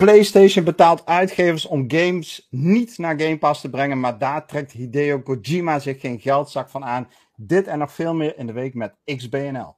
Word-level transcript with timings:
PlayStation 0.00 0.64
betaalt 0.64 1.06
uitgevers 1.06 1.66
om 1.66 1.84
games 1.88 2.46
niet 2.50 2.98
naar 2.98 3.20
Game 3.20 3.38
Pass 3.38 3.60
te 3.60 3.70
brengen, 3.70 4.00
maar 4.00 4.18
daar 4.18 4.46
trekt 4.46 4.72
Hideo 4.72 5.20
Kojima 5.20 5.78
zich 5.78 6.00
geen 6.00 6.20
geldzak 6.20 6.70
van 6.70 6.84
aan. 6.84 7.08
Dit 7.36 7.66
en 7.66 7.78
nog 7.78 7.92
veel 7.92 8.14
meer 8.14 8.38
in 8.38 8.46
de 8.46 8.52
week 8.52 8.74
met 8.74 8.94
XBNL. 9.04 9.76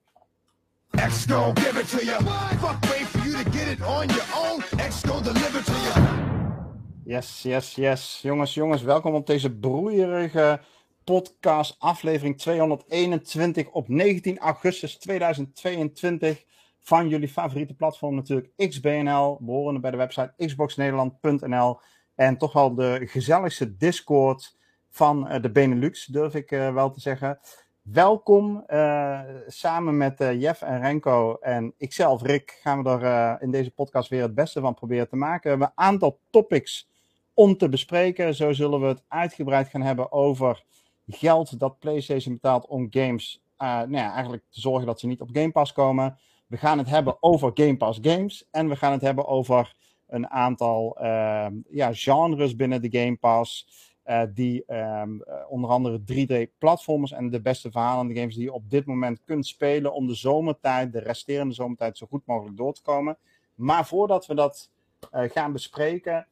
Yes, 7.05 7.43
yes, 7.43 7.75
yes. 7.75 8.19
Jongens, 8.23 8.55
jongens, 8.55 8.83
welkom 8.83 9.15
op 9.15 9.27
deze 9.27 9.51
broeierige 9.51 10.61
podcast, 11.05 11.77
aflevering 11.79 12.39
221 12.39 13.69
op 13.69 13.89
19 13.89 14.39
augustus 14.39 14.99
2022 14.99 16.45
van 16.83 17.09
jullie 17.09 17.29
favoriete 17.29 17.75
platform 17.75 18.15
natuurlijk 18.15 18.53
XBNL, 18.57 19.39
behorende 19.41 19.81
bij 19.81 19.91
de 19.91 19.97
website 19.97 20.33
xboxnederland.nl 20.37 21.81
en 22.15 22.37
toch 22.39 22.53
wel 22.53 22.75
de 22.75 23.01
gezelligste 23.05 23.77
Discord 23.77 24.57
van 24.89 25.33
uh, 25.33 25.43
de 25.43 25.51
Benelux, 25.51 26.07
durf 26.07 26.35
ik 26.35 26.51
uh, 26.51 26.75
wel 26.75 26.91
te 26.91 27.01
zeggen. 27.01 27.39
Welkom, 27.83 28.65
uh, 28.67 29.21
samen 29.47 29.97
met 29.97 30.19
Jeff 30.19 30.63
en 30.63 30.81
Renko 30.81 31.37
en 31.41 31.75
ikzelf, 31.77 32.23
Rick, 32.23 32.59
gaan 32.63 32.83
we 32.83 32.91
er 32.91 33.43
in 33.43 33.51
deze 33.51 33.71
podcast 33.71 34.09
weer 34.09 34.23
het 34.23 34.35
beste 34.35 34.61
van 34.61 34.75
proberen 34.75 35.09
te 35.09 35.17
maken. 35.17 35.43
We 35.43 35.49
hebben 35.49 35.73
een 35.75 35.85
aantal 35.85 36.21
topics 36.31 36.91
om 37.35 37.57
te 37.57 37.69
bespreken. 37.69 38.35
Zo 38.35 38.53
zullen 38.53 38.81
we 38.81 38.87
het 38.87 39.05
uitgebreid 39.09 39.69
gaan 39.69 39.83
hebben 39.83 40.13
over 40.13 40.65
geld 41.07 41.59
dat 41.59 41.79
PlayStation 41.79 42.35
betaalt 42.35 42.67
om 42.67 42.87
games, 42.91 43.45
nou 43.57 43.91
ja, 43.91 44.13
eigenlijk 44.13 44.43
te 44.51 44.61
zorgen 44.61 44.87
dat 44.87 45.01
ze 45.01 45.07
niet 45.07 45.21
op 45.21 45.29
Game 45.33 45.51
Pass 45.51 45.73
komen. 45.73 46.19
We 46.53 46.59
gaan 46.59 46.79
het 46.79 46.89
hebben 46.89 47.17
over 47.21 47.51
Game 47.55 47.77
Pass 47.77 47.99
games. 48.03 48.49
En 48.51 48.69
we 48.69 48.77
gaan 48.77 48.93
het 48.93 49.01
hebben 49.01 49.27
over 49.27 49.75
een 50.07 50.29
aantal 50.29 50.97
uh, 51.03 51.47
ja, 51.71 51.91
genres 51.93 52.57
binnen 52.57 52.83
de 52.83 52.99
Game 52.99 53.17
Pass. 53.17 53.69
Uh, 54.07 54.23
die 54.35 54.65
um, 54.75 55.23
onder 55.49 55.71
andere 55.71 56.01
3D-platformers 56.01 57.13
en 57.13 57.31
de 57.31 57.41
beste 57.41 57.71
verhalende 57.71 58.15
games 58.15 58.35
die 58.35 58.45
je 58.45 58.53
op 58.53 58.71
dit 58.71 58.87
moment 58.87 59.25
kunt 59.25 59.47
spelen 59.47 59.95
om 59.95 60.07
de 60.07 60.15
zomertijd, 60.15 60.93
de 60.93 60.99
resterende 60.99 61.55
zomertijd, 61.55 61.99
zo 61.99 62.07
goed 62.07 62.27
mogelijk 62.27 62.57
door 62.57 62.73
te 62.73 62.83
komen. 62.83 63.19
Maar 63.55 63.87
voordat 63.87 64.27
we 64.27 64.35
dat 64.35 64.71
uh, 65.13 65.31
gaan 65.31 65.53
bespreken, 65.53 66.27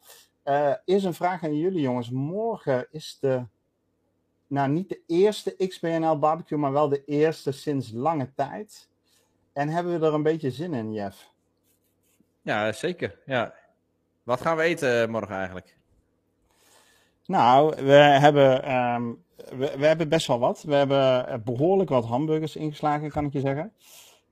is 0.84 1.04
een 1.04 1.14
vraag 1.14 1.44
aan 1.44 1.56
jullie 1.56 1.80
jongens. 1.80 2.10
Morgen 2.10 2.86
is 2.90 3.18
de, 3.20 3.44
nou 4.46 4.70
niet 4.70 4.88
de 4.88 5.02
eerste 5.06 5.66
XBNL 5.66 6.18
barbecue, 6.18 6.58
maar 6.58 6.72
wel 6.72 6.88
de 6.88 7.04
eerste 7.04 7.52
sinds 7.52 7.92
lange 7.92 8.32
tijd. 8.34 8.89
En 9.52 9.68
hebben 9.68 10.00
we 10.00 10.06
er 10.06 10.14
een 10.14 10.22
beetje 10.22 10.50
zin 10.50 10.74
in, 10.74 10.92
Jeff? 10.92 11.30
Ja, 12.42 12.72
zeker. 12.72 13.18
Ja. 13.26 13.54
Wat 14.22 14.40
gaan 14.40 14.56
we 14.56 14.62
eten 14.62 15.02
eh, 15.02 15.08
morgen 15.08 15.36
eigenlijk? 15.36 15.76
Nou, 17.26 17.84
we 17.84 17.92
hebben, 17.92 18.74
um, 18.74 19.24
we, 19.34 19.74
we, 19.78 19.86
hebben 19.86 20.08
best 20.08 20.26
wel 20.26 20.38
wat. 20.38 20.62
We 20.62 20.74
hebben 20.74 21.28
eh, 21.28 21.38
behoorlijk 21.44 21.90
wat 21.90 22.04
hamburgers 22.04 22.56
ingeslagen, 22.56 23.10
kan 23.10 23.24
ik 23.24 23.32
je 23.32 23.40
zeggen. 23.40 23.72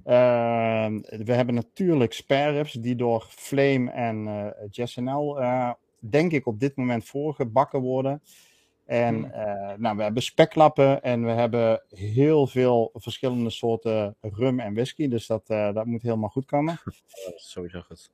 Uh, 0.09 0.87
we 1.25 1.33
hebben 1.33 1.55
natuurlijk 1.55 2.13
spare 2.13 2.51
ribs 2.51 2.73
die 2.73 2.97
door 2.97 3.27
Flame 3.29 3.91
en 3.91 4.27
uh, 4.27 4.47
JSNL, 4.71 5.41
uh, 5.41 5.73
denk 5.99 6.33
ik, 6.33 6.47
op 6.47 6.61
dit 6.61 6.77
moment 6.77 7.05
voorgebakken 7.05 7.81
worden. 7.81 8.23
En 8.89 9.25
uh, 9.25 9.73
nou, 9.77 9.97
we 9.97 10.03
hebben 10.03 10.23
speklappen 10.23 11.03
en 11.03 11.25
we 11.25 11.31
hebben 11.31 11.83
heel 11.89 12.47
veel 12.47 12.91
verschillende 12.95 13.51
soorten 13.51 14.17
rum 14.21 14.61
en 14.61 14.75
whisky. 14.75 15.09
Dus 15.09 15.27
dat, 15.27 15.51
uh, 15.51 15.75
dat 15.75 15.87
moet 15.87 16.03
helemaal 16.03 16.29
goed 16.29 16.47
komen. 16.47 16.81
Dat 17.25 17.35
is 17.35 17.51
sowieso 17.51 17.81
goed. 17.81 18.11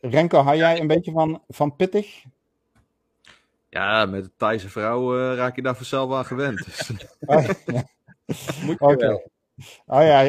Renko, 0.00 0.40
hou 0.40 0.56
jij 0.56 0.80
een 0.80 0.86
beetje 0.86 1.12
van, 1.12 1.42
van 1.48 1.76
pittig? 1.76 2.24
Ja, 3.68 4.06
met 4.06 4.24
de 4.24 4.30
Thaise 4.36 4.68
vrouw 4.68 5.18
uh, 5.18 5.36
raak 5.36 5.56
je 5.56 5.62
daar 5.62 5.76
vanzelf 5.76 6.12
aan 6.12 6.24
gewend. 6.24 6.64
Dus. 6.64 6.90
Oh, 7.20 7.44
ja. 7.44 7.84
Moet 8.64 8.78
je 8.78 8.80
okay. 8.80 8.96
wel. 8.96 9.30
Oh 9.86 10.02
ja, 10.02 10.20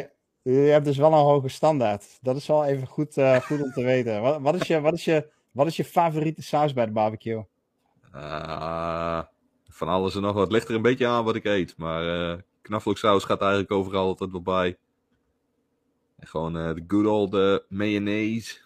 je 0.41 0.51
hebt 0.51 0.85
dus 0.85 0.97
wel 0.97 1.13
een 1.13 1.17
hoge 1.17 1.47
standaard. 1.47 2.17
Dat 2.21 2.35
is 2.35 2.47
wel 2.47 2.65
even 2.65 2.87
goed, 2.87 3.13
goed 3.41 3.61
om 3.61 3.71
te 3.71 3.83
weten. 3.83 4.21
Wat, 4.21 4.41
wat, 4.41 4.55
is 4.55 4.67
je, 4.67 4.81
wat, 4.81 4.93
is 4.93 5.05
je, 5.05 5.31
wat 5.51 5.67
is 5.67 5.75
je 5.75 5.85
favoriete 5.85 6.41
saus 6.41 6.73
bij 6.73 6.85
de 6.85 6.91
barbecue? 6.91 7.43
Van 9.79 9.87
alles 9.87 10.15
en 10.15 10.21
nog 10.21 10.33
wat. 10.33 10.43
Het 10.43 10.51
ligt 10.51 10.67
er 10.67 10.75
een 10.75 10.81
beetje 10.81 11.07
aan 11.07 11.23
wat 11.23 11.35
ik 11.35 11.43
eet. 11.43 11.77
Maar 11.77 12.31
uh, 12.31 12.37
knaflooksaus 12.61 13.23
gaat 13.23 13.41
eigenlijk 13.41 13.71
overal 13.71 14.05
altijd 14.05 14.31
wel 14.31 14.41
bij. 14.41 14.77
En 16.17 16.27
gewoon 16.27 16.57
uh, 16.57 16.73
de 16.73 16.83
good 16.87 17.05
old 17.05 17.33
uh, 17.33 17.57
mayonaise. 17.69 18.57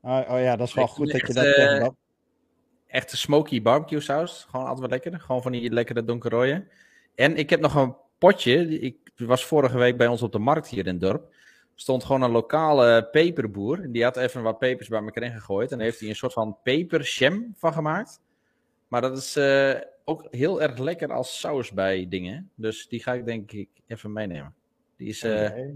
Oh, 0.00 0.20
oh, 0.28 0.40
ja, 0.40 0.56
dat 0.56 0.68
is 0.68 0.74
wel 0.74 0.86
goed 0.86 1.12
dat 1.12 1.26
je 1.26 1.32
dat 1.32 1.44
zegt. 1.44 1.90
Echte 2.86 3.16
smoky 3.16 3.62
barbecue 3.62 4.00
saus. 4.00 4.46
Gewoon 4.50 4.66
altijd 4.66 4.80
wel 4.80 4.98
lekker. 4.98 5.20
Gewoon 5.20 5.42
van 5.42 5.52
die 5.52 5.70
lekkere 5.70 6.04
donkerrooie. 6.04 6.68
En 7.14 7.36
ik 7.36 7.50
heb 7.50 7.60
nog 7.60 7.74
een 7.74 7.96
potje. 8.18 8.80
Ik 8.80 8.96
was 9.16 9.44
vorige 9.44 9.78
week 9.78 9.96
bij 9.96 10.06
ons 10.06 10.22
op 10.22 10.32
de 10.32 10.38
markt 10.38 10.68
hier 10.68 10.86
in 10.86 10.92
het 10.92 11.00
dorp. 11.00 11.34
Stond 11.74 12.04
gewoon 12.04 12.22
een 12.22 12.30
lokale 12.30 13.08
peperboer. 13.10 13.92
Die 13.92 14.04
had 14.04 14.16
even 14.16 14.42
wat 14.42 14.58
pepers 14.58 14.88
bij 14.88 15.02
elkaar 15.02 15.22
ingegooid. 15.22 15.72
En 15.72 15.80
heeft 15.80 16.00
hij 16.00 16.08
een 16.08 16.16
soort 16.16 16.32
van 16.32 16.56
pepersham 16.62 17.54
van 17.56 17.72
gemaakt. 17.72 18.20
Maar 18.88 19.00
dat 19.00 19.16
is 19.16 19.36
uh, 19.36 19.74
ook 20.04 20.26
heel 20.30 20.62
erg 20.62 20.78
lekker 20.78 21.12
als 21.12 21.40
saus 21.40 21.72
bij 21.72 22.06
dingen. 22.08 22.50
Dus 22.54 22.88
die 22.88 23.02
ga 23.02 23.12
ik 23.12 23.24
denk 23.24 23.52
ik 23.52 23.68
even 23.86 24.12
meenemen. 24.12 24.54
Die 24.96 25.08
is 25.08 25.22
uh, 25.22 25.32
okay. 25.32 25.74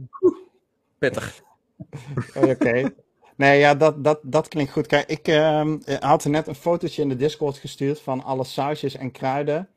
pittig. 0.99 1.43
Oké. 2.37 2.51
Okay. 2.51 2.95
Nee, 3.37 3.59
ja, 3.59 3.75
dat, 3.75 4.05
dat, 4.05 4.21
dat 4.23 4.49
klinkt 4.49 4.73
goed. 4.73 4.87
Kijk, 4.87 5.09
ik 5.09 5.29
uh, 5.29 5.75
had 6.01 6.25
net 6.25 6.47
een 6.47 6.55
fotootje 6.55 7.03
in 7.03 7.09
de 7.09 7.17
Discord 7.17 7.57
gestuurd 7.57 8.01
van 8.01 8.25
alle 8.25 8.45
sausjes 8.45 8.97
en 8.97 9.11
kruiden 9.11 9.69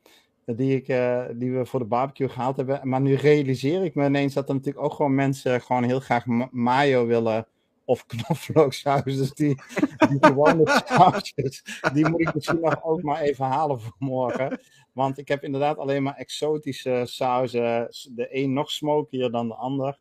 die, 0.56 0.76
ik, 0.76 0.88
uh, 0.88 1.24
die 1.34 1.52
we 1.52 1.66
voor 1.66 1.80
de 1.80 1.86
barbecue 1.86 2.28
gehaald 2.28 2.56
hebben. 2.56 2.80
Maar 2.82 3.00
nu 3.00 3.14
realiseer 3.14 3.84
ik 3.84 3.94
me 3.94 4.06
ineens 4.06 4.34
dat 4.34 4.48
er 4.48 4.54
natuurlijk 4.54 4.84
ook 4.84 4.92
gewoon 4.92 5.14
mensen 5.14 5.60
gewoon 5.60 5.84
heel 5.84 6.00
graag 6.00 6.24
mayo 6.50 7.06
willen 7.06 7.46
of 7.90 8.06
knoflooksaus. 8.06 9.02
Dus 9.04 9.32
die, 9.32 9.62
die 10.08 10.18
gewone 10.20 10.82
sausjes, 10.86 11.62
die 11.92 12.08
moet 12.08 12.20
ik 12.20 12.34
misschien 12.34 12.60
nog 12.60 12.82
ook 12.84 13.02
maar 13.02 13.20
even 13.20 13.44
halen 13.44 13.80
voor 13.80 13.94
morgen. 13.98 14.60
Want 14.92 15.18
ik 15.18 15.28
heb 15.28 15.44
inderdaad 15.44 15.78
alleen 15.78 16.02
maar 16.02 16.14
exotische 16.14 17.02
sauzen. 17.04 17.88
De 18.14 18.28
een 18.30 18.52
nog 18.52 18.70
smokier 18.70 19.30
dan 19.30 19.48
de 19.48 19.54
ander. 19.54 19.98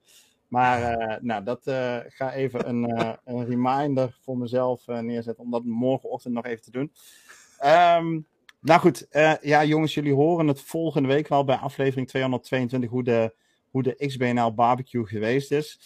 Maar 0.48 1.00
uh, 1.00 1.16
nou, 1.22 1.44
dat 1.44 1.68
uh, 1.68 1.98
ga 2.08 2.34
even 2.34 2.70
een, 2.70 2.90
uh, 2.90 3.14
een 3.26 3.46
reminder 3.46 4.18
voor 4.22 4.38
mezelf 4.38 4.88
neerzetten 4.88 5.44
om 5.44 5.52
dat 5.52 5.64
morgenochtend 5.64 6.34
nog 6.34 6.46
even 6.46 6.64
te 6.64 6.72
doen. 6.72 6.92
Um, 7.98 8.26
nou 8.62 8.80
goed, 8.80 9.08
ja 9.42 9.64
jongens, 9.64 9.94
jullie 9.94 10.14
horen 10.14 10.48
het 10.48 10.62
volgende 10.62 11.08
week 11.08 11.28
wel 11.28 11.44
bij 11.44 11.56
aflevering 11.56 12.08
222 12.08 12.90
hoe 12.90 13.04
de, 13.04 13.36
hoe 13.70 13.84
de 13.84 14.06
XBNL 14.08 14.54
barbecue 14.54 15.06
geweest 15.06 15.52
is. 15.52 15.80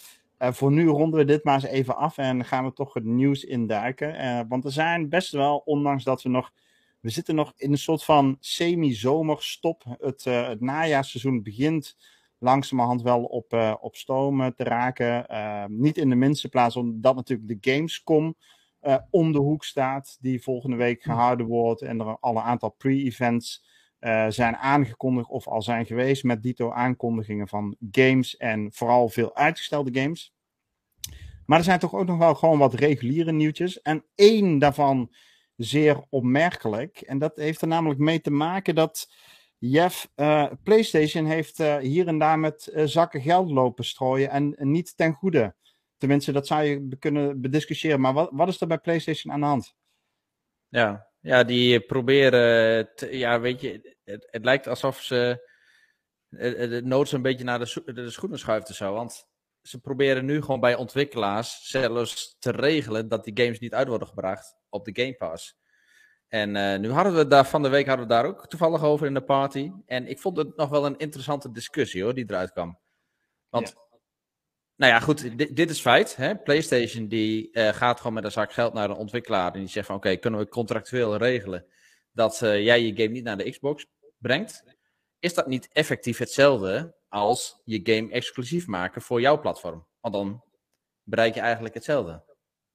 Uh, 0.44 0.52
voor 0.52 0.72
nu 0.72 0.86
ronden 0.86 1.18
we 1.18 1.24
dit 1.24 1.44
maar 1.44 1.54
eens 1.54 1.64
even 1.64 1.96
af 1.96 2.18
en 2.18 2.44
gaan 2.44 2.64
we 2.64 2.72
toch 2.72 2.94
het 2.94 3.04
nieuws 3.04 3.44
induiken. 3.44 4.14
Uh, 4.14 4.40
want 4.48 4.64
er 4.64 4.72
zijn 4.72 5.08
best 5.08 5.32
wel, 5.32 5.56
ondanks 5.56 6.04
dat 6.04 6.22
we 6.22 6.28
nog. 6.28 6.52
We 7.00 7.10
zitten 7.10 7.34
nog 7.34 7.52
in 7.56 7.72
een 7.72 7.78
soort 7.78 8.04
van 8.04 8.36
semi-zomerstop. 8.40 9.84
Het, 10.00 10.24
uh, 10.24 10.48
het 10.48 10.60
najaarseizoen 10.60 11.42
begint 11.42 11.96
langzamerhand 12.38 13.02
wel 13.02 13.24
op, 13.24 13.76
op 13.80 13.96
stoom 13.96 14.54
te 14.54 14.64
raken. 14.64 15.26
niet 15.68 15.98
in 15.98 16.08
de 16.08 16.14
minste 16.14 16.48
plaats 16.48 16.76
omdat 16.76 17.14
natuurlijk 17.14 17.48
de 17.48 17.70
Gamescom 17.72 18.34
om 19.10 19.32
de 19.32 19.38
hoek 19.38 19.64
staat. 19.64 20.16
Die 20.20 20.42
volgende 20.42 20.76
week 20.76 21.02
gehouden 21.02 21.46
wordt. 21.46 21.82
En 21.82 22.00
er 22.00 22.18
al 22.20 22.36
een 22.36 22.42
aantal 22.42 22.70
pre-events 22.70 23.64
uh, 24.00 24.26
zijn 24.28 24.56
aangekondigd 24.56 25.28
of 25.28 25.48
al 25.48 25.62
zijn 25.62 25.86
geweest 25.86 26.24
met 26.24 26.42
dito 26.42 26.70
aankondigingen 26.70 27.48
van 27.48 27.76
games 27.90 28.36
en 28.36 28.72
vooral 28.72 29.08
veel 29.08 29.36
uitgestelde 29.36 30.00
games. 30.00 30.33
Maar 31.46 31.58
er 31.58 31.64
zijn 31.64 31.78
toch 31.78 31.94
ook 31.94 32.06
nog 32.06 32.18
wel 32.18 32.34
gewoon 32.34 32.58
wat 32.58 32.74
reguliere 32.74 33.32
nieuwtjes. 33.32 33.82
En 33.82 34.04
één 34.14 34.58
daarvan 34.58 35.14
zeer 35.56 36.04
opmerkelijk. 36.08 37.00
En 37.00 37.18
dat 37.18 37.36
heeft 37.36 37.60
er 37.60 37.68
namelijk 37.68 38.00
mee 38.00 38.20
te 38.20 38.30
maken 38.30 38.74
dat 38.74 39.12
Jeff 39.58 40.08
uh, 40.16 40.50
PlayStation 40.62 41.24
heeft 41.24 41.60
uh, 41.60 41.76
hier 41.76 42.06
en 42.06 42.18
daar 42.18 42.38
met 42.38 42.72
zakken 42.84 43.20
geld 43.20 43.50
lopen 43.50 43.84
strooien 43.84 44.30
en 44.30 44.54
niet 44.58 44.96
ten 44.96 45.12
goede. 45.12 45.54
Tenminste, 45.96 46.32
dat 46.32 46.46
zou 46.46 46.62
je 46.62 46.96
kunnen 46.98 47.40
bediscussiëren. 47.40 48.00
Maar 48.00 48.12
wat, 48.12 48.30
wat 48.32 48.48
is 48.48 48.60
er 48.60 48.66
bij 48.66 48.78
PlayStation 48.78 49.32
aan 49.32 49.40
de 49.40 49.46
hand? 49.46 49.74
Ja, 50.68 51.08
ja 51.20 51.44
die 51.44 51.80
proberen. 51.80 52.88
Ja, 53.10 53.40
weet 53.40 53.60
je, 53.60 53.96
het, 54.04 54.28
het, 54.30 54.44
lijkt 54.44 54.66
alsof 54.66 55.00
ze 55.00 55.48
het 56.28 56.84
nood 56.84 57.12
een 57.12 57.22
beetje 57.22 57.44
naar 57.44 57.58
de, 57.58 57.92
de 57.92 58.10
schoenen 58.10 58.38
schuift 58.38 58.70
of 58.70 58.76
zo. 58.76 58.92
Want 58.92 59.28
ze 59.68 59.80
proberen 59.80 60.24
nu 60.24 60.40
gewoon 60.40 60.60
bij 60.60 60.74
ontwikkelaars 60.74 61.68
zelfs 61.70 62.36
te 62.38 62.50
regelen 62.50 63.08
dat 63.08 63.24
die 63.24 63.44
games 63.44 63.58
niet 63.58 63.74
uit 63.74 63.88
worden 63.88 64.08
gebracht 64.08 64.56
op 64.68 64.84
de 64.84 65.02
Game 65.02 65.14
Pass. 65.14 65.56
En 66.28 66.54
uh, 66.54 66.78
nu 66.78 66.90
hadden 66.90 67.14
we 67.14 67.26
daar 67.26 67.46
van 67.46 67.62
de 67.62 67.68
week 67.68 67.86
hadden 67.86 68.06
we 68.06 68.12
daar 68.12 68.24
ook 68.24 68.46
toevallig 68.46 68.82
over 68.82 69.06
in 69.06 69.14
de 69.14 69.24
party. 69.24 69.70
En 69.86 70.06
ik 70.06 70.18
vond 70.18 70.36
het 70.36 70.56
nog 70.56 70.68
wel 70.68 70.86
een 70.86 70.96
interessante 70.96 71.50
discussie 71.50 72.02
hoor, 72.02 72.14
die 72.14 72.24
eruit 72.28 72.52
kwam. 72.52 72.78
Want 73.48 73.74
Nou 74.76 74.92
ja, 74.92 75.00
goed, 75.00 75.38
dit, 75.38 75.56
dit 75.56 75.70
is 75.70 75.80
feit. 75.80 76.16
Hè? 76.16 76.36
PlayStation 76.36 77.08
die 77.08 77.50
eh, 77.50 77.68
gaat 77.68 77.98
gewoon 77.98 78.12
met 78.12 78.24
een 78.24 78.32
zak 78.32 78.52
geld 78.52 78.72
naar 78.72 78.90
een 78.90 78.96
ontwikkelaar 78.96 79.52
en 79.52 79.60
die 79.60 79.68
zegt 79.68 79.86
van 79.86 79.96
oké, 79.96 80.16
kunnen 80.16 80.40
we 80.40 80.48
contractueel 80.48 81.16
regelen 81.16 81.66
dat 82.12 82.42
eh, 82.42 82.64
jij 82.64 82.82
je 82.82 82.96
game 82.96 83.08
niet 83.08 83.24
naar 83.24 83.36
de 83.36 83.50
Xbox 83.50 83.86
brengt? 84.18 84.64
Is 85.18 85.34
dat 85.34 85.46
niet 85.46 85.68
effectief 85.72 86.18
hetzelfde 86.18 86.94
als 87.14 87.60
je 87.64 87.80
game 87.82 88.10
exclusief 88.10 88.66
maken 88.66 89.02
voor 89.02 89.20
jouw 89.20 89.40
platform? 89.40 89.86
Want 90.00 90.14
dan 90.14 90.42
bereik 91.02 91.34
je 91.34 91.40
eigenlijk 91.40 91.74
hetzelfde. 91.74 92.22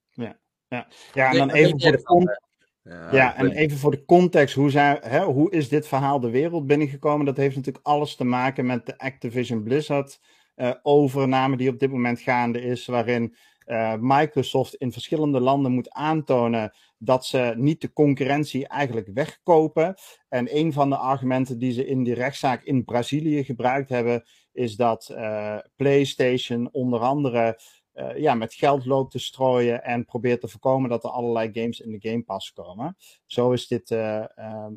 Ja, 0.10 0.40
ja. 0.68 0.88
ja 1.14 1.32
en 1.32 1.38
dan 1.38 1.52
even 1.52 1.80
voor 1.80 1.92
de 1.92 2.04
context. 2.04 2.48
Ja, 2.84 3.12
ja 3.12 3.36
en 3.36 3.52
even 3.52 3.78
voor 3.78 3.92
de 3.92 4.06
context, 4.06 4.56
hoe, 4.56 4.70
zijn, 4.70 4.98
hè, 5.02 5.24
hoe 5.24 5.52
is 5.52 5.70
dit 5.70 5.88
verhaal 5.88 6.20
de 6.20 6.30
wereld 6.30 6.68
binnengekomen? 6.68 7.26
Dat 7.26 7.38
heeft 7.38 7.56
natuurlijk 7.56 7.86
alles 7.86 8.16
te 8.16 8.24
maken 8.24 8.66
met 8.66 8.86
de 8.86 8.98
Activision 8.98 9.64
Blizzard 9.64 10.20
uh, 10.56 10.74
overname 10.82 11.58
die 11.58 11.70
op 11.70 11.80
dit 11.80 11.92
moment 11.92 12.20
gaande 12.20 12.62
is, 12.62 12.86
waarin 12.86 13.36
uh, 13.66 13.94
Microsoft 14.00 14.76
in 14.76 14.92
verschillende 14.92 15.40
landen 15.40 15.72
moet 15.72 15.92
aantonen 15.92 16.74
dat 17.00 17.26
ze 17.26 17.54
niet 17.58 17.82
de 17.82 17.94
concurrentie 17.94 18.68
eigenlijk 18.68 19.10
wegkopen. 19.14 19.96
En 20.30 20.58
een 20.58 20.74
van 20.74 20.90
de 20.90 20.98
argumenten 20.98 21.60
die 21.60 21.72
ze 21.72 21.86
in 21.86 22.04
die 22.04 22.14
rechtszaak 22.14 22.64
in 22.64 22.84
Brazilië 22.84 23.44
gebruikt 23.44 23.90
hebben, 23.90 24.24
is 24.52 24.76
dat 24.76 25.10
uh, 25.12 25.58
PlayStation 25.76 26.70
onder 26.72 27.00
andere 27.00 27.60
uh, 27.94 28.18
ja, 28.18 28.34
met 28.34 28.54
geld 28.54 28.86
loopt 28.86 29.12
te 29.12 29.20
strooien 29.20 29.84
en 29.84 30.06
probeert 30.06 30.42
te 30.42 30.48
voorkomen 30.48 30.90
dat 30.90 31.04
er 31.04 31.10
allerlei 31.10 31.50
games 31.54 31.80
in 31.80 31.92
de 31.92 32.10
Game 32.10 32.24
Pass 32.24 32.54
komen. 32.54 32.98
Zo 33.26 33.52
is 33.52 33.68
dit 33.68 33.92
uh, 33.92 34.26
uh, 34.36 34.68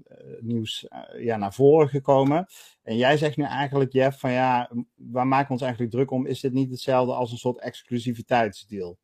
nieuws 0.41 0.87
ja, 1.19 1.37
naar 1.37 1.55
voren 1.55 1.89
gekomen. 1.89 2.47
En 2.83 2.97
jij 2.97 3.17
zegt 3.17 3.37
nu 3.37 3.45
eigenlijk, 3.45 3.93
Jeff, 3.93 4.21
van 4.21 4.31
ja, 4.33 4.71
waar 4.95 5.27
maken 5.27 5.47
we 5.47 5.53
ons 5.53 5.63
eigenlijk 5.63 5.93
druk 5.93 6.11
om? 6.11 6.27
Is 6.27 6.41
dit 6.41 6.53
niet 6.53 6.71
hetzelfde 6.71 7.15
als 7.15 7.33
een 7.33 7.39
soort 7.39 7.59
exclusiviteitsdeal? 7.59 8.99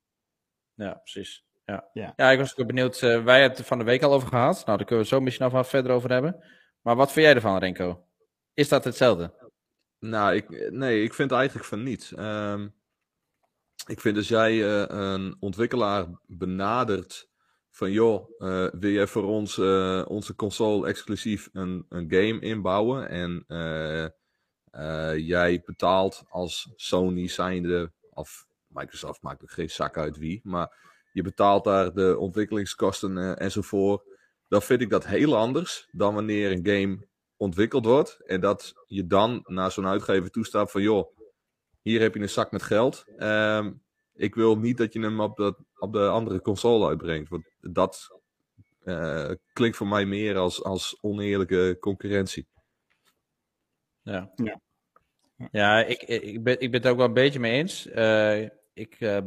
Ja, 0.75 0.93
precies. 0.94 1.47
Ja, 1.69 1.88
ja. 1.93 2.12
ja 2.17 2.31
ik 2.31 2.38
was 2.38 2.56
ook 2.56 2.67
benieuwd. 2.67 3.00
wij 3.00 3.11
hebben 3.19 3.41
het 3.43 3.59
er 3.59 3.65
van 3.65 3.79
de 3.79 3.85
week 3.85 4.03
al 4.03 4.12
over 4.12 4.29
gehad. 4.29 4.62
Nou, 4.67 4.79
daar 4.79 4.87
kunnen 4.87 5.05
we 5.05 5.11
zo 5.11 5.20
misschien 5.20 5.44
nog 5.44 5.55
wat 5.55 5.69
verder 5.69 5.93
over 5.93 6.11
hebben. 6.11 6.44
Maar 6.81 6.97
wat 6.97 7.12
vind 7.12 7.26
jij 7.26 7.35
ervan, 7.35 7.59
Renko? 7.59 8.06
Is 8.55 8.69
dat 8.69 8.85
hetzelfde? 8.85 9.50
Nou, 9.99 10.35
ik, 10.35 10.70
nee, 10.70 11.03
ik 11.03 11.15
vind 11.15 11.32
eigenlijk 11.32 11.67
van 11.67 11.82
niet. 11.82 12.12
Um, 12.19 12.75
ik 13.87 14.00
vind 14.00 14.17
als 14.17 14.29
jij 14.29 14.55
uh, 14.55 14.85
een 14.87 15.37
ontwikkelaar 15.41 16.06
benadert 16.26 17.29
van 17.70 17.91
joh, 17.93 18.31
uh, 18.38 18.69
wil 18.70 18.91
jij 18.91 19.06
voor 19.06 19.25
ons 19.25 19.56
uh, 19.56 20.05
onze 20.09 20.35
console 20.35 20.87
exclusief 20.87 21.49
een, 21.53 21.87
een 21.88 22.06
game 22.11 22.41
inbouwen 22.41 23.09
en 23.09 23.44
jij 25.17 25.62
betaalt 25.65 26.25
als 26.29 26.73
Sony 26.76 27.29
zijnde, 27.29 27.93
of 28.11 28.47
Microsoft 28.67 29.23
maakt 29.23 29.43
er 29.43 29.49
geen 29.49 29.70
zak 29.70 29.97
uit 29.97 30.17
wie, 30.17 30.41
maar 30.44 30.88
je 31.19 31.25
betaalt 31.25 31.65
daar 31.65 31.94
de 31.94 32.19
ontwikkelingskosten 32.19 33.37
enzovoort, 33.37 34.03
dan 34.49 34.62
vind 34.62 34.81
ik 34.81 34.91
dat 34.91 35.06
heel 35.06 35.37
anders 35.37 35.88
dan 35.91 36.15
wanneer 36.15 36.50
een 36.50 36.67
game 36.67 37.06
ontwikkeld 37.37 37.85
wordt 37.85 38.20
en 38.26 38.41
dat 38.41 38.73
je 38.87 39.06
dan 39.06 39.41
naar 39.44 39.70
zo'n 39.70 39.87
uitgever 39.87 40.31
toestaat 40.31 40.70
van 40.70 40.82
joh, 40.82 41.17
hier 41.82 42.00
heb 42.00 42.15
je 42.15 42.20
een 42.20 42.29
zak 42.29 42.53
met 42.53 42.62
geld. 42.62 43.05
Um, 43.19 43.82
ik 44.15 44.35
wil 44.35 44.59
niet 44.59 44.76
dat 44.76 44.93
je 44.93 45.00
hem 45.00 45.20
op, 45.20 45.37
dat, 45.37 45.59
op 45.79 45.93
de 45.93 46.09
andere 46.09 46.41
console 46.41 46.88
uitbrengt. 46.88 47.29
Want 47.29 47.50
dat 47.61 48.20
uh, 48.85 49.31
klinkt 49.53 49.76
voor 49.76 49.87
mij 49.87 50.06
meer 50.06 50.37
als, 50.37 50.65
als 50.65 50.99
oneerlijke 51.00 51.76
concurrentie. 51.81 52.47
Ja, 54.03 54.32
ja. 54.35 54.61
ja 55.50 55.85
ik, 55.85 56.03
ik, 56.03 56.43
ben, 56.43 56.61
ik 56.61 56.70
ben 56.70 56.81
het 56.81 56.91
ook 56.91 56.97
wel 56.97 57.06
een 57.06 57.12
beetje 57.12 57.41
mee 57.41 57.53
eens. 57.53 57.87
Uh, 57.87 58.43
ik 58.73 59.00
uh, 59.00 59.19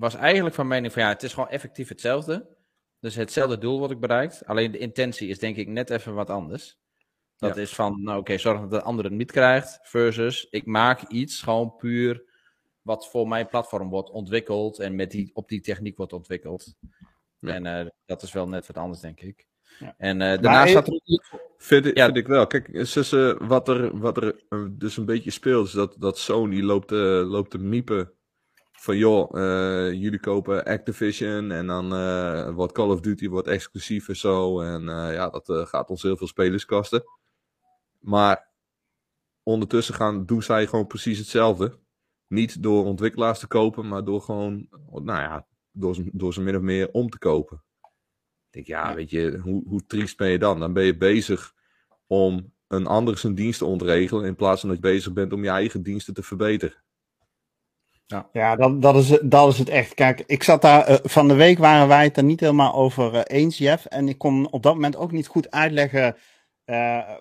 was 0.00 0.14
eigenlijk 0.14 0.54
van 0.54 0.68
mening 0.68 0.92
van 0.92 1.02
ja, 1.02 1.08
het 1.08 1.22
is 1.22 1.32
gewoon 1.32 1.48
effectief 1.48 1.88
hetzelfde. 1.88 2.56
Dus 3.00 3.14
hetzelfde 3.14 3.58
doel 3.58 3.78
wordt 3.78 3.92
ik 3.92 4.00
bereikt. 4.00 4.46
Alleen 4.46 4.70
de 4.70 4.78
intentie 4.78 5.28
is 5.28 5.38
denk 5.38 5.56
ik 5.56 5.68
net 5.68 5.90
even 5.90 6.14
wat 6.14 6.30
anders. 6.30 6.78
Dat 7.36 7.56
is 7.56 7.74
van, 7.74 7.90
nou 8.02 8.18
oké, 8.18 8.18
okay, 8.18 8.38
zorg 8.38 8.60
dat 8.60 8.70
de 8.70 8.82
ander 8.82 9.04
het 9.04 9.14
niet 9.14 9.32
krijgt. 9.32 9.78
Versus, 9.82 10.46
ik 10.50 10.66
maak 10.66 11.08
iets 11.08 11.42
gewoon 11.42 11.76
puur 11.76 12.22
wat 12.82 13.08
voor 13.08 13.28
mijn 13.28 13.48
platform 13.48 13.88
wordt 13.88 14.10
ontwikkeld. 14.10 14.78
En 14.78 14.94
met 14.94 15.10
die, 15.10 15.30
op 15.34 15.48
die 15.48 15.60
techniek 15.60 15.96
wordt 15.96 16.12
ontwikkeld. 16.12 16.74
En 17.40 17.64
uh, 17.64 17.86
dat 18.04 18.22
is 18.22 18.32
wel 18.32 18.48
net 18.48 18.66
wat 18.66 18.76
anders, 18.76 19.00
denk 19.00 19.20
ik. 19.20 19.46
Ja. 19.78 19.94
En 19.98 20.20
uh, 20.20 20.26
daarnaast 20.26 20.70
staat 20.70 20.86
er... 20.86 21.00
Vind, 21.56 21.84
ja. 21.84 22.04
vind 22.04 22.16
ik 22.16 22.26
wel. 22.26 22.46
Kijk, 22.46 22.68
uh, 22.68 23.38
wat 23.38 23.68
er, 23.68 23.98
wat 23.98 24.16
er 24.16 24.36
dus 24.70 24.96
een 24.96 25.04
beetje 25.04 25.30
speelt, 25.30 25.66
is 25.66 25.72
dat, 25.72 25.96
dat 25.98 26.18
Sony 26.18 26.60
loopt, 26.60 26.90
loopt 26.90 27.50
te 27.50 27.58
miepen 27.58 28.14
van 28.80 28.96
joh, 28.96 29.34
jullie 29.92 30.20
kopen 30.20 30.64
Activision 30.64 31.50
en 31.50 31.66
dan 31.66 31.88
wordt 32.54 32.72
Call 32.72 32.88
of 32.88 33.00
Duty 33.00 33.28
wordt 33.28 33.48
exclusief 33.48 34.08
en 34.08 34.16
zo. 34.16 34.60
En 34.60 34.82
ja, 35.12 35.28
dat 35.28 35.68
gaat 35.68 35.90
ons 35.90 36.02
heel 36.02 36.16
veel 36.16 36.26
spelers 36.26 36.64
kosten. 36.64 37.04
Maar 37.98 38.48
ondertussen 39.42 39.94
gaan, 39.94 40.26
doen 40.26 40.42
zij 40.42 40.66
gewoon 40.66 40.86
precies 40.86 41.18
hetzelfde. 41.18 41.78
Niet 42.26 42.62
door 42.62 42.84
ontwikkelaars 42.84 43.38
te 43.38 43.46
kopen, 43.46 43.88
maar 43.88 44.04
door 44.04 44.20
gewoon, 44.20 44.66
nou 44.90 45.20
ja, 45.20 45.46
door, 45.72 45.96
door 46.12 46.32
ze 46.32 46.40
min 46.40 46.56
of 46.56 46.62
meer 46.62 46.90
om 46.90 47.10
te 47.10 47.18
kopen. 47.18 47.62
Ik 48.50 48.50
denk, 48.50 48.66
ja, 48.66 48.94
weet 48.94 49.10
je, 49.10 49.38
hoe, 49.38 49.62
hoe 49.66 49.86
triest 49.86 50.16
ben 50.16 50.28
je 50.28 50.38
dan? 50.38 50.60
Dan 50.60 50.72
ben 50.72 50.84
je 50.84 50.96
bezig 50.96 51.54
om 52.06 52.52
een 52.68 52.86
ander 52.86 53.18
zijn 53.18 53.34
dienst 53.34 53.58
te 53.58 53.64
ontregelen, 53.64 54.24
in 54.24 54.36
plaats 54.36 54.60
van 54.60 54.68
dat 54.68 54.78
je 54.78 54.84
bezig 54.84 55.12
bent 55.12 55.32
om 55.32 55.42
je 55.42 55.50
eigen 55.50 55.82
diensten 55.82 56.14
te 56.14 56.22
verbeteren. 56.22 56.82
Ja, 58.10 58.28
ja 58.32 58.56
dat, 58.56 58.82
dat, 58.82 58.96
is, 58.96 59.18
dat 59.22 59.52
is 59.52 59.58
het 59.58 59.68
echt. 59.68 59.94
Kijk, 59.94 60.22
ik 60.26 60.42
zat 60.42 60.62
daar, 60.62 60.90
uh, 60.90 60.96
van 61.02 61.28
de 61.28 61.34
week 61.34 61.58
waren 61.58 61.88
wij 61.88 62.04
het 62.04 62.16
er 62.16 62.24
niet 62.24 62.40
helemaal 62.40 62.74
over 62.74 63.14
uh, 63.14 63.20
eens, 63.24 63.58
Jeff. 63.58 63.84
En 63.84 64.08
ik 64.08 64.18
kon 64.18 64.50
op 64.50 64.62
dat 64.62 64.74
moment 64.74 64.96
ook 64.96 65.12
niet 65.12 65.26
goed 65.26 65.50
uitleggen 65.50 66.16
uh, 66.64 67.16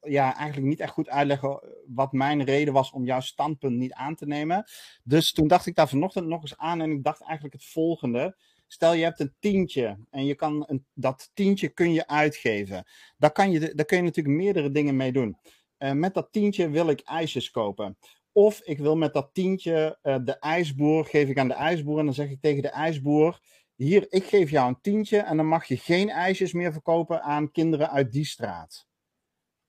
ja, 0.00 0.36
eigenlijk 0.36 0.66
niet 0.66 0.80
echt 0.80 0.92
goed 0.92 1.08
uitleggen 1.08 1.60
wat 1.86 2.12
mijn 2.12 2.44
reden 2.44 2.74
was 2.74 2.90
om 2.90 3.04
jouw 3.04 3.20
standpunt 3.20 3.76
niet 3.76 3.92
aan 3.92 4.14
te 4.14 4.26
nemen. 4.26 4.64
Dus 5.02 5.32
toen 5.32 5.48
dacht 5.48 5.66
ik 5.66 5.74
daar 5.74 5.88
vanochtend 5.88 6.26
nog 6.26 6.42
eens 6.42 6.56
aan 6.56 6.80
en 6.80 6.90
ik 6.90 7.04
dacht 7.04 7.22
eigenlijk 7.22 7.54
het 7.54 7.64
volgende. 7.64 8.36
Stel 8.66 8.92
je 8.92 9.04
hebt 9.04 9.20
een 9.20 9.34
tientje 9.38 9.98
en 10.10 10.24
je 10.24 10.34
kan 10.34 10.64
een, 10.66 10.86
dat 10.94 11.30
tientje 11.34 11.68
kun 11.68 11.92
je 11.92 12.06
uitgeven. 12.06 12.84
Daar, 13.18 13.32
kan 13.32 13.50
je, 13.50 13.74
daar 13.74 13.86
kun 13.86 13.96
je 13.96 14.02
natuurlijk 14.02 14.36
meerdere 14.36 14.70
dingen 14.70 14.96
mee 14.96 15.12
doen. 15.12 15.36
Met 15.78 16.14
dat 16.14 16.28
tientje 16.30 16.70
wil 16.70 16.88
ik 16.88 17.00
ijsjes 17.00 17.50
kopen. 17.50 17.98
Of 18.40 18.60
ik 18.64 18.78
wil 18.78 18.96
met 18.96 19.12
dat 19.12 19.30
tientje 19.32 19.98
uh, 20.02 20.16
de 20.24 20.38
ijsboer, 20.38 21.04
geef 21.04 21.28
ik 21.28 21.38
aan 21.38 21.48
de 21.48 21.54
ijsboer 21.54 21.98
en 21.98 22.04
dan 22.04 22.14
zeg 22.14 22.30
ik 22.30 22.40
tegen 22.40 22.62
de 22.62 22.68
ijsboer 22.68 23.40
hier, 23.74 24.06
ik 24.08 24.24
geef 24.24 24.50
jou 24.50 24.68
een 24.68 24.80
tientje 24.80 25.18
en 25.18 25.36
dan 25.36 25.46
mag 25.46 25.64
je 25.64 25.76
geen 25.76 26.10
ijsjes 26.10 26.52
meer 26.52 26.72
verkopen 26.72 27.22
aan 27.22 27.50
kinderen 27.50 27.90
uit 27.90 28.12
die 28.12 28.24
straat. 28.24 28.88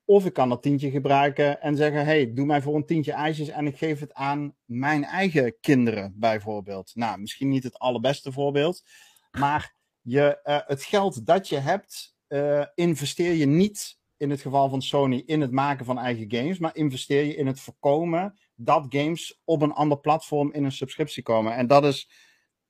Of 0.05 0.25
ik 0.25 0.33
kan 0.33 0.49
dat 0.49 0.61
tientje 0.61 0.89
gebruiken 0.89 1.61
en 1.61 1.75
zeggen, 1.75 2.05
hey, 2.05 2.33
doe 2.33 2.45
mij 2.45 2.61
voor 2.61 2.75
een 2.75 2.85
tientje 2.85 3.11
ijsjes 3.11 3.47
en 3.47 3.67
ik 3.67 3.77
geef 3.77 3.99
het 3.99 4.13
aan 4.13 4.55
mijn 4.65 5.03
eigen 5.03 5.59
kinderen, 5.59 6.13
bijvoorbeeld. 6.17 6.91
Nou, 6.95 7.19
misschien 7.19 7.49
niet 7.49 7.63
het 7.63 7.79
allerbeste 7.79 8.31
voorbeeld, 8.31 8.83
maar 9.31 9.75
je, 10.01 10.39
uh, 10.43 10.59
het 10.65 10.83
geld 10.83 11.25
dat 11.25 11.49
je 11.49 11.57
hebt, 11.57 12.15
uh, 12.27 12.65
investeer 12.75 13.33
je 13.33 13.45
niet, 13.45 13.99
in 14.17 14.29
het 14.29 14.41
geval 14.41 14.69
van 14.69 14.81
Sony, 14.81 15.23
in 15.25 15.41
het 15.41 15.51
maken 15.51 15.85
van 15.85 15.97
eigen 15.97 16.31
games, 16.31 16.59
maar 16.59 16.75
investeer 16.75 17.23
je 17.23 17.35
in 17.35 17.47
het 17.47 17.59
voorkomen 17.59 18.39
dat 18.63 18.85
games 18.89 19.41
op 19.43 19.61
een 19.61 19.73
ander 19.73 19.99
platform 19.99 20.53
in 20.53 20.63
een 20.63 20.71
subscriptie 20.71 21.23
komen. 21.23 21.55
En 21.55 21.67
dat 21.67 21.85
is 21.85 22.09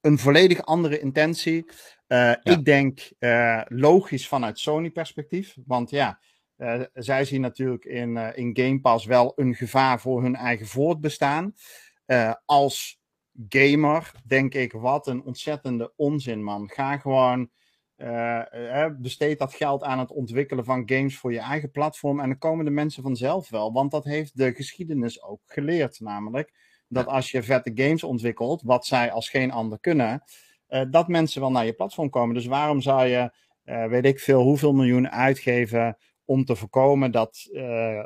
een 0.01 0.17
volledig 0.17 0.65
andere 0.65 0.99
intentie. 0.99 1.65
Uh, 1.65 1.73
ja. 2.07 2.39
Ik 2.43 2.65
denk 2.65 3.11
uh, 3.19 3.61
logisch 3.67 4.27
vanuit 4.27 4.59
Sony-perspectief. 4.59 5.57
Want 5.65 5.89
ja, 5.89 6.19
uh, 6.57 6.81
zij 6.93 7.25
zien 7.25 7.41
natuurlijk 7.41 7.85
in, 7.85 8.17
in 8.17 8.57
Game 8.57 8.79
Pass 8.79 9.05
wel 9.05 9.33
een 9.35 9.55
gevaar 9.55 9.99
voor 9.99 10.21
hun 10.21 10.35
eigen 10.35 10.67
voortbestaan. 10.67 11.53
als 12.45 12.99
gamer 13.49 14.11
denk 14.25 14.53
ik, 14.53 14.71
wat 14.71 15.07
een 15.07 15.23
ontzettende 15.23 15.93
onzin, 15.95 16.43
man. 16.43 16.69
Ga 16.69 16.97
gewoon. 16.97 17.49
Besteed 18.97 19.39
dat 19.39 19.53
geld 19.53 19.83
aan 19.83 19.99
het 19.99 20.11
ontwikkelen 20.11 20.65
van 20.65 20.83
games 20.85 21.17
voor 21.17 21.33
je 21.33 21.39
eigen 21.39 21.71
platform. 21.71 22.19
En 22.19 22.27
dan 22.27 22.37
komen 22.37 22.65
de 22.65 22.71
mensen 22.71 23.03
vanzelf 23.03 23.49
wel. 23.49 23.73
Want 23.73 23.91
dat 23.91 24.03
heeft 24.03 24.37
de 24.37 24.53
geschiedenis 24.53 25.23
ook 25.23 25.41
geleerd, 25.45 25.99
namelijk 25.99 26.53
dat 26.87 27.07
als 27.07 27.31
je 27.31 27.43
vette 27.43 27.71
games 27.75 28.03
ontwikkelt, 28.03 28.61
wat 28.61 28.85
zij 28.85 29.11
als 29.11 29.29
geen 29.29 29.51
ander 29.51 29.79
kunnen, 29.79 30.23
uh, 30.69 30.81
dat 30.89 31.07
mensen 31.07 31.41
wel 31.41 31.51
naar 31.51 31.65
je 31.65 31.73
platform 31.73 32.09
komen. 32.09 32.35
Dus 32.35 32.45
waarom 32.45 32.81
zou 32.81 33.05
je, 33.05 33.33
uh, 33.65 33.85
weet 33.85 34.05
ik 34.05 34.19
veel, 34.19 34.41
hoeveel 34.41 34.73
miljoen 34.73 35.09
uitgeven 35.09 35.97
om 36.25 36.45
te 36.45 36.55
voorkomen 36.55 37.11
dat 37.11 37.49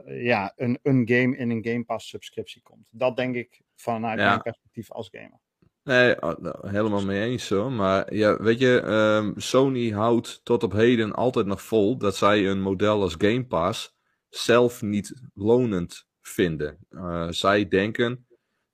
ja, 0.06 0.54
een, 0.56 0.80
een 0.82 1.08
game 1.10 1.38
in 1.38 1.50
een 1.50 1.66
Game 1.66 1.84
Pass 1.84 2.10
subscriptie 2.10 2.62
komt? 2.62 2.88
Dat 2.90 3.18
denk 3.18 3.36
ik 3.36 3.62
vanuit 3.76 4.20
ja. 4.20 4.28
mijn 4.28 4.42
perspectief 4.42 4.92
als 4.92 5.10
gamer. 5.12 5.40
Nee, 5.86 6.22
oh, 6.22 6.38
nou, 6.38 6.70
helemaal 6.70 7.06
mee 7.06 7.22
eens 7.22 7.48
zo. 7.48 7.70
Maar 7.70 8.14
ja, 8.14 8.38
weet 8.38 8.60
je, 8.60 8.82
um, 8.84 9.34
Sony 9.38 9.92
houdt 9.92 10.42
tot 10.44 10.64
op 10.64 10.72
heden 10.72 11.14
altijd 11.14 11.46
nog 11.46 11.62
vol 11.62 11.98
dat 11.98 12.16
zij 12.16 12.50
een 12.50 12.62
model 12.62 13.02
als 13.02 13.16
Game 13.18 13.46
Pass 13.46 13.96
zelf 14.30 14.82
niet 14.82 15.14
lonend 15.34 16.08
vinden. 16.22 16.78
Uh, 16.90 17.28
zij 17.30 17.68
denken 17.68 18.28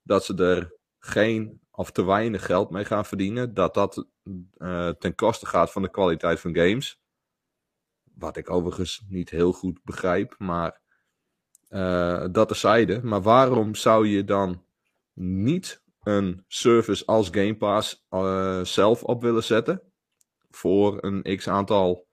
dat 0.04 0.26
ze 0.26 0.36
er 0.36 0.74
geen 1.00 1.62
of 1.72 1.92
te 1.92 2.06
weinig 2.06 2.46
geld 2.46 2.70
mee 2.70 2.86
gaan 2.86 3.06
verdienen. 3.06 3.54
Dat 3.54 3.74
dat 3.74 4.08
uh, 4.58 4.90
ten 4.90 5.16
koste 5.16 5.46
gaat 5.46 5.72
van 5.72 5.82
de 5.82 5.90
kwaliteit 5.90 6.40
van 6.40 6.56
games. 6.56 7.02
Wat 8.14 8.38
ik 8.38 8.50
overigens 8.50 9.04
niet 9.08 9.30
heel 9.30 9.52
goed 9.52 9.84
begrijp, 9.84 10.36
maar 10.38 10.82
uh, 11.70 12.26
dat 12.32 12.48
terzijde. 12.48 13.04
Maar 13.04 13.22
waarom 13.22 13.76
zou 13.76 14.08
je 14.08 14.24
dan 14.24 14.64
niet 15.14 15.82
een 16.04 16.44
service 16.48 17.06
als 17.06 17.28
Game 17.32 17.56
Pass 17.58 18.06
uh, 18.10 18.64
zelf 18.64 19.04
op 19.04 19.22
willen 19.22 19.44
zetten? 19.44 19.82
Voor 20.50 21.04
een 21.04 21.38
x 21.38 21.48
aantal 21.48 22.08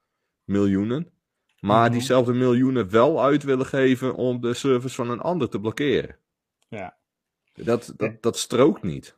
miljoenen. 0.45 1.12
Maar 1.61 1.85
Mhm. 1.85 1.92
diezelfde 1.92 2.33
miljoenen 2.33 2.90
wel 2.90 3.23
uit 3.23 3.42
willen 3.42 3.66
geven 3.66 4.14
om 4.14 4.40
de 4.40 4.54
service 4.54 4.95
van 4.95 5.11
een 5.11 5.21
ander 5.21 5.49
te 5.49 5.61
blokkeren. 5.61 6.16
Ja. 6.68 6.97
Dat, 7.54 7.92
dat, 7.97 8.23
dat 8.23 8.38
strookt 8.38 8.83
niet. 8.83 9.16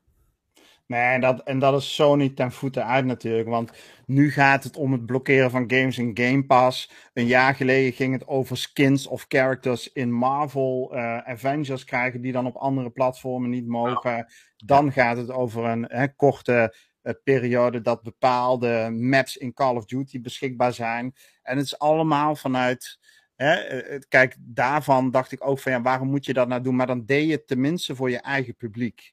Nee, 0.90 1.00
en 1.00 1.20
dat, 1.20 1.42
en 1.42 1.58
dat 1.58 1.80
is 1.80 1.94
Sony 1.94 2.28
ten 2.28 2.52
voeten 2.52 2.86
uit 2.86 3.04
natuurlijk. 3.04 3.48
Want 3.48 3.70
nu 4.06 4.30
gaat 4.30 4.64
het 4.64 4.76
om 4.76 4.92
het 4.92 5.06
blokkeren 5.06 5.50
van 5.50 5.70
games 5.70 5.98
in 5.98 6.18
Game 6.18 6.44
Pass. 6.44 6.90
Een 7.12 7.26
jaar 7.26 7.54
geleden 7.54 7.92
ging 7.92 8.12
het 8.12 8.26
over 8.26 8.56
skins 8.56 9.06
of 9.06 9.24
characters 9.28 9.92
in 9.92 10.12
Marvel 10.12 10.90
eh, 10.92 11.18
Avengers 11.18 11.84
krijgen 11.84 12.20
die 12.20 12.32
dan 12.32 12.46
op 12.46 12.56
andere 12.56 12.90
platformen 12.90 13.50
niet 13.50 13.66
mogen. 13.66 14.32
Dan 14.56 14.92
gaat 14.92 15.16
het 15.16 15.30
over 15.30 15.64
een 15.64 15.84
hè, 15.88 16.14
korte 16.14 16.76
eh, 17.02 17.14
periode 17.24 17.80
dat 17.80 18.02
bepaalde 18.02 18.90
maps 18.90 19.36
in 19.36 19.52
Call 19.52 19.76
of 19.76 19.84
Duty 19.84 20.20
beschikbaar 20.20 20.72
zijn. 20.72 21.14
En 21.42 21.56
het 21.56 21.66
is 21.66 21.78
allemaal 21.78 22.36
vanuit. 22.36 22.98
Hè, 23.36 23.52
eh, 23.54 24.00
kijk, 24.08 24.36
daarvan 24.38 25.10
dacht 25.10 25.32
ik 25.32 25.46
ook 25.46 25.58
van 25.58 25.72
ja, 25.72 25.82
waarom 25.82 26.08
moet 26.08 26.24
je 26.24 26.32
dat 26.32 26.48
nou 26.48 26.62
doen? 26.62 26.76
Maar 26.76 26.86
dan 26.86 27.04
deed 27.04 27.26
je 27.26 27.32
het 27.32 27.46
tenminste 27.46 27.94
voor 27.96 28.10
je 28.10 28.20
eigen 28.20 28.56
publiek 28.56 29.12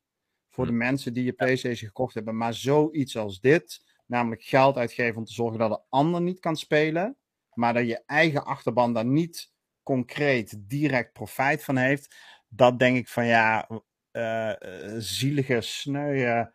voor 0.58 0.66
de 0.66 0.72
mensen 0.72 1.14
die 1.14 1.24
je 1.24 1.34
PlayStation 1.34 1.88
gekocht 1.88 2.14
hebben. 2.14 2.38
Maar 2.38 2.54
zoiets 2.54 3.18
als 3.18 3.40
dit, 3.40 3.82
namelijk 4.06 4.42
geld 4.44 4.78
uitgeven 4.78 5.18
om 5.18 5.26
te 5.26 5.34
zorgen 5.34 5.60
dat 5.60 5.70
de 5.70 5.82
ander 5.90 6.22
niet 6.22 6.40
kan 6.40 6.56
spelen, 6.56 7.18
maar 7.54 7.74
dat 7.74 7.88
je 7.88 8.04
eigen 8.06 8.46
achterban 8.46 8.94
daar 8.94 9.06
niet 9.06 9.52
concreet 9.84 10.58
direct 10.70 11.14
profijt 11.14 11.64
van 11.64 11.78
heeft, 11.78 12.16
dat 12.50 12.80
denk 12.80 12.98
ik 12.98 13.08
van 13.08 13.26
ja, 13.26 13.70
eh, 14.12 14.54
zielige, 14.98 15.62
sneuwe 15.62 16.54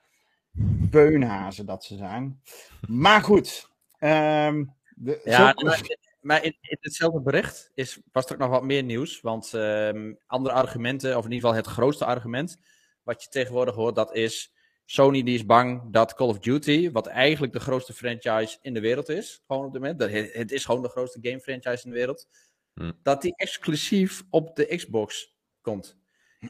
beunhazen 0.90 1.66
dat 1.66 1.84
ze 1.84 1.96
zijn. 1.96 2.42
Maar 2.88 3.20
goed. 3.22 3.70
ehm, 3.98 4.64
de, 4.96 5.20
Ja, 5.24 5.54
zo- 5.56 5.64
maar, 5.64 5.96
maar 6.20 6.44
in, 6.44 6.56
in 6.60 6.76
hetzelfde 6.80 7.20
bericht 7.20 7.70
is, 7.74 8.00
was 8.12 8.26
er 8.26 8.32
ook 8.32 8.38
nog 8.38 8.50
wat 8.50 8.62
meer 8.64 8.82
nieuws. 8.82 9.20
Want 9.20 9.54
ehm, 9.54 10.12
andere 10.26 10.54
argumenten, 10.54 11.16
of 11.18 11.24
in 11.24 11.32
ieder 11.32 11.48
geval 11.48 11.62
het 11.64 11.72
grootste 11.74 12.04
argument, 12.04 12.56
wat 13.02 13.22
je 13.22 13.28
tegenwoordig 13.28 13.74
hoort, 13.74 13.94
dat 13.94 14.14
is 14.14 14.52
Sony 14.84 15.22
die 15.22 15.34
is 15.34 15.46
bang 15.46 15.92
dat 15.92 16.14
Call 16.14 16.28
of 16.28 16.38
Duty, 16.38 16.90
wat 16.90 17.06
eigenlijk 17.06 17.52
de 17.52 17.60
grootste 17.60 17.92
franchise 17.92 18.58
in 18.60 18.74
de 18.74 18.80
wereld 18.80 19.08
is, 19.08 19.42
gewoon 19.46 19.64
op 19.64 19.72
dit 19.72 19.80
moment, 19.80 19.98
dat 19.98 20.10
het, 20.10 20.52
is 20.52 20.64
gewoon 20.64 20.82
de 20.82 20.88
grootste 20.88 21.18
game 21.22 21.40
franchise 21.40 21.84
in 21.84 21.90
de 21.90 21.96
wereld, 21.96 22.26
Hm. 22.74 22.92
dat 23.02 23.22
die 23.22 23.36
exclusief 23.36 24.22
op 24.30 24.56
de 24.56 24.76
Xbox 24.76 25.36
komt. 25.60 25.96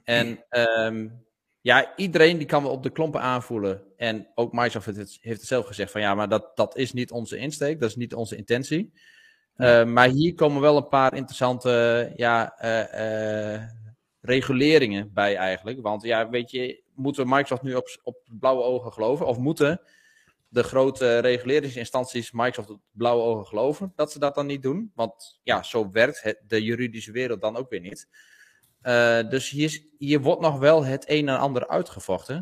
En 0.05 0.45
ehm, 0.49 1.09
ja, 1.61 1.97
iedereen 1.97 2.39
die 2.39 2.47
kan 2.47 2.63
wel 2.63 2.73
op 2.73 2.83
de 2.83 2.91
klompen 2.91 3.21
aanvoelen. 3.21 3.83
En 3.97 4.29
ook 4.35 4.53
Microsoft 4.53 4.87
heeft 4.87 4.99
het, 4.99 5.19
heeft 5.21 5.39
het 5.39 5.49
zelf 5.49 5.67
gezegd 5.67 5.91
van 5.91 6.01
ja, 6.01 6.15
maar 6.15 6.29
dat, 6.29 6.57
dat 6.57 6.77
is 6.77 6.93
niet 6.93 7.11
onze 7.11 7.37
insteek, 7.37 7.81
dat 7.81 7.89
is 7.89 7.97
niet 7.97 8.15
onze 8.15 8.37
intentie. 8.37 8.93
Uh, 9.57 9.85
maar 9.85 10.09
hier 10.09 10.35
komen 10.35 10.61
wel 10.61 10.77
een 10.77 10.89
paar 10.89 11.15
interessante 11.15 12.13
ja, 12.17 12.63
uh, 12.65 13.55
uh, 13.55 13.63
reguleringen 14.23 15.13
bij 15.13 15.37
eigenlijk. 15.37 15.81
Want 15.83 16.03
ja, 16.03 16.29
weet 16.29 16.51
je, 16.51 16.83
moeten 16.95 17.29
Microsoft 17.29 17.63
nu 17.63 17.75
op, 17.75 18.01
op 18.03 18.17
blauwe 18.39 18.63
ogen 18.63 18.93
geloven? 18.93 19.27
Of 19.27 19.39
moeten 19.39 19.81
de 20.49 20.63
grote 20.63 21.19
reguleringsinstanties 21.19 22.33
Microsoft 22.33 22.71
op 22.71 22.81
blauwe 22.91 23.23
ogen 23.23 23.47
geloven 23.47 23.93
dat 23.97 24.13
ze 24.13 24.19
dat 24.19 24.35
dan 24.35 24.47
niet 24.47 24.63
doen? 24.63 24.93
Want 24.95 25.41
ja, 25.43 25.63
zo 25.63 25.91
werkt 25.91 26.23
het, 26.23 26.41
de 26.47 26.63
juridische 26.63 27.13
wereld 27.13 27.41
dan 27.41 27.57
ook 27.57 27.71
weer 27.71 27.81
niet. 27.81 28.09
Uh, 28.83 29.29
dus 29.29 29.51
hier, 29.51 29.83
hier 29.99 30.21
wordt 30.21 30.41
nog 30.41 30.59
wel 30.59 30.85
het 30.85 31.05
een 31.09 31.29
en 31.29 31.39
ander 31.39 31.69
uitgevochten. 31.69 32.37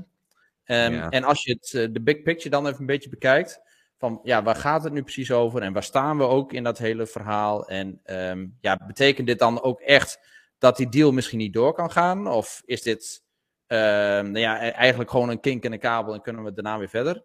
Um, 0.64 0.92
ja. 0.92 1.08
En 1.08 1.24
als 1.24 1.42
je 1.42 1.52
het, 1.52 1.72
uh, 1.72 1.88
de 1.92 2.00
big 2.00 2.22
picture 2.22 2.50
dan 2.50 2.66
even 2.66 2.80
een 2.80 2.86
beetje 2.86 3.10
bekijkt, 3.10 3.60
van 3.98 4.20
ja, 4.22 4.42
waar 4.42 4.56
gaat 4.56 4.84
het 4.84 4.92
nu 4.92 5.02
precies 5.02 5.30
over 5.32 5.62
en 5.62 5.72
waar 5.72 5.82
staan 5.82 6.18
we 6.18 6.24
ook 6.24 6.52
in 6.52 6.64
dat 6.64 6.78
hele 6.78 7.06
verhaal? 7.06 7.68
En 7.68 8.00
um, 8.04 8.56
ja, 8.60 8.80
betekent 8.86 9.26
dit 9.26 9.38
dan 9.38 9.62
ook 9.62 9.80
echt 9.80 10.18
dat 10.60 10.76
die 10.76 10.88
deal 10.88 11.12
misschien 11.12 11.38
niet 11.38 11.52
door 11.52 11.72
kan 11.72 11.90
gaan? 11.90 12.26
Of 12.26 12.62
is 12.64 12.82
dit 12.82 13.22
uh, 13.68 13.78
nou 13.78 14.38
ja, 14.38 14.72
eigenlijk 14.72 15.10
gewoon 15.10 15.28
een 15.28 15.40
kink 15.40 15.64
in 15.64 15.70
de 15.70 15.78
kabel 15.78 16.14
en 16.14 16.22
kunnen 16.22 16.44
we 16.44 16.52
daarna 16.52 16.78
weer 16.78 16.88
verder? 16.88 17.24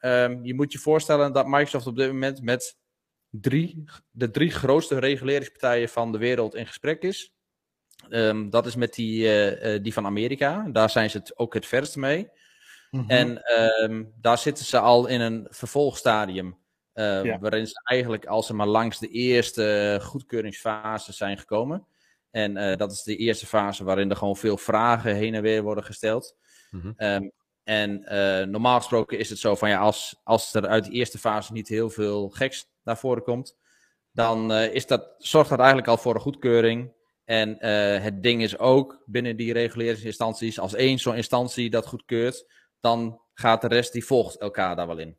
Um, 0.00 0.44
je 0.44 0.54
moet 0.54 0.72
je 0.72 0.78
voorstellen 0.78 1.32
dat 1.32 1.46
Microsoft 1.46 1.86
op 1.86 1.96
dit 1.96 2.08
moment 2.08 2.42
met 2.42 2.76
drie, 3.30 3.84
de 4.10 4.30
drie 4.30 4.50
grootste 4.50 4.98
reguleringspartijen 4.98 5.88
van 5.88 6.12
de 6.12 6.18
wereld 6.18 6.54
in 6.54 6.66
gesprek 6.66 7.02
is. 7.02 7.32
Um, 8.08 8.50
dat 8.50 8.66
is 8.66 8.76
met 8.76 8.94
die, 8.94 9.24
uh, 9.24 9.74
uh, 9.74 9.82
die 9.82 9.92
van 9.92 10.06
Amerika. 10.06 10.68
Daar 10.72 10.90
zijn 10.90 11.10
ze 11.10 11.18
het 11.18 11.38
ook 11.38 11.54
het 11.54 11.66
verst 11.66 11.96
mee. 11.96 12.28
Mm 12.90 13.00
-hmm. 13.00 13.10
En 13.10 13.42
um, 13.82 14.12
daar 14.20 14.38
zitten 14.38 14.64
ze 14.64 14.78
al 14.78 15.06
in 15.06 15.20
een 15.20 15.46
vervolgstadium. 15.50 16.58
Uh, 16.94 17.24
ja. 17.24 17.38
Waarin 17.38 17.66
ze 17.66 17.80
eigenlijk 17.84 18.26
als 18.26 18.46
ze 18.46 18.54
maar 18.54 18.66
langs 18.66 18.98
de 18.98 19.08
eerste 19.08 19.98
goedkeuringsfase 20.02 21.12
zijn 21.12 21.38
gekomen. 21.38 21.86
En 22.34 22.56
uh, 22.56 22.76
dat 22.76 22.92
is 22.92 23.02
de 23.02 23.16
eerste 23.16 23.46
fase 23.46 23.84
waarin 23.84 24.10
er 24.10 24.16
gewoon 24.16 24.36
veel 24.36 24.56
vragen 24.56 25.14
heen 25.14 25.34
en 25.34 25.42
weer 25.42 25.62
worden 25.62 25.84
gesteld. 25.84 26.36
Mm 26.70 26.80
-hmm. 26.80 26.94
um, 26.96 27.32
en 27.64 28.04
uh, 28.12 28.46
normaal 28.46 28.78
gesproken 28.78 29.18
is 29.18 29.30
het 29.30 29.38
zo 29.38 29.54
van 29.54 29.68
ja, 29.68 29.78
als, 29.78 30.20
als 30.24 30.54
er 30.54 30.66
uit 30.66 30.84
de 30.84 30.90
eerste 30.90 31.18
fase 31.18 31.52
niet 31.52 31.68
heel 31.68 31.90
veel 31.90 32.28
geks 32.28 32.66
naar 32.82 32.98
voren 32.98 33.22
komt, 33.22 33.56
dan 34.12 34.52
is 34.52 34.86
dat, 34.86 35.14
zorgt 35.18 35.50
dat 35.50 35.58
eigenlijk 35.58 35.88
al 35.88 35.96
voor 35.96 36.14
een 36.14 36.20
goedkeuring. 36.20 36.92
En 37.24 37.64
het 38.02 38.22
ding 38.22 38.42
is 38.42 38.58
ook 38.58 39.02
binnen 39.06 39.36
die 39.36 39.52
reguleringsinstanties, 39.52 40.58
als 40.58 40.74
één 40.74 40.98
zo'n 40.98 41.16
instantie 41.16 41.70
dat 41.70 41.86
goedkeurt, 41.86 42.46
dan 42.80 43.20
gaat 43.34 43.60
de 43.60 43.68
rest 43.68 43.92
die 43.92 44.04
volgt 44.04 44.36
elkaar 44.36 44.76
daar 44.76 44.86
wel 44.86 44.98
in. 44.98 45.18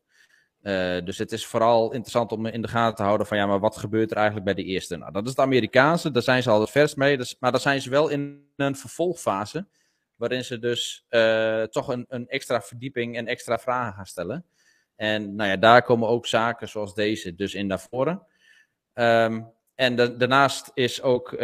Uh, 0.66 0.98
dus 1.04 1.18
het 1.18 1.32
is 1.32 1.46
vooral 1.46 1.92
interessant 1.92 2.32
om 2.32 2.46
in 2.46 2.62
de 2.62 2.68
gaten 2.68 2.96
te 2.96 3.04
houden 3.04 3.28
van 3.28 3.38
ja, 3.38 3.46
maar 3.46 3.60
wat 3.60 3.78
gebeurt 3.78 4.12
er 4.12 4.18
eigenlijk 4.18 4.46
bij 4.46 4.54
de 4.54 4.64
eerste? 4.64 4.98
Nou, 4.98 5.12
dat 5.12 5.28
is 5.28 5.36
de 5.36 5.42
Amerikaanse, 5.42 6.12
daar 6.12 6.22
zijn 6.22 6.44
ze 6.44 6.50
al 6.50 6.60
het 6.60 6.70
vers 6.70 6.96
mee, 6.96 7.18
dus, 7.18 7.36
maar 7.40 7.52
daar 7.52 7.62
zijn 7.62 7.82
ze 7.82 7.90
wel 7.90 8.10
in 8.10 8.50
een 8.56 8.76
vervolgfase, 8.76 9.68
waarin 10.16 10.44
ze 10.44 10.60
dus 10.60 11.06
uh, 11.10 11.64
toch 11.64 11.88
een, 11.88 12.06
een 12.10 12.28
extra 12.28 12.62
verdieping 12.62 13.18
en 13.18 13.28
extra 13.28 13.60
vragen 13.60 13.94
gaan 13.94 14.06
stellen. 14.06 14.46
En 14.96 15.36
nou 15.36 15.50
ja, 15.50 15.58
daar 15.58 15.84
komen 15.84 16.08
ook 16.08 16.26
zaken 16.26 16.70
zoals 16.70 16.94
deze 16.94 17.36
dus 17.36 17.54
in 17.54 17.68
naar 17.68 17.86
voren. 17.90 18.28
Um, 18.94 19.52
en 19.76 19.96
daarnaast 19.96 20.72
is 20.74 21.02
ook, 21.02 21.32
uh, 21.32 21.40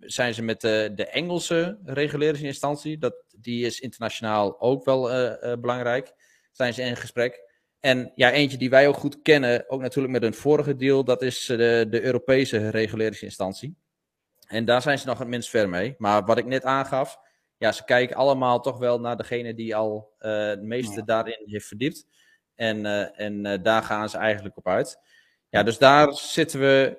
zijn 0.00 0.34
ze 0.34 0.42
met 0.42 0.60
de, 0.60 0.92
de 0.94 1.06
Engelse 1.06 1.78
reguleringsinstantie, 1.84 2.98
dat, 2.98 3.14
die 3.36 3.66
is 3.66 3.80
internationaal 3.80 4.60
ook 4.60 4.84
wel 4.84 5.02
belangrijk, 5.60 6.12
zijn 6.52 6.74
ze 6.74 6.82
in 6.82 6.96
gesprek. 6.96 7.52
En 7.84 8.12
ja, 8.14 8.30
eentje 8.30 8.58
die 8.58 8.70
wij 8.70 8.88
ook 8.88 8.96
goed 8.96 9.22
kennen, 9.22 9.70
ook 9.70 9.80
natuurlijk 9.80 10.12
met 10.12 10.22
een 10.22 10.34
vorige 10.34 10.76
deal, 10.76 11.04
dat 11.04 11.22
is 11.22 11.46
de, 11.46 11.86
de 11.90 12.02
Europese 12.02 12.68
reguleringsinstantie. 12.68 13.76
En 14.46 14.64
daar 14.64 14.82
zijn 14.82 14.98
ze 14.98 15.06
nog 15.06 15.18
het 15.18 15.28
minst 15.28 15.50
ver 15.50 15.68
mee. 15.68 15.94
Maar 15.98 16.24
wat 16.24 16.38
ik 16.38 16.46
net 16.46 16.64
aangaf, 16.64 17.18
ja, 17.56 17.72
ze 17.72 17.84
kijken 17.84 18.16
allemaal 18.16 18.60
toch 18.60 18.78
wel 18.78 19.00
naar 19.00 19.16
degene 19.16 19.54
die 19.54 19.76
al 19.76 20.14
het 20.18 20.62
meeste 20.62 20.96
ja. 20.96 21.04
daarin 21.04 21.42
heeft 21.44 21.66
verdiept. 21.66 22.06
En, 22.54 22.86
en 23.16 23.62
daar 23.62 23.82
gaan 23.82 24.08
ze 24.08 24.18
eigenlijk 24.18 24.56
op 24.56 24.68
uit. 24.68 24.98
Ja, 25.48 25.62
dus 25.62 25.78
daar 25.78 26.14
zitten 26.14 26.60
we 26.60 26.98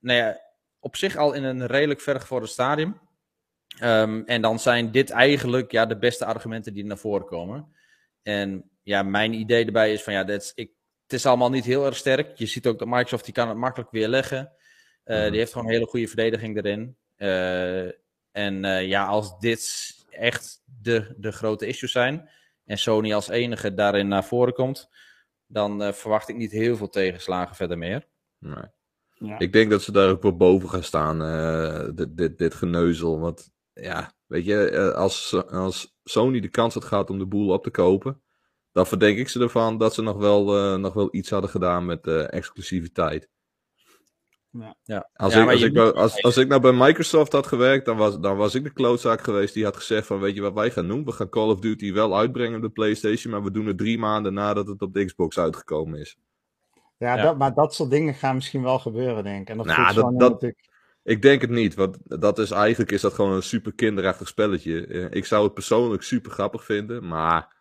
nou 0.00 0.18
ja, 0.18 0.40
op 0.80 0.96
zich 0.96 1.16
al 1.16 1.32
in 1.32 1.44
een 1.44 1.66
redelijk 1.66 2.00
vergevorderd 2.00 2.52
stadium. 2.52 3.00
Um, 3.82 4.24
en 4.26 4.42
dan 4.42 4.58
zijn 4.58 4.90
dit 4.90 5.10
eigenlijk 5.10 5.72
ja, 5.72 5.86
de 5.86 5.98
beste 5.98 6.24
argumenten 6.24 6.74
die 6.74 6.84
naar 6.84 6.98
voren 6.98 7.26
komen. 7.26 7.74
En 8.22 8.68
ja, 8.84 9.02
mijn 9.02 9.32
idee 9.32 9.64
erbij 9.64 9.92
is 9.92 10.02
van 10.02 10.12
ja, 10.12 10.24
dat 10.24 10.42
is, 10.42 10.52
ik, 10.54 10.70
het 11.02 11.12
is 11.12 11.26
allemaal 11.26 11.50
niet 11.50 11.64
heel 11.64 11.86
erg 11.86 11.96
sterk. 11.96 12.36
Je 12.36 12.46
ziet 12.46 12.66
ook 12.66 12.78
dat 12.78 12.88
Microsoft 12.88 13.24
die 13.24 13.34
kan 13.34 13.48
het 13.48 13.56
makkelijk 13.56 13.90
weer 13.90 14.08
leggen. 14.08 14.52
Uh, 15.04 15.16
mm-hmm. 15.16 15.30
Die 15.30 15.38
heeft 15.38 15.52
gewoon 15.52 15.66
een 15.66 15.72
hele 15.72 15.86
goede 15.86 16.06
verdediging 16.06 16.56
erin. 16.56 16.96
Uh, 17.16 17.90
en 18.30 18.86
ja, 18.86 19.06
als 19.06 19.38
dit 19.38 19.94
echt 20.10 20.62
de, 20.80 21.14
de 21.16 21.32
grote 21.32 21.66
issues 21.66 21.92
zijn 21.92 22.28
en 22.64 22.78
Sony 22.78 23.14
als 23.14 23.28
enige 23.28 23.74
daarin 23.74 24.08
naar 24.08 24.24
voren 24.24 24.52
komt, 24.52 24.88
dan 25.46 25.82
uh, 25.82 25.92
verwacht 25.92 26.28
ik 26.28 26.36
niet 26.36 26.50
heel 26.50 26.76
veel 26.76 26.88
tegenslagen 26.88 27.56
verder 27.56 27.78
meer. 27.78 28.06
Nee. 28.38 28.64
Ja. 29.08 29.38
Ik 29.38 29.52
denk 29.52 29.70
dat 29.70 29.82
ze 29.82 29.92
daar 29.92 30.08
ook 30.08 30.22
wel 30.22 30.36
boven 30.36 30.68
gaan 30.68 30.82
staan, 30.82 31.22
uh, 31.22 31.88
dit, 31.94 32.16
dit, 32.16 32.38
dit 32.38 32.54
geneuzel. 32.54 33.20
Want 33.20 33.52
ja, 33.72 34.12
weet 34.26 34.44
je, 34.44 34.92
als, 34.94 35.34
als 35.48 35.96
Sony 36.04 36.40
de 36.40 36.48
kans 36.48 36.74
had 36.74 36.84
gehad 36.84 37.10
om 37.10 37.18
de 37.18 37.26
boel 37.26 37.52
op 37.52 37.62
te 37.62 37.70
kopen, 37.70 38.22
dan 38.74 38.86
verdenk 38.86 39.18
ik 39.18 39.28
ze 39.28 39.40
ervan 39.40 39.78
dat 39.78 39.94
ze 39.94 40.02
nog 40.02 40.16
wel, 40.16 40.78
nog 40.78 40.94
wel 40.94 41.08
iets 41.10 41.30
hadden 41.30 41.50
gedaan 41.50 41.84
met 41.86 42.06
exclusiviteit. 42.06 43.28
Ja. 44.50 44.76
Ja. 44.82 45.08
Als, 45.14 45.34
Ja, 45.34 45.42
ik, 45.42 45.48
als, 45.50 45.62
ik, 45.62 45.72
nou- 45.72 45.94
als, 45.94 46.22
als 46.22 46.36
ik 46.36 46.48
nou 46.48 46.60
bij 46.60 46.72
Microsoft 46.72 47.32
had 47.32 47.46
gewerkt, 47.46 47.84
dan 47.84 47.96
was, 47.96 48.18
dan 48.20 48.36
was 48.36 48.54
ik 48.54 48.62
de 48.64 48.72
klootzaak 48.72 49.20
geweest 49.22 49.54
die 49.54 49.64
had 49.64 49.76
gezegd 49.76 50.06
van, 50.06 50.20
weet 50.20 50.34
je 50.34 50.40
wat 50.40 50.52
wij 50.52 50.70
gaan 50.70 50.88
doen? 50.88 51.04
We 51.04 51.12
gaan 51.12 51.28
Call 51.28 51.48
of 51.50 51.58
Duty 51.60 51.92
wel 51.92 52.16
uitbrengen 52.18 52.56
op 52.56 52.62
de 52.62 52.70
Playstation, 52.70 53.32
maar 53.32 53.42
we 53.42 53.50
doen 53.50 53.66
het 53.66 53.78
drie 53.78 53.98
maanden 53.98 54.34
nadat 54.34 54.66
het 54.66 54.82
op 54.82 54.94
de 54.94 55.04
Xbox 55.04 55.38
uitgekomen 55.38 56.00
is. 56.00 56.16
Ja, 56.98 57.16
Ja. 57.16 57.22
Dat, 57.22 57.38
maar 57.38 57.54
dat 57.54 57.74
soort 57.74 57.90
dingen 57.90 58.14
gaan 58.14 58.34
misschien 58.34 58.62
wel 58.62 58.78
gebeuren, 58.78 59.24
denk 59.24 59.40
ik. 59.40 59.48
En 59.48 59.56
dat 59.56 59.66
Nou, 59.66 59.84
dat- 59.84 59.94
Sony 60.04 60.18
dat- 60.18 60.30
natuurlijk... 60.30 60.72
Ik 61.02 61.22
denk 61.22 61.40
het 61.40 61.50
niet, 61.50 61.74
want 61.74 61.98
dat 62.02 62.38
is 62.38 62.50
eigenlijk 62.50 62.92
is 62.92 63.00
dat 63.00 63.12
gewoon 63.12 63.32
een 63.32 63.42
super 63.42 63.74
kinderachtig 63.74 64.28
spelletje. 64.28 64.86
Eh, 64.86 65.06
Ik 65.10 65.24
zou 65.24 65.44
het 65.44 65.54
persoonlijk 65.54 66.02
super 66.02 66.30
grappig 66.30 66.64
vinden, 66.64 67.06
maar 67.08 67.53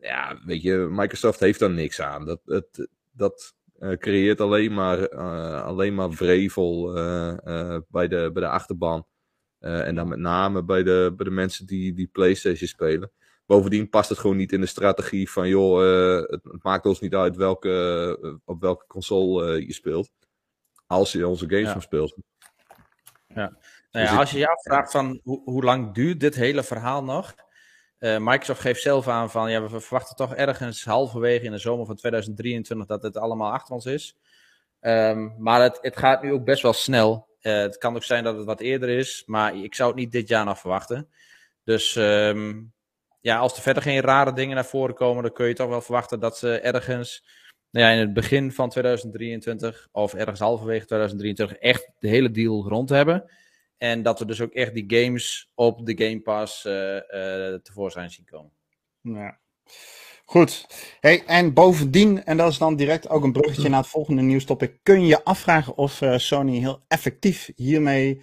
ja, 0.00 0.40
weet 0.44 0.62
je, 0.62 0.76
Microsoft 0.90 1.40
heeft 1.40 1.58
daar 1.58 1.70
niks 1.70 2.00
aan. 2.00 2.24
Dat, 2.24 2.40
het, 2.44 2.88
dat 3.10 3.54
eh, 3.78 3.92
creëert 3.92 4.40
alleen 4.40 4.74
maar, 4.74 5.02
eh, 5.04 5.62
alleen 5.64 5.94
maar 5.94 6.12
vrevel 6.12 6.96
eh, 6.96 7.78
bij, 7.88 8.08
de, 8.08 8.30
bij 8.32 8.42
de 8.42 8.48
achterban. 8.48 9.06
En 9.58 9.94
dan 9.94 10.08
met 10.08 10.18
name 10.18 10.64
bij 10.64 10.82
de, 10.82 11.12
bij 11.16 11.24
de 11.24 11.30
mensen 11.30 11.66
die, 11.66 11.92
die 11.94 12.06
PlayStation 12.12 12.68
spelen. 12.68 13.10
Bovendien 13.46 13.88
past 13.88 14.08
het 14.08 14.18
gewoon 14.18 14.36
niet 14.36 14.52
in 14.52 14.60
de 14.60 14.66
strategie 14.66 15.30
van, 15.30 15.48
joh, 15.48 15.80
het, 16.30 16.44
het 16.44 16.62
maakt 16.62 16.86
ons 16.86 17.00
niet 17.00 17.14
uit 17.14 17.36
welke, 17.36 18.38
op 18.44 18.60
welke 18.60 18.86
console 18.86 19.66
je 19.66 19.72
speelt. 19.72 20.10
Als 20.86 21.12
je 21.12 21.26
onze 21.28 21.48
games 21.48 21.64
Ja. 21.66 21.72
van 21.72 21.82
speelt. 21.82 22.16
Nou 23.28 23.50
Dus 23.90 24.02
ja, 24.02 24.12
ik- 24.12 24.18
als 24.18 24.30
je 24.30 24.38
je 24.38 24.48
afvraagt 24.48 24.90
van 24.90 25.20
hoe, 25.22 25.42
hoe 25.44 25.64
lang 25.64 25.94
duurt 25.94 26.20
dit 26.20 26.34
hele 26.34 26.62
verhaal 26.62 27.04
nog? 27.04 27.34
Eh, 28.00 28.16
Microsoft 28.18 28.60
geeft 28.60 28.82
zelf 28.82 29.08
aan 29.08 29.30
van 29.30 29.50
ja, 29.50 29.62
we 29.62 29.80
verwachten 29.80 30.16
toch 30.16 30.34
ergens 30.34 30.84
halverwege 30.84 31.44
in 31.44 31.50
de 31.50 31.58
zomer 31.58 31.86
van 31.86 31.96
2023 31.96 32.86
dat 32.86 33.02
het 33.02 33.16
allemaal 33.16 33.52
achter 33.52 33.74
ons 33.74 33.86
is. 33.86 34.16
Ehm, 34.80 35.28
maar 35.38 35.62
het, 35.62 35.78
het 35.80 35.96
gaat 35.96 36.22
nu 36.22 36.32
ook 36.32 36.44
best 36.44 36.62
wel 36.62 36.72
snel. 36.72 37.28
Eh, 37.40 37.52
het 37.52 37.78
kan 37.78 37.94
ook 37.94 38.04
zijn 38.04 38.24
dat 38.24 38.36
het 38.36 38.46
wat 38.46 38.60
eerder 38.60 38.88
is, 38.88 39.22
maar 39.26 39.56
ik 39.56 39.74
zou 39.74 39.90
het 39.90 39.98
niet 39.98 40.12
dit 40.12 40.28
jaar 40.28 40.44
nog 40.44 40.58
verwachten. 40.58 41.08
Dus 41.64 41.96
ehm, 41.96 42.60
ja, 43.20 43.38
als 43.38 43.56
er 43.56 43.62
verder 43.62 43.82
geen 43.82 44.00
rare 44.00 44.32
dingen 44.32 44.54
naar 44.54 44.64
voren 44.64 44.94
komen, 44.94 45.22
dan 45.22 45.32
kun 45.32 45.46
je 45.46 45.54
toch 45.54 45.68
wel 45.68 45.80
verwachten 45.80 46.20
dat 46.20 46.38
ze 46.38 46.60
ergens 46.60 47.24
nou 47.70 47.86
ja, 47.86 47.92
in 47.92 47.98
het 47.98 48.12
begin 48.12 48.52
van 48.52 48.68
2023 48.68 49.88
of 49.92 50.14
ergens 50.14 50.40
halverwege 50.40 50.86
2023 50.86 51.56
echt 51.58 51.90
de 51.98 52.08
hele 52.08 52.30
deal 52.30 52.68
rond 52.68 52.88
hebben. 52.88 53.30
En 53.80 54.02
dat 54.02 54.18
we 54.18 54.24
dus 54.24 54.40
ook 54.40 54.52
echt 54.52 54.74
die 54.74 54.84
games 54.86 55.50
op 55.54 55.86
de 55.86 56.04
Game 56.04 56.20
Pass 56.20 56.64
eh, 56.64 56.96
eh, 56.96 57.60
tevoorschijn 57.62 58.10
zien 58.10 58.24
komen. 58.24 58.52
Ja. 59.00 59.38
Goed. 60.24 60.66
Hey, 61.00 61.24
en 61.26 61.54
bovendien, 61.54 62.24
en 62.24 62.36
dat 62.36 62.50
is 62.50 62.58
dan 62.58 62.76
direct 62.76 63.08
ook 63.08 63.24
een 63.24 63.32
bruggetje 63.32 63.68
naar 63.70 63.80
het 63.80 63.88
volgende 63.88 64.22
nieuwstopic, 64.22 64.78
kun 64.82 65.00
je 65.00 65.06
je 65.06 65.24
afvragen 65.24 65.76
of 65.76 66.00
eh, 66.00 66.18
Sony 66.18 66.58
heel 66.58 66.84
effectief 66.88 67.50
hiermee 67.56 68.22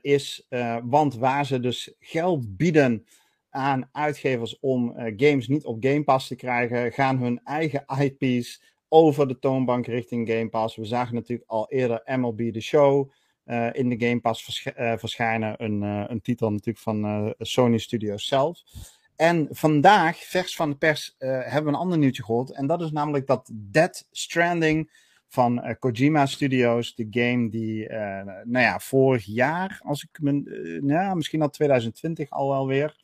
is. 0.00 0.46
Want 0.84 1.14
waar 1.14 1.46
ze 1.46 1.60
dus 1.60 1.94
geld 1.98 2.56
bieden 2.56 3.06
aan 3.50 3.88
uitgevers 3.92 4.58
om 4.60 4.94
games 5.16 5.48
niet 5.48 5.64
op 5.64 5.76
Game 5.84 6.04
Pass 6.04 6.28
te 6.28 6.36
krijgen, 6.36 6.92
gaan 6.92 7.18
hun 7.18 7.40
eigen 7.44 7.84
IP's 7.98 8.62
over 8.88 9.28
de 9.28 9.38
toonbank 9.38 9.86
richting 9.86 10.28
Game 10.28 10.48
Pass. 10.48 10.76
We 10.76 10.84
zagen 10.84 11.14
natuurlijk 11.14 11.50
al 11.50 11.70
eerder 11.70 12.02
MLB 12.04 12.52
The 12.52 12.60
Show 12.60 13.10
eh, 13.48 13.68
in 13.72 13.88
de 13.88 14.06
Game 14.06 14.20
Pass 14.20 14.62
eh, 14.62 14.92
verschijnen. 14.96 15.54
Een, 15.64 15.82
eh, 15.82 16.04
een 16.06 16.20
titel 16.20 16.50
natuurlijk 16.50 16.78
van 16.78 17.34
Sony 17.38 17.78
Studios 17.78 18.26
zelf. 18.26 18.62
En 19.16 19.48
vandaag, 19.50 20.16
vers 20.16 20.56
van 20.56 20.70
de 20.70 20.76
pers, 20.76 21.14
hebben 21.18 21.62
we 21.62 21.68
een 21.68 21.74
ander 21.74 21.98
nieuwtje 21.98 22.24
gehoord. 22.24 22.50
En 22.50 22.66
dat 22.66 22.80
is 22.80 22.90
namelijk 22.90 23.26
dat 23.26 23.50
Dead 23.52 24.08
Stranding 24.10 24.90
van 25.28 25.76
Kojima 25.78 26.26
Studios, 26.26 26.94
de 26.94 27.06
game 27.10 27.48
die, 27.48 27.88
nou 28.44 28.64
ja, 28.64 28.78
vorig 28.78 29.24
jaar, 29.24 29.80
als 29.82 30.02
ik 30.02 30.20
me, 30.20 30.32
nou 30.82 31.16
misschien 31.16 31.42
al 31.42 31.50
2020 31.50 32.30
al 32.30 32.48
wel 32.48 32.66
weer, 32.66 32.96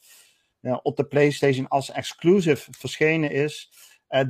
op 0.82 0.96
de 0.96 1.04
PlayStation 1.04 1.68
als 1.68 1.90
exclusive 1.90 2.72
verschenen 2.78 3.30
is. 3.30 3.70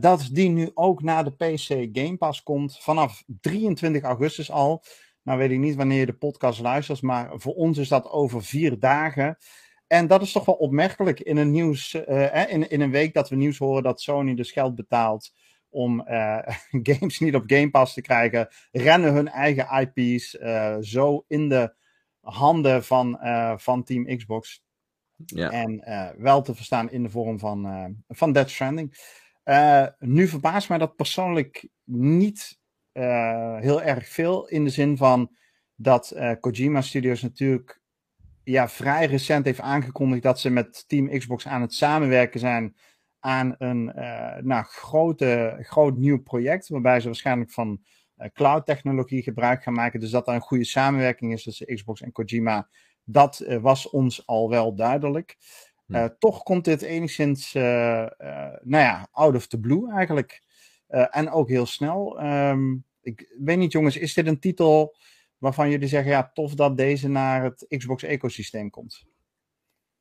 dat 0.01 0.29
die 0.33 0.49
nu 0.49 0.71
ook 0.75 1.03
naar 1.03 1.25
de 1.25 1.31
PC 1.31 1.99
Game 1.99 2.17
Pass 2.17 2.43
komt 2.43 2.79
vanaf 2.81 3.25
23 3.41 4.03
augustus 4.03 4.51
al. 4.51 4.85
Nou 5.25 5.39
weet 5.39 5.51
ik 5.51 5.59
niet 5.59 5.75
wanneer 5.75 5.99
je 5.99 6.07
de 6.07 6.13
podcast 6.13 6.61
luistert, 6.61 7.03
maar 7.03 7.31
voor 7.35 7.55
ons 7.55 7.79
is 7.79 7.89
dat 7.89 8.11
over 8.11 8.45
vier 8.45 8.79
dagen. 8.79 9.37
En 9.87 10.07
dat 10.07 10.23
is 10.23 10.33
toch 10.33 10.45
wel 10.45 10.55
opmerkelijk 10.55 11.21
in 11.21 11.37
een, 11.37 11.51
nieuws, 11.51 11.95
eh, 11.95 12.53
in, 12.53 12.71
in 12.71 12.81
een 12.81 12.91
week 12.91 13.15
dat 13.15 13.29
we 13.29 13.37
nieuws 13.37 13.59
horen 13.59 13.83
dat 13.83 14.01
Sony 14.01 14.35
dus 14.35 14.53
geld 14.53 14.75
betaalt 14.75 15.33
om 15.69 16.01
eh, 16.01 16.39
games 16.89 17.19
niet 17.19 17.35
op 17.35 17.43
Game 17.47 17.71
Pass 17.71 17.95
te 17.95 18.01
krijgen, 18.01 18.49
rennen 18.73 19.13
hun 19.13 19.29
eigen 19.29 19.91
IP's 19.95 20.37
eh, 20.37 20.77
zo 20.81 21.25
in 21.29 21.49
de 21.49 21.75
handen 22.21 22.85
van, 22.85 23.19
van 23.57 23.85
Team 23.85 24.17
Xbox. 24.17 24.63
Ja. 25.17 25.51
En 25.51 25.85
wel 26.19 26.43
te 26.43 26.55
verstaan 26.55 26.91
in 26.91 27.03
de 27.03 27.11
vorm 27.11 27.39
van, 27.39 27.95
van 28.09 28.33
Dead 28.33 28.51
Stranding. 28.51 28.95
Nu 29.99 30.29
verbaast 30.29 30.69
mij 30.69 30.79
dat 30.79 30.97
persoonlijk 30.97 31.69
niet 31.85 32.59
eh, 32.95 33.57
heel 33.59 33.83
erg 33.83 34.09
veel. 34.09 34.49
In 34.49 34.65
de 34.65 34.71
zin 34.71 34.97
van 34.97 35.31
dat 35.75 36.11
eh, 36.11 36.33
Kojima 36.41 36.81
Studios 36.81 37.23
natuurlijk 37.23 37.81
ja, 38.45 38.69
vrij 38.69 39.07
recent 39.07 39.45
heeft 39.45 39.61
aangekondigd 39.61 40.23
dat 40.23 40.41
ze 40.41 40.51
met 40.51 40.85
Team 40.89 41.19
Xbox 41.19 41.47
aan 41.47 41.61
het 41.61 41.75
samenwerken 41.75 42.41
zijn 42.41 42.77
aan 43.21 43.55
een 43.59 43.93
eh, 43.93 44.43
nou, 44.43 44.65
grote, 44.65 45.57
groot 45.61 45.97
nieuw 45.97 46.23
project. 46.23 46.69
Waarbij 46.69 47.01
ze 47.01 47.07
waarschijnlijk 47.07 47.51
van 47.51 47.81
cloud 48.33 48.67
technologie 48.67 49.23
gebruik 49.23 49.63
gaan 49.63 49.75
maken. 49.75 50.01
Dus 50.01 50.11
dat 50.11 50.29
er 50.29 50.35
een 50.35 50.41
goede 50.41 50.65
samenwerking 50.65 51.33
is 51.33 51.43
tussen 51.43 51.75
Xbox 51.75 52.01
en 52.01 52.13
Kojima. 52.13 52.69
Dat 53.05 53.45
was 53.61 53.91
ons 53.91 54.27
al 54.27 54.51
wel 54.51 54.75
duidelijk. 54.75 55.37
Hm. 55.87 56.09
Toch 56.19 56.43
komt 56.43 56.65
dit 56.65 56.83
enigszins, 56.83 57.53
nou 57.53 58.63
ja, 58.63 59.09
out 59.13 59.35
of 59.35 59.47
the 59.47 59.61
blue 59.61 59.93
eigenlijk. 59.93 60.43
Eh, 60.87 61.07
en 61.11 61.31
ook 61.31 61.49
heel 61.49 61.67
snel. 61.67 62.19
Ehm, 62.21 62.75
ik 63.01 63.35
weet 63.39 63.59
niet, 63.59 63.73
jongens, 63.73 63.97
is 63.97 64.15
dit 64.15 64.27
een 64.27 64.41
titel 64.41 64.97
waarvan 65.39 65.71
jullie 65.71 65.89
zeggen, 65.89 66.11
ja, 66.11 66.31
tof 66.35 66.55
dat 66.55 66.77
deze 66.77 67.09
naar 67.09 67.43
het 67.43 67.67
Xbox-ecosysteem 67.69 68.71
komt? 68.71 69.05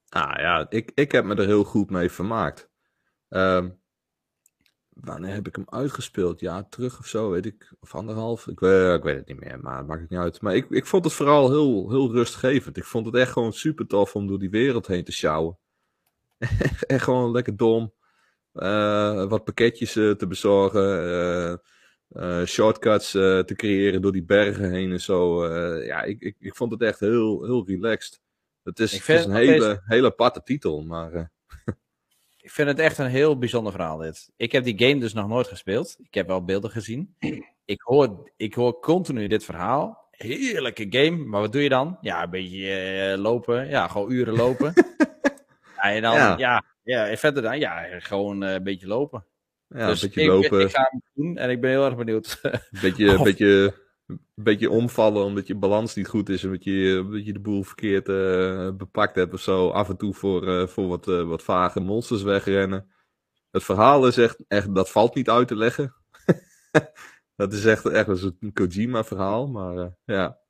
Ah 0.09 0.33
ja, 0.37 0.65
ik, 0.69 0.91
ik 0.95 1.11
heb 1.11 1.25
me 1.25 1.35
er 1.35 1.45
heel 1.45 1.63
goed 1.63 1.89
mee 1.89 2.09
vermaakt. 2.09 2.69
Ehm, 3.29 3.69
wanneer 4.89 5.33
heb 5.33 5.47
ik 5.47 5.55
hem 5.55 5.65
uitgespeeld? 5.69 6.39
Ja, 6.39 6.63
terug 6.63 6.99
of 6.99 7.05
zo, 7.05 7.29
weet 7.29 7.45
ik. 7.45 7.73
Of 7.79 7.95
anderhalf. 7.95 8.47
Ik, 8.47 8.59
weet- 8.59 8.97
ik 8.97 9.03
weet 9.03 9.15
het 9.15 9.27
niet 9.27 9.39
meer, 9.39 9.59
maar 9.59 9.77
het 9.77 9.87
maakt 9.87 10.01
het 10.01 10.09
niet 10.09 10.19
uit. 10.19 10.41
Maar 10.41 10.55
ik, 10.55 10.69
ik 10.69 10.85
vond 10.85 11.03
het 11.05 11.13
vooral 11.13 11.49
heel, 11.49 11.89
heel 11.89 12.11
rustgevend. 12.11 12.77
Ik 12.77 12.83
vond 12.83 13.05
het 13.05 13.15
echt 13.15 13.31
gewoon 13.31 13.53
super 13.53 13.87
tof 13.87 14.15
om 14.15 14.27
door 14.27 14.39
die 14.39 14.49
wereld 14.49 14.87
heen 14.87 15.03
te 15.03 15.11
sjouwen. 15.11 15.57
echt 16.87 17.03
gewoon 17.03 17.31
lekker 17.31 17.57
dom. 17.57 17.93
Eh, 18.53 19.25
wat 19.25 19.43
pakketjes 19.43 19.95
eh, 19.95 20.11
te 20.11 20.27
bezorgen. 20.27 21.61
eh, 22.09 22.43
shortcuts 22.45 23.11
te 23.11 23.53
creëren 23.55 24.01
door 24.01 24.11
die 24.11 24.23
bergen 24.23 24.71
heen 24.71 24.91
en 24.91 25.01
zo. 25.01 25.47
Ja, 25.83 26.01
ik, 26.01 26.21
ik, 26.21 26.35
ik 26.39 26.55
vond 26.55 26.71
het 26.71 26.81
echt 26.81 26.99
heel, 26.99 27.43
heel 27.45 27.65
relaxed. 27.67 28.21
Het 28.63 28.79
is, 28.79 28.91
het 28.91 29.09
is 29.09 29.25
een 29.25 29.35
hele, 29.35 29.81
hele 29.85 30.07
aparte 30.07 30.43
titel, 30.43 30.83
maar... 30.83 31.31
Ik 32.41 32.51
vind 32.51 32.67
het 32.67 32.79
echt 32.79 32.97
een 32.97 33.07
heel 33.07 33.37
bijzonder 33.37 33.71
verhaal 33.71 33.97
dit. 33.97 34.31
Ik 34.37 34.51
heb 34.51 34.63
die 34.63 34.87
game 34.87 34.99
dus 34.99 35.13
nog 35.13 35.27
nooit 35.27 35.47
gespeeld. 35.47 35.95
Ik 35.99 36.13
heb 36.13 36.27
wel 36.27 36.43
beelden 36.43 36.69
gezien. 36.71 37.15
Ik 37.65 37.81
hoor, 37.81 38.31
ik 38.37 38.53
hoor 38.53 38.79
continu 38.79 39.27
dit 39.27 39.45
verhaal. 39.45 40.07
Heerlijke 40.11 40.85
game, 40.89 41.17
maar 41.25 41.41
wat 41.41 41.51
doe 41.51 41.61
je 41.61 41.69
dan? 41.69 41.97
Ja, 42.01 42.23
een 42.23 42.29
beetje 42.29 43.15
lopen. 43.17 43.69
Ja, 43.69 43.87
gewoon 43.87 44.11
uren 44.11 44.35
lopen. 44.35 44.73
ja, 45.75 45.81
en 45.81 46.01
dan, 46.01 46.15
Ja. 46.15 46.37
ja. 46.37 46.63
Ja, 46.83 47.07
en 47.09 47.17
verder 47.17 47.43
dan, 47.43 47.59
ja, 47.59 47.99
gewoon 47.99 48.43
eh, 48.43 48.53
een 48.53 48.63
beetje 48.63 48.87
lopen. 48.87 49.25
Ja, 49.67 49.87
dus 49.87 50.01
een 50.01 50.07
beetje 50.07 50.21
ik, 50.21 50.27
lopen, 50.27 50.61
ik 50.61 50.69
ga 50.69 50.87
hem 50.91 51.01
doen 51.13 51.37
en 51.37 51.49
ik 51.49 51.61
ben 51.61 51.69
heel 51.69 51.85
erg 51.85 51.95
benieuwd. 51.95 52.39
een 52.41 52.61
beetje, 52.81 53.11
Of- 53.17 53.23
beetje, 53.23 53.75
een 54.07 54.19
beetje 54.35 54.69
omvallen 54.69 55.23
omdat 55.25 55.47
je 55.47 55.55
balans 55.55 55.95
niet 55.95 56.07
goed 56.07 56.29
is. 56.29 56.43
Omdat 56.43 56.63
je, 56.63 57.01
omdat 57.05 57.25
je 57.25 57.33
de 57.33 57.39
boel 57.39 57.63
verkeerd 57.63 58.09
eh, 58.09 58.69
bepakt 58.77 59.15
hebt 59.15 59.33
of 59.33 59.41
zo. 59.41 59.69
Af 59.69 59.89
en 59.89 59.97
toe 59.97 60.13
voor, 60.13 60.47
eh, 60.47 60.67
voor 60.67 60.87
wat, 60.87 61.05
wat 61.05 61.43
vage 61.43 61.79
monsters 61.79 62.21
wegrennen. 62.21 62.91
Het 63.51 63.63
verhaal 63.63 64.07
is 64.07 64.17
echt, 64.17 64.43
echt 64.47 64.75
dat 64.75 64.91
valt 64.91 65.15
niet 65.15 65.29
uit 65.29 65.47
te 65.47 65.55
leggen. 65.55 65.95
dat 67.35 67.53
is 67.53 67.65
echt, 67.65 67.85
echt 67.85 68.07
een 68.07 68.53
Kojima 68.53 69.03
verhaal, 69.03 69.47
maar 69.47 69.95
ja. 70.05 70.41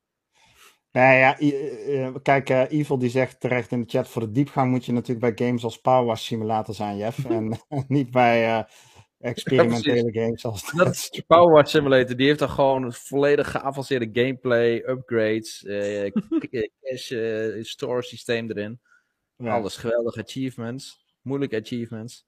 Nou 0.94 1.16
ja, 1.16 1.38
eh, 1.38 2.06
eh, 2.06 2.14
kijk, 2.22 2.50
eh, 2.50 2.70
Evil 2.70 2.98
die 2.98 3.10
zegt 3.10 3.40
terecht 3.40 3.72
in 3.72 3.80
de 3.80 3.88
chat, 3.88 4.08
voor 4.08 4.22
de 4.22 4.30
diepgang 4.30 4.70
moet 4.70 4.84
je 4.84 4.92
natuurlijk 4.92 5.36
bij 5.36 5.46
games 5.46 5.64
als 5.64 5.80
Power 5.80 6.04
Wash 6.04 6.24
Simulator 6.24 6.74
zijn, 6.74 6.96
Jeff. 6.96 7.24
en 7.30 7.58
niet 7.88 8.10
bij 8.10 8.66
experimentele 9.18 10.12
games 10.12 10.44
als 10.44 10.72
Dat 10.72 10.88
is 10.88 11.22
Power 11.26 11.52
Wash 11.52 11.70
Simulator, 11.70 12.16
die 12.16 12.26
heeft 12.26 12.38
dan 12.38 12.48
gewoon 12.48 12.92
volledig 12.92 13.50
geavanceerde 13.50 14.08
gameplay, 14.12 14.76
upgrades, 14.76 15.62
k- 16.50 16.70
cash 16.80 17.12
store 17.60 18.02
systeem 18.02 18.50
erin. 18.50 18.80
Ja. 19.36 19.54
Alles 19.54 19.76
geweldige 19.76 20.22
achievements, 20.22 21.04
moeilijke 21.22 21.60
achievements. 21.60 22.26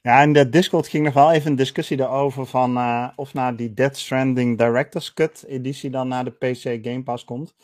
Ja, 0.00 0.22
in 0.22 0.32
de 0.32 0.48
Discord 0.48 0.88
ging 0.88 1.04
nog 1.04 1.14
wel 1.14 1.32
even 1.32 1.50
een 1.50 1.56
discussie 1.56 2.00
erover 2.00 2.46
van 2.46 2.76
uh, 2.76 3.08
of 3.16 3.34
naar 3.34 3.56
die 3.56 3.74
Dead 3.74 3.96
Stranding 3.96 4.58
Director's 4.58 5.12
Cut 5.12 5.44
editie 5.46 5.90
dan 5.90 6.08
naar 6.08 6.24
de 6.24 6.30
PC 6.30 6.86
Game 6.86 7.02
Pass 7.02 7.24
komt. 7.24 7.54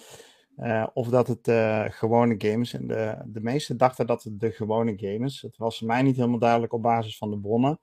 Uh, 0.58 0.86
of 0.92 1.08
dat 1.08 1.26
het 1.26 1.48
uh, 1.48 1.84
gewone 1.88 2.34
games. 2.38 2.72
En 2.72 2.86
de, 2.86 3.22
de 3.24 3.40
meesten 3.40 3.76
dachten 3.76 4.06
dat 4.06 4.22
het 4.22 4.40
de 4.40 4.50
gewone 4.50 4.94
games. 4.96 5.40
Het 5.40 5.56
was 5.56 5.80
mij 5.80 6.02
niet 6.02 6.16
helemaal 6.16 6.38
duidelijk 6.38 6.72
op 6.72 6.82
basis 6.82 7.16
van 7.16 7.30
de 7.30 7.38
bronnen. 7.38 7.80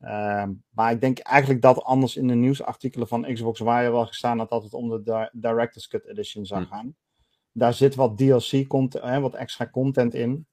Uh, 0.00 0.44
maar 0.70 0.92
ik 0.92 1.00
denk 1.00 1.18
eigenlijk 1.18 1.62
dat 1.62 1.82
anders 1.82 2.16
in 2.16 2.26
de 2.26 2.34
nieuwsartikelen 2.34 3.08
van 3.08 3.32
Xbox 3.32 3.60
Wire 3.60 3.90
wel 3.90 4.06
gestaan 4.06 4.38
had 4.38 4.50
dat 4.50 4.62
het 4.62 4.74
om 4.74 4.88
de 4.88 5.02
di 5.02 5.40
Director's 5.40 5.88
Cut 5.88 6.06
Edition 6.06 6.46
zou 6.46 6.64
gaan. 6.64 6.84
Hm. 6.84 7.58
Daar 7.58 7.74
zit 7.74 7.94
wat 7.94 8.18
DLC, 8.18 8.66
content, 8.66 9.20
wat 9.20 9.34
extra 9.34 9.68
content 9.70 10.14
in. 10.14 10.46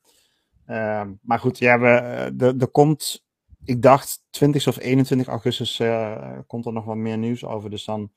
Ehm, 0.66 1.14
maar 1.22 1.40
goed, 1.40 1.58
ja, 1.58 1.80
we, 1.80 2.56
er 2.60 2.68
komt 2.68 3.24
ik 3.66 3.82
dacht 3.82 4.24
20 4.30 4.68
of 4.68 4.80
21 4.80 5.28
augustus 5.28 5.80
uh, 5.80 6.40
komt 6.48 6.66
er 6.66 6.74
nog 6.74 6.86
wat 6.86 6.96
meer 6.96 7.18
nieuws 7.18 7.46
over. 7.46 7.70
Dus 7.70 7.86
dan 7.86 8.12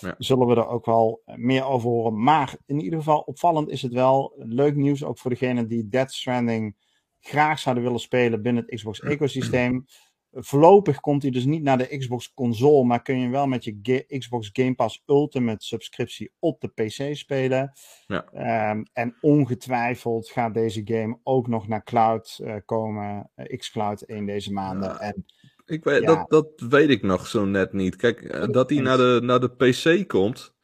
ja. 0.00 0.14
zullen 0.18 0.46
we 0.46 0.54
er 0.54 0.68
ook 0.68 0.86
wel 0.86 1.22
meer 1.36 1.64
over 1.64 1.88
horen. 1.88 2.22
Maar 2.22 2.56
in 2.66 2.80
ieder 2.80 2.98
geval 2.98 3.20
opvallend 3.20 3.68
is 3.68 3.82
het 3.82 3.92
wel. 3.92 4.34
Leuk 4.36 4.76
nieuws 4.76 5.04
ook 5.04 5.18
voor 5.18 5.30
degenen 5.30 5.68
die 5.68 5.88
Dead 5.88 6.12
Stranding 6.12 6.76
graag 7.20 7.58
zouden 7.58 7.84
willen 7.84 8.00
spelen 8.00 8.42
binnen 8.42 8.64
het 8.66 8.74
Xbox 8.74 9.00
ecosysteem. 9.14 9.86
Voorlopig 10.34 11.00
komt 11.00 11.22
hij 11.22 11.30
dus 11.30 11.44
niet 11.44 11.62
naar 11.62 11.78
de 11.78 11.98
Xbox 11.98 12.32
console, 12.34 12.84
maar 12.84 13.02
kun 13.02 13.18
je 13.18 13.28
wel 13.28 13.46
met 13.46 13.64
je 13.64 14.04
Xbox 14.18 14.50
Game 14.52 14.74
Pass 14.74 15.02
Ultimate 15.06 15.64
subscriptie 15.64 16.32
op 16.38 16.60
de 16.60 16.68
PC 16.68 17.16
spelen. 17.16 17.72
Ja. 18.06 18.70
Um, 18.70 18.84
en 18.92 19.16
ongetwijfeld 19.20 20.30
gaat 20.30 20.54
deze 20.54 20.80
game 20.84 21.18
ook 21.22 21.48
nog 21.48 21.68
naar 21.68 21.84
cloud 21.84 22.38
uh, 22.42 22.54
komen, 22.64 23.30
uh, 23.36 23.58
xCloud 23.58 24.02
in 24.02 24.26
deze 24.26 24.52
maanden. 24.52 24.88
Ja. 24.88 24.98
En, 24.98 25.24
ik 25.64 25.84
weet, 25.84 26.02
ja. 26.02 26.06
dat, 26.06 26.30
dat 26.30 26.68
weet 26.68 26.90
ik 26.90 27.02
nog 27.02 27.26
zo 27.26 27.44
net 27.44 27.72
niet. 27.72 27.96
Kijk, 27.96 28.20
uh, 28.20 28.46
dat 28.46 28.70
hij 28.70 28.80
naar 28.80 28.96
de, 28.96 29.20
naar 29.22 29.40
de 29.40 29.50
PC 29.50 30.08
komt, 30.08 30.54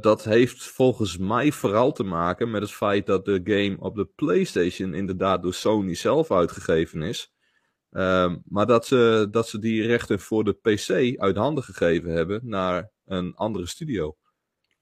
dat 0.00 0.24
heeft 0.24 0.62
volgens 0.64 1.18
mij 1.18 1.52
vooral 1.52 1.92
te 1.92 2.04
maken 2.04 2.50
met 2.50 2.62
het 2.62 2.72
feit 2.72 3.06
dat 3.06 3.24
de 3.24 3.40
game 3.44 3.76
op 3.78 3.94
de 3.94 4.08
PlayStation 4.14 4.94
inderdaad 4.94 5.42
door 5.42 5.54
Sony 5.54 5.94
zelf 5.94 6.30
uitgegeven 6.30 7.02
is. 7.02 7.32
Um, 7.98 8.42
maar 8.44 8.66
dat 8.66 8.86
ze, 8.86 9.28
dat 9.30 9.48
ze 9.48 9.58
die 9.58 9.86
rechten 9.86 10.20
voor 10.20 10.44
de 10.44 10.52
PC 10.52 11.18
uit 11.20 11.36
handen 11.36 11.64
gegeven 11.64 12.12
hebben 12.12 12.40
naar 12.44 12.90
een 13.04 13.34
andere 13.34 13.66
studio. 13.66 14.16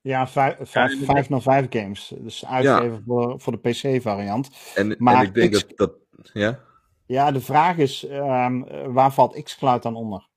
Ja, 0.01 0.29
505 0.29 1.67
games. 1.71 2.13
Dus 2.19 2.47
uitgeven 2.47 2.93
ja. 2.93 3.03
voor, 3.07 3.41
voor 3.41 3.61
de 3.61 3.71
PC-variant. 3.71 4.51
En, 4.75 4.95
maar 4.99 5.15
en 5.15 5.23
ik 5.23 5.35
denk 5.35 5.53
X... 5.53 5.67
dat, 5.67 5.77
dat. 5.77 6.31
Ja? 6.33 6.61
Ja, 7.07 7.31
de 7.31 7.41
vraag 7.41 7.77
is: 7.77 8.09
um, 8.11 8.65
waar 8.93 9.13
valt 9.13 9.43
Xcloud 9.43 9.83
dan 9.83 9.97
onder? 9.97 10.29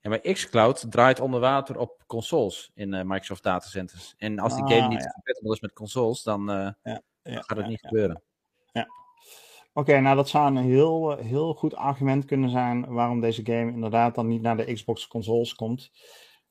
Ja, 0.00 0.10
maar 0.10 0.20
Xcloud 0.20 0.90
draait 0.90 1.20
onder 1.20 1.40
water 1.40 1.78
op 1.78 2.02
consoles 2.06 2.70
in 2.74 2.94
uh, 2.94 3.02
Microsoft 3.02 3.42
datacenters. 3.42 4.14
En 4.18 4.38
als 4.38 4.54
die 4.54 4.62
ah, 4.62 4.70
game 4.70 4.88
niet 4.88 5.02
ja. 5.02 5.10
compatible 5.10 5.52
is 5.52 5.60
met 5.60 5.72
consoles, 5.72 6.22
dan, 6.22 6.50
uh, 6.50 6.70
ja, 6.82 7.02
dan 7.22 7.44
gaat 7.44 7.56
het 7.56 7.66
niet 7.66 7.80
gebeuren. 7.80 8.22
Ja. 8.72 8.86
Oké, 9.78 10.00
nou 10.00 10.16
dat 10.16 10.28
zou 10.28 10.46
een 10.46 10.64
heel, 10.64 11.16
heel 11.16 11.54
goed 11.54 11.74
argument 11.74 12.24
kunnen 12.24 12.50
zijn 12.50 12.86
waarom 12.86 13.20
deze 13.20 13.40
game 13.44 13.72
inderdaad 13.72 14.14
dan 14.14 14.26
niet 14.26 14.42
naar 14.42 14.56
de 14.56 14.72
Xbox 14.72 15.06
consoles 15.06 15.54
komt. 15.54 15.90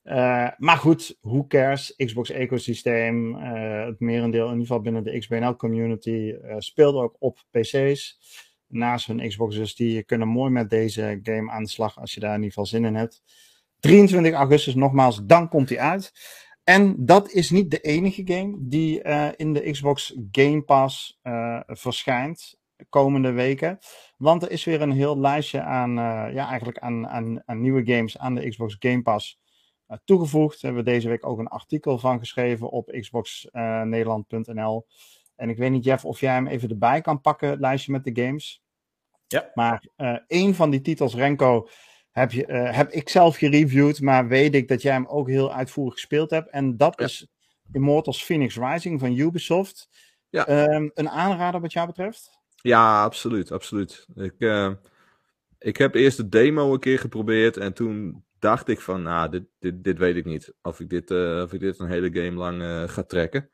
Uh, 0.04 0.48
maar 0.56 0.76
goed, 0.76 1.16
who 1.20 1.46
cares? 1.46 1.94
Xbox 1.96 2.30
ecosysteem, 2.30 3.34
uh, 3.34 3.84
het 3.84 4.00
merendeel 4.00 4.44
in 4.44 4.50
ieder 4.50 4.66
geval 4.66 4.80
binnen 4.80 5.04
de 5.04 5.18
XBNL 5.18 5.56
community 5.56 6.10
uh, 6.10 6.54
speelt 6.58 6.94
ook 6.94 7.16
op 7.18 7.38
PC's. 7.50 8.18
Naast 8.66 9.06
hun 9.06 9.28
Xbox 9.28 9.56
dus 9.56 9.74
die 9.74 10.02
kunnen 10.02 10.28
mooi 10.28 10.50
met 10.50 10.70
deze 10.70 11.20
game 11.22 11.50
aan 11.50 11.62
de 11.62 11.70
slag 11.70 11.98
als 11.98 12.14
je 12.14 12.20
daar 12.20 12.34
in 12.34 12.42
ieder 12.42 12.52
geval 12.52 12.66
zin 12.66 12.84
in 12.84 12.94
hebt. 12.94 13.22
23 13.80 14.32
augustus 14.32 14.74
nogmaals, 14.74 15.20
dan 15.24 15.48
komt 15.48 15.68
hij 15.68 15.78
uit. 15.78 16.12
En 16.64 17.04
dat 17.04 17.32
is 17.32 17.50
niet 17.50 17.70
de 17.70 17.80
enige 17.80 18.22
game 18.24 18.56
die 18.60 19.02
in 19.36 19.52
de 19.52 19.70
Xbox 19.70 20.18
Game 20.30 20.62
Pass 20.62 21.20
verschijnt 21.66 22.57
komende 22.88 23.32
weken. 23.32 23.78
Want 24.16 24.42
er 24.42 24.50
is 24.50 24.64
weer 24.64 24.82
een 24.82 24.92
heel 24.92 25.18
lijstje 25.18 25.62
aan, 25.62 25.90
uh, 25.90 26.34
ja, 26.34 26.48
eigenlijk 26.48 26.78
aan, 26.78 27.08
aan, 27.08 27.42
aan, 27.46 27.60
nieuwe 27.60 27.94
games 27.94 28.18
aan 28.18 28.34
de 28.34 28.48
Xbox 28.48 28.76
Game 28.78 29.02
Pass 29.02 29.40
uh, 29.88 29.96
toegevoegd. 30.04 30.60
Daar 30.60 30.72
hebben 30.72 30.84
we 30.84 30.96
deze 30.96 31.08
week 31.08 31.26
ook 31.26 31.38
een 31.38 31.48
artikel 31.48 31.98
van 31.98 32.18
geschreven 32.18 32.70
op 32.70 32.96
xboxnederland.nl. 33.00 34.86
Uh, 34.88 34.94
en 35.36 35.48
ik 35.48 35.56
weet 35.56 35.70
niet, 35.70 35.84
Jeff, 35.84 36.04
of 36.04 36.20
jij 36.20 36.32
hem 36.32 36.46
even 36.46 36.68
erbij 36.68 37.00
kan 37.00 37.20
pakken, 37.20 37.48
het 37.48 37.60
lijstje 37.60 37.92
met 37.92 38.04
de 38.04 38.22
games. 38.22 38.62
Ja. 39.26 39.50
Maar 39.54 39.88
één 40.26 40.54
van 40.54 40.70
die 40.70 40.80
titels, 40.80 41.14
Renko, 41.14 41.68
heb, 42.10 42.32
je, 42.32 42.44
heb 42.52 42.90
ik 42.90 43.08
zelf 43.08 43.36
gereviewd, 43.36 44.00
maar 44.00 44.28
weet 44.28 44.54
ik 44.54 44.68
dat 44.68 44.82
jij 44.82 44.92
hem 44.92 45.06
ook 45.06 45.28
heel 45.28 45.52
uitvoerig 45.52 45.92
gespeeld 45.92 46.30
hebt. 46.30 46.50
En 46.50 46.76
dat 46.76 46.94
ja. 46.98 47.04
is 47.04 47.28
Immortals 47.72 48.24
Phoenix 48.24 48.56
Rising 48.56 49.00
van 49.00 49.16
Ubisoft. 49.16 49.88
Ja. 50.30 50.68
Um, 50.74 50.90
een 50.94 51.08
aanrader 51.08 51.60
wat 51.60 51.72
jou 51.72 51.86
betreft? 51.86 52.37
Ja, 52.68 53.02
absoluut, 53.02 53.52
absoluut. 53.52 54.06
Ik, 54.14 54.34
uh, 54.38 54.72
ik 55.58 55.76
heb 55.76 55.94
eerst 55.94 56.16
de 56.16 56.28
demo 56.28 56.72
een 56.72 56.80
keer 56.80 56.98
geprobeerd 56.98 57.56
en 57.56 57.72
toen 57.72 58.24
dacht 58.38 58.68
ik 58.68 58.80
van, 58.80 59.02
nou, 59.02 59.30
dit, 59.30 59.44
dit, 59.58 59.84
dit 59.84 59.98
weet 59.98 60.16
ik 60.16 60.24
niet. 60.24 60.54
Of 60.62 60.80
ik 60.80 60.90
dit, 60.90 61.10
uh, 61.10 61.42
of 61.42 61.52
ik 61.52 61.60
dit 61.60 61.78
een 61.78 61.88
hele 61.88 62.12
game 62.12 62.36
lang 62.36 62.62
uh, 62.62 62.88
ga 62.88 63.02
trekken. 63.02 63.50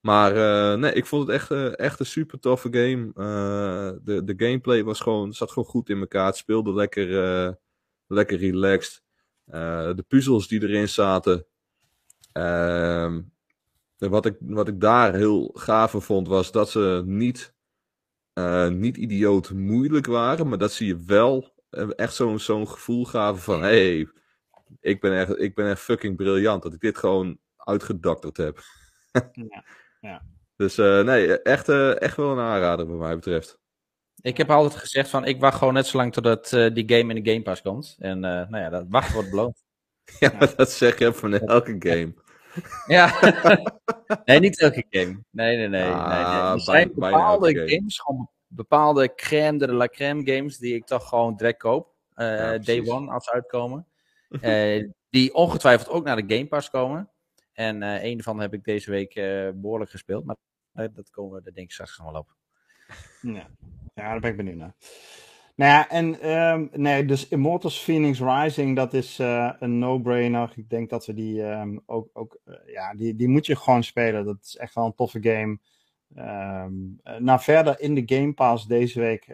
Maar 0.00 0.78
nee, 0.78 0.92
ik 0.92 1.06
vond 1.06 1.26
het 1.26 1.36
echt, 1.36 1.50
echt 1.76 2.00
een 2.00 2.06
super 2.06 2.38
toffe 2.40 2.68
game. 2.70 3.12
de, 4.02 4.24
de 4.24 4.34
gameplay 4.36 4.84
was 4.84 5.00
gewoon, 5.00 5.32
zat 5.32 5.48
gewoon 5.52 5.68
goed 5.68 5.88
in 5.88 5.98
elkaar. 5.98 6.26
Het 6.26 6.36
speelde 6.36 6.72
lekker, 6.74 7.06
lekker 8.06 8.38
relaxed. 8.38 9.02
de 9.96 10.04
puzzels 10.08 10.48
die 10.48 10.62
erin 10.62 10.88
zaten. 10.88 11.46
Ehm, 12.32 13.20
wat, 13.98 14.26
ik, 14.26 14.36
wat 14.40 14.68
ik 14.68 14.80
daar 14.80 15.14
heel 15.14 15.50
gaaf 15.54 15.94
vond, 15.98 16.28
was 16.28 16.52
dat 16.52 16.70
ze 16.70 17.02
niet 17.06 17.53
uh, 18.34 18.68
niet 18.68 18.96
idioot 18.96 19.50
moeilijk 19.50 20.06
waren, 20.06 20.48
maar 20.48 20.58
dat 20.58 20.72
ze 20.72 20.86
je 20.86 20.98
wel 21.06 21.52
eh, 21.70 21.88
echt 21.96 22.14
zo'n 22.14 22.38
zo'n 22.38 22.68
gevoel 22.68 23.04
gaven 23.04 23.42
van: 23.42 23.62
hé, 23.62 23.96
hey, 23.96 24.08
ik, 24.80 25.00
ben 25.00 25.18
echt, 25.18 25.40
ik 25.40 25.54
ben 25.54 25.70
echt 25.70 25.80
fucking 25.80 26.16
briljant 26.16 26.62
dat 26.62 26.72
ik 26.72 26.80
dit 26.80 26.98
gewoon 26.98 27.38
uitgedokterd 27.56 28.36
heb. 28.36 28.60
ja, 29.50 29.64
ja. 30.00 30.22
Dus 30.56 30.78
uh, 30.78 31.02
nee, 31.02 31.42
echt, 31.42 31.68
uh, 31.68 32.00
echt 32.00 32.16
wel 32.16 32.32
een 32.32 32.44
aanrader 32.44 32.86
wat 32.86 32.98
mij 32.98 33.14
betreft. 33.14 33.58
Ik 34.20 34.36
heb 34.36 34.50
altijd 34.50 34.80
gezegd 34.80 35.10
van 35.10 35.24
ik 35.24 35.40
wacht 35.40 35.58
gewoon 35.58 35.74
net 35.74 35.86
zo 35.86 35.96
lang 35.96 36.12
totdat 36.12 36.48
die 36.48 36.84
game 36.86 37.14
in 37.14 37.22
de 37.22 37.30
Game 37.30 37.42
Pass 37.42 37.62
komt. 37.62 37.96
En 37.98 38.20
nou 38.20 38.56
ja, 38.56 38.68
dat 38.68 38.84
wacht 38.88 39.12
wordt 39.12 39.30
beloond. 39.30 39.62
ja, 40.20 40.32
maar 40.38 40.56
dat 40.56 40.70
zeg 40.70 40.98
je 40.98 41.12
van 41.12 41.38
elke 41.38 41.76
game. 41.78 42.14
Ja, 42.86 43.20
nee, 44.24 44.40
niet 44.40 44.60
elke 44.60 44.84
game. 44.90 45.22
Nee, 45.30 45.56
nee, 45.56 45.68
nee. 45.68 45.90
Ah, 45.90 46.08
nee, 46.08 46.42
nee. 46.42 46.52
Er 46.52 46.60
zijn 46.60 46.90
bepaalde 46.94 47.68
games, 47.68 47.98
gewoon 47.98 48.30
bepaalde 48.46 49.14
crème 49.14 49.58
de 49.58 49.72
la 49.72 49.88
crème 49.88 50.32
games, 50.32 50.58
die 50.58 50.74
ik 50.74 50.86
toch 50.86 51.08
gewoon 51.08 51.36
direct 51.36 51.58
koop. 51.58 51.92
Uh, 52.16 52.26
ja, 52.26 52.58
day 52.58 52.86
one 52.86 53.12
als 53.12 53.24
ze 53.24 53.32
uitkomen. 53.32 53.86
Uh, 54.28 54.88
die 55.10 55.34
ongetwijfeld 55.34 55.88
ook 55.88 56.04
naar 56.04 56.26
de 56.26 56.34
Game 56.34 56.46
Pass 56.46 56.70
komen. 56.70 57.10
En 57.52 57.82
uh, 57.82 58.04
een 58.04 58.22
van 58.22 58.40
heb 58.40 58.54
ik 58.54 58.64
deze 58.64 58.90
week 58.90 59.14
behoorlijk 59.54 59.90
gespeeld. 59.90 60.24
Maar 60.24 60.36
dat 60.92 61.10
komen 61.10 61.40
we 61.40 61.46
er 61.46 61.54
denk 61.54 61.66
ik 61.66 61.72
straks 61.72 61.98
nog 61.98 62.10
wel 62.10 62.20
op. 62.20 62.34
Ja. 63.20 63.50
ja, 63.94 64.10
daar 64.10 64.20
ben 64.20 64.30
ik 64.30 64.36
benieuwd 64.36 64.56
naar. 64.56 64.74
Nou 65.56 65.70
ja, 65.70 65.88
en 65.88 66.30
um, 66.30 66.68
nee, 66.72 67.04
dus 67.04 67.28
Immortals 67.28 67.82
Phoenix 67.82 68.20
Rising, 68.20 68.76
dat 68.76 68.94
is 68.94 69.18
uh, 69.20 69.52
een 69.58 69.78
no-brainer. 69.78 70.52
Ik 70.56 70.68
denk 70.68 70.90
dat 70.90 71.06
we 71.06 71.14
die 71.14 71.42
um, 71.42 71.82
ook, 71.86 72.10
ook 72.12 72.38
uh, 72.44 72.54
ja, 72.66 72.94
die, 72.94 73.14
die 73.14 73.28
moet 73.28 73.46
je 73.46 73.56
gewoon 73.56 73.84
spelen. 73.84 74.24
Dat 74.24 74.38
is 74.42 74.56
echt 74.56 74.74
wel 74.74 74.84
een 74.84 74.94
toffe 74.94 75.22
game. 75.22 75.58
Um, 76.16 77.00
nou, 77.18 77.40
verder 77.40 77.80
in 77.80 77.94
de 77.94 78.02
Game 78.06 78.32
Pass 78.32 78.66
deze 78.66 79.00
week 79.00 79.24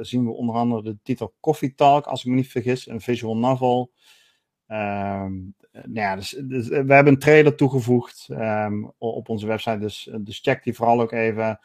zien 0.00 0.24
we 0.24 0.30
onder 0.30 0.54
andere 0.54 0.82
de 0.82 0.98
titel 1.02 1.34
Coffee 1.40 1.74
Talk, 1.74 2.06
als 2.06 2.24
ik 2.24 2.30
me 2.30 2.34
niet 2.34 2.48
vergis, 2.48 2.86
een 2.86 3.00
visual 3.00 3.36
novel. 3.36 3.92
nou 4.66 5.52
ja, 5.92 6.16
dus, 6.16 6.30
dus, 6.30 6.68
we 6.68 6.74
hebben 6.74 7.06
een 7.06 7.18
trailer 7.18 7.54
toegevoegd 7.56 8.28
op 8.98 9.28
onze 9.28 9.46
website, 9.46 9.78
dus, 9.78 10.10
dus 10.20 10.38
check 10.40 10.62
die 10.62 10.74
vooral 10.74 11.00
ook 11.00 11.12
even. 11.12 11.60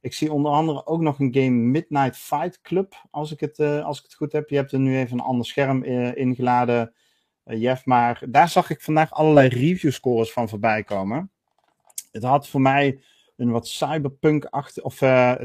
Ik 0.00 0.14
zie 0.14 0.32
onder 0.32 0.52
andere 0.52 0.86
ook 0.86 1.00
nog 1.00 1.18
een 1.18 1.34
game 1.34 1.50
Midnight 1.50 2.16
Fight 2.16 2.60
Club, 2.60 3.06
als 3.10 3.32
ik 3.32 3.40
het, 3.40 3.58
uh, 3.58 3.84
als 3.84 3.98
ik 3.98 4.04
het 4.04 4.14
goed 4.14 4.32
heb. 4.32 4.48
Je 4.48 4.56
hebt 4.56 4.72
er 4.72 4.78
nu 4.78 4.98
even 4.98 5.18
een 5.18 5.24
ander 5.24 5.46
scherm 5.46 5.84
uh, 5.84 6.16
ingeladen, 6.16 6.94
uh, 7.44 7.60
Jeff. 7.60 7.84
Maar 7.84 8.22
daar 8.28 8.48
zag 8.48 8.70
ik 8.70 8.80
vandaag 8.80 9.12
allerlei 9.12 9.48
review 9.48 9.92
scores 9.92 10.32
van 10.32 10.48
voorbij 10.48 10.82
komen. 10.84 11.30
Het 12.12 12.22
had 12.22 12.48
voor 12.48 12.60
mij 12.60 13.00
een 13.36 13.50
wat 13.50 13.68
cyberpunk-achtige, 13.68 14.86
of 14.86 14.98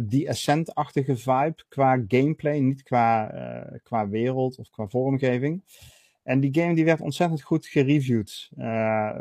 die 0.03 0.29
Ascent-achtige 0.29 1.17
vibe 1.17 1.65
qua 1.69 2.03
gameplay. 2.07 2.59
Niet 2.59 2.83
qua, 2.83 3.31
qua 3.83 4.07
wereld 4.07 4.57
of 4.57 4.69
qua 4.69 4.87
vormgeving. 4.87 5.63
En 6.23 6.39
die 6.39 6.53
game 6.53 6.75
die 6.75 6.85
werd 6.85 7.01
ontzettend 7.01 7.41
goed 7.41 7.65
gereviewd 7.65 8.49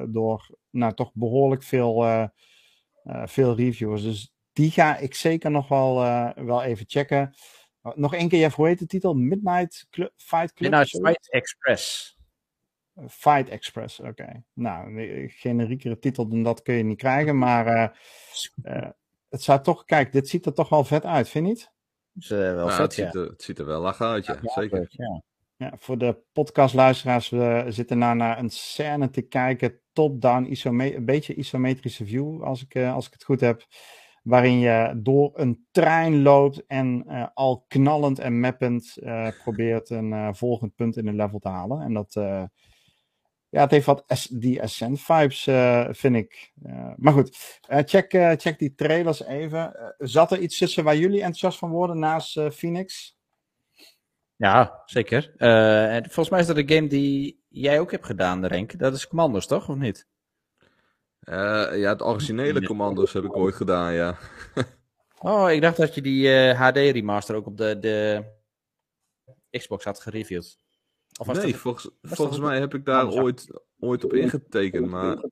door 0.08 0.58
nou, 0.70 0.94
toch 0.94 1.10
behoorlijk 1.14 1.62
veel, 1.62 2.28
veel 3.24 3.56
reviewers. 3.56 4.02
Dus 4.02 4.31
die 4.52 4.70
ga 4.70 4.96
ik 4.96 5.14
zeker 5.14 5.50
nog 5.50 5.68
wel, 5.68 6.02
uh, 6.04 6.30
wel 6.34 6.62
even 6.62 6.84
checken. 6.88 7.34
Oh, 7.82 7.96
nog 7.96 8.14
één 8.14 8.28
keer, 8.28 8.40
Jeff, 8.40 8.54
hoe 8.54 8.66
heet 8.66 8.78
de 8.78 8.86
titel? 8.86 9.14
Midnight 9.14 9.86
Clu- 9.90 10.10
Fight 10.16 10.52
Club? 10.52 10.70
Midnight? 10.70 11.06
Fight 11.06 11.30
Express. 11.30 12.16
Fight 13.08 13.48
Express, 13.48 14.00
oké. 14.00 14.42
Nou, 14.52 15.00
een 15.00 15.28
generiekere 15.28 15.98
titel 15.98 16.28
dan 16.28 16.42
dat 16.42 16.62
kun 16.62 16.74
je 16.74 16.82
niet 16.82 16.98
krijgen, 16.98 17.38
maar 17.38 17.66
eh, 17.66 17.88
eh, 18.62 18.90
het 19.28 19.42
zou 19.42 19.62
toch, 19.62 19.84
kijk, 19.84 20.12
dit 20.12 20.28
ziet 20.28 20.46
er 20.46 20.54
toch 20.54 20.68
wel 20.68 20.84
vet 20.84 21.04
uit, 21.04 21.28
vind 21.28 21.46
je 21.46 21.52
niet? 21.52 21.70
Dus, 22.12 22.30
eh, 22.30 22.38
wel 22.38 22.66
Nou, 22.66 22.70
vet, 22.70 22.78
het, 22.78 22.94
ja. 22.94 23.04
ziet 23.04 23.14
er, 23.14 23.28
het 23.28 23.42
ziet 23.42 23.58
er 23.58 23.66
wel 23.66 23.80
lach 23.80 24.00
uit, 24.00 24.26
ja. 24.26 24.38
Zeker. 24.42 24.86
Ja. 24.88 25.22
Ja, 25.56 25.72
voor 25.78 25.98
de 25.98 26.18
podcastluisteraars, 26.32 27.28
we 27.28 27.64
zitten 27.68 27.98
nou 27.98 28.16
naar 28.16 28.38
een 28.38 28.50
scène 28.50 29.10
te 29.10 29.22
kijken, 29.22 29.80
top-down, 29.92 30.56
een 30.64 31.04
beetje 31.04 31.34
isometrische 31.34 32.06
view, 32.06 32.42
als 32.42 32.62
ik, 32.62 32.74
eh, 32.74 32.94
als 32.94 33.06
ik 33.06 33.12
het 33.12 33.24
goed 33.24 33.40
heb. 33.40 33.66
Waarin 34.22 34.58
je 34.58 34.92
door 34.96 35.30
een 35.35 35.66
trein 35.70 36.22
loopt 36.22 36.66
en 36.66 37.04
eh, 37.08 37.26
al 37.35 37.64
knallend 37.68 38.18
en 38.18 38.40
mappend 38.40 38.96
eh, 38.96 39.28
probeert 39.42 39.90
een 39.90 40.12
eh, 40.12 40.28
volgend 40.32 40.74
punt 40.74 40.96
in 40.96 41.06
een 41.06 41.16
level 41.16 41.38
te 41.38 41.48
halen. 41.48 41.80
En 41.80 41.92
dat, 41.92 42.12
ja, 43.48 43.61
het 43.61 43.70
heeft 43.70 43.87
wat 43.87 44.28
die 44.30 44.62
Ascent 44.62 45.00
vibes, 45.00 45.42
vind 45.98 46.16
ik. 46.16 46.52
Maar 46.96 47.12
goed, 47.12 47.58
check, 47.68 48.11
check 48.40 48.58
die 48.58 48.74
trailers 48.74 49.24
even. 49.24 49.94
Zat 49.98 50.32
er 50.32 50.38
iets 50.38 50.58
tussen 50.58 50.85
waar 50.85 50.96
jullie 50.96 51.18
enthousiast 51.18 51.58
van 51.58 51.70
worden 51.70 51.98
naast 51.98 52.40
Phoenix? 52.52 53.16
Ja, 54.37 54.82
zeker. 54.85 55.35
En 55.37 56.02
volgens 56.04 56.28
mij 56.28 56.40
is 56.40 56.46
dat 56.46 56.56
een 56.56 56.68
game 56.68 56.87
die 56.87 57.42
jij 57.48 57.80
ook 57.80 57.90
hebt 57.90 58.06
gedaan, 58.06 58.46
Renk. 58.46 58.78
Dat 58.78 58.94
is 58.94 59.08
Commandos, 59.08 59.46
toch? 59.46 59.68
Of 59.68 59.76
niet? 59.76 60.06
Eh, 61.22 61.78
ja, 61.78 61.88
het 61.88 62.02
originele 62.02 62.66
commando's 62.66 63.12
heb 63.12 63.24
ik 63.24 63.37
ooit 63.37 63.54
gedaan, 63.54 63.92
ja. 63.92 64.18
Oh, 65.24 65.50
ik 65.50 65.61
dacht 65.61 65.76
dat 65.76 65.94
je 65.94 66.02
die 66.02 66.35
eh, 66.35 66.61
HD 66.61 66.76
remaster 66.76 67.35
ook 67.35 67.46
op 67.46 67.56
de, 67.56 67.78
de 67.78 68.24
Xbox 69.50 69.85
had 69.85 70.00
gereviewd. 70.00 70.58
Of 71.20 71.26
was 71.26 71.37
nee, 71.37 71.52
dat... 71.52 71.61
volgens, 71.61 71.90
volgens 72.02 72.38
mij 72.38 72.61
heb 72.61 72.74
ik 72.74 72.85
daar 72.85 73.04
ja. 73.04 73.20
ooit, 73.20 73.62
ooit 73.78 74.04
op 74.04 74.12
ingetekend, 74.12 74.88
maar... 74.88 75.24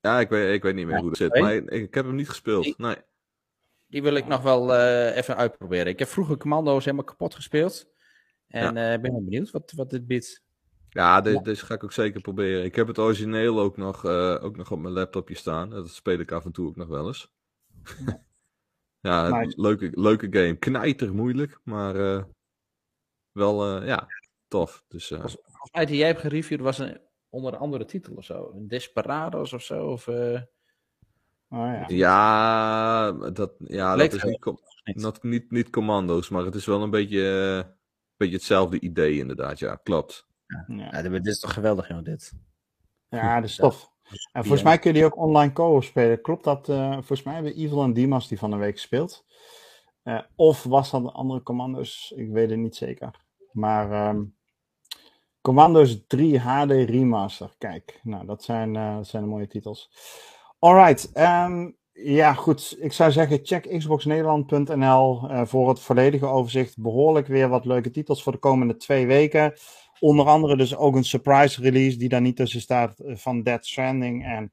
Ja, 0.00 0.20
ik 0.20 0.28
weet, 0.28 0.54
ik 0.54 0.62
weet 0.62 0.74
niet 0.74 0.86
meer 0.86 0.94
Ja, 0.94 1.00
hoe 1.00 1.08
het 1.08 1.18
zit, 1.18 1.38
maar 1.38 1.54
ik, 1.54 1.70
ik 1.70 1.94
heb 1.94 2.04
hem 2.04 2.14
niet 2.14 2.28
gespeeld. 2.28 2.66
Ik- 2.66 2.78
Nee. 2.78 2.96
Die 3.86 4.02
wil 4.02 4.14
ik 4.14 4.26
nog 4.26 4.42
wel 4.42 4.74
eh, 4.74 5.16
even 5.16 5.36
uitproberen. 5.36 5.86
Ik 5.86 5.98
heb 5.98 6.08
vroeger 6.08 6.36
Commando's 6.36 6.84
helemaal 6.84 7.04
kapot 7.04 7.34
gespeeld. 7.34 7.86
En 8.46 8.76
eh, 8.76 9.00
ben 9.00 9.12
wel 9.12 9.24
benieuwd 9.24 9.50
wat, 9.50 9.72
wat 9.76 9.90
dit 9.90 10.06
biedt. 10.06 10.43
Ja, 10.94 11.20
de- 11.20 11.42
deze 11.42 11.66
ga 11.66 11.74
ik 11.74 11.84
ook 11.84 11.92
zeker 11.92 12.20
proberen. 12.20 12.64
Ik 12.64 12.74
heb 12.74 12.86
het 12.86 12.98
origineel 12.98 13.60
ook 13.60 13.76
nog, 13.76 14.04
eh, 14.04 14.38
ook 14.44 14.56
nog 14.56 14.70
op 14.70 14.78
mijn 14.78 14.94
laptopje 14.94 15.34
staan. 15.34 15.70
Dat 15.70 15.88
speel 15.88 16.18
ik 16.18 16.32
af 16.32 16.44
en 16.44 16.52
toe 16.52 16.66
ook 16.68 16.76
nog 16.76 16.88
wel 16.88 17.06
eens. 17.06 17.32
ja, 19.00 19.28
Nice. 19.38 19.60
leuke, 19.60 19.90
leuke 19.94 20.26
game. 20.30 20.56
Knijter 20.56 21.14
moeilijk, 21.14 21.58
maar 21.62 21.96
eh, 21.96 22.24
wel, 23.32 23.76
eh, 23.80 23.86
ja, 23.86 24.06
tof. 24.48 24.84
Dus 24.88 25.10
eh, 25.10 25.18
Volgens 25.20 25.70
mij 25.72 25.86
die 25.86 25.96
jij 25.96 26.06
hebt 26.06 26.20
gereviewd 26.20 26.60
was 26.60 26.78
een, 26.78 27.00
onder 27.28 27.52
een 27.52 27.58
andere 27.58 27.84
titel 27.84 28.14
of 28.14 28.24
zo. 28.24 28.50
Een 28.54 28.68
Desperados 28.68 29.52
of 29.52 29.62
zo. 29.62 29.86
Of, 29.90 30.08
eh, 30.08 30.40
Oh 31.48 31.60
ja. 31.60 31.84
ja, 31.88 33.12
dat, 33.12 33.54
ja, 33.58 33.94
Leek 33.94 34.10
dat 34.10 34.18
is 34.24 34.30
niet, 34.30 34.40
com- 34.40 34.58
niet. 34.84 34.96
not- 34.96 35.22
niet, 35.22 35.50
niet 35.50 35.70
commando's, 35.70 36.28
maar 36.28 36.44
het 36.44 36.54
is 36.54 36.66
wel 36.66 36.82
een 36.82 36.90
beetje, 36.90 37.76
beetje 38.16 38.34
hetzelfde 38.34 38.80
idee 38.80 39.18
inderdaad. 39.18 39.58
Ja, 39.58 39.74
klopt. 39.74 40.26
Ja. 40.66 40.88
ja, 40.92 41.02
dit 41.02 41.26
is 41.26 41.38
toch 41.40 41.52
geweldig, 41.52 41.88
joh, 41.88 42.02
dit. 42.02 42.32
Ja, 43.08 43.40
dat 43.40 43.48
is 43.48 43.56
tof. 43.66 43.92
En 44.32 44.42
volgens 44.42 44.62
mij 44.62 44.78
kun 44.78 44.90
je 44.92 44.96
die 44.96 45.06
ook 45.06 45.16
online 45.16 45.52
co-op 45.52 45.84
spelen. 45.84 46.20
Klopt 46.20 46.44
dat? 46.44 46.68
eh, 46.68 46.92
volgens 46.92 47.22
mij 47.22 47.34
hebben 47.34 47.54
Evil 47.54 47.82
en 47.82 47.92
Dimas 47.92 48.28
die 48.28 48.38
van 48.38 48.50
de 48.50 48.56
week 48.56 48.74
gespeeld. 48.74 49.24
Eh, 50.02 50.20
of 50.36 50.62
was 50.62 50.90
dat 50.90 51.00
een 51.00 51.08
andere 51.08 51.42
Commando's? 51.42 52.12
Ik 52.16 52.30
weet 52.30 52.50
het 52.50 52.58
niet 52.58 52.76
zeker. 52.76 53.20
Maar 53.52 53.92
ehm, 53.92 54.22
Commando's 55.40 56.04
3 56.06 56.38
HD 56.38 56.70
Remaster. 56.70 57.54
Kijk, 57.58 58.00
nou, 58.02 58.26
dat 58.26 58.42
zijn, 58.42 58.76
eh, 58.76 58.96
dat 58.96 59.06
zijn 59.06 59.22
de 59.22 59.28
mooie 59.28 59.46
titels. 59.46 59.90
Alright. 60.58 61.12
ehm, 61.12 61.70
ja, 61.92 62.32
goed. 62.34 62.76
Ik 62.78 62.92
zou 62.92 63.12
zeggen, 63.12 63.40
check 63.42 63.78
xboxnederland.nl 63.78 65.28
voor 65.46 65.68
het 65.68 65.80
volledige 65.80 66.26
overzicht. 66.26 66.78
Behoorlijk 66.78 67.26
weer 67.26 67.48
wat 67.48 67.64
leuke 67.64 67.90
titels 67.90 68.22
voor 68.22 68.32
de 68.32 68.38
komende 68.38 68.76
twee 68.76 69.06
weken. 69.06 69.54
Onder 70.04 70.26
andere 70.26 70.56
dus 70.56 70.76
ook 70.76 70.96
een 70.96 71.04
surprise 71.04 71.62
release 71.62 71.96
die 71.96 72.08
daar 72.08 72.20
niet 72.20 72.36
tussen 72.36 72.60
staat 72.60 72.98
eh, 72.98 73.16
van 73.16 73.42
Dead 73.42 73.66
Stranding. 73.66 74.24
En 74.24 74.52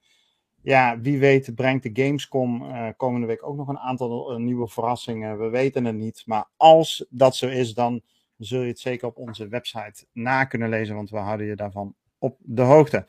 ja, 0.62 1.00
wie 1.00 1.20
weet 1.20 1.56
brengt 1.56 1.84
de 1.84 2.04
Gamescom 2.04 2.66
eh, 2.66 2.88
komende 2.98 3.28
week 3.28 3.48
ook 3.48 3.56
nog 3.56 3.68
een 3.68 3.80
aantal 3.80 4.32
eh, 4.32 4.38
nieuwe 4.38 4.68
verrassingen. 4.68 5.40
We 5.40 5.50
weten 5.50 5.86
het 5.86 5.96
niet. 5.96 6.24
Maar 6.26 6.50
als 6.58 7.06
dat 7.10 7.36
zo 7.36 7.48
is, 7.48 7.74
dan 7.74 8.02
zul 8.38 8.62
je 8.62 8.68
het 8.68 8.80
zeker 8.80 9.08
op 9.08 9.18
onze 9.18 9.48
website 9.48 10.06
na 10.14 10.46
kunnen 10.46 10.70
lezen. 10.70 10.96
Want 10.96 11.10
we 11.10 11.18
houden 11.18 11.46
je 11.46 11.56
daarvan 11.56 11.96
op 12.18 12.38
de 12.40 12.62
hoogte. 12.62 13.06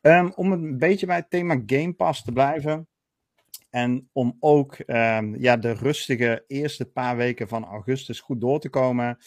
Ehm, 0.00 0.30
om 0.34 0.52
een 0.52 0.78
beetje 0.78 1.06
bij 1.06 1.16
het 1.16 1.30
thema 1.30 1.62
Game 1.66 1.92
Pass 1.92 2.24
te 2.24 2.32
blijven. 2.32 2.88
En 3.70 4.08
om 4.12 4.36
ook 4.40 4.74
ehm, 4.74 5.34
ja, 5.36 5.56
de 5.56 5.72
rustige 5.72 6.44
eerste 6.46 6.84
paar 6.84 7.16
weken 7.16 7.48
van 7.48 7.64
augustus 7.64 8.20
goed 8.20 8.40
door 8.40 8.60
te 8.60 8.68
komen. 8.68 9.18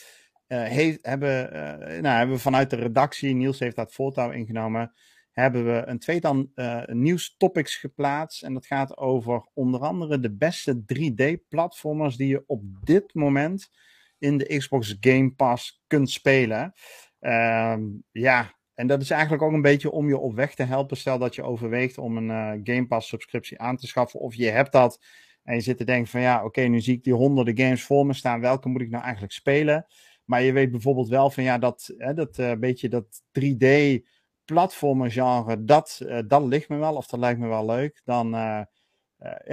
Eh, 0.47 0.95
hebben, 1.01 1.51
eh, 1.51 2.01
nou, 2.01 2.17
hebben 2.17 2.35
we 2.35 2.41
vanuit 2.41 2.69
de 2.69 2.75
redactie, 2.75 3.33
Niels 3.33 3.59
heeft 3.59 3.75
dat 3.75 3.93
voortouw 3.93 4.31
ingenomen, 4.31 4.93
hebben 5.31 5.65
we 5.65 5.83
een 5.85 5.99
tweetal 5.99 6.51
eh 6.55 6.85
nieuwstopics 6.85 7.75
geplaatst. 7.75 8.43
En 8.43 8.53
dat 8.53 8.65
gaat 8.65 8.97
over 8.97 9.47
onder 9.53 9.79
andere 9.79 10.19
de 10.19 10.35
beste 10.35 10.83
3D-platformers 10.85 12.15
die 12.15 12.27
je 12.27 12.43
op 12.47 12.61
dit 12.83 13.13
moment 13.13 13.69
in 14.17 14.37
de 14.37 14.57
Xbox 14.57 14.97
Game 14.99 15.31
Pass 15.31 15.83
kunt 15.87 16.09
spelen. 16.09 16.73
Ehm, 17.19 17.83
ja, 18.11 18.53
en 18.73 18.87
dat 18.87 19.01
is 19.01 19.09
eigenlijk 19.09 19.43
ook 19.43 19.53
een 19.53 19.61
beetje 19.61 19.91
om 19.91 20.07
je 20.07 20.17
op 20.17 20.35
weg 20.35 20.55
te 20.55 20.63
helpen. 20.63 20.97
Stel 20.97 21.17
dat 21.17 21.35
je 21.35 21.43
overweegt 21.43 21.97
om 21.97 22.17
een 22.17 22.61
Game 22.63 22.87
Pass 22.87 23.07
subscriptie 23.07 23.59
aan 23.59 23.77
te 23.77 23.87
schaffen. 23.87 24.19
Of 24.19 24.35
je 24.35 24.49
hebt 24.49 24.71
dat 24.71 24.99
en 25.47 25.55
je 25.55 25.61
zit 25.61 25.77
te 25.77 25.83
denken 25.83 26.11
van 26.11 26.21
ja, 26.21 26.43
oké, 26.43 26.61
nu 26.61 26.79
zie 26.79 26.95
ik 26.95 27.03
die 27.03 27.13
honderden 27.13 27.57
games 27.57 27.83
voor 27.83 28.05
me 28.05 28.13
staan. 28.13 28.41
Welke 28.41 28.69
moet 28.69 28.81
ik 28.81 28.89
nou 28.89 29.03
eigenlijk 29.03 29.33
spelen? 29.33 29.85
Maar 30.27 30.41
je 30.41 30.51
weet 30.51 30.71
bijvoorbeeld 30.71 31.09
wel 31.09 31.29
van 31.29 31.43
ja, 31.43 31.57
dat, 31.57 31.93
hè, 31.97 32.13
dat 32.13 32.39
eh, 32.39 32.51
beetje 32.59 32.89
dat 32.89 33.21
3D 33.31 33.65
platformer 34.53 35.11
genre, 35.11 35.63
dat, 35.63 36.01
eh, 36.07 36.19
dat 36.27 36.43
ligt 36.43 36.69
me 36.69 36.77
wel 36.77 36.95
of 36.95 37.07
dat 37.07 37.19
lijkt 37.19 37.39
me 37.39 37.47
wel 37.47 37.65
leuk. 37.65 38.01
Dan 38.05 38.35
eh, 38.35 38.61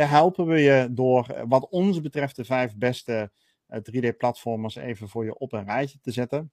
helpen 0.09 0.47
we 0.47 0.61
je 0.61 0.89
door 0.91 1.45
wat 1.49 1.69
ons 1.69 2.01
betreft 2.01 2.37
de 2.37 2.45
vijf 2.45 2.77
beste 2.77 3.33
eh, 3.67 3.81
3D 3.81 4.17
platformers 4.17 4.77
even 4.77 5.09
voor 5.09 5.25
je 5.25 5.39
op 5.39 5.53
een 5.53 5.65
rijtje 5.65 5.99
te 6.01 6.13
zetten. 6.13 6.53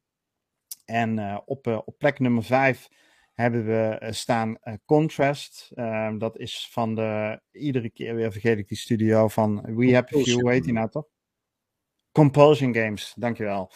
En 0.85 1.41
op, 1.45 1.67
op 1.67 1.97
plek 1.97 2.19
nummer 2.19 2.43
5 2.43 2.87
hebben 3.33 3.65
we 3.65 4.07
staan 4.09 4.57
Contrast. 4.85 5.71
Ehm, 5.73 6.17
dat 6.17 6.37
is 6.37 6.67
van 6.71 6.95
de, 6.95 7.41
iedere 7.51 7.89
keer 7.89 8.15
weer 8.15 8.31
vergeet 8.31 8.57
ik 8.57 8.67
die 8.67 8.77
studio 8.77 9.27
van 9.27 9.61
We 9.75 10.03
Few, 10.07 10.39
hoe 10.41 10.51
heet 10.51 10.63
die 10.63 10.73
nou 10.73 10.89
toch? 10.89 11.05
Compulsion 12.11 12.75
Games, 12.75 13.13
dankjewel. 13.17 13.71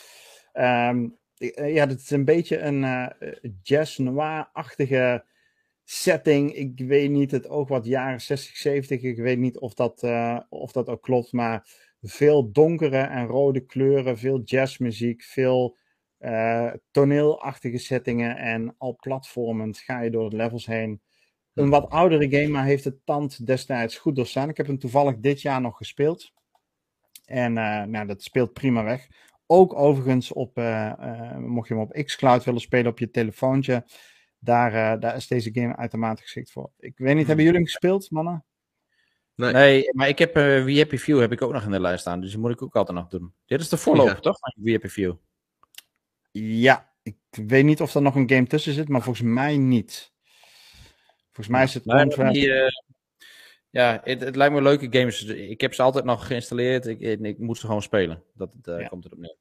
Eh, 0.55 1.73
ja, 1.73 1.85
dat 1.85 1.99
is 1.99 2.09
een 2.09 2.25
beetje 2.25 2.57
een 2.57 2.83
eh, 2.83 3.51
jazz 3.61 3.97
noir-achtige 3.97 5.25
setting. 5.83 6.53
Ik 6.53 6.79
weet 6.79 7.09
niet, 7.09 7.31
het 7.31 7.47
ook 7.47 7.67
wat 7.67 7.85
jaren 7.85 8.21
60, 8.21 8.55
70. 8.55 9.01
Ik 9.01 9.17
weet 9.17 9.37
niet 9.37 9.59
of 9.59 9.73
dat, 9.73 10.03
of 10.49 10.71
dat 10.71 10.89
ook 10.89 11.01
klopt, 11.01 11.31
maar 11.31 11.67
veel 12.01 12.51
donkere 12.51 12.97
en 12.97 13.25
rode 13.25 13.65
kleuren, 13.65 14.17
veel 14.17 14.41
jazzmuziek, 14.41 15.23
veel 15.23 15.77
eh, 16.17 16.71
toneelachtige 16.91 17.77
settingen 17.77 18.37
en 18.37 18.75
al 18.77 18.95
platformend 18.95 19.77
ga 19.77 20.01
je 20.01 20.09
door 20.09 20.29
de 20.29 20.35
levels 20.35 20.65
heen. 20.65 21.01
Een 21.53 21.69
wat 21.69 21.89
oudere 21.89 22.29
game, 22.29 22.47
maar 22.47 22.65
heeft 22.65 22.83
het 22.83 23.05
tand 23.05 23.45
destijds 23.45 23.97
goed 23.97 24.15
doorstaan. 24.15 24.49
Ik 24.49 24.57
heb 24.57 24.67
hem 24.67 24.79
toevallig 24.79 25.17
dit 25.17 25.41
jaar 25.41 25.61
nog 25.61 25.77
gespeeld. 25.77 26.33
En 27.25 27.53
nou, 27.53 28.05
dat 28.05 28.23
speelt 28.23 28.53
prima 28.53 28.83
weg. 28.83 29.07
Ook 29.47 29.75
overigens 29.75 30.31
op, 30.31 30.57
eh, 30.57 30.91
eh, 30.91 31.37
mocht 31.37 31.67
je 31.67 31.73
hem 31.73 31.83
op 31.83 32.03
xCloud 32.03 32.43
willen 32.43 32.61
spelen 32.61 32.91
op 32.91 32.99
je 32.99 33.11
telefoontje, 33.11 33.85
daar, 34.39 34.73
eh, 34.73 34.99
daar 34.99 35.15
is 35.15 35.27
deze 35.27 35.49
game 35.53 35.75
uitermate 35.75 36.21
geschikt 36.21 36.51
voor. 36.51 36.71
Ik 36.77 36.97
weet 36.97 37.15
niet, 37.15 37.27
hebben 37.27 37.45
jullie 37.45 37.59
hem 37.59 37.69
gespeeld, 37.69 38.11
mannen? 38.11 38.45
Nee. 39.35 39.53
Nee, 39.53 39.89
maar 39.93 40.07
ik 40.07 40.19
heb 40.19 40.37
uh, 40.37 40.63
We 40.63 40.77
Happy 40.77 40.97
Few 40.97 41.19
heb 41.19 41.31
ik 41.31 41.41
ook 41.41 41.51
nog 41.51 41.63
in 41.63 41.71
de 41.71 41.79
lijst 41.79 42.01
staan. 42.01 42.21
Dus 42.21 42.31
die 42.31 42.39
moet 42.39 42.51
ik 42.51 42.61
ook 42.61 42.75
altijd 42.75 42.97
nog 42.97 43.07
doen. 43.07 43.33
Dit 43.45 43.59
is 43.59 43.69
de 43.69 43.77
voorloper, 43.77 44.13
Ja. 44.13 44.19
toch? 44.19 44.39
Van 44.39 44.53
We 44.63 44.71
Happy 44.71 44.87
Few. 44.87 45.13
Ja, 46.31 46.93
ik 47.03 47.17
weet 47.29 47.65
niet 47.65 47.81
of 47.81 47.95
er 47.95 48.01
nog 48.01 48.15
een 48.15 48.29
game 48.29 48.47
tussen 48.47 48.73
zit, 48.73 48.87
maar 48.89 49.01
volgens 49.01 49.27
mij 49.27 49.57
niet. 49.57 50.13
Volgens 51.31 51.47
mij 51.47 51.63
is 51.63 51.73
het 51.73 51.85
Nee, 51.85 52.31
die, 52.31 52.53
eh, 52.53 52.67
ja, 53.81 54.01
het, 54.03 54.21
het 54.21 54.35
lijkt 54.35 54.53
me 54.53 54.61
leuke 54.61 54.87
games. 54.99 55.23
Ik 55.23 55.61
heb 55.61 55.73
ze 55.73 55.81
altijd 55.81 56.05
nog 56.05 56.27
geïnstalleerd. 56.27 56.85
Ik, 56.87 56.99
ik, 56.99 57.19
ik 57.19 57.39
moet 57.39 57.57
ze 57.57 57.65
gewoon 57.65 57.81
spelen. 57.81 58.23
Dat 58.33 58.49
eh, 58.63 58.79
Ja. 58.79 58.87
komt 58.87 59.05
erop 59.05 59.19
neer. 59.19 59.35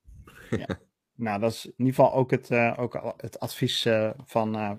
Nou, 1.16 1.40
dat 1.40 1.53
is 1.53 1.66
in 1.66 1.75
ieder 1.77 1.94
geval 1.94 2.12
ook 2.12 2.31
het, 2.31 2.51
eh, 2.51 2.75
ook 2.77 3.14
het 3.16 3.40
advies 3.40 3.85
eh, 3.85 4.11
van, 4.25 4.55
eh, 4.57 4.70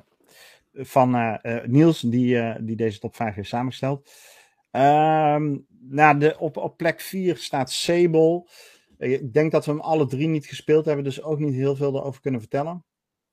van 0.73 1.39
Niels, 1.65 2.01
die, 2.01 2.37
eh, 2.39 2.55
die 2.61 2.75
deze 2.75 2.99
top 2.99 3.15
5 3.15 3.35
heeft 3.35 3.49
samengesteld. 3.49 4.11
Ehm, 4.71 5.57
nou, 5.79 6.19
de, 6.19 6.35
op, 6.39 6.57
op 6.57 6.77
plek 6.77 7.01
4 7.01 7.37
staat 7.37 7.71
Sable. 7.71 8.49
Ik 8.97 9.33
denk 9.33 9.51
dat 9.51 9.65
we 9.65 9.71
hem 9.71 9.79
alle 9.81 10.05
drie 10.07 10.27
niet 10.27 10.45
gespeeld 10.45 10.85
hebben, 10.85 11.03
dus 11.03 11.21
ook 11.21 11.39
niet 11.39 11.53
heel 11.53 11.75
veel 11.75 11.95
erover 11.95 12.21
kunnen 12.21 12.39
vertellen. 12.39 12.83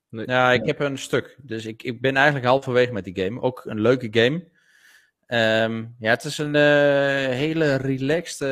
Nee. 0.09 0.27
Ja, 0.27 0.51
ik 0.51 0.65
heb 0.65 0.79
een 0.79 0.97
stuk. 0.97 1.37
Dus 1.41 1.65
ik, 1.65 1.83
ik 1.83 2.01
ben 2.01 2.15
eigenlijk 2.15 2.45
halverwege 2.45 2.93
met 2.93 3.03
die 3.03 3.19
game. 3.23 3.41
Ook 3.41 3.65
een 3.65 3.79
leuke 3.81 4.07
game. 4.11 4.51
Ehm, 5.27 5.85
ja, 5.99 6.09
het 6.09 6.23
is 6.23 6.37
een 6.37 6.55
eh, 6.55 7.27
hele 7.35 7.75
relaxed, 7.75 8.47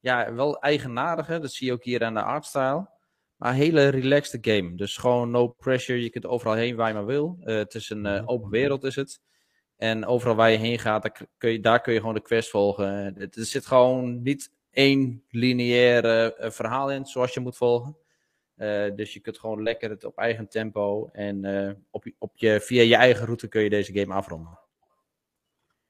ja, 0.00 0.32
wel 0.34 0.60
eigenaardige. 0.60 1.38
Dat 1.38 1.52
zie 1.52 1.66
je 1.66 1.72
ook 1.72 1.84
hier 1.84 2.04
aan 2.04 2.14
de 2.14 2.22
artstyle. 2.22 2.88
Maar 3.36 3.50
een 3.50 3.56
hele 3.56 3.88
relaxed 3.88 4.38
game. 4.46 4.74
Dus 4.74 4.96
gewoon 4.96 5.30
no 5.30 5.46
pressure. 5.48 6.02
Je 6.02 6.10
kunt 6.10 6.26
overal 6.26 6.54
heen 6.54 6.76
waar 6.76 6.88
je 6.88 6.94
maar 6.94 7.06
wil. 7.06 7.38
Eh, 7.44 7.56
het 7.56 7.74
is 7.74 7.90
een 7.90 8.06
eh, 8.06 8.22
open 8.26 8.50
wereld 8.50 8.84
is 8.84 8.96
het. 8.96 9.20
En 9.76 10.06
overal 10.06 10.34
waar 10.34 10.50
je 10.50 10.56
heen 10.58 10.78
gaat, 10.78 11.02
daar 11.02 11.26
kun 11.38 11.50
je, 11.50 11.60
daar 11.60 11.80
kun 11.80 11.92
je 11.92 11.98
gewoon 12.00 12.14
de 12.14 12.20
quest 12.22 12.50
volgen. 12.50 13.14
Het- 13.18 13.36
Er 13.36 13.44
zit 13.44 13.66
gewoon 13.66 14.22
niet 14.22 14.50
één 14.70 15.24
lineaire 15.30 16.34
eh, 16.36 16.50
verhaal 16.50 16.90
in 16.90 17.06
zoals 17.06 17.34
je 17.34 17.40
moet 17.40 17.56
volgen. 17.56 17.96
Dus 18.94 19.12
je 19.12 19.20
kunt 19.20 19.38
gewoon 19.38 19.62
lekker 19.62 19.90
het 19.90 20.04
op 20.04 20.18
eigen 20.18 20.48
tempo 20.48 21.08
en 21.12 21.44
op, 21.90 22.04
op 22.18 22.32
je, 22.34 22.60
via 22.60 22.82
je 22.82 22.96
eigen 22.96 23.24
route 23.26 23.48
kun 23.48 23.62
je 23.62 23.70
deze 23.70 23.98
game 23.98 24.14
afronden. 24.14 24.58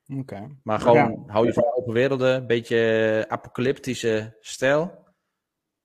Oké. 0.08 0.56
Maar 0.62 0.80
gewoon 0.80 1.24
hou 1.26 1.46
je 1.46 1.52
van 1.52 1.72
open 1.74 1.92
werelden, 1.92 2.34
een 2.36 2.46
beetje 2.46 3.24
apocalyptische 3.28 4.36
stijl. 4.40 5.04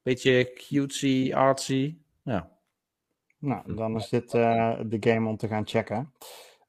Beetje 0.02 0.52
cutesy, 0.54 1.32
artsy. 1.34 1.98
Ja. 2.24 2.60
Nou, 3.38 3.76
dan 3.76 3.96
is 3.96 4.10
dit 4.10 4.34
eh, 4.34 4.80
de 4.86 4.98
game 5.00 5.30
om 5.30 5.38
te 5.38 5.48
gaan 5.48 5.68
checken. 5.68 6.14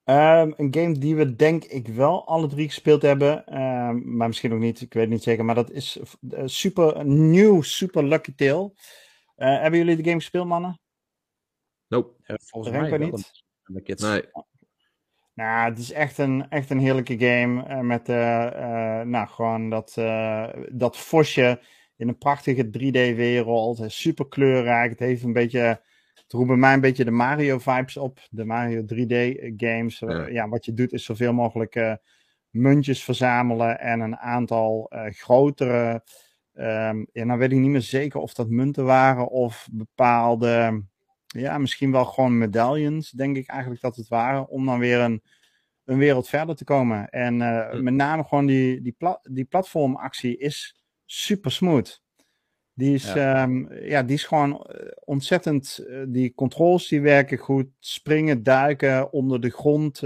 Ehm, 0.05 0.53
een 0.57 0.75
game 0.75 0.99
die 0.99 1.17
we 1.17 1.37
denk 1.37 1.65
ik 1.65 1.89
wel 1.89 2.27
alle 2.27 2.47
drie 2.47 2.67
gespeeld 2.67 3.03
hebben, 3.03 3.47
ehm, 3.47 4.17
maar 4.17 4.29
misschien 4.29 4.53
ook 4.53 4.59
niet, 4.59 4.81
ik 4.81 4.93
weet 4.93 5.03
het 5.03 5.13
niet 5.13 5.23
zeker, 5.23 5.45
maar 5.45 5.55
dat 5.55 5.71
is 5.71 5.99
eh, 6.31 6.43
super 6.47 7.05
nieuw 7.07 7.63
Super 7.63 8.05
Lucky 8.05 8.35
Tale. 8.35 8.73
Eh, 9.37 9.61
hebben 9.61 9.79
jullie 9.79 9.97
de 9.97 10.05
game 10.05 10.17
gespeeld, 10.21 10.47
mannen? 10.47 10.81
Nope. 11.89 12.15
Volgens 12.45 12.73
Remco 12.75 12.91
mij 12.91 12.99
wel. 12.99 13.09
niet? 13.09 13.43
een- 13.63 13.83
een. 13.87 14.11
Nee. 14.11 14.23
Nou, 15.35 15.69
het 15.71 15.79
is 15.79 15.93
echt 15.93 16.19
een, 16.19 16.49
echt 16.49 16.71
een 16.71 16.79
heerlijke 16.79 17.19
game. 17.19 17.63
eh, 17.65 17.81
met 17.81 18.09
eh, 18.09 18.47
eh, 19.01 19.07
nou, 19.07 19.29
gewoon 19.29 19.71
dat, 19.71 19.95
dat 20.73 20.97
vosje 20.99 21.61
in 21.97 22.09
een 22.09 22.19
prachtige 22.19 22.65
3D-wereld. 22.71 23.81
eh, 23.81 23.89
Super 23.89 24.29
kleurrijk. 24.29 24.91
Het 24.91 24.99
heeft 24.99 25.23
een 25.23 25.33
beetje. 25.33 25.59
Het 26.15 26.33
roept 26.33 26.47
bij 26.47 26.57
mij 26.57 26.75
een 26.75 26.81
beetje 26.81 27.05
de 27.05 27.11
Mario-vibes 27.11 27.97
op. 27.97 28.19
De 28.31 28.45
Mario 28.45 28.83
3D-games. 28.83 29.99
Ja. 29.99 30.27
Ja. 30.27 30.49
wat 30.49 30.65
je 30.65 30.73
doet 30.75 30.93
is 30.93 31.05
zoveel 31.05 31.33
mogelijk 31.33 31.99
muntjes 32.51 33.05
verzamelen. 33.05 33.81
En 33.81 34.01
een 34.01 34.17
aantal 34.17 34.91
grotere. 35.11 36.03
ehm, 36.53 37.05
ja, 37.13 37.25
nou 37.25 37.39
weet 37.39 37.53
ik 37.53 37.59
niet 37.59 37.71
meer 37.71 37.81
zeker 37.81 38.21
of 38.21 38.35
dat 38.35 38.49
munten 38.49 38.85
waren 38.85 39.29
of 39.29 39.69
bepaalde. 39.73 40.83
Ja, 41.33 41.59
misschien 41.59 41.93
wel 41.93 42.05
gewoon 42.05 42.39
medaillons, 42.39 43.11
denk 43.11 43.37
ik 43.37 43.49
eigenlijk 43.49 43.81
dat 43.81 43.97
het 43.97 44.09
waren. 44.09 44.49
Om 44.49 44.67
dan 44.67 44.79
weer 44.79 45.01
een, 45.01 45.23
een 45.85 45.99
wereld 45.99 46.29
verder 46.29 46.57
te 46.57 46.65
komen. 46.65 47.09
En 47.09 47.43
eh, 47.43 47.71
Hm. 47.71 47.83
met 47.83 47.95
name 47.95 48.25
gewoon 48.25 48.47
die, 48.47 48.81
die, 48.81 48.93
pla 48.93 49.21
die 49.23 49.45
platformactie 49.45 50.37
is 50.39 50.83
super 51.05 51.53
smooth. 51.53 52.03
Die 52.75 52.95
is, 52.95 53.13
ja. 53.13 53.49
ja, 53.83 54.03
die 54.03 54.15
is 54.15 54.25
gewoon 54.25 54.63
eh, 54.63 54.87
ontzettend. 55.05 55.85
eh, 55.89 56.03
die 56.09 56.35
controls 56.35 56.89
die 56.89 57.01
werken 57.01 57.39
goed. 57.39 57.67
Springen, 57.79 58.43
duiken, 58.43 59.13
onder 59.13 59.41
de 59.41 59.51
grond 59.51 60.01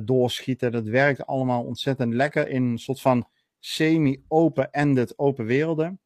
doorschieten. 0.00 0.72
Dat 0.72 0.86
werkt 0.86 1.26
allemaal 1.26 1.64
ontzettend 1.64 2.14
lekker 2.14 2.48
in 2.48 2.62
een 2.62 2.78
soort 2.78 3.00
van 3.00 3.28
semi-open-ended 3.58 5.18
open 5.18 5.44
werelden. 5.44 6.00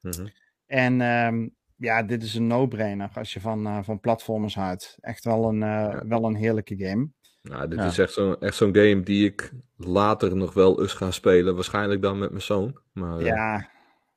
Mhm. 0.00 0.26
En 0.66 1.00
ehm, 1.00 1.48
ja, 1.82 2.02
dit 2.02 2.22
is 2.22 2.34
een 2.34 2.46
no-brainer 2.46 3.10
als 3.14 3.32
je 3.32 3.40
van, 3.40 3.66
eh, 3.66 3.78
van 3.82 4.00
platformers 4.00 4.54
houdt. 4.54 4.96
Echt 5.00 5.24
wel 5.24 5.44
een, 5.48 5.62
eh, 5.62 6.00
wel 6.08 6.24
een 6.24 6.34
heerlijke 6.34 6.76
game. 6.76 7.08
Nou, 7.42 7.68
dit 7.68 7.78
Ja. 7.78 7.84
is 7.86 7.98
echt 7.98 8.12
zo'n 8.12 8.40
echt 8.40 8.56
zo'n 8.56 8.74
game 8.76 9.00
die 9.02 9.24
ik 9.26 9.52
later 9.76 10.36
nog 10.36 10.54
wel 10.54 10.80
eens 10.82 10.92
ga 10.92 11.10
spelen. 11.10 11.54
Waarschijnlijk 11.54 12.02
dan 12.02 12.18
met 12.18 12.30
mijn 12.30 12.42
zoon. 12.42 12.80
Maar 12.92 13.18
eh, 13.18 13.24
Ja, 13.26 13.68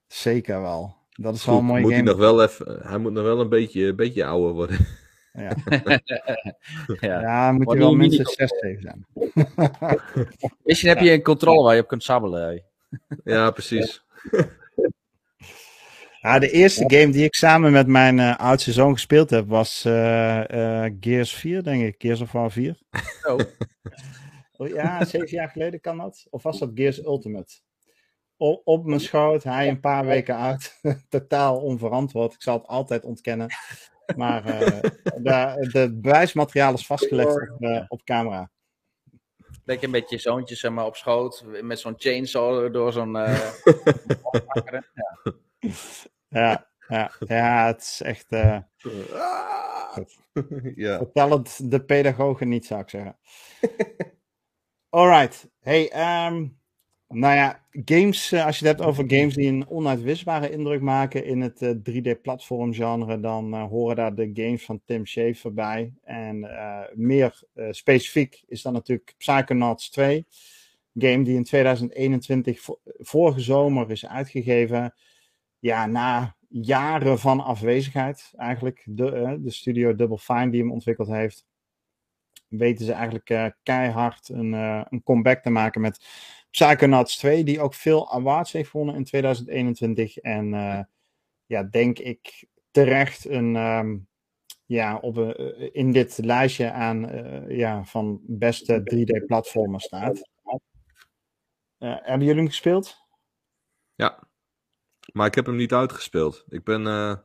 zeker 0.07 0.61
wel. 0.61 0.95
Dat 1.11 1.35
is 1.35 1.39
goed, 1.43 1.49
wel 1.49 1.59
een 1.59 1.65
mooie 1.65 1.81
moet 1.81 1.91
game. 1.91 2.03
hij 2.03 2.11
nog 2.11 2.21
wel 2.21 2.43
even, 2.43 2.79
hij 2.87 2.97
moet 2.97 3.11
nog 3.13 3.23
wel 3.23 3.39
een 3.39 3.49
beetje, 3.49 3.85
een 3.85 3.95
beetje 3.95 4.25
ouder 4.25 4.51
worden. 4.53 4.77
Ja, 5.37 5.51
ja. 6.99 7.21
ja 7.21 7.51
moet 7.51 7.71
je 7.71 7.77
wel 7.77 7.95
minstens 7.95 8.37
mini- 8.37 8.49
6 8.49 8.59
7 8.59 8.81
zijn. 8.81 9.05
Misschien 10.63 10.89
heb 10.89 10.99
je 10.99 11.11
een 11.11 11.21
controle 11.21 11.63
waar 11.63 11.75
je 11.75 11.81
op 11.81 11.87
kunt 11.87 12.03
sabbelen. 12.03 12.63
ja, 13.23 13.51
precies. 13.51 14.03
Ja, 16.25 16.39
de 16.39 16.51
eerste 16.51 16.83
game 16.87 17.11
die 17.11 17.23
ik 17.23 17.35
samen 17.35 17.71
met 17.71 17.87
mijn 17.87 18.19
eh, 18.19 18.35
oudste 18.37 18.71
zoon 18.71 18.93
gespeeld 18.93 19.29
heb 19.29 19.47
was 19.47 19.85
eh, 19.85 20.83
eh, 20.85 20.93
Gears 20.99 21.33
4, 21.33 21.63
denk 21.63 21.83
ik. 21.83 21.95
Gears 21.97 22.21
of 22.21 22.31
War 22.31 22.51
4. 22.51 22.79
Oh. 23.23 23.39
Oh, 24.57 24.67
ja, 24.67 25.05
zeven 25.05 25.29
jaar 25.29 25.49
geleden 25.49 25.79
kan 25.79 25.97
dat. 25.97 26.27
Of 26.29 26.43
was 26.43 26.59
dat 26.59 26.71
Gears 26.73 27.03
Ultimate? 27.03 27.53
O- 28.37 28.61
op 28.63 28.85
mijn 28.85 28.99
schoot, 28.99 29.43
hij 29.43 29.67
een 29.67 29.79
paar 29.79 30.05
weken 30.05 30.35
oud. 30.35 30.79
Totaal 31.09 31.57
onverantwoord. 31.61 32.33
Ik 32.33 32.41
zal 32.41 32.57
het 32.57 32.67
altijd 32.67 33.03
ontkennen. 33.03 33.47
Maar 34.15 34.45
eh 34.45 34.81
de, 35.23 35.67
de 35.71 35.93
bewijsmateriaal 35.93 36.73
is 36.73 36.85
vastgelegd 36.85 37.49
op, 37.51 37.63
eh, 37.63 37.83
op 37.87 38.03
camera. 38.03 38.51
Lekker 39.65 39.89
met 39.89 40.09
je 40.09 40.17
zoontje 40.17 40.55
zeg 40.55 40.71
maar, 40.71 40.85
op 40.85 40.95
schoot. 40.95 41.43
Met 41.61 41.79
zo'n 41.79 41.95
chainsaw 41.97 42.73
door 42.73 42.91
zo'n... 42.91 43.15
eh, 43.15 43.49
ja. 44.93 45.33
Ja, 46.35 46.67
ja, 46.87 47.11
ja 47.19 47.65
het 47.65 47.81
is 47.81 48.01
echt. 48.01 48.31
eh, 48.31 48.57
ja. 50.75 50.97
vertel 50.97 51.29
het 51.31 51.59
de 51.63 51.83
pedagogen 51.85 52.49
niet, 52.49 52.65
zou 52.65 52.81
ik 52.81 52.89
zeggen. 52.89 53.17
Alright. 54.89 55.49
Hey, 55.61 55.89
ehm, 55.91 56.47
nou 57.07 57.35
ja, 57.35 57.65
games, 57.85 58.31
eh, 58.31 58.45
als 58.45 58.59
je 58.59 58.67
het 58.67 58.77
hebt 58.77 58.89
over 58.89 59.03
games 59.07 59.33
die 59.35 59.47
een 59.47 59.67
onuitwisbare 59.69 60.49
indruk 60.51 60.81
maken 60.81 61.25
in 61.25 61.41
het 61.41 61.75
3D-platform 61.89 62.73
genre, 62.73 63.19
dan 63.19 63.53
eh, 63.53 63.63
horen 63.67 63.95
daar 63.95 64.15
de 64.15 64.29
games 64.33 64.65
van 64.65 64.81
Tim 64.85 65.05
Schafer 65.05 65.53
bij. 65.53 65.93
En 66.03 66.43
eh, 66.43 66.81
meer 66.93 67.43
eh, 67.53 67.67
specifiek 67.71 68.43
is 68.47 68.61
dan 68.61 68.73
natuurlijk 68.73 69.13
Psychonauts 69.17 69.89
2. 69.89 70.25
Game 70.97 71.23
die 71.23 71.35
in 71.35 71.43
2021 71.43 72.61
vo- 72.61 72.79
vorige 72.83 73.39
zomer 73.39 73.91
is 73.91 74.05
uitgegeven. 74.07 74.93
Ja, 75.65 75.85
na 75.85 76.35
jaren 76.47 77.19
van 77.19 77.39
afwezigheid 77.39 78.33
eigenlijk. 78.35 78.83
De, 78.85 79.11
eh, 79.11 79.33
de 79.39 79.51
studio 79.51 79.95
Double 79.95 80.17
Fine 80.17 80.49
die 80.49 80.61
hem 80.61 80.71
ontwikkeld 80.71 81.07
heeft. 81.07 81.45
Weten 82.47 82.85
ze 82.85 82.91
eigenlijk 82.91 83.29
eh, 83.29 83.45
keihard 83.63 84.29
een, 84.29 84.53
eh, 84.53 84.81
een 84.89 85.03
comeback 85.03 85.41
te 85.41 85.49
maken 85.49 85.81
met 85.81 86.05
Psychonauts 86.49 87.17
2. 87.17 87.43
Die 87.43 87.61
ook 87.61 87.73
veel 87.73 88.11
awards 88.11 88.51
heeft 88.51 88.69
gewonnen 88.69 88.95
in 88.95 89.03
2021. 89.03 90.17
En 90.17 90.49
ja, 91.45 91.63
denk 91.63 91.99
ik 91.99 92.47
terecht 92.71 93.29
een, 93.29 93.55
ehm, 93.55 93.97
ja, 94.65 94.97
op 94.97 95.17
een, 95.17 95.73
in 95.73 95.91
dit 95.91 96.17
lijstje 96.17 96.71
aan 96.71 96.99
ja, 97.47 97.83
van 97.83 98.19
beste 98.23 98.81
3D-platformers 98.83 99.83
staat. 99.83 100.29
Hebben 101.77 102.27
jullie 102.27 102.41
hem 102.41 102.47
gespeeld? 102.47 102.97
Ja. 103.95 104.24
Maar 105.13 105.27
ik 105.27 105.35
heb 105.35 105.45
hem 105.45 105.55
niet 105.55 105.73
uitgespeeld. 105.73 106.45
Ik 106.49 106.63
ben 106.63 106.87
eh, 106.87 107.15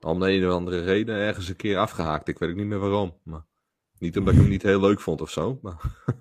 om 0.00 0.20
de 0.20 0.30
een 0.30 0.46
of 0.46 0.52
andere 0.52 0.84
reden 0.84 1.16
ergens 1.16 1.48
een 1.48 1.56
keer 1.56 1.78
afgehaakt. 1.78 2.28
Ik 2.28 2.38
weet 2.38 2.50
ook 2.50 2.56
niet 2.56 2.66
meer 2.66 2.78
waarom. 2.78 3.20
Maar 3.22 3.44
niet 3.98 4.16
omdat 4.16 4.34
ik 4.34 4.40
hem 4.40 4.48
niet 4.48 4.62
heel 4.62 4.80
leuk 4.80 5.00
vond 5.00 5.20
of 5.20 5.30
zo. 5.30 5.58
Maar... 5.62 5.76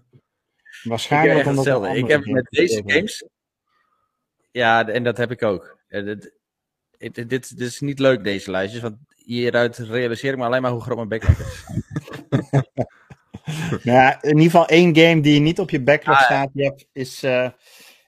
Ik 0.84 0.92
Waarschijnlijk 0.92 1.38
echt 1.38 1.48
omdat 1.48 1.66
hetzelfde. 1.66 1.98
Ik 1.98 2.08
heb 2.08 2.26
met 2.26 2.48
deze 2.50 2.84
games... 2.86 3.28
Ja, 4.52 4.88
en 4.88 5.04
dat 5.04 5.18
heb 5.18 5.32
ik 5.32 5.44
ook. 5.44 5.80
Eh, 5.88 6.04
dit, 6.04 6.34
dit, 6.98 7.16
dit, 7.16 7.30
dit 7.30 7.60
is 7.60 7.80
niet 7.80 8.00
leuk, 8.00 8.24
deze 8.24 8.52
lijstjes. 8.52 8.82
Want 8.82 8.98
hieruit 9.16 9.78
realiseer 9.78 10.32
ik 10.32 10.38
me 10.38 10.46
alleen 10.46 10.62
maar 10.62 10.72
hoe 10.72 10.82
groot 10.82 10.96
mijn 10.96 11.08
backlog 11.08 11.40
is. 11.40 11.64
Nou 13.84 13.98
ja, 13.98 14.22
in 14.22 14.30
ieder 14.30 14.44
geval 14.44 14.68
één 14.68 14.96
game 14.98 15.22
die 15.22 15.40
niet 15.40 15.60
op 15.60 15.70
je 15.70 15.82
backlog 15.82 16.18
Ah, 16.18 16.24
staat, 16.24 16.50
Jep, 16.54 16.84
is, 16.92 17.24
eh, 17.24 17.50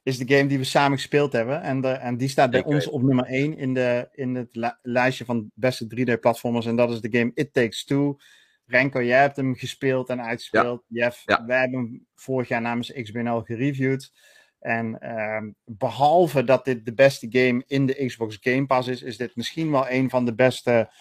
is 0.07 0.17
de 0.17 0.35
game 0.35 0.47
die 0.49 0.57
we 0.57 0.63
samen 0.63 0.97
gespeeld 0.97 1.33
hebben. 1.33 1.61
En, 1.61 1.81
de, 1.81 1.87
en 1.89 2.17
die 2.17 2.27
staat 2.29 2.51
bij 2.51 2.63
ons 2.63 2.87
op 2.87 3.01
nummer 3.01 3.25
1 3.25 3.57
in, 3.57 3.73
de, 3.73 4.09
in 4.11 4.35
het 4.35 4.55
li- 4.55 4.75
lijstje 4.81 5.25
van 5.25 5.51
beste 5.53 5.85
3D-platformers. 5.85 6.65
En 6.65 6.75
dat 6.75 6.91
is 6.91 7.01
de 7.01 7.17
game 7.17 7.31
It 7.33 7.53
Takes 7.53 7.83
Two. 7.85 8.17
Renko, 8.65 9.03
jij 9.03 9.19
hebt 9.19 9.35
hem 9.35 9.55
gespeeld 9.55 10.09
en 10.09 10.21
uitgespeeld. 10.21 10.83
Jeff, 10.87 11.21
Ja. 11.25 11.45
wij 11.45 11.59
hebben 11.59 11.79
hem 11.79 12.05
vorig 12.15 12.47
jaar 12.47 12.61
namens 12.61 12.91
XBNL 12.93 13.41
gereviewd. 13.41 14.11
En 14.59 14.99
ehm, 14.99 15.49
behalve 15.65 16.43
dat 16.43 16.65
dit 16.65 16.85
de 16.85 16.93
beste 16.93 17.27
game 17.29 17.63
in 17.67 17.85
de 17.85 18.05
Xbox 18.05 18.37
Game 18.41 18.65
Pass 18.65 18.87
is, 18.87 19.01
is 19.01 19.17
dit 19.17 19.35
misschien 19.35 19.71
wel 19.71 19.89
een 19.89 20.09
van 20.09 20.25
de 20.25 20.35
beste 20.35 20.91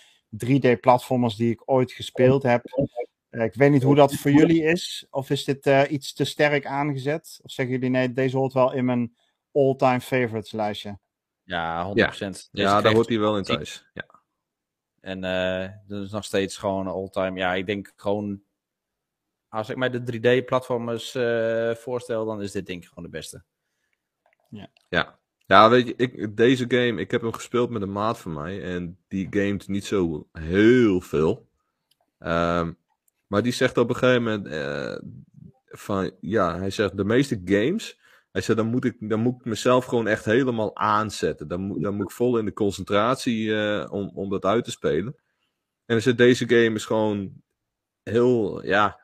3D-platformers 0.44 1.36
die 1.36 1.50
ik 1.50 1.62
ooit 1.64 1.92
gespeeld 1.92 2.42
heb. 2.42 2.62
Eh, 3.36 3.44
ik 3.44 3.54
weet 3.54 3.70
niet 3.70 3.82
hoe 3.82 3.94
dat 3.94 4.14
voor 4.14 4.30
jullie 4.40 4.62
is. 4.62 5.06
Of 5.10 5.30
is 5.30 5.44
dit 5.44 5.66
eh, 5.66 5.90
iets 5.90 6.12
te 6.12 6.24
sterk 6.24 6.66
aangezet? 6.66 7.40
Of 7.42 7.50
zeggen 7.50 7.74
jullie 7.74 7.90
nee, 7.90 8.12
deze 8.12 8.36
hoort 8.36 8.52
wel 8.52 8.72
in 8.72 8.84
mijn 8.84 9.16
all-time 9.52 10.00
favorites 10.00 10.52
lijstje? 10.52 10.98
Ja, 11.42 11.92
100%. 11.92 11.94
Ja. 11.94 12.06
Deze 12.16 12.48
ja, 12.50 12.80
daar 12.80 12.94
hoort 12.94 13.08
hij 13.08 13.18
wel 13.18 13.36
in 13.36 13.42
thuis. 13.42 13.86
Ja. 13.94 14.04
En 15.00 15.24
eh 15.24 15.70
dat 15.86 16.02
is 16.02 16.10
nog 16.10 16.24
steeds 16.24 16.56
gewoon 16.56 16.86
all-time. 16.86 17.38
Ja, 17.38 17.54
ik 17.54 17.66
denk 17.66 17.92
gewoon. 17.96 18.42
Als 19.48 19.68
ik 19.68 19.76
mij 19.76 19.90
de 19.90 20.00
3D-platformers 20.00 21.14
eh, 21.14 21.74
voorstel, 21.74 22.24
dan 22.24 22.42
is 22.42 22.52
dit 22.52 22.66
denk 22.66 22.82
ik 22.82 22.88
gewoon 22.88 23.04
de 23.04 23.10
beste. 23.10 23.44
Ja. 24.88 25.18
Ja, 25.46 25.70
weet 25.70 25.86
je, 25.86 25.94
ik, 25.96 26.36
deze 26.36 26.64
game, 26.68 27.00
ik 27.00 27.10
heb 27.10 27.20
hem 27.20 27.32
gespeeld 27.32 27.70
met 27.70 27.82
een 27.82 27.92
maat 27.92 28.18
van 28.18 28.32
mij. 28.32 28.62
En 28.62 28.98
die 29.08 29.26
gamet 29.30 29.68
niet 29.68 29.84
zo 29.84 30.28
heel 30.32 31.00
veel. 31.00 31.48
Ehm, 32.18 32.72
maar 33.26 33.42
die 33.42 33.52
zegt 33.52 33.78
op 33.78 33.88
een 33.88 33.96
gegeven 33.96 34.22
moment 34.22 34.46
eh, 34.46 34.96
van, 35.66 36.16
ja, 36.20 36.58
hij 36.58 36.70
zegt 36.70 36.96
de 36.96 37.04
meeste 37.04 37.40
games, 37.44 37.98
hij 38.36 38.44
zegt 38.44 38.58
dan 38.58 38.68
moet 38.68 38.84
ik, 38.84 38.96
dan 39.08 39.20
moet 39.20 39.34
ik 39.34 39.44
mezelf 39.44 39.84
gewoon 39.84 40.06
echt 40.06 40.24
helemaal 40.24 40.76
aanzetten. 40.76 41.48
Dan 41.48 41.60
moet, 41.60 41.82
dan 41.82 41.94
moet 41.94 42.04
ik 42.04 42.16
vol 42.16 42.38
in 42.38 42.44
de 42.44 42.52
concentratie 42.52 43.56
eh, 43.56 43.92
om, 43.92 44.10
om 44.14 44.30
dat 44.30 44.44
uit 44.44 44.64
te 44.64 44.70
spelen. 44.70 45.16
En 45.84 45.94
hij 45.94 46.00
zegt 46.00 46.18
deze 46.18 46.48
game 46.48 46.74
is 46.74 46.84
gewoon 46.84 47.42
heel, 48.02 48.64
ja, 48.64 49.00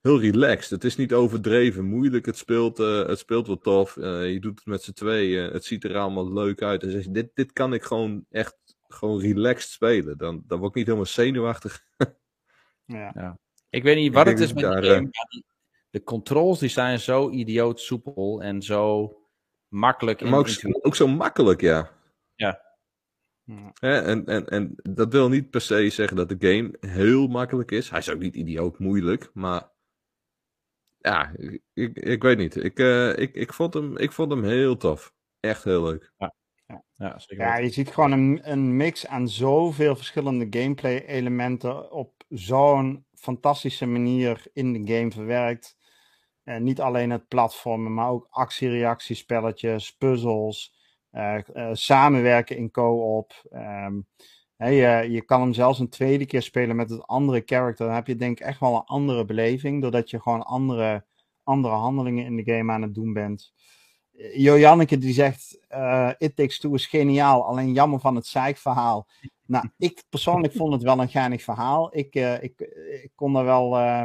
heel 0.00 0.20
relaxed. 0.20 0.70
Het 0.70 0.84
is 0.84 0.96
niet 0.96 1.12
overdreven 1.12 1.84
moeilijk. 1.84 2.26
Het 2.26 2.36
speelt, 2.36 2.78
eh, 2.78 3.06
het 3.06 3.18
speelt 3.18 3.46
wel 3.46 3.58
tof. 3.58 3.96
Eh, 3.96 4.32
je 4.32 4.40
doet 4.40 4.58
het 4.58 4.66
met 4.66 4.82
z'n 4.82 4.92
tweeën. 4.92 5.52
Het 5.52 5.64
ziet 5.64 5.84
er 5.84 5.96
allemaal 5.96 6.32
leuk 6.32 6.62
uit. 6.62 6.82
En 6.82 6.90
zeg 6.90 7.04
je, 7.04 7.10
dit, 7.10 7.30
dit 7.34 7.52
kan 7.52 7.74
ik 7.74 7.82
gewoon 7.82 8.26
echt 8.30 8.56
gewoon 8.88 9.20
relaxed 9.20 9.70
spelen. 9.70 10.18
Dan, 10.18 10.42
dan 10.46 10.58
word 10.58 10.70
ik 10.70 10.76
niet 10.76 10.86
helemaal 10.86 11.06
zenuwachtig. 11.06 11.84
Ja. 12.84 13.38
Ik 13.76 13.82
weet 13.82 13.96
niet 13.96 14.14
wat 14.14 14.26
het 14.26 14.40
is 14.40 14.52
met 14.52 14.62
die 14.64 14.72
daar, 14.72 14.84
game. 14.84 15.00
maar 15.00 15.26
die- 15.28 15.44
de 15.90 16.02
controls 16.02 16.58
die 16.58 16.68
zijn 16.68 17.00
zo 17.00 17.30
idioot 17.30 17.80
soepel 17.80 18.42
en 18.42 18.62
zo 18.62 19.12
makkelijk. 19.68 20.20
in- 20.20 20.30
maar 20.30 20.38
ook, 20.38 20.48
ook 20.86 20.94
zo 20.96 21.06
makkelijk, 21.06 21.60
ja. 21.60 21.90
Ja. 22.34 22.64
Hè, 23.80 24.00
En, 24.00 24.26
en, 24.26 24.46
en 24.48 24.74
dat 24.76 25.12
wil 25.12 25.28
niet 25.28 25.50
per 25.50 25.60
se 25.60 25.90
zeggen 25.90 26.16
dat 26.16 26.28
de 26.28 26.36
game 26.48 26.76
heel 26.80 27.26
makkelijk 27.26 27.70
is. 27.70 27.90
Hij 27.90 27.98
is 27.98 28.10
ook 28.10 28.18
niet 28.18 28.34
idioot 28.36 28.78
moeilijk, 28.78 29.30
maar 29.34 29.70
ja, 30.98 31.32
ik, 31.36 31.62
ik, 31.72 31.96
ik 31.96 32.22
weet 32.22 32.38
niet. 32.38 32.56
Ik, 32.56 32.78
eh, 32.78 33.16
ik, 33.18 33.34
ik, 33.34 33.52
vond 33.52 33.74
hem, 33.74 33.96
ik 33.96 34.12
vond 34.12 34.30
hem 34.30 34.44
heel 34.44 34.76
tof. 34.76 35.14
Echt 35.40 35.64
heel 35.64 35.82
leuk. 35.82 36.12
ja, 36.16 37.18
zeker 37.18 37.44
Ja, 37.44 37.50
weten. 37.50 37.64
je 37.64 37.70
ziet 37.70 37.88
gewoon 37.90 38.12
een, 38.12 38.40
een 38.50 38.76
mix 38.76 39.06
aan 39.06 39.28
zoveel 39.28 39.96
verschillende 39.96 40.46
gameplay-elementen 40.60 41.90
op 41.90 42.24
zo'n 42.28 43.05
fantastische 43.26 43.86
manier 43.86 44.46
in 44.52 44.72
de 44.72 44.94
game 44.94 45.10
verwerkt. 45.10 45.76
Eh, 46.42 46.58
niet 46.58 46.80
alleen 46.80 47.10
het 47.10 47.28
platformen, 47.28 47.94
maar 47.94 48.10
ook 48.10 48.26
actie-reactiespelletjes, 48.30 49.96
puzzels, 49.96 50.74
eh, 51.10 51.38
eh, 51.52 51.68
samenwerken 51.72 52.56
in 52.56 52.70
co-op. 52.70 53.32
Ehm, 53.50 54.00
je, 54.56 55.06
je 55.10 55.22
kan 55.24 55.40
hem 55.40 55.52
zelfs 55.52 55.78
een 55.78 55.88
tweede 55.88 56.26
keer 56.26 56.42
spelen 56.42 56.76
met 56.76 56.90
het 56.90 57.06
andere 57.06 57.42
character. 57.44 57.86
Dan 57.86 57.94
heb 57.94 58.06
je 58.06 58.16
denk 58.16 58.40
ik 58.40 58.46
echt 58.46 58.60
wel 58.60 58.74
een 58.74 58.84
andere 58.84 59.24
beleving, 59.24 59.82
doordat 59.82 60.10
je 60.10 60.20
gewoon 60.20 60.42
andere, 60.42 61.04
andere 61.42 61.74
handelingen 61.74 62.24
in 62.24 62.36
de 62.36 62.52
game 62.52 62.72
aan 62.72 62.82
het 62.82 62.94
doen 62.94 63.12
bent. 63.12 63.52
Jo 64.34 64.58
Janneke 64.58 64.98
die 64.98 65.12
zegt, 65.12 65.58
eh 65.68 66.10
It 66.18 66.36
Takes 66.36 66.58
Two 66.58 66.74
is 66.74 66.86
geniaal, 66.86 67.44
alleen 67.44 67.72
jammer 67.72 68.00
van 68.00 68.14
het 68.14 68.26
zeikverhaal. 68.26 69.08
Nou, 69.46 69.68
ik 69.78 70.04
persoonlijk 70.08 70.52
vond 70.52 70.72
het 70.72 70.82
wel 70.82 71.00
een 71.00 71.08
geinig 71.08 71.42
verhaal. 71.42 71.96
Ik, 71.96 72.14
eh, 72.14 72.42
ik, 72.42 72.60
ik 73.02 73.12
kon 73.14 73.36
er 73.36 73.44
wel, 73.44 73.76
eh, 73.76 74.02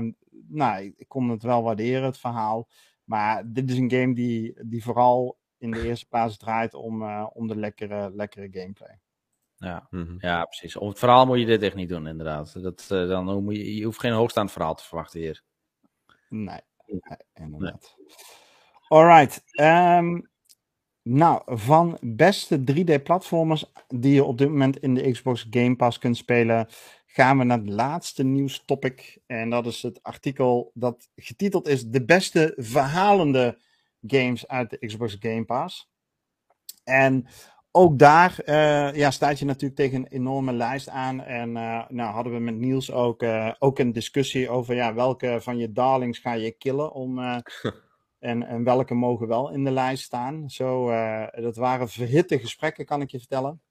nou, 0.47 0.93
ik- 0.97 1.07
kon 1.07 1.29
het 1.29 1.43
wel 1.43 1.63
waarderen, 1.63 2.03
het 2.03 2.17
verhaal. 2.17 2.67
Maar 3.03 3.51
dit 3.51 3.69
is 3.69 3.77
een 3.77 3.91
game 3.91 4.13
die, 4.13 4.53
die 4.65 4.83
vooral 4.83 5.39
in 5.57 5.71
de 5.71 5.83
eerste 5.87 6.07
plaats 6.07 6.37
draait 6.37 6.73
om, 6.73 7.01
eh, 7.03 7.27
om 7.33 7.47
de 7.47 7.55
lekkere, 7.55 8.11
lekkere 8.13 8.47
gameplay. 8.51 8.99
Ja. 9.55 9.87
Mhm. 9.89 10.15
ja, 10.19 10.45
precies. 10.45 10.75
Om 10.75 10.87
het 10.87 10.99
verhaal 10.99 11.25
moet 11.25 11.39
je 11.39 11.45
dit 11.45 11.61
echt 11.61 11.75
niet 11.75 11.89
doen, 11.89 12.07
inderdaad. 12.07 12.61
Dat, 12.63 12.85
dan 12.87 13.43
moet 13.43 13.55
je, 13.55 13.75
je 13.75 13.83
hoeft 13.85 13.99
geen 13.99 14.11
hoogstaand 14.11 14.51
verhaal 14.51 14.75
te 14.75 14.83
verwachten 14.83 15.19
hier. 15.19 15.43
Nee, 16.29 16.59
nee, 16.85 17.17
inderdaad. 17.33 17.95
Alright. 18.91 19.43
ehm, 19.51 20.19
nou, 21.01 21.41
van 21.45 21.97
beste 22.01 22.63
3D-platformers 22.63 23.65
die 23.87 24.13
je 24.13 24.23
op 24.23 24.37
dit 24.37 24.49
moment 24.49 24.77
in 24.77 24.93
de 24.93 25.11
Xbox 25.11 25.47
Game 25.49 25.75
Pass 25.75 25.99
kunt 25.99 26.17
spelen, 26.17 26.67
gaan 27.05 27.37
we 27.37 27.43
naar 27.43 27.57
het 27.57 27.69
laatste 27.69 28.23
nieuwstopic. 28.23 29.21
En 29.27 29.49
dat 29.49 29.65
is 29.65 29.81
het 29.81 30.03
artikel 30.03 30.71
dat 30.73 31.09
getiteld 31.15 31.67
is 31.67 31.87
De 31.87 32.05
beste 32.05 32.53
verhalende 32.57 33.57
games 34.07 34.47
uit 34.47 34.69
de 34.69 34.87
Xbox 34.87 35.17
Game 35.19 35.45
Pass. 35.45 35.91
En 36.83 37.27
ook 37.71 37.99
daar 37.99 38.39
eh, 38.39 38.93
ja, 38.93 39.11
staat 39.11 39.39
je 39.39 39.45
natuurlijk 39.45 39.75
tegen 39.75 39.97
een 39.97 40.07
enorme 40.07 40.53
lijst 40.53 40.89
aan. 40.89 41.21
En 41.21 41.57
eh, 41.57 41.83
nou 41.89 42.13
hadden 42.13 42.33
we 42.33 42.39
met 42.39 42.55
Niels 42.55 42.91
ook, 42.91 43.21
eh, 43.21 43.51
ook 43.59 43.79
een 43.79 43.91
discussie 43.91 44.49
over 44.49 44.75
ja, 44.75 44.93
welke 44.93 45.37
van 45.41 45.57
je 45.57 45.71
darlings 45.71 46.19
ga 46.19 46.33
je 46.33 46.51
killen. 46.51 46.93
Om, 46.93 47.19
en, 48.21 48.47
en 48.47 48.63
welke 48.63 48.93
mogen 48.93 49.27
wel 49.27 49.51
in 49.51 49.63
de 49.63 49.71
lijst 49.71 50.03
staan. 50.03 50.49
Zo, 50.49 50.89
eh, 50.89 51.27
dat 51.43 51.55
waren 51.55 51.89
verhitte 51.89 52.39
gesprekken, 52.39 52.85
kan 52.85 53.01
ik 53.01 53.11
je 53.11 53.17
vertellen. 53.17 53.61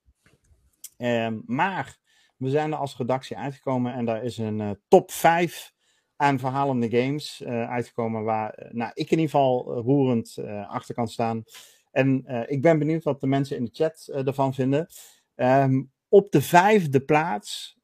Ehm, 0.97 1.41
maar 1.47 1.99
we 2.37 2.51
zijn 2.51 2.73
er 2.73 2.79
als 2.79 2.97
redactie 2.97 3.37
uitgekomen 3.37 3.95
en 3.95 4.05
daar 4.05 4.25
is 4.25 4.39
een 4.39 4.61
eh, 4.61 4.71
top 4.89 5.11
5 5.11 5.73
aan 6.17 6.39
verhalende 6.39 6.91
games 6.91 7.43
eh, 7.43 7.71
uitgekomen. 7.71 8.25
Waar 8.25 8.69
nou, 8.73 8.91
ik 8.95 9.11
in 9.11 9.19
ieder 9.19 9.31
geval 9.31 9.81
roerend 9.81 10.39
achter 10.69 10.95
kan 10.95 11.09
staan. 11.09 11.43
En 11.91 12.25
ik 12.47 12.63
ben 12.63 12.79
benieuwd 12.79 13.05
wat 13.05 13.21
de 13.21 13.27
mensen 13.27 13.57
in 13.57 13.65
de 13.65 13.71
chat 13.73 14.09
ervan 14.27 14.55
vinden. 14.55 14.87
Ehm, 15.35 15.83
op 16.09 16.31
de 16.31 16.43
vijfde 16.43 17.01
plaats, 17.01 17.79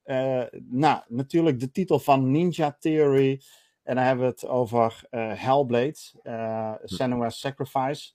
nou, 0.68 1.02
natuurlijk 1.08 1.60
de 1.60 1.70
titel 1.70 1.98
van 1.98 2.30
Ninja 2.30 2.76
Theory. 2.80 3.40
En 3.86 3.94
dan 3.94 4.04
hebben 4.04 4.24
we 4.24 4.30
het 4.30 4.46
over 4.46 5.06
eh, 5.10 5.32
Hellblade, 5.34 5.96
uh, 6.22 6.74
Senua's 6.84 7.40
Sacrifice. 7.40 8.12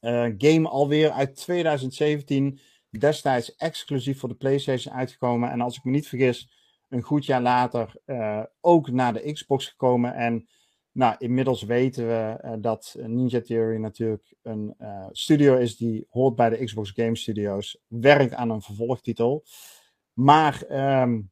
Eh, 0.00 0.28
game 0.38 0.68
alweer 0.68 1.10
uit 1.10 1.36
2017, 1.36 2.60
destijds 2.90 3.54
exclusief 3.54 4.18
voor 4.18 4.28
de 4.28 4.34
PlayStation 4.34 4.94
uitgekomen. 4.94 5.50
En 5.50 5.60
als 5.60 5.76
ik 5.76 5.84
me 5.84 5.90
niet 5.90 6.08
vergis, 6.08 6.50
een 6.88 7.02
goed 7.02 7.26
jaar 7.26 7.42
later 7.42 8.00
eh, 8.04 8.42
ook 8.60 8.90
naar 8.90 9.12
de 9.12 9.32
Xbox 9.32 9.66
gekomen. 9.66 10.14
En 10.14 10.48
nou, 10.92 11.14
inmiddels 11.18 11.62
weten 11.62 12.06
we 12.06 12.38
uh, 12.44 12.52
dat 12.60 12.96
Ninja 12.98 13.40
Theory 13.40 13.76
natuurlijk 13.76 14.34
een 14.42 14.74
uh, 14.78 15.06
studio 15.10 15.56
is 15.56 15.76
die 15.76 16.06
hoort 16.10 16.36
bij 16.36 16.48
de 16.48 16.64
Xbox 16.64 16.90
Game 16.90 17.16
Studios, 17.16 17.78
werkt 17.86 18.34
aan 18.34 18.50
een 18.50 18.62
vervolgtitel. 18.62 19.44
Maar 20.12 20.64
um, 21.02 21.31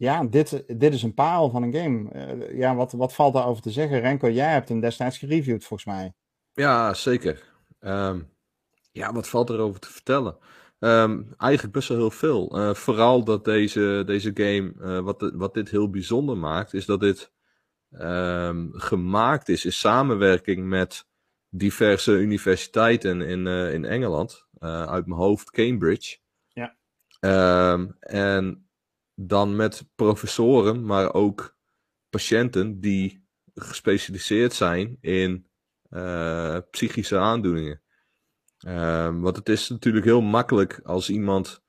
ja, 0.00 0.24
dit, 0.24 0.64
dit 0.66 0.94
is 0.94 1.02
een 1.02 1.14
parel 1.14 1.50
van 1.50 1.62
een 1.62 1.74
game. 1.74 2.10
Uh, 2.12 2.58
ja, 2.58 2.74
wat, 2.74 2.92
wat 2.92 3.14
valt 3.14 3.34
daarover 3.34 3.62
te 3.62 3.70
zeggen? 3.70 4.00
Renko, 4.00 4.30
jij 4.30 4.52
hebt 4.52 4.68
hem 4.68 4.80
destijds 4.80 5.18
gereviewd 5.18 5.64
volgens 5.64 5.88
mij. 5.88 6.12
Ja, 6.52 6.94
zeker. 6.94 7.52
Um, 7.80 8.28
ja, 8.92 9.12
wat 9.12 9.28
valt 9.28 9.50
erover 9.50 9.80
te 9.80 9.92
vertellen? 9.92 10.36
Um, 10.78 11.34
eigenlijk 11.36 11.72
best 11.72 11.88
wel 11.88 11.98
heel 11.98 12.10
veel. 12.10 12.58
Uh, 12.58 12.74
vooral 12.74 13.24
dat 13.24 13.44
deze, 13.44 14.02
deze 14.06 14.30
game, 14.34 14.72
uh, 14.78 14.98
wat, 14.98 15.20
de, 15.20 15.32
wat 15.36 15.54
dit 15.54 15.70
heel 15.70 15.90
bijzonder 15.90 16.36
maakt, 16.36 16.74
is 16.74 16.86
dat 16.86 17.00
dit 17.00 17.32
um, 17.90 18.70
gemaakt 18.72 19.48
is 19.48 19.64
in 19.64 19.72
samenwerking 19.72 20.66
met 20.66 21.06
diverse 21.48 22.12
universiteiten 22.12 23.20
in, 23.20 23.46
in 23.46 23.84
Engeland. 23.84 24.46
uit 24.60 25.06
mijn 25.06 25.20
hoofd 25.20 25.50
Cambridge. 25.50 26.18
Ja. 26.48 26.76
En 28.00 28.69
dan 29.26 29.56
met 29.56 29.88
professoren, 29.94 30.84
maar 30.84 31.14
ook 31.14 31.56
patiënten 32.08 32.80
die 32.80 33.24
gespecialiseerd 33.54 34.52
zijn 34.52 34.96
in 35.00 35.46
uh, 35.90 36.58
psychische 36.70 37.18
aandoeningen. 37.18 37.82
Um, 38.66 39.20
want 39.20 39.36
het 39.36 39.48
is 39.48 39.68
natuurlijk 39.68 40.04
heel 40.04 40.20
makkelijk 40.20 40.80
als 40.82 41.10
iemand 41.10 41.62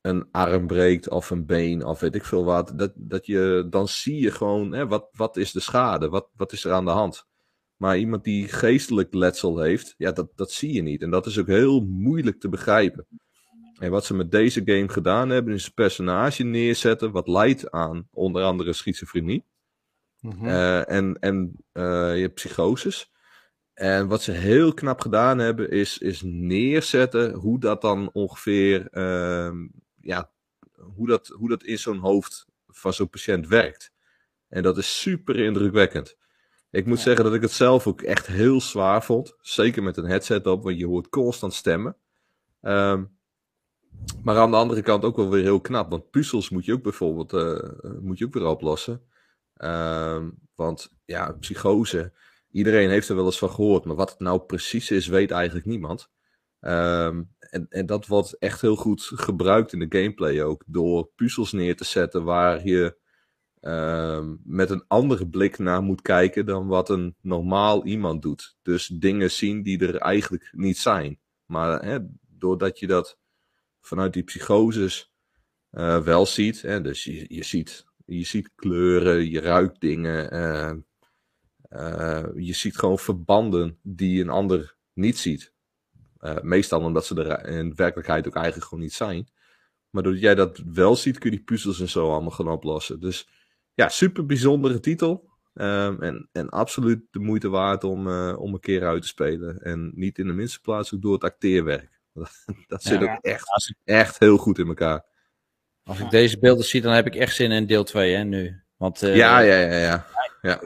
een 0.00 0.28
arm 0.30 0.66
breekt 0.66 1.08
of 1.08 1.30
een 1.30 1.46
been 1.46 1.84
of 1.84 2.00
weet 2.00 2.14
ik 2.14 2.24
veel 2.24 2.44
wat. 2.44 2.72
Dat, 2.76 2.92
dat 2.94 3.26
je, 3.26 3.66
dan 3.70 3.88
zie 3.88 4.20
je 4.20 4.30
gewoon 4.30 4.72
hè, 4.72 4.86
wat, 4.86 5.08
wat 5.12 5.36
is 5.36 5.52
de 5.52 5.60
schade, 5.60 6.08
wat, 6.08 6.28
wat 6.34 6.52
is 6.52 6.64
er 6.64 6.72
aan 6.72 6.84
de 6.84 6.90
hand. 6.90 7.28
Maar 7.76 7.98
iemand 7.98 8.24
die 8.24 8.48
geestelijk 8.48 9.14
letsel 9.14 9.58
heeft, 9.58 9.94
ja, 9.98 10.12
dat, 10.12 10.30
dat 10.34 10.50
zie 10.50 10.72
je 10.72 10.82
niet. 10.82 11.02
En 11.02 11.10
dat 11.10 11.26
is 11.26 11.38
ook 11.38 11.46
heel 11.46 11.80
moeilijk 11.80 12.40
te 12.40 12.48
begrijpen. 12.48 13.06
En 13.80 13.90
wat 13.90 14.04
ze 14.04 14.14
met 14.14 14.30
deze 14.30 14.62
game 14.64 14.88
gedaan 14.88 15.28
hebben, 15.28 15.54
is 15.54 15.66
een 15.66 15.74
personage 15.74 16.42
neerzetten 16.42 17.10
wat 17.10 17.28
leidt 17.28 17.70
aan 17.70 18.08
onder 18.12 18.42
andere 18.42 18.72
schizofrenie. 18.72 19.44
Mm-hmm. 20.20 20.46
Uh, 20.46 20.90
en 20.90 21.18
en 21.20 21.52
uh, 21.72 22.14
je 22.14 22.20
hebt 22.20 22.34
psychoses. 22.34 23.12
En 23.74 24.08
wat 24.08 24.22
ze 24.22 24.32
heel 24.32 24.74
knap 24.74 25.00
gedaan 25.00 25.38
hebben, 25.38 25.70
is, 25.70 25.98
is 25.98 26.22
neerzetten 26.24 27.32
hoe 27.32 27.60
dat 27.60 27.80
dan 27.80 28.10
ongeveer, 28.12 28.88
uh, 28.92 29.52
ja, 30.00 30.30
hoe 30.76 31.06
dat, 31.06 31.26
hoe 31.26 31.48
dat 31.48 31.62
in 31.62 31.78
zo'n 31.78 31.98
hoofd 31.98 32.46
van 32.68 32.92
zo'n 32.92 33.08
patiënt 33.08 33.48
werkt. 33.48 33.92
En 34.48 34.62
dat 34.62 34.78
is 34.78 35.00
super 35.00 35.38
indrukwekkend. 35.38 36.16
Ik 36.70 36.86
moet 36.86 36.98
ja. 36.98 37.02
zeggen 37.04 37.24
dat 37.24 37.34
ik 37.34 37.42
het 37.42 37.52
zelf 37.52 37.86
ook 37.86 38.02
echt 38.02 38.26
heel 38.26 38.60
zwaar 38.60 39.04
vond. 39.04 39.36
Zeker 39.40 39.82
met 39.82 39.96
een 39.96 40.08
headset 40.08 40.46
op, 40.46 40.62
want 40.62 40.78
je 40.78 40.86
hoort 40.86 41.08
constant 41.08 41.54
stemmen. 41.54 41.96
Ehm, 42.60 43.04
maar 44.22 44.36
aan 44.36 44.50
de 44.50 44.56
andere 44.56 44.82
kant 44.82 45.04
ook 45.04 45.16
wel 45.16 45.30
weer 45.30 45.42
heel 45.42 45.60
knap. 45.60 45.90
Want 45.90 46.10
puzzels 46.10 46.50
moet 46.50 46.64
je 46.64 46.72
ook 46.72 46.82
bijvoorbeeld 46.82 47.32
uh, 47.32 48.00
moet 48.00 48.18
je 48.18 48.24
ook 48.24 48.34
weer 48.34 48.46
oplossen. 48.46 49.02
Um, 49.56 50.38
want 50.54 50.92
ja, 51.04 51.32
psychose. 51.32 52.12
Iedereen 52.50 52.90
heeft 52.90 53.08
er 53.08 53.16
wel 53.16 53.24
eens 53.24 53.38
van 53.38 53.50
gehoord. 53.50 53.84
Maar 53.84 53.96
wat 53.96 54.10
het 54.10 54.20
nou 54.20 54.40
precies 54.40 54.90
is, 54.90 55.06
weet 55.06 55.30
eigenlijk 55.30 55.66
niemand. 55.66 56.10
Um, 56.60 57.34
en, 57.38 57.66
en 57.68 57.86
dat 57.86 58.06
wordt 58.06 58.38
echt 58.38 58.60
heel 58.60 58.76
goed 58.76 59.02
gebruikt 59.02 59.72
in 59.72 59.78
de 59.78 59.98
gameplay 59.98 60.42
ook. 60.42 60.64
Door 60.66 61.10
puzzels 61.16 61.52
neer 61.52 61.76
te 61.76 61.84
zetten 61.84 62.24
waar 62.24 62.66
je 62.66 62.98
um, 63.60 64.40
met 64.44 64.70
een 64.70 64.84
andere 64.88 65.28
blik 65.28 65.58
naar 65.58 65.82
moet 65.82 66.02
kijken 66.02 66.46
dan 66.46 66.66
wat 66.66 66.88
een 66.88 67.16
normaal 67.20 67.84
iemand 67.84 68.22
doet. 68.22 68.56
Dus 68.62 68.86
dingen 68.86 69.30
zien 69.30 69.62
die 69.62 69.86
er 69.86 69.96
eigenlijk 69.96 70.50
niet 70.52 70.78
zijn. 70.78 71.20
Maar 71.46 71.84
hè, 71.84 71.98
doordat 72.28 72.78
je 72.78 72.86
dat 72.86 73.18
vanuit 73.80 74.12
die 74.12 74.22
psychoses 74.22 75.12
uh, 75.72 76.02
wel 76.02 76.26
ziet. 76.26 76.62
Hè, 76.62 76.80
dus 76.80 77.04
je, 77.04 77.24
je, 77.28 77.44
ziet, 77.44 77.84
je 78.06 78.24
ziet 78.24 78.50
kleuren, 78.54 79.30
je 79.30 79.40
ruikt 79.40 79.80
dingen. 79.80 80.34
Uh, 80.34 80.72
uh, 81.70 82.26
je 82.34 82.52
ziet 82.52 82.76
gewoon 82.78 82.98
verbanden 82.98 83.78
die 83.82 84.22
een 84.22 84.28
ander 84.28 84.76
niet 84.92 85.18
ziet. 85.18 85.52
meestal 86.42 86.80
omdat 86.80 87.06
ze 87.06 87.24
er 87.24 87.48
in 87.48 87.74
werkelijkheid 87.74 88.26
ook 88.26 88.34
eigenlijk 88.34 88.66
gewoon 88.66 88.84
niet 88.84 88.92
zijn. 88.92 89.28
Maar 89.90 90.02
doordat 90.02 90.22
jij 90.22 90.34
dat 90.34 90.62
wel 90.72 90.96
ziet, 90.96 91.18
kun 91.18 91.30
je 91.30 91.36
die 91.36 91.44
puzzels 91.44 91.80
en 91.80 91.88
zo 91.88 92.10
allemaal 92.10 92.30
gaan 92.30 92.48
oplossen. 92.48 93.00
Dus 93.00 93.28
ja, 93.74 93.88
super 93.88 94.26
bijzondere 94.26 94.80
titel. 94.80 95.28
Um, 95.54 96.02
en, 96.02 96.28
en 96.32 96.48
absoluut 96.48 97.06
de 97.10 97.18
moeite 97.18 97.48
waard 97.48 97.84
om, 97.84 98.08
om 98.34 98.54
een 98.54 98.60
keer 98.60 98.86
uit 98.86 99.02
te 99.02 99.08
spelen. 99.08 99.58
En 99.62 99.92
niet 99.94 100.18
in 100.18 100.26
de 100.26 100.32
minste 100.32 100.60
plaats 100.60 100.94
ook 100.94 101.02
door 101.02 101.12
het 101.12 101.24
acteerwerk. 101.24 101.89
dat 102.68 102.82
zit 102.82 103.00
ja, 103.00 103.12
ook 103.12 103.22
echt, 103.24 103.74
echt 103.84 104.18
heel 104.18 104.36
goed 104.36 104.58
in 104.58 104.66
elkaar. 104.66 105.04
Als 105.84 105.98
ik 105.98 106.10
deze 106.10 106.38
beelden 106.38 106.64
zie, 106.64 106.80
dan 106.80 106.92
heb 106.92 107.06
ik 107.06 107.14
echt 107.14 107.34
zin 107.34 107.50
in 107.50 107.66
deel 107.66 107.84
2, 107.84 108.14
hè, 108.14 108.24
nu. 108.24 108.62
Want, 108.76 109.02
uh, 109.02 109.16
ja, 109.16 109.40
ja, 109.40 109.56
ja, 109.56 109.76
ja, 109.76 110.06
ja. 110.42 110.60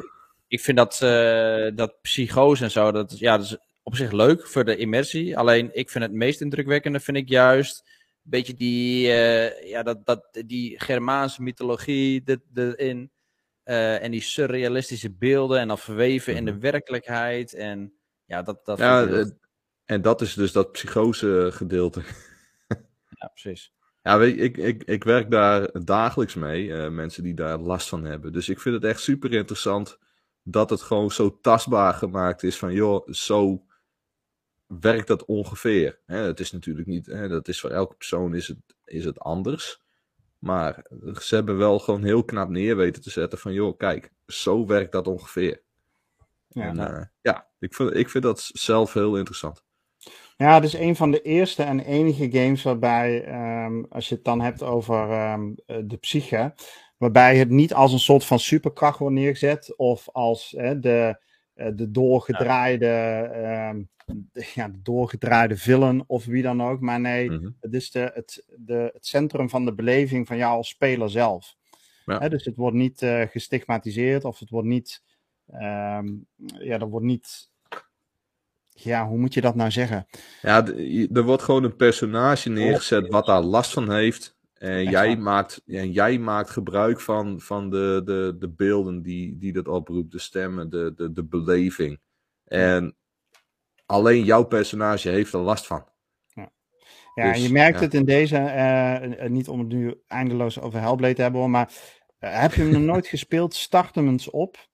Ik 0.48 0.60
vind 0.60 0.76
dat, 0.76 1.00
uh, 1.02 1.76
dat 1.76 2.00
psychose 2.02 2.64
en 2.64 2.70
zo, 2.70 2.92
dat, 2.92 3.18
ja, 3.18 3.36
dat 3.36 3.46
is 3.46 3.56
op 3.82 3.96
zich 3.96 4.12
leuk 4.12 4.46
voor 4.46 4.64
de 4.64 4.76
immersie. 4.76 5.38
Alleen, 5.38 5.70
ik 5.72 5.90
vind 5.90 6.04
het 6.04 6.12
meest 6.12 6.40
indrukwekkende, 6.40 7.00
vind 7.00 7.16
ik 7.16 7.28
juist 7.28 7.82
een 7.86 8.30
beetje 8.30 8.54
die, 8.54 9.06
uh, 9.06 9.68
ja, 9.68 9.82
dat, 9.82 10.06
dat, 10.06 10.42
die 10.46 10.80
Germaanse 10.80 11.42
mythologie 11.42 12.22
erin. 12.54 13.12
Uh, 13.64 14.02
en 14.02 14.10
die 14.10 14.20
surrealistische 14.20 15.10
beelden 15.10 15.60
en 15.60 15.68
dan 15.68 15.78
verweven 15.78 16.36
in 16.36 16.44
de 16.44 16.50
mhm. 16.50 16.60
werkelijkheid. 16.60 17.54
En 17.54 17.92
ja, 18.24 18.42
dat, 18.42 18.64
dat 18.64 18.78
ja, 18.78 19.24
en 19.84 20.02
dat 20.02 20.20
is 20.20 20.34
dus 20.34 20.52
dat 20.52 20.72
psychose 20.72 21.48
gedeelte. 21.52 22.02
ja, 23.18 23.26
precies. 23.26 23.72
Ja, 24.02 24.18
weet 24.18 24.34
je, 24.34 24.40
ik, 24.40 24.56
ik, 24.56 24.82
ik 24.84 25.04
werk 25.04 25.30
daar 25.30 25.84
dagelijks 25.84 26.34
mee, 26.34 26.66
uh, 26.66 26.88
mensen 26.88 27.22
die 27.22 27.34
daar 27.34 27.58
last 27.58 27.88
van 27.88 28.04
hebben. 28.04 28.32
Dus 28.32 28.48
ik 28.48 28.60
vind 28.60 28.74
het 28.74 28.84
echt 28.84 29.00
super 29.00 29.32
interessant 29.32 29.98
dat 30.42 30.70
het 30.70 30.82
gewoon 30.82 31.10
zo 31.10 31.38
tastbaar 31.40 31.94
gemaakt 31.94 32.42
is 32.42 32.58
van, 32.58 32.72
joh, 32.72 33.08
zo 33.08 33.64
werkt 34.66 35.06
dat 35.06 35.24
ongeveer. 35.24 36.00
Hè, 36.06 36.16
het 36.16 36.40
is 36.40 36.52
natuurlijk 36.52 36.86
niet, 36.86 37.06
hè, 37.06 37.28
dat 37.28 37.48
is 37.48 37.60
voor 37.60 37.70
elke 37.70 37.94
persoon 37.94 38.34
is 38.34 38.48
het, 38.48 38.58
is 38.84 39.04
het 39.04 39.18
anders. 39.18 39.82
Maar 40.38 40.86
ze 41.20 41.34
hebben 41.34 41.56
wel 41.56 41.78
gewoon 41.78 42.04
heel 42.04 42.24
knap 42.24 42.48
neer 42.48 42.76
weten 42.76 43.02
te 43.02 43.10
zetten 43.10 43.38
van, 43.38 43.52
joh, 43.52 43.76
kijk, 43.76 44.12
zo 44.26 44.66
werkt 44.66 44.92
dat 44.92 45.06
ongeveer. 45.06 45.62
Ja, 46.48 46.66
en, 46.66 46.76
nou. 46.76 46.94
uh, 46.94 47.04
ja 47.20 47.48
ik, 47.58 47.74
vind, 47.74 47.94
ik 47.94 48.10
vind 48.10 48.24
dat 48.24 48.50
zelf 48.52 48.92
heel 48.92 49.16
interessant. 49.16 49.63
Ja, 50.36 50.54
het 50.54 50.64
is 50.64 50.74
een 50.74 50.96
van 50.96 51.10
de 51.10 51.22
eerste 51.22 51.62
en 51.62 51.80
enige 51.80 52.30
games 52.30 52.62
waarbij, 52.62 53.28
um, 53.64 53.86
als 53.88 54.08
je 54.08 54.14
het 54.14 54.24
dan 54.24 54.40
hebt 54.40 54.62
over 54.62 55.30
um, 55.32 55.54
de 55.64 55.96
psyche, 56.00 56.54
waarbij 56.96 57.36
het 57.36 57.50
niet 57.50 57.74
als 57.74 57.92
een 57.92 57.98
soort 57.98 58.24
van 58.24 58.38
superkracht 58.38 58.98
wordt 58.98 59.14
neergezet 59.14 59.76
of 59.76 60.08
als 60.12 60.52
uh, 60.52 60.70
de, 60.80 61.20
uh, 61.54 61.66
de 61.74 61.90
doorgedraaide, 61.90 62.86
ja. 62.86 63.70
Um, 63.70 63.90
de, 64.06 64.50
ja, 64.54 64.68
de 64.68 64.82
doorgedraaide 64.82 65.56
villain 65.56 66.04
of 66.06 66.24
wie 66.24 66.42
dan 66.42 66.62
ook. 66.62 66.80
Maar 66.80 67.00
nee, 67.00 67.30
mm 67.30 67.38
-hmm. 67.38 67.56
het 67.60 67.74
is 67.74 67.90
de, 67.90 68.10
het, 68.14 68.44
de, 68.56 68.90
het 68.92 69.06
centrum 69.06 69.50
van 69.50 69.64
de 69.64 69.74
beleving 69.74 70.26
van 70.26 70.36
jou 70.36 70.56
als 70.56 70.68
speler 70.68 71.10
zelf. 71.10 71.54
Ja. 72.04 72.18
Hè, 72.18 72.28
dus 72.28 72.44
het 72.44 72.56
wordt 72.56 72.76
niet 72.76 73.02
uh, 73.02 73.20
gestigmatiseerd 73.20 74.24
of 74.24 74.38
het 74.38 74.50
wordt 74.50 74.68
niet, 74.68 75.02
ja, 75.46 76.02
er 76.58 76.88
wordt 76.88 77.06
niet, 77.06 77.50
ja, 78.74 79.06
hoe 79.06 79.18
moet 79.18 79.34
je 79.34 79.40
dat 79.40 79.54
nou 79.54 79.70
zeggen? 79.70 80.06
Ja, 80.42 80.66
er 81.12 81.22
wordt 81.22 81.42
gewoon 81.42 81.64
een 81.64 81.76
personage 81.76 82.48
neergezet 82.48 83.08
wat 83.08 83.26
daar 83.26 83.42
last 83.42 83.72
van 83.72 83.92
heeft. 83.92 84.36
En 84.54 84.84
jij 84.90 85.16
maakt, 85.16 85.62
en 85.66 85.92
jij 85.92 86.18
maakt 86.18 86.50
gebruik 86.50 87.00
van, 87.00 87.40
van 87.40 87.70
de, 87.70 88.02
de, 88.04 88.36
de 88.38 88.48
beelden 88.48 89.02
die, 89.02 89.38
die 89.38 89.52
dat 89.52 89.68
oproept, 89.68 90.12
de 90.12 90.18
stemmen, 90.18 90.70
de, 90.70 90.92
de, 90.96 91.12
de 91.12 91.24
beleving. 91.24 92.00
En 92.44 92.96
alleen 93.86 94.24
jouw 94.24 94.44
personage 94.44 95.08
heeft 95.08 95.32
er 95.32 95.40
last 95.40 95.66
van. 95.66 95.88
Ja, 96.26 96.52
ja 97.14 97.32
dus, 97.32 97.46
je 97.46 97.52
merkt 97.52 97.78
ja. 97.78 97.84
het 97.84 97.94
in 97.94 98.04
deze, 98.04 98.36
uh, 98.36 99.28
niet 99.28 99.48
om 99.48 99.58
het 99.58 99.68
nu 99.68 99.94
eindeloos 100.06 100.60
over 100.60 100.80
Hellblade 100.80 101.14
te 101.14 101.22
hebben, 101.22 101.50
maar 101.50 101.72
uh, 102.20 102.40
heb 102.40 102.54
je 102.54 102.62
hem 102.62 102.70
nog 102.70 102.82
nooit 102.82 103.06
gespeeld? 103.06 103.54
Start 103.54 103.94
hem 103.94 104.08
eens 104.08 104.30
op. 104.30 104.68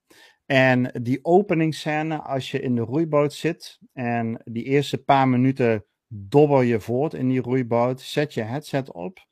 En 0.51 0.90
die 1.03 1.24
openingsscène, 1.24 2.22
als 2.22 2.51
je 2.51 2.61
in 2.61 2.74
de 2.74 2.80
roeiboot 2.80 3.32
zit 3.32 3.78
en 3.92 4.40
die 4.44 4.64
eerste 4.64 5.03
paar 5.03 5.28
minuten 5.28 5.84
dobber 6.07 6.64
je 6.64 6.80
voort 6.80 7.14
in 7.14 7.28
die 7.28 7.40
roeiboot, 7.40 8.01
zet 8.01 8.34
je 8.34 8.42
headset 8.42 8.92
op 8.92 9.26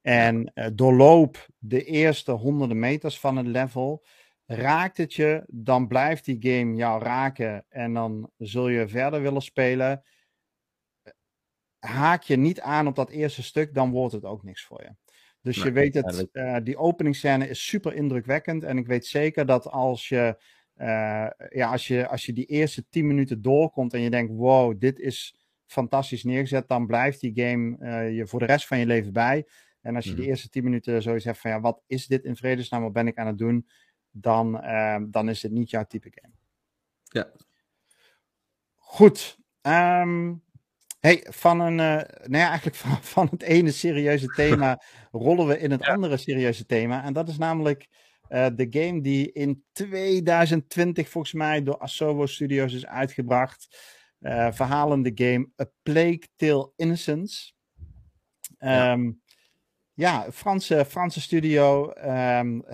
en 0.00 0.52
uh, 0.54 0.66
doorloop 0.74 1.46
de 1.58 1.84
eerste 1.84 2.32
honderden 2.32 2.78
meters 2.78 3.20
van 3.20 3.36
het 3.36 3.46
level. 3.46 4.04
Raakt 4.46 4.96
het 4.96 5.14
je, 5.14 5.44
dan 5.46 5.88
blijft 5.88 6.24
die 6.24 6.36
game 6.40 6.76
jou 6.76 7.02
raken 7.02 7.64
en 7.68 7.94
dan 7.94 8.30
zul 8.36 8.68
je 8.68 8.88
verder 8.88 9.22
willen 9.22 9.42
spelen. 9.42 10.02
Haak 11.78 12.22
je 12.22 12.36
niet 12.36 12.60
aan 12.60 12.86
op 12.86 12.94
dat 12.94 13.10
eerste 13.10 13.42
stuk, 13.42 13.74
dan 13.74 13.90
wordt 13.90 14.12
het 14.12 14.24
ook 14.24 14.42
niks 14.42 14.64
voor 14.64 14.82
je. 14.82 14.94
Dus 15.42 15.56
nee, 15.56 15.64
je 15.66 15.72
weet 15.72 15.94
het, 15.94 16.28
uh, 16.32 16.56
die 16.62 16.76
openingsscène 16.76 17.48
is 17.48 17.66
super 17.66 17.94
indrukwekkend. 17.94 18.64
En 18.64 18.78
ik 18.78 18.86
weet 18.86 19.06
zeker 19.06 19.46
dat 19.46 19.66
als 19.66 20.08
je 20.08 20.36
ja, 21.50 21.70
als 21.70 21.86
je, 21.86 22.08
als 22.08 22.26
je 22.26 22.32
die 22.32 22.46
eerste 22.46 22.88
10 22.88 23.06
minuten 23.06 23.42
doorkomt 23.42 23.94
en 23.94 24.00
je 24.00 24.10
denkt, 24.10 24.32
wow, 24.32 24.80
dit 24.80 24.98
is 24.98 25.34
fantastisch 25.70 26.24
neergezet, 26.24 26.68
dan 26.68 26.86
blijft 26.86 27.20
die 27.20 27.32
game 27.34 27.76
uh, 27.80 28.16
je 28.16 28.26
voor 28.26 28.38
de 28.38 28.46
rest 28.46 28.66
van 28.66 28.78
je 28.78 28.86
leven 28.86 29.12
bij. 29.12 29.46
En 29.80 29.94
als 29.94 30.04
je 30.04 30.10
mm 30.10 30.16
-hmm. 30.16 30.24
die 30.24 30.32
eerste 30.32 30.48
10 30.48 30.64
minuten 30.64 31.02
zoiets 31.02 31.24
hebt 31.24 31.38
van, 31.38 31.50
ja, 31.50 31.60
wat 31.60 31.82
is 31.86 32.06
dit 32.06 32.24
in 32.24 32.36
vredesnaam, 32.36 32.82
wat 32.82 32.92
ben 32.92 33.06
ik 33.06 33.18
aan 33.18 33.26
het 33.26 33.38
doen, 33.38 33.68
dan, 34.10 34.54
uh, 34.64 34.96
dan 35.08 35.28
is 35.28 35.42
het 35.42 35.52
niet 35.52 35.70
jouw 35.70 35.84
type 35.84 36.10
game. 36.14 36.34
Ja. 37.02 37.30
Goed. 38.76 39.38
Um, 39.62 40.42
hey, 41.00 41.26
van 41.30 41.60
een, 41.60 41.74
nou 41.74 42.28
ja, 42.30 42.48
eigenlijk 42.48 42.76
van, 42.76 43.02
van 43.14 43.28
het 43.30 43.42
ene 43.42 43.70
serieuze 43.70 44.26
thema 44.26 44.82
rollen 45.10 45.46
we 45.46 45.58
in 45.58 45.70
het 45.70 45.84
ja. 45.84 45.92
andere 45.92 46.16
serieuze 46.16 46.66
thema. 46.66 47.04
En 47.04 47.12
dat 47.12 47.28
is 47.28 47.38
namelijk 47.38 47.88
uh, 47.90 48.09
de 48.30 48.66
game 48.70 49.00
die 49.00 49.32
in 49.32 49.64
2020 49.72 51.08
volgens 51.08 51.32
mij 51.32 51.62
door 51.62 51.78
Asobo 51.78 52.26
Studios 52.26 52.72
is 52.72 52.86
uitgebracht. 52.86 53.68
Uh, 54.20 54.52
verhalende 54.52 55.12
game 55.14 55.48
A 55.60 55.70
Plague 55.82 56.28
Tale 56.36 56.72
Innocence. 56.76 57.52
Um, 58.58 59.20
ja. 59.94 60.24
ja, 60.24 60.32
Franse, 60.32 60.84
Franse 60.84 61.20
studio 61.20 61.92
um, 62.04 62.64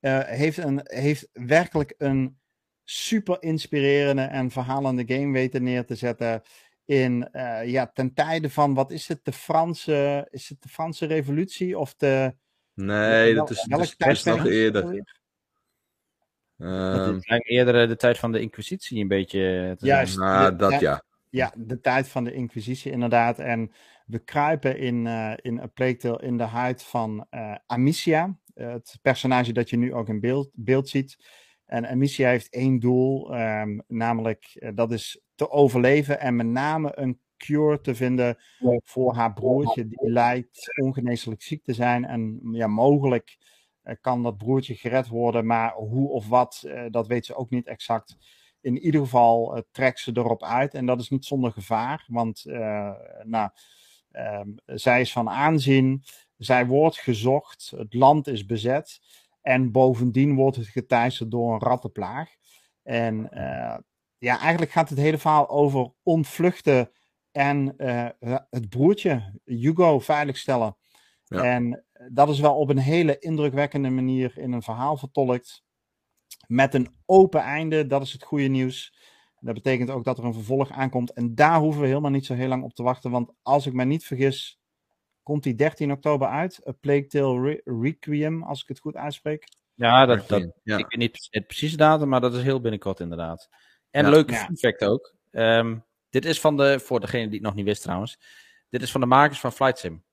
uh, 0.00 0.20
heeft, 0.42 0.58
een, 0.58 0.80
heeft 0.84 1.28
werkelijk 1.32 1.94
een 1.98 2.38
super 2.84 3.42
inspirerende 3.42 4.22
en 4.22 4.50
verhalende 4.50 5.04
game 5.06 5.32
weten 5.32 5.62
neer 5.62 5.84
te 5.84 5.94
zetten. 5.94 6.42
In, 6.84 7.28
uh, 7.32 7.66
ja, 7.66 7.86
ten 7.86 8.14
tijde 8.14 8.50
van, 8.50 8.74
wat 8.74 8.90
is 8.90 9.08
het, 9.08 9.24
de 9.24 9.32
Franse, 9.32 10.28
is 10.30 10.48
het 10.48 10.62
de 10.62 10.68
Franse 10.68 11.06
revolutie 11.06 11.78
of 11.78 11.94
de, 11.94 12.34
Nee, 12.74 13.34
dat 13.34 13.50
is, 13.50 13.66
dat 13.96 14.10
is 14.10 14.22
nog 14.22 14.46
eerder. 14.46 15.04
Um, 16.56 17.18
eerder 17.22 17.88
de 17.88 17.96
tijd 17.96 18.18
van 18.18 18.32
de 18.32 18.40
Inquisitie 18.40 19.00
een 19.00 19.08
beetje. 19.08 19.74
Te 19.78 19.86
Juist, 19.86 20.18
nou, 20.18 20.50
de, 20.50 20.56
dat 20.56 20.80
ja. 20.80 21.02
Ja, 21.30 21.52
de 21.56 21.80
tijd 21.80 22.08
van 22.08 22.24
de 22.24 22.32
Inquisitie 22.32 22.92
inderdaad. 22.92 23.38
En 23.38 23.72
we 24.06 24.18
kruipen 24.18 24.78
in, 24.78 25.06
uh, 25.06 25.32
in 25.36 25.60
A 25.60 25.66
Plague 25.66 25.96
Tale 25.96 26.22
in 26.22 26.36
de 26.36 26.44
huid 26.44 26.82
van 26.82 27.26
uh, 27.30 27.54
Amicia. 27.66 28.38
Uh, 28.54 28.72
het 28.72 28.98
personage 29.02 29.52
dat 29.52 29.70
je 29.70 29.76
nu 29.76 29.94
ook 29.94 30.08
in 30.08 30.20
beeld, 30.20 30.50
beeld 30.52 30.88
ziet. 30.88 31.16
En 31.64 31.88
Amicia 31.88 32.28
heeft 32.28 32.52
één 32.52 32.78
doel, 32.78 33.40
um, 33.40 33.82
namelijk 33.86 34.70
dat 34.74 34.92
is 34.92 35.20
te 35.34 35.50
overleven 35.50 36.20
en 36.20 36.36
met 36.36 36.46
name 36.46 36.92
een 36.94 37.20
cure 37.36 37.80
te 37.80 37.94
vinden 37.94 38.38
voor 38.84 39.14
haar 39.14 39.32
broertje. 39.32 39.86
Die 39.86 40.10
lijkt 40.10 40.80
ongeneeslijk 40.82 41.42
ziek 41.42 41.64
te 41.64 41.72
zijn. 41.72 42.04
En 42.04 42.40
ja, 42.52 42.66
mogelijk 42.66 43.36
uh, 43.84 43.94
kan 44.00 44.22
dat 44.22 44.36
broertje 44.36 44.74
gered 44.74 45.08
worden. 45.08 45.46
Maar 45.46 45.72
hoe 45.72 46.08
of 46.08 46.28
wat, 46.28 46.62
uh, 46.66 46.84
dat 46.90 47.06
weet 47.06 47.26
ze 47.26 47.34
ook 47.34 47.50
niet 47.50 47.66
exact. 47.66 48.16
in 48.60 48.78
ieder 48.78 49.00
geval 49.00 49.56
uh, 49.56 49.62
trekt 49.70 50.00
ze 50.00 50.10
erop 50.14 50.42
uit. 50.42 50.74
En 50.74 50.86
dat 50.86 51.00
is 51.00 51.10
niet 51.10 51.24
zonder 51.24 51.52
gevaar, 51.52 52.04
want 52.08 52.44
nou, 53.24 53.50
ehm, 54.10 54.48
zij 54.64 55.00
is 55.00 55.12
van 55.12 55.30
aanzien. 55.30 56.02
Zij 56.36 56.66
wordt 56.66 56.98
gezocht, 56.98 57.72
het 57.76 57.94
land 57.94 58.26
is 58.26 58.46
bezet. 58.46 59.00
En 59.42 59.72
bovendien 59.72 60.34
wordt 60.34 60.56
het 60.56 60.66
geteisterd 60.66 61.30
door 61.30 61.52
een 61.52 61.60
rattenplaag. 61.60 62.30
En 62.82 63.28
ja, 64.18 64.40
eigenlijk 64.40 64.72
gaat 64.72 64.88
het 64.88 64.98
hele 64.98 65.18
verhaal 65.18 65.48
over 65.48 65.92
ontvluchten 66.02 66.90
en 67.34 67.74
het 68.50 68.68
broertje, 68.68 69.32
Hugo, 69.44 69.98
veiligstellen. 69.98 70.76
Ja. 71.24 71.42
En 71.42 71.84
dat 72.08 72.28
is 72.28 72.40
wel 72.40 72.56
op 72.56 72.70
een 72.70 72.78
hele 72.78 73.18
indrukwekkende 73.18 73.90
manier 73.90 74.38
in 74.38 74.52
een 74.52 74.62
verhaal 74.62 74.96
vertolkt. 74.96 75.62
Met 76.46 76.74
een 76.74 76.94
open 77.06 77.40
einde, 77.40 77.86
dat 77.86 78.02
is 78.02 78.12
het 78.12 78.22
goede 78.22 78.46
nieuws. 78.46 78.94
Dat 79.40 79.54
betekent 79.54 79.90
ook 79.90 80.04
dat 80.04 80.18
er 80.18 80.24
een 80.24 80.32
vervolg 80.32 80.70
aankomt. 80.70 81.12
En 81.12 81.34
daar 81.34 81.58
hoeven 81.58 81.80
we 81.80 81.86
helemaal 81.86 82.10
niet 82.10 82.26
zo 82.26 82.34
heel 82.34 82.48
lang 82.48 82.62
op 82.62 82.74
te 82.74 82.82
wachten. 82.82 83.10
Want 83.10 83.32
als 83.42 83.66
ik 83.66 83.72
me 83.72 83.84
niet 83.84 84.04
vergis, 84.04 84.60
komt 85.22 85.42
die 85.42 85.54
13 85.54 85.92
oktober 85.92 86.28
uit. 86.28 86.68
A 86.68 86.72
Plague 86.72 87.06
Tale 87.06 87.60
Requiem, 87.64 88.42
als 88.42 88.62
ik 88.62 88.68
het 88.68 88.78
goed 88.78 88.96
uitspreek. 88.96 89.48
Ja, 89.74 90.06
dat, 90.06 90.28
dat, 90.28 90.52
ja. 90.62 90.76
ik 90.78 90.86
weet 90.88 90.98
niet 90.98 91.28
het 91.30 91.46
precieze 91.46 91.76
datum, 91.76 92.08
maar 92.08 92.20
dat 92.20 92.34
is 92.34 92.42
heel 92.42 92.60
binnenkort 92.60 93.00
inderdaad. 93.00 93.48
En 93.90 94.04
ja. 94.04 94.10
leuke 94.10 94.32
ja. 94.32 94.48
fact 94.54 94.84
ook. 94.84 95.14
Um, 95.30 95.84
dit 96.14 96.24
is 96.24 96.40
van 96.40 96.56
de, 96.56 96.80
voor 96.80 97.00
degene 97.00 97.24
die 97.24 97.34
het 97.34 97.42
nog 97.42 97.54
niet 97.54 97.64
wist 97.64 97.82
trouwens, 97.82 98.18
dit 98.68 98.82
is 98.82 98.90
van 98.90 99.00
de 99.00 99.06
makers 99.06 99.40
van 99.40 99.52
Flight 99.52 99.78
Sim. 99.78 100.04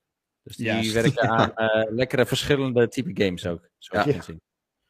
Dus 0.44 0.56
die 0.56 0.66
Juist. 0.66 0.92
werken 0.94 1.30
aan 1.38 1.52
uh, 1.56 1.92
lekkere 1.92 2.26
verschillende 2.26 2.88
type 2.88 3.24
games 3.24 3.46
ook. 3.48 3.70
Zo 3.78 3.98
ja. 3.98 4.22
Zien. 4.22 4.42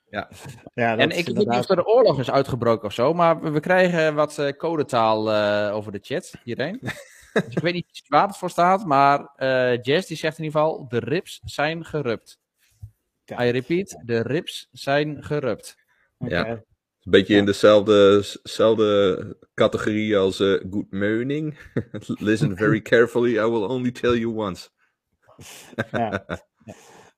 Ja. 0.09 0.29
ja 0.73 0.97
en 0.97 1.09
ik 1.09 1.25
weet 1.25 1.37
niet 1.37 1.47
of 1.47 1.69
er 1.69 1.75
de 1.75 1.87
oorlog 1.87 2.19
is 2.19 2.31
uitgebroken 2.31 2.87
of 2.87 2.93
zo, 2.93 3.13
maar 3.13 3.51
we 3.53 3.59
krijgen 3.59 4.15
wat 4.15 4.37
uh, 4.37 4.49
codetaal 4.49 5.31
uh, 5.31 5.75
over 5.75 5.91
de 5.91 5.99
chat 6.01 6.33
hierheen. 6.43 6.79
dus 7.33 7.55
ik 7.55 7.59
weet 7.59 7.73
niet 7.73 8.03
waar 8.07 8.27
het 8.27 8.37
voor 8.37 8.49
staat, 8.49 8.85
maar 8.85 9.33
uh, 9.37 9.81
Jess 9.81 10.07
die 10.07 10.17
zegt 10.17 10.37
in 10.37 10.43
ieder 10.43 10.59
geval, 10.59 10.87
de 10.87 10.99
rips 10.99 11.41
zijn 11.43 11.85
gerupt. 11.85 12.39
I 13.31 13.49
repeat, 13.49 14.01
de 14.05 14.21
rips 14.21 14.67
zijn 14.71 15.23
gerupt. 15.23 15.75
Okay. 16.17 16.49
Ja. 16.49 16.63
Een 17.01 17.11
beetje 17.11 17.35
in 17.35 17.45
dezelfde, 17.45 18.25
dezelfde 18.43 19.37
categorie 19.53 20.17
als 20.17 20.37
good 20.69 20.91
morning. 20.91 21.57
Listen 22.29 22.57
very 22.57 22.81
carefully, 22.91 23.31
I 23.31 23.45
will 23.45 23.63
only 23.63 23.91
tell 23.91 24.17
you 24.17 24.35
once. 24.35 24.69
ja. 25.91 26.25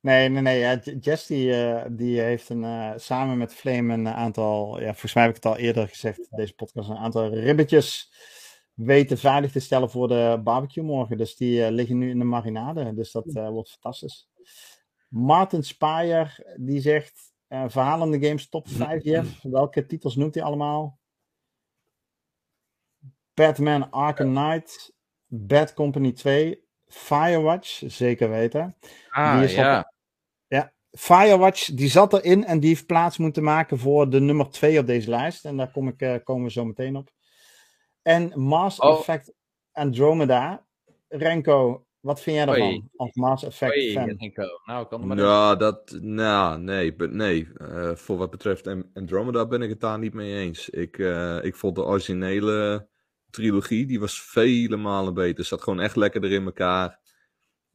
Nee, 0.04 0.30
nee, 0.30 0.42
nee. 0.42 0.60
Ja, 0.60 0.80
Jess 1.00 1.28
die, 1.28 1.48
uh, 1.48 1.86
die 1.90 2.20
heeft 2.20 2.50
een, 2.50 2.64
uh, 2.64 2.92
samen 2.96 3.38
met 3.38 3.54
Flame 3.54 3.94
een 3.94 4.08
aantal, 4.08 4.80
ja, 4.80 4.86
volgens 4.86 5.14
mij 5.14 5.24
heb 5.24 5.36
ik 5.36 5.44
het 5.44 5.52
al 5.52 5.58
eerder 5.58 5.88
gezegd, 5.88 6.28
deze 6.30 6.54
podcast, 6.54 6.90
een 6.90 6.98
aantal 6.98 7.34
ribbetjes 7.34 8.14
weten 8.74 9.18
veilig 9.18 9.52
te 9.52 9.60
stellen 9.60 9.90
voor 9.90 10.08
de 10.08 10.42
barbecue 10.44 10.84
morgen. 10.84 11.18
Dus 11.18 11.36
die 11.36 11.60
uh, 11.60 11.70
liggen 11.70 11.98
nu 11.98 12.10
in 12.10 12.20
de 12.20 12.26
marinade. 12.26 12.94
Dus 12.94 13.12
dat 13.12 13.26
wordt 13.26 13.72
fantastisch. 13.72 14.30
Martin 15.08 15.64
Spayer, 15.64 16.56
die 16.56 16.82
zegt, 16.82 17.33
verhalende 17.68 18.20
games 18.20 18.50
top 18.50 18.68
5, 18.68 19.04
Jeff. 19.04 19.42
Welke 19.42 19.86
titels 19.86 20.16
noemt 20.16 20.36
hij 20.36 20.44
allemaal? 20.44 21.00
Batman 23.34 23.92
Arkham 23.92 24.36
Knight, 24.36 24.94
Bad 25.28 25.74
Company 25.74 26.12
2, 26.12 26.64
Firewatch, 26.88 27.82
zeker 27.86 28.30
weten. 28.30 28.76
Ah, 29.10 29.36
die 29.36 29.44
is 29.44 29.54
ja. 29.54 29.94
ja. 30.48 30.74
Firewatch, 30.92 31.66
die 31.66 31.90
zat 31.90 32.14
erin 32.14 32.46
en 32.46 32.60
die 32.60 32.70
heeft 32.70 32.86
plaats 32.86 33.18
moeten 33.18 33.44
maken 33.44 33.80
voor 33.80 34.10
de 34.10 34.20
nummer 34.20 34.50
2 34.50 34.80
op 34.80 34.86
deze 34.86 35.10
lijst. 35.10 35.46
En 35.46 35.58
daar 35.58 35.72
kom 35.72 35.88
ik, 35.88 36.02
uh, 36.02 36.16
komen 36.24 36.44
we 36.44 36.52
zo 36.52 36.66
meteen 36.66 36.96
op. 36.96 37.12
En 38.02 38.40
Mass 38.40 38.80
oh. 38.80 39.00
Effect 39.00 39.34
Andromeda. 39.72 40.66
Renko, 41.08 41.86
wat 42.04 42.22
vind 42.22 42.36
jij 42.36 42.46
daarvan? 42.46 42.90
Als 42.96 43.14
Mass 43.14 43.44
Effect 43.44 43.76
Oei, 43.76 43.92
fan? 43.92 44.52
Nou, 44.66 44.88
kan 44.88 45.08
maar 45.08 45.18
ja, 45.18 45.56
dat, 45.56 45.98
nou, 46.02 46.60
nee, 46.60 46.96
nee. 46.98 47.48
Uh, 47.58 47.96
voor 47.96 48.18
wat 48.18 48.30
betreft 48.30 48.68
Andromeda 48.94 49.48
ben 49.48 49.62
ik 49.62 49.70
het 49.70 49.80
daar 49.80 50.00
niet 50.00 50.14
mee 50.14 50.36
eens. 50.36 50.70
Ik, 50.70 50.98
uh, 50.98 51.44
ik 51.44 51.56
vond 51.56 51.76
de 51.76 51.84
originele 51.84 52.88
trilogie, 53.30 53.86
die 53.86 54.00
was 54.00 54.22
vele 54.22 54.78
malen 54.78 55.14
beter. 55.14 55.46
Zat 55.46 55.62
gewoon 55.62 55.80
echt 55.80 55.96
lekker 55.96 56.32
in 56.32 56.46
elkaar. 56.46 57.00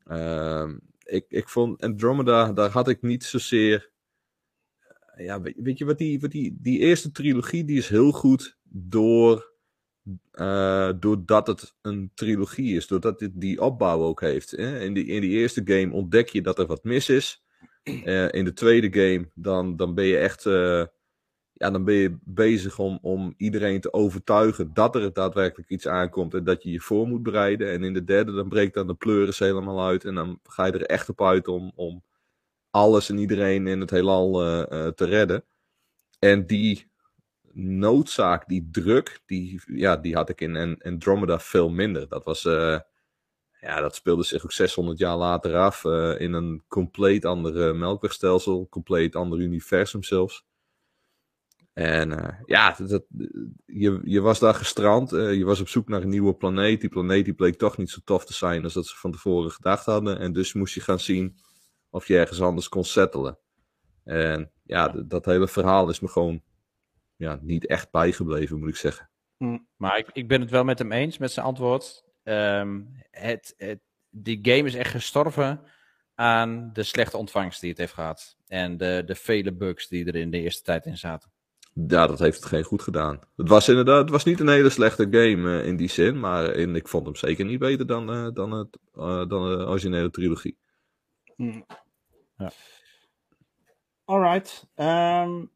Uh, 0.06 0.70
ik, 1.02 1.24
ik 1.28 1.48
vond 1.48 1.82
Andromeda, 1.82 2.52
daar 2.52 2.70
had 2.70 2.88
ik 2.88 3.02
niet 3.02 3.24
zozeer. 3.24 3.90
Ja, 5.16 5.40
weet, 5.40 5.56
weet 5.56 5.78
je 5.78 5.84
wat 5.84 5.98
die, 5.98 6.20
wat 6.20 6.30
die, 6.30 6.56
die 6.60 6.78
eerste 6.78 7.10
trilogie, 7.10 7.64
die 7.64 7.78
is 7.78 7.88
heel 7.88 8.12
goed 8.12 8.58
door. 8.62 9.47
Uh, 10.32 10.90
doordat 11.00 11.46
het 11.46 11.74
een 11.82 12.10
trilogie 12.14 12.76
is, 12.76 12.86
doordat 12.86 13.18
dit 13.18 13.30
die 13.34 13.60
opbouw 13.60 14.00
ook 14.00 14.20
heeft. 14.20 14.50
Hè? 14.50 14.80
In, 14.80 14.94
die, 14.94 15.06
in 15.06 15.20
die 15.20 15.30
eerste 15.30 15.62
game 15.64 15.92
ontdek 15.92 16.28
je 16.28 16.42
dat 16.42 16.58
er 16.58 16.66
wat 16.66 16.84
mis 16.84 17.08
is. 17.08 17.42
Uh, 17.84 18.32
in 18.38 18.44
de 18.44 18.52
tweede 18.52 18.92
game, 18.92 19.30
dan, 19.34 19.76
dan 19.76 19.94
ben 19.94 20.04
je 20.04 20.18
echt. 20.18 20.44
Uh, 20.44 20.84
ja, 21.52 21.70
dan 21.70 21.84
ben 21.84 21.94
je 21.94 22.16
bezig 22.20 22.78
om, 22.78 22.98
om 23.02 23.34
iedereen 23.36 23.80
te 23.80 23.92
overtuigen 23.92 24.74
dat 24.74 24.94
er 24.94 25.12
daadwerkelijk 25.12 25.70
iets 25.70 25.86
aankomt 25.86 26.34
en 26.34 26.44
dat 26.44 26.62
je 26.62 26.70
je 26.70 26.80
voor 26.80 27.06
moet 27.06 27.22
bereiden. 27.22 27.72
En 27.72 27.84
in 27.84 27.94
de 27.94 28.04
derde, 28.04 28.32
dan 28.32 28.48
breekt 28.48 28.74
dan 28.74 28.86
de 28.86 28.94
pleuris 28.94 29.38
helemaal 29.38 29.86
uit 29.86 30.04
en 30.04 30.14
dan 30.14 30.40
ga 30.42 30.66
je 30.66 30.72
er 30.72 30.86
echt 30.86 31.08
op 31.08 31.22
uit 31.22 31.48
om, 31.48 31.72
om 31.74 32.04
alles 32.70 33.08
en 33.08 33.18
iedereen 33.18 33.66
in 33.66 33.80
het 33.80 33.90
heelal 33.90 34.32
te 34.94 35.04
redden. 35.04 35.44
En 36.18 36.46
die 36.46 36.88
noodzaak, 37.58 38.48
die 38.48 38.68
druk, 38.70 39.20
die, 39.26 39.62
ja, 39.66 39.96
die 39.96 40.14
had 40.14 40.28
ik 40.28 40.40
in 40.40 40.82
Andromeda 40.82 41.40
veel 41.40 41.70
minder. 41.70 42.08
Dat 42.08 42.24
was, 42.24 42.44
uh, 42.44 42.78
ja, 43.60 43.80
dat 43.80 43.94
speelde 43.94 44.22
zich 44.22 44.44
ook 44.44 44.52
600 44.52 44.98
jaar 44.98 45.16
later 45.16 45.56
af 45.56 45.84
in 46.20 46.32
een 46.32 46.62
compleet 46.68 47.24
ander 47.24 47.76
melkwegstelsel, 47.76 48.66
compleet 48.68 49.16
ander 49.16 49.38
universum 49.38 50.02
zelfs. 50.02 50.46
En 51.78 52.38
ja, 52.46 52.76
dat, 52.78 53.04
je, 53.66 54.00
je 54.04 54.20
was 54.20 54.38
daar 54.38 54.54
gestrand. 54.54 55.10
Je 55.10 55.44
was 55.44 55.60
op 55.60 55.68
zoek 55.68 55.88
naar 55.88 56.02
een 56.02 56.08
nieuwe 56.08 56.34
planeet. 56.34 56.80
Die 56.80 56.90
planeet 56.90 57.24
die 57.24 57.34
bleek 57.34 57.56
toch 57.56 57.76
niet 57.76 57.90
zo 57.90 58.00
tof 58.04 58.24
te 58.24 58.34
zijn 58.34 58.64
als 58.64 58.72
dat 58.72 58.86
ze 58.86 58.96
van 58.96 59.12
tevoren 59.12 59.50
gedacht 59.50 59.84
hadden. 59.84 60.18
En 60.18 60.32
dus 60.32 60.52
moest 60.52 60.74
je 60.74 60.80
gaan 60.80 61.00
zien 61.00 61.38
of 61.90 62.06
je 62.06 62.18
ergens 62.18 62.40
anders 62.40 62.68
kon 62.68 62.84
settelen. 62.84 63.38
En 64.04 64.50
ja, 64.64 64.88
dat 64.88 65.24
hele 65.24 65.48
verhaal 65.48 65.88
is 65.88 66.00
me 66.00 66.08
gewoon 66.08 66.42
ja, 67.18 67.38
niet 67.42 67.66
echt 67.66 67.90
bijgebleven, 67.90 68.58
moet 68.58 68.68
ik 68.68 68.76
zeggen. 68.76 69.10
Hm. 69.36 69.58
Maar 69.76 69.98
ik, 69.98 70.10
ik 70.12 70.28
ben 70.28 70.40
het 70.40 70.50
wel 70.50 70.64
met 70.64 70.78
hem 70.78 70.92
eens, 70.92 71.18
met 71.18 71.32
zijn 71.32 71.46
antwoord. 71.46 72.04
Um, 72.22 72.88
het, 73.10 73.54
het, 73.56 73.80
die 74.10 74.38
game 74.42 74.68
is 74.68 74.74
echt 74.74 74.90
gestorven 74.90 75.60
aan 76.14 76.70
de 76.72 76.82
slechte 76.82 77.16
ontvangst 77.16 77.60
die 77.60 77.70
het 77.70 77.78
heeft 77.78 77.92
gehad. 77.92 78.36
En 78.46 78.76
de, 78.76 79.02
de 79.06 79.14
vele 79.14 79.54
bugs 79.54 79.88
die 79.88 80.06
er 80.06 80.16
in 80.16 80.30
de 80.30 80.40
eerste 80.40 80.62
tijd 80.62 80.86
in 80.86 80.96
zaten 80.96 81.32
ja, 81.86 82.06
dat 82.06 82.18
heeft 82.18 82.36
het 82.36 82.46
geen 82.46 82.62
goed 82.62 82.82
gedaan. 82.82 83.20
Het 83.36 83.48
was 83.48 83.68
inderdaad, 83.68 84.00
het 84.00 84.10
was 84.10 84.24
niet 84.24 84.40
een 84.40 84.48
hele 84.48 84.70
slechte 84.70 85.06
game 85.10 85.60
uh, 85.60 85.66
in 85.66 85.76
die 85.76 85.88
zin, 85.88 86.20
maar 86.20 86.54
in, 86.54 86.76
ik 86.76 86.88
vond 86.88 87.04
hem 87.04 87.14
zeker 87.14 87.44
niet 87.44 87.58
beter 87.58 87.86
dan, 87.86 88.14
uh, 88.14 88.28
dan, 88.32 88.50
het, 88.50 88.78
uh, 88.94 89.26
dan 89.28 89.28
de 89.28 89.66
originele 89.66 90.10
trilogie. 90.10 90.58
Hmm. 91.36 91.66
Ja. 92.36 92.50
Alright. 94.04 94.66
Um, 94.76 95.50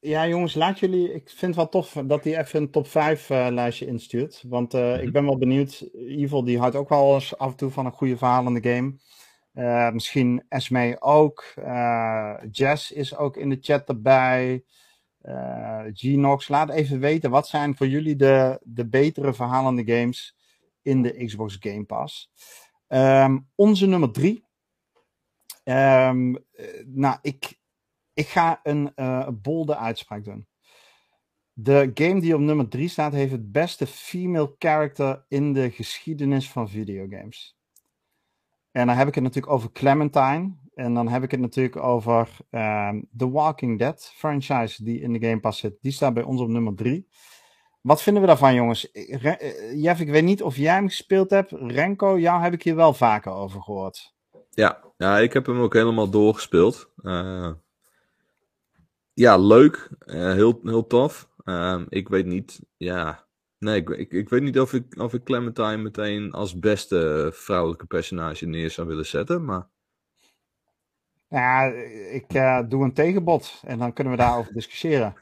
ja, 0.00 0.28
jongens, 0.28 0.54
laat 0.54 0.78
jullie. 0.78 1.12
Ik 1.12 1.28
vind 1.28 1.40
het 1.40 1.56
wel 1.56 1.68
tof 1.68 1.92
dat 2.04 2.24
hij 2.24 2.38
even 2.38 2.60
een 2.60 2.70
top 2.70 2.88
5 2.88 3.28
lijstje 3.28 3.86
instuurt. 3.86 4.44
Want 4.46 4.72
mm 4.72 4.80
-hmm. 4.80 5.00
ik 5.00 5.12
ben 5.12 5.24
wel 5.24 5.38
benieuwd. 5.38 5.88
Evil 5.94 6.44
die 6.44 6.58
houdt 6.58 6.76
ook 6.76 6.88
wel 6.88 7.14
eens 7.14 7.38
af 7.38 7.50
en 7.50 7.56
toe 7.56 7.70
van 7.70 7.86
een 7.86 7.92
goede 7.92 8.16
verhaal 8.16 8.46
in 8.46 8.54
de 8.54 8.70
game. 8.70 9.92
misschien 9.92 10.44
Esme 10.48 10.96
ook. 11.00 11.44
Jess 12.50 12.92
is 12.92 13.16
ook 13.16 13.36
in 13.36 13.48
de 13.48 13.58
chat 13.60 13.88
erbij. 13.88 14.64
Genox, 15.92 16.48
laat 16.48 16.70
even 16.70 17.00
weten 17.00 17.30
wat 17.30 17.48
zijn 17.48 17.76
voor 17.76 17.86
jullie 17.86 18.16
de, 18.16 18.60
de 18.62 18.88
betere 18.88 19.34
verhalende 19.34 19.94
games 19.94 20.36
in 20.82 21.02
de 21.02 21.24
Xbox 21.24 21.56
Game 21.60 21.84
Pass. 21.84 22.30
Um, 22.88 23.48
onze 23.54 23.86
nummer 23.86 24.10
drie. 24.10 24.44
Um, 25.64 26.38
nou, 26.86 27.18
ik, 27.22 27.57
ik 28.18 28.26
ga 28.28 28.60
een 28.62 28.92
uh, 28.96 29.28
bolde 29.32 29.76
uitspraak 29.76 30.24
doen. 30.24 30.46
De 31.52 31.90
game 31.94 32.20
die 32.20 32.34
op 32.34 32.40
nummer 32.40 32.68
3 32.68 32.88
staat, 32.88 33.12
heeft 33.12 33.32
het 33.32 33.52
beste 33.52 33.86
female 33.86 34.54
character 34.58 35.24
in 35.28 35.52
de 35.52 35.70
geschiedenis 35.70 36.50
van 36.50 36.68
videogames. 36.68 37.58
En 38.70 38.86
dan 38.86 38.96
heb 38.96 39.08
ik 39.08 39.14
het 39.14 39.24
natuurlijk 39.24 39.52
over 39.52 39.72
Clementine. 39.72 40.56
En 40.74 40.94
dan 40.94 41.08
heb 41.08 41.22
ik 41.22 41.30
het 41.30 41.40
natuurlijk 41.40 41.76
over 41.76 42.28
uh, 42.50 42.90
The 43.16 43.30
Walking 43.30 43.78
Dead 43.78 44.12
franchise 44.14 44.84
die 44.84 45.00
in 45.00 45.12
de 45.12 45.26
Game 45.26 45.40
Pass 45.40 45.60
zit. 45.60 45.78
Die 45.80 45.92
staat 45.92 46.14
bij 46.14 46.22
ons 46.22 46.40
op 46.40 46.48
nummer 46.48 46.74
3. 46.74 47.08
Wat 47.80 48.02
vinden 48.02 48.22
we 48.22 48.28
daarvan, 48.28 48.54
jongens? 48.54 48.88
Re 48.92 49.30
eh, 49.30 49.82
Jeff, 49.82 50.00
ik 50.00 50.10
weet 50.10 50.24
niet 50.24 50.42
of 50.42 50.56
jij 50.56 50.74
hem 50.74 50.88
gespeeld 50.88 51.30
hebt. 51.30 51.52
Renko, 51.52 52.18
jou 52.18 52.42
heb 52.42 52.52
ik 52.52 52.62
hier 52.62 52.76
wel 52.76 52.94
vaker 52.94 53.32
over 53.32 53.62
gehoord. 53.62 54.14
Ja, 54.50 54.84
ja 54.96 55.18
ik 55.18 55.32
heb 55.32 55.46
hem 55.46 55.60
ook 55.60 55.74
helemaal 55.74 56.10
doorgespeeld. 56.10 56.90
Uh, 57.02 57.50
ja, 59.18 59.36
leuk. 59.36 59.88
Uh, 60.06 60.32
heel, 60.32 60.60
heel 60.62 60.86
tof. 60.86 61.28
Ehm, 61.44 61.84
ik 61.88 62.08
weet 62.08 62.26
niet, 62.26 62.60
ja. 62.76 63.26
Nee, 63.58 63.76
ik, 63.76 63.88
ik, 63.88 64.12
ik 64.12 64.28
weet 64.28 64.42
niet 64.42 64.60
of 64.60 64.72
ik, 64.72 64.98
of 64.98 65.14
ik 65.14 65.24
Clementine 65.24 65.76
meteen 65.76 66.32
als 66.32 66.58
beste 66.58 67.30
vrouwelijke 67.34 67.86
personage 67.86 68.46
neer 68.46 68.70
zou 68.70 68.86
willen 68.86 69.06
zetten, 69.06 69.44
maar... 69.44 69.66
Ja, 71.28 71.64
ik 72.10 72.24
eh, 72.34 72.60
doe 72.68 72.84
een 72.84 72.92
tegenbod 72.92 73.62
en 73.66 73.78
dan 73.78 73.92
kunnen 73.92 74.12
we 74.12 74.18
daarover 74.18 74.52
discussiëren. 74.52 75.14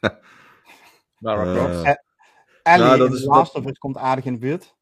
Lara 1.18 1.44
Eh, 1.44 1.52
Croft. 1.52 1.84
Eh, 1.84 1.92
Ellie 2.62 2.84
Nou, 2.86 2.98
dat 2.98 3.08
in 3.08 3.14
is- 3.14 3.24
Last 3.24 3.54
of 3.54 3.66
Us 3.66 3.78
komt 3.78 3.96
aardig 3.96 4.24
in 4.24 4.32
de 4.32 4.38
buurt. 4.38 4.74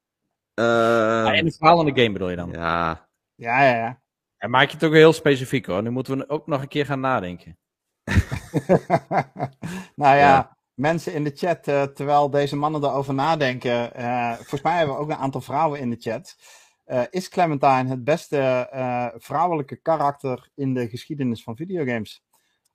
Ah, 0.55 1.35
in 1.37 1.45
het 1.45 1.57
verhaal 1.57 1.87
in 1.87 1.95
de 1.95 2.01
game 2.01 2.13
bedoel 2.13 2.31
je 2.31 2.37
dan? 2.37 2.51
ja, 2.51 3.09
Ja, 3.35 3.63
ja, 3.65 3.77
ja. 3.77 4.01
En 4.37 4.51
maak 4.51 4.69
je 4.69 4.75
het 4.75 4.85
ook 4.85 4.93
heel 4.93 5.13
specifiek 5.13 5.67
hoor. 5.67 5.83
Nu 5.83 5.91
moeten 5.91 6.19
we 6.19 6.29
ook 6.29 6.47
nog 6.47 6.63
een 6.63 6.69
keer 6.69 6.87
gaan 6.87 7.01
nadenken. 7.01 7.59
nou 10.03 10.17
ja, 10.17 10.17
Ja. 10.17 10.57
mensen 10.75 11.15
in 11.15 11.25
de 11.25 11.33
chat, 11.35 11.69
eh, 11.69 11.83
terwijl 11.83 12.31
deze 12.31 12.57
mannen 12.57 12.85
erover 12.85 13.15
nadenken, 13.15 13.95
eh, 13.95 14.33
volgens 14.33 14.63
mij 14.63 14.77
hebben 14.77 14.95
we 14.95 15.01
ook 15.01 15.11
een 15.11 15.17
aantal 15.17 15.41
vrouwen 15.41 15.81
in 15.81 15.91
de 15.91 15.97
chat. 16.01 16.37
Eh, 16.85 17.03
is 17.11 17.29
Clementine 17.29 17.89
het 17.89 18.05
beste 18.05 18.69
vrouwelijke 19.17 19.77
karakter 19.77 20.51
in 20.55 20.75
de 20.75 20.89
geschiedenis 20.89 21.43
van 21.43 21.57
videogames? 21.57 22.25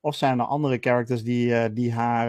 Of 0.02 0.16
zijn 0.16 0.40
er 0.40 0.46
andere 0.46 0.78
characters 0.82 1.24
die, 1.24 1.74
die 1.74 1.94
haar 1.94 2.28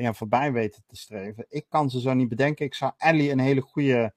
ja, 0.00 0.12
voorbij 0.12 0.52
weten 0.52 0.84
te 0.86 0.96
streven? 0.96 1.46
Ik 1.48 1.66
kan 1.68 1.90
ze 1.90 2.00
zo 2.00 2.14
niet 2.14 2.28
bedenken. 2.28 2.66
Ik 2.66 2.74
zou 2.74 2.92
Ellie 2.96 3.30
een 3.30 3.38
hele 3.38 3.60
goede. 3.60 4.14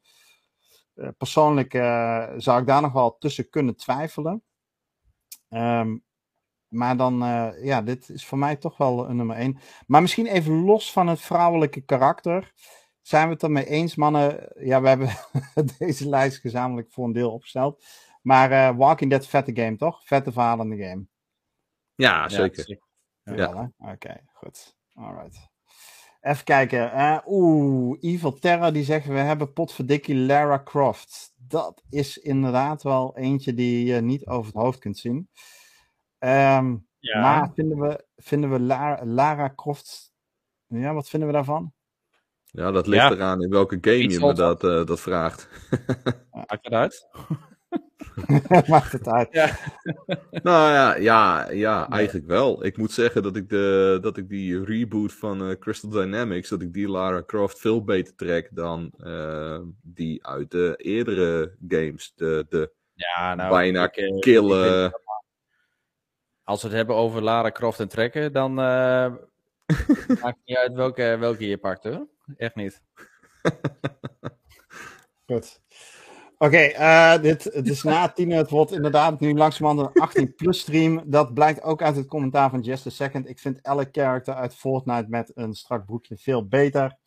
persoonlijk 1.17 1.73
eh, 1.73 2.31
zou 2.37 2.61
ik 2.61 2.67
daar 2.67 2.81
nog 2.81 2.91
wel 2.91 3.17
tussen 3.17 3.49
kunnen 3.49 3.75
twijfelen. 3.75 4.43
Ehm, 5.49 5.97
maar 6.75 6.97
dan, 6.97 7.23
eh, 7.23 7.49
ja, 7.63 7.81
dit 7.81 8.09
is 8.09 8.25
voor 8.25 8.37
mij 8.37 8.55
toch 8.55 8.77
wel 8.77 9.09
een 9.09 9.15
nummer 9.15 9.35
één. 9.35 9.59
Maar 9.87 10.01
misschien 10.01 10.25
even 10.27 10.53
los 10.63 10.91
van 10.91 11.07
het 11.07 11.21
vrouwelijke 11.21 11.81
karakter. 11.81 12.53
Zijn 13.01 13.27
we 13.27 13.33
het 13.33 13.43
ermee 13.43 13.65
eens, 13.65 13.95
mannen? 13.95 14.51
Ja, 14.59 14.81
we 14.81 14.87
hebben 14.87 15.09
deze 15.79 16.09
lijst 16.09 16.37
gezamenlijk 16.39 16.91
voor 16.91 17.05
een 17.05 17.13
deel 17.13 17.31
opgesteld. 17.31 17.83
Maar 18.21 18.51
eh, 18.51 18.77
Walking 18.77 19.09
Dead, 19.09 19.27
vette 19.27 19.55
game, 19.55 19.75
toch? 19.75 20.05
Vette 20.05 20.31
verhalende 20.31 20.77
game. 20.77 21.05
ja, 21.95 22.29
zeker. 22.29 22.79
Ja. 23.23 23.71
Oké, 23.77 24.21
goed. 24.33 24.75
Alright. 24.93 25.49
Even 26.21 26.43
kijken. 26.43 26.91
eh, 26.91 27.17
Oeh, 27.25 27.97
Evil 28.01 28.33
Terror 28.33 28.73
die 28.73 28.83
zeggen 28.83 29.13
we 29.13 29.19
hebben 29.19 29.53
potverdikkie 29.53 30.15
Lara 30.15 30.61
Croft. 30.63 31.33
Dat 31.35 31.83
is 31.89 32.17
inderdaad 32.17 32.83
wel 32.83 33.17
eentje 33.17 33.53
die 33.53 33.85
je 33.85 34.01
niet 34.01 34.25
over 34.27 34.45
het 34.53 34.61
hoofd 34.61 34.79
kunt 34.79 34.97
zien. 34.97 35.29
Ehm, 36.19 36.75
Ja. 36.99 37.19
Maar 37.21 37.51
vinden 37.53 37.79
we, 37.79 38.05
vinden 38.15 38.51
we 38.51 38.59
Lara, 38.59 39.05
Lara 39.05 39.53
Croft. 39.55 40.13
Ja, 40.67 40.93
wat 40.93 41.09
vinden 41.09 41.27
we 41.29 41.33
daarvan? 41.35 41.73
Ja, 42.45 42.71
dat 42.71 42.87
ligt 42.87 43.03
Ja. 43.03 43.11
eraan 43.11 43.41
in 43.41 43.49
welke 43.49 43.77
game 43.81 43.97
Iets 43.97 44.13
je 44.15 44.19
me 44.25 44.33
dat, 44.33 44.63
eh, 44.63 44.85
dat 44.85 44.99
vraagt. 44.99 45.49
Maakt 46.31 46.63
het 46.65 46.73
uit? 46.73 47.07
Maakt 48.67 48.91
het 48.91 49.07
uit. 49.07 49.29
Nou 50.43 50.71
ja, 50.71 50.95
ja, 50.95 51.49
ja 51.51 51.79
Nee. 51.89 51.97
eigenlijk 51.97 52.27
wel. 52.27 52.65
Ik 52.65 52.77
moet 52.77 52.91
zeggen 52.91 53.23
dat 53.23 53.35
ik, 53.35 53.49
de, 53.49 53.97
dat 54.01 54.17
ik 54.17 54.29
die 54.29 54.63
reboot 54.63 55.13
van 55.13 55.49
eh, 55.49 55.55
Crystal 55.59 55.89
Dynamics, 55.89 56.49
dat 56.49 56.61
ik 56.61 56.73
die 56.73 56.89
Lara 56.89 57.23
Croft 57.25 57.59
veel 57.59 57.83
beter 57.83 58.15
trek 58.15 58.49
dan 58.51 58.91
eh, 58.97 59.59
die 59.81 60.27
uit 60.27 60.51
de 60.51 60.73
eerdere 60.77 61.55
games. 61.67 62.13
De, 62.15 62.45
de 62.49 62.71
Ja, 62.93 63.35
nou. 63.35 63.49
bijna 63.49 63.83
ik, 63.83 63.95
eh, 63.95 64.05
ik 64.07 64.21
kille... 64.21 64.63
vind- 64.81 65.03
als 66.45 66.61
we 66.61 66.67
het 66.67 66.77
hebben 66.77 66.95
over 66.95 67.21
Lara 67.21 67.51
Croft 67.51 67.79
en 67.79 67.87
trekken, 67.87 68.33
dan 68.33 68.51
eh, 68.59 69.13
maakt 70.21 70.39
niet 70.45 70.57
uit 70.57 70.73
welke, 70.73 71.17
welke 71.19 71.47
je 71.47 71.57
pakt 71.57 71.83
hoor. 71.83 72.07
Echt 72.37 72.55
niet. 72.55 72.81
Goed. 75.27 75.61
Oké, 76.37 76.57
eh, 76.57 77.21
dit 77.21 77.43
het 77.43 77.69
is 77.69 77.83
na 77.83 78.09
tien. 78.09 78.31
Het 78.31 78.49
wordt 78.49 78.71
inderdaad 78.71 79.19
nu 79.19 79.33
langzamerhand 79.33 79.89
een 79.93 80.09
18-plus 80.09 80.59
stream. 80.59 81.01
Dat 81.05 81.33
blijkt 81.33 81.61
ook 81.61 81.81
uit 81.81 81.95
het 81.95 82.07
commentaar 82.07 82.49
van 82.49 82.61
Just 82.61 82.87
a 82.87 82.89
Second. 82.89 83.29
Ik 83.29 83.39
vind 83.39 83.61
elke 83.61 83.87
character 83.91 84.33
uit 84.33 84.55
Fortnite 84.55 85.09
met 85.09 85.31
een 85.35 85.53
strak 85.53 85.85
broekje 85.85 86.17
veel 86.17 86.47
beter. 86.47 86.97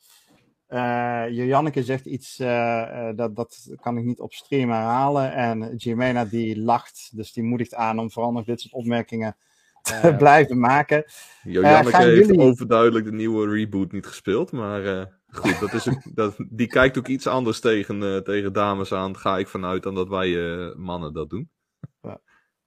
Janneke 0.69 1.83
zegt 1.85 2.07
iets, 2.07 2.39
eh, 2.39 3.09
eh, 3.09 3.17
dat, 3.17 3.37
dat 3.37 3.69
kan 3.81 3.99
ik 3.99 4.05
niet 4.05 4.21
op 4.21 4.33
stream 4.33 4.71
herhalen. 4.71 5.33
En 5.35 5.77
Jimena 5.77 6.25
die 6.25 6.61
lacht, 6.61 7.11
dus 7.17 7.33
die 7.33 7.43
moedigt 7.43 7.75
aan 7.75 7.99
om 7.99 8.11
vooral 8.11 8.33
nog 8.33 8.45
dit 8.45 8.61
soort 8.61 8.73
opmerkingen 8.73 9.37
te 9.83 10.15
blijven 10.19 10.59
maken. 10.59 11.05
Jojanneke 11.43 12.03
heeft 12.03 12.27
jullie- 12.27 12.41
overduidelijk 12.41 13.05
de 13.05 13.13
nieuwe 13.13 13.49
reboot 13.49 13.93
niet 13.93 14.07
gespeeld, 14.07 14.53
maar 14.53 15.11
goed, 15.29 15.61
dat 15.61 15.73
is 15.73 15.89
dat, 16.15 16.37
die 16.49 16.67
kijkt 16.67 16.99
ook 16.99 17.09
iets 17.09 17.27
anders 17.27 17.61
tegen, 17.61 18.25
tegen 18.25 18.53
dames 18.53 18.93
aan, 18.93 19.17
ga 19.17 19.39
ik 19.39 19.49
vanuit, 19.49 19.83
dan 19.83 19.95
dat 19.95 20.09
wij 20.09 20.29
mannen 20.77 21.13
dat 21.13 21.31
doen. 21.31 21.51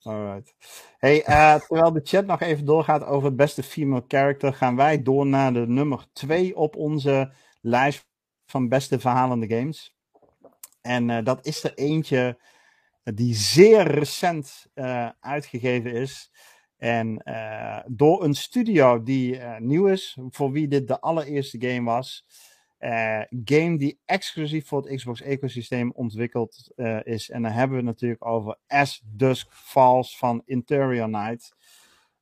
Alright. 0.04 0.56
Hey, 0.97 1.22
terwijl 1.68 1.91
de 1.93 2.02
chat 2.04 2.26
nog 2.26 2.41
even 2.41 2.66
doorgaat 2.66 3.06
over 3.06 3.28
het 3.28 3.36
beste 3.36 3.64
female 3.64 4.04
character, 4.08 4.54
gaan 4.54 4.76
wij 4.76 5.02
door 5.02 5.26
naar 5.26 5.54
de 5.54 5.68
nummer 5.68 6.06
2 6.14 6.56
op 6.56 6.76
onze 6.76 7.32
lijst 7.62 8.05
van 8.45 8.70
beste 8.70 8.99
verhalende 8.99 9.47
games. 9.55 9.95
En 10.82 11.09
eh, 11.09 11.24
dat 11.24 11.45
is 11.45 11.64
er 11.64 11.74
eentje 11.74 12.39
die 13.03 13.36
zeer 13.36 13.88
recent 13.88 14.66
eh, 14.74 15.09
uitgegeven 15.20 15.93
is. 15.93 16.32
En 16.78 17.18
eh, 17.18 17.80
door 17.88 18.24
een 18.24 18.34
studio 18.34 19.03
die 19.03 19.38
eh, 19.38 19.59
nieuw 19.59 19.88
is, 19.88 20.18
voor 20.30 20.51
wie 20.51 20.68
dit 20.68 20.88
de 20.88 20.99
allereerste 20.99 21.62
game 21.62 21.84
was. 21.84 22.26
Eh, 22.78 23.22
game 23.45 23.78
die 23.78 23.99
exclusief 24.05 24.68
voor 24.68 24.82
het 24.82 24.95
Xbox 24.95 25.22
ecosysteem 25.22 25.91
ontwikkeld 25.91 26.72
eh, 26.76 26.99
is. 27.03 27.30
En 27.30 27.41
dan 27.41 27.51
hebben 27.51 27.78
we 27.78 27.84
het 27.84 27.86
natuurlijk 27.86 28.26
over 28.26 28.57
As 28.68 29.01
Dusk 29.05 29.47
Falls 29.51 30.18
van 30.18 30.41
Interior 30.45 31.09
Night. 31.09 31.55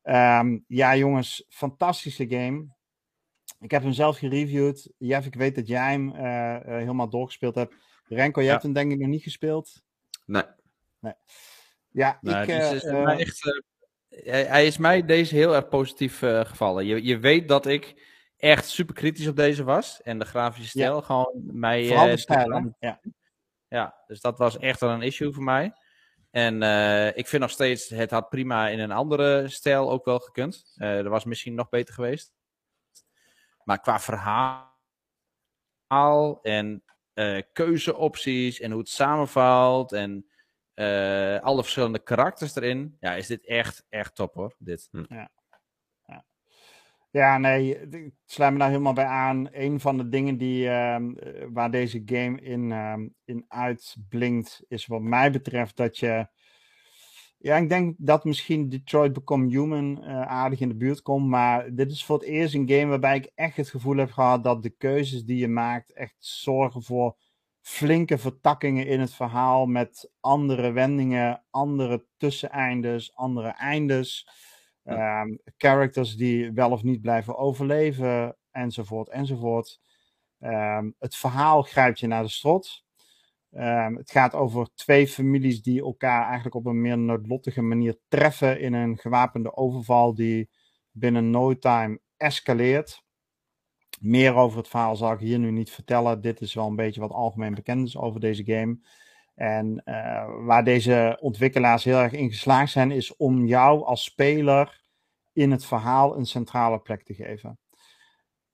Ehm, 0.02 0.58
ja, 0.68 0.96
jongens, 0.96 1.46
fantastische 1.50 2.28
game. 2.30 2.68
Ik 3.60 3.72
heb 3.72 3.82
hem 3.82 3.94
zelf 3.94 4.18
gereviewd. 4.18 4.90
Jeff, 4.98 5.26
ik 5.28 5.36
weet 5.36 5.56
dat 5.56 5.68
jij 5.68 5.92
hem 5.92 6.16
eh, 6.16 6.56
eh, 6.56 6.62
helemaal 6.66 7.10
doorgespeeld 7.10 7.56
hebt. 7.56 7.74
Renko, 8.06 8.40
jij 8.40 8.46
Ja. 8.46 8.52
hebt 8.52 8.64
hem 8.64 8.74
denk 8.74 8.92
ik 8.92 9.00
nog 9.00 9.08
niet 9.10 9.24
gespeeld. 9.24 9.82
Nee, 10.26 10.44
Ja, 11.92 12.18
Nou, 12.22 12.42
ik... 12.42 12.48
dus 12.48 12.70
eh, 12.70 12.74
is 12.74 12.84
mij 12.84 13.18
echt, 13.18 13.62
hij, 14.10 14.44
hij 14.44 14.66
is 14.66 14.78
mij 14.78 15.06
deze 15.06 15.36
heel 15.36 15.56
erg 15.56 15.68
positief 15.68 16.18
gevallen. 16.20 16.86
Je, 16.86 17.04
je 17.04 17.20
weet 17.20 17.48
dat 17.48 17.66
ik 17.66 18.08
echt 18.38 18.68
super 18.68 18.96
kritisch 18.96 19.28
op 19.28 19.36
deze 19.36 19.64
was. 19.64 20.02
En 20.02 20.20
de 20.20 20.26
grafische 20.26 20.70
stijl 20.70 21.02
gewoon 21.02 21.42
mij... 21.52 21.86
vooral 21.86 22.06
de 22.06 22.18
stijl, 22.18 22.76
Ja. 22.80 23.02
Ja, 23.68 24.04
dus 24.08 24.22
dat 24.22 24.38
was 24.38 24.58
echt 24.58 24.80
wel 24.80 24.90
een 24.90 25.02
issue 25.02 25.34
voor 25.34 25.44
mij. 25.44 25.74
En 26.32 26.56
ik 27.16 27.28
vind 27.28 27.42
nog 27.42 27.52
steeds, 27.52 27.90
het 27.90 28.12
had 28.12 28.30
prima 28.30 28.68
in 28.70 28.80
een 28.80 28.92
andere 28.92 29.48
stijl 29.48 29.92
ook 29.92 30.06
wel 30.06 30.20
gekund. 30.20 30.74
Eh 30.76 30.96
dat 30.96 31.06
was 31.08 31.24
misschien 31.24 31.54
nog 31.54 31.70
beter 31.70 31.94
geweest. 31.94 32.34
Maar 33.70 33.80
qua 33.80 34.00
verhaal 34.00 34.68
en 36.42 36.84
eh, 37.14 37.42
keuzeopties 37.54 38.60
en 38.60 38.72
hoe 38.72 38.80
het 38.80 38.90
samenvalt 38.90 39.92
en 39.92 40.26
eh, 40.74 41.40
alle 41.40 41.62
verschillende 41.62 42.04
karakters 42.04 42.56
erin, 42.56 42.98
ja, 43.00 43.14
is 43.16 43.28
dit 43.28 43.46
echt, 43.46 43.86
echt 43.90 44.16
top 44.16 44.34
hoor. 44.34 44.56
Dit. 44.58 44.90
Ja, 47.12 47.38
nee, 47.38 47.80
ik 47.90 48.14
sluit 48.26 48.54
me 48.54 48.60
daar 48.60 48.70
helemaal 48.70 48.94
bij 48.94 49.06
aan. 49.06 49.48
Een 49.52 49.80
van 49.80 49.98
de 49.98 50.10
dingen 50.10 50.38
die, 50.38 50.70
ehm, 50.70 51.14
eh, 51.14 51.46
waar 51.50 51.72
deze 51.72 52.02
game 52.06 52.42
in, 52.42 52.72
ehm, 52.72 53.08
in 53.26 53.46
uitblinkt, 53.48 54.64
is 54.68 54.86
wat 54.86 55.02
mij 55.02 55.32
betreft 55.32 55.76
dat 55.76 55.98
je... 55.98 56.28
Ja, 57.42 57.58
ik 57.58 57.70
denk 57.70 57.96
dat 57.98 58.24
misschien 58.24 58.70
Detroit 58.70 59.14
Become 59.14 59.48
Human 59.48 60.04
eh, 60.04 60.22
aardig 60.22 60.60
in 60.60 60.68
de 60.68 60.76
buurt 60.76 61.02
komt, 61.02 61.28
maar 61.28 61.76
dit 61.76 61.92
is 61.92 62.06
voor 62.06 62.18
het 62.18 62.28
eerst 62.28 62.54
een 62.54 62.70
game 62.70 62.86
waarbij 62.86 63.16
ik 63.16 63.32
echt 63.36 63.58
het 63.58 63.70
gevoel 63.70 63.98
heb 63.98 64.12
gehad 64.12 64.44
dat 64.44 64.64
de 64.64 64.70
keuzes 64.70 65.24
die 65.26 65.38
je 65.38 65.48
maakt 65.48 65.92
echt 65.94 66.16
zorgen 66.20 66.84
voor 66.84 67.18
flinke 67.62 68.18
vertakkingen 68.18 68.88
in 68.88 69.00
het 69.00 69.14
verhaal 69.14 69.66
met 69.66 70.12
andere 70.20 70.72
wendingen, 70.72 71.44
andere 71.50 72.06
tusseneindes, 72.18 73.16
andere 73.16 73.50
eindes. 73.50 74.28
Ehm, 74.84 75.36
characters 75.58 76.16
die 76.16 76.52
wel 76.52 76.72
of 76.72 76.84
niet 76.84 77.02
blijven 77.02 77.38
overleven, 77.38 78.38
enzovoort, 78.52 79.10
enzovoort. 79.10 79.80
Ehm, 80.40 80.92
het 81.00 81.16
verhaal 81.16 81.62
grijpt 81.62 82.00
je 82.00 82.08
naar 82.08 82.24
de 82.24 82.30
strot. 82.30 82.84
Ehm, 83.52 83.96
het 83.96 84.12
gaat 84.12 84.34
over 84.34 84.70
twee 84.76 85.08
families 85.08 85.62
die 85.62 85.82
elkaar 85.82 86.26
eigenlijk 86.26 86.56
op 86.56 86.66
een 86.66 86.82
meer 86.82 86.98
noodlottige 86.98 87.62
manier 87.62 87.98
treffen 88.08 88.60
in 88.60 88.74
een 88.74 88.98
gewapende 88.98 89.56
overval 89.56 90.16
die 90.16 90.50
binnen 90.92 91.30
no 91.30 91.58
time 91.58 92.00
escaleert. 92.18 93.04
Meer 94.00 94.36
over 94.36 94.58
het 94.58 94.68
verhaal 94.68 94.96
zal 94.96 95.12
ik 95.12 95.20
hier 95.20 95.40
nu 95.40 95.52
niet 95.52 95.72
vertellen. 95.72 96.22
Dit 96.22 96.42
is 96.42 96.54
wel 96.54 96.68
een 96.68 96.76
beetje 96.76 97.02
wat 97.02 97.12
algemeen 97.12 97.56
bekend 97.56 97.88
is 97.88 97.98
over 97.98 98.20
deze 98.20 98.46
game. 98.46 98.80
En 99.36 99.82
eh, 99.84 100.46
waar 100.46 100.64
deze 100.64 101.18
ontwikkelaars 101.22 101.84
heel 101.84 101.98
erg 101.98 102.12
in 102.12 102.30
geslaagd 102.30 102.72
zijn, 102.72 102.92
is 102.92 103.16
om 103.16 103.46
jou 103.46 103.84
als 103.84 104.04
speler 104.04 104.84
in 105.34 105.52
het 105.52 105.66
verhaal 105.66 106.18
een 106.18 106.26
centrale 106.26 106.80
plek 106.80 107.04
te 107.04 107.14
geven. 107.14 107.58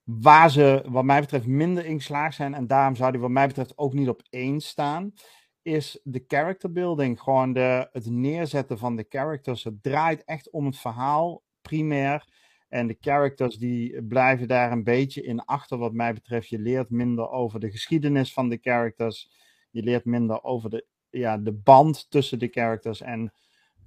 Waar 0.05 0.51
ze, 0.51 0.85
wat 0.87 1.03
mij 1.03 1.19
betreft, 1.19 1.47
minder 1.47 1.85
in 1.85 1.97
geslaagd 1.97 2.35
zijn, 2.35 2.53
en 2.53 2.67
daarom 2.67 2.95
zou 2.95 3.11
die, 3.11 3.21
wat 3.21 3.29
mij 3.29 3.47
betreft, 3.47 3.77
ook 3.77 3.93
niet 3.93 4.09
op 4.09 4.21
één 4.29 4.61
staan, 4.61 5.13
is 5.61 5.99
de 6.03 6.23
character 6.27 6.71
building. 6.71 7.21
Gewoon 7.21 7.53
de, 7.53 7.89
het 7.91 8.09
neerzetten 8.09 8.77
van 8.77 8.95
de 8.95 9.05
characters. 9.09 9.63
Het 9.63 9.83
draait 9.83 10.23
echt 10.23 10.49
om 10.49 10.65
het 10.65 10.77
verhaal, 10.77 11.43
primair. 11.61 12.27
En 12.69 12.87
de 12.87 12.97
characters 12.99 13.57
die 13.57 14.03
blijven 14.03 14.47
daar 14.47 14.71
een 14.71 14.83
beetje 14.83 15.21
in 15.21 15.45
achter, 15.45 15.77
wat 15.77 15.93
mij 15.93 16.13
betreft. 16.13 16.49
Je 16.49 16.59
leert 16.59 16.89
minder 16.89 17.29
over 17.29 17.59
de 17.59 17.71
geschiedenis 17.71 18.33
van 18.33 18.49
de 18.49 18.57
characters. 18.61 19.31
Je 19.71 19.83
leert 19.83 20.05
minder 20.05 20.43
over 20.43 20.69
de, 20.69 20.85
ja, 21.09 21.37
de 21.37 21.53
band 21.53 22.09
tussen 22.09 22.39
de 22.39 22.47
characters. 22.47 23.01
En 23.01 23.33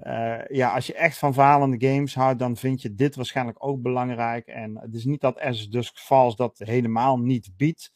uh, 0.02 0.46
ja, 0.48 0.74
als 0.74 0.86
je 0.86 0.94
echt 0.94 1.18
van 1.18 1.34
falende 1.34 1.88
games 1.88 2.14
houdt, 2.14 2.38
dan 2.38 2.56
vind 2.56 2.82
je 2.82 2.94
dit 2.94 3.16
waarschijnlijk 3.16 3.64
ook 3.64 3.82
belangrijk. 3.82 4.46
En 4.46 4.78
het 4.78 4.94
is 4.94 5.04
niet 5.04 5.20
dat 5.20 5.40
As 5.40 5.68
Dusk 5.68 5.98
Falls 5.98 6.36
dat 6.36 6.58
helemaal 6.58 7.18
niet 7.18 7.50
biedt. 7.56 7.92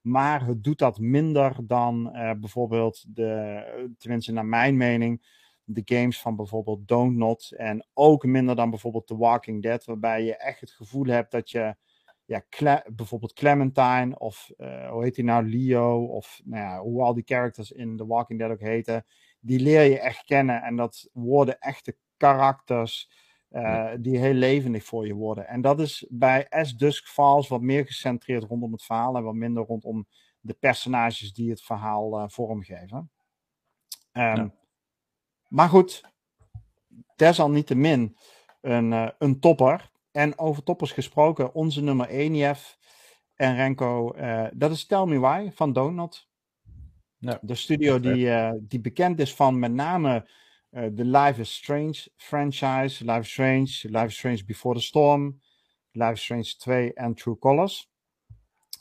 Maar 0.00 0.46
het 0.46 0.64
doet 0.64 0.78
dat 0.78 0.98
minder 0.98 1.56
dan 1.62 2.10
uh, 2.12 2.30
bijvoorbeeld 2.40 3.04
de, 3.08 3.94
tenminste 3.98 4.32
naar 4.32 4.46
mijn 4.46 4.76
mening, 4.76 5.22
de 5.64 5.82
games 5.84 6.20
van 6.20 6.36
bijvoorbeeld 6.36 6.88
Don't 6.88 7.16
Not. 7.16 7.52
En 7.56 7.86
ook 7.94 8.24
minder 8.24 8.56
dan 8.56 8.70
bijvoorbeeld 8.70 9.06
The 9.06 9.16
Walking 9.16 9.62
Dead, 9.62 9.84
waarbij 9.84 10.24
je 10.24 10.36
echt 10.36 10.60
het 10.60 10.70
gevoel 10.70 11.06
hebt 11.06 11.30
dat 11.30 11.50
je 11.50 11.76
ja, 12.24 12.44
bijvoorbeeld 12.92 13.32
Clementine 13.32 14.18
of 14.18 14.50
uh, 14.58 14.90
hoe 14.90 15.04
heet 15.04 15.14
die 15.14 15.24
nou, 15.24 15.48
Leo 15.48 16.04
of 16.04 16.40
nou 16.44 16.62
ja, 16.62 16.80
hoe 16.80 17.02
al 17.02 17.14
die 17.14 17.24
characters 17.26 17.72
in 17.72 17.96
The 17.96 18.06
Walking 18.06 18.38
Dead 18.38 18.50
ook 18.50 18.60
heten 18.60 19.04
die 19.46 19.60
leer 19.60 19.82
je 19.82 20.00
echt 20.00 20.24
kennen. 20.24 20.62
En 20.62 20.76
dat 20.76 21.08
worden 21.12 21.58
echte 21.58 21.96
karakters 22.16 23.10
uh, 23.50 23.92
die 23.98 24.18
heel 24.18 24.32
levendig 24.32 24.84
voor 24.84 25.06
je 25.06 25.14
worden. 25.14 25.48
En 25.48 25.60
dat 25.60 25.80
is 25.80 26.06
bij 26.08 26.48
As 26.48 26.76
Dusk 26.76 27.06
Falls 27.06 27.48
wat 27.48 27.60
meer 27.60 27.86
gecentreerd 27.86 28.44
rondom 28.44 28.72
het 28.72 28.82
verhaal 28.82 29.16
en 29.16 29.22
wat 29.22 29.34
minder 29.34 29.64
rondom 29.64 30.06
de 30.40 30.54
personages 30.54 31.32
die 31.32 31.50
het 31.50 31.62
verhaal 31.62 32.20
uh, 32.20 32.24
vormgeven. 32.28 33.10
Um, 34.12 34.22
ja. 34.22 34.50
Maar 35.48 35.68
goed, 35.68 36.02
desalniettemin 37.16 38.16
een, 38.60 38.92
uh, 38.92 39.08
een 39.18 39.40
topper. 39.40 39.90
En 40.12 40.38
over 40.38 40.62
toppers 40.62 40.92
gesproken, 40.92 41.54
onze 41.54 41.82
nummer 41.82 42.08
1 42.08 42.36
Jeff 42.36 42.78
en 43.34 43.54
Renko, 43.54 44.14
dat 44.54 44.70
is 44.70 44.86
Tell 44.86 45.04
Me 45.04 45.18
Why 45.18 45.50
van 45.54 45.72
Donut. 45.72 46.28
Ja. 47.18 47.38
De 47.42 47.54
studio 47.54 48.00
die, 48.00 48.26
uh, 48.26 48.52
die 48.60 48.80
bekend 48.80 49.20
is 49.20 49.34
van 49.34 49.58
met 49.58 49.72
name 49.72 50.28
uh, 50.70 50.86
de 50.92 51.04
Life 51.04 51.40
is 51.40 51.54
Strange 51.54 52.06
franchise, 52.16 53.04
Life 53.04 53.20
is 53.20 53.30
Strange, 53.32 53.80
Life 53.82 54.06
is 54.06 54.16
Strange 54.16 54.44
Before 54.44 54.74
the 54.74 54.84
Storm, 54.84 55.40
Life 55.92 56.12
is 56.12 56.22
Strange 56.22 56.54
2 56.58 56.94
en 56.94 57.14
True 57.14 57.38
Colors. 57.38 57.90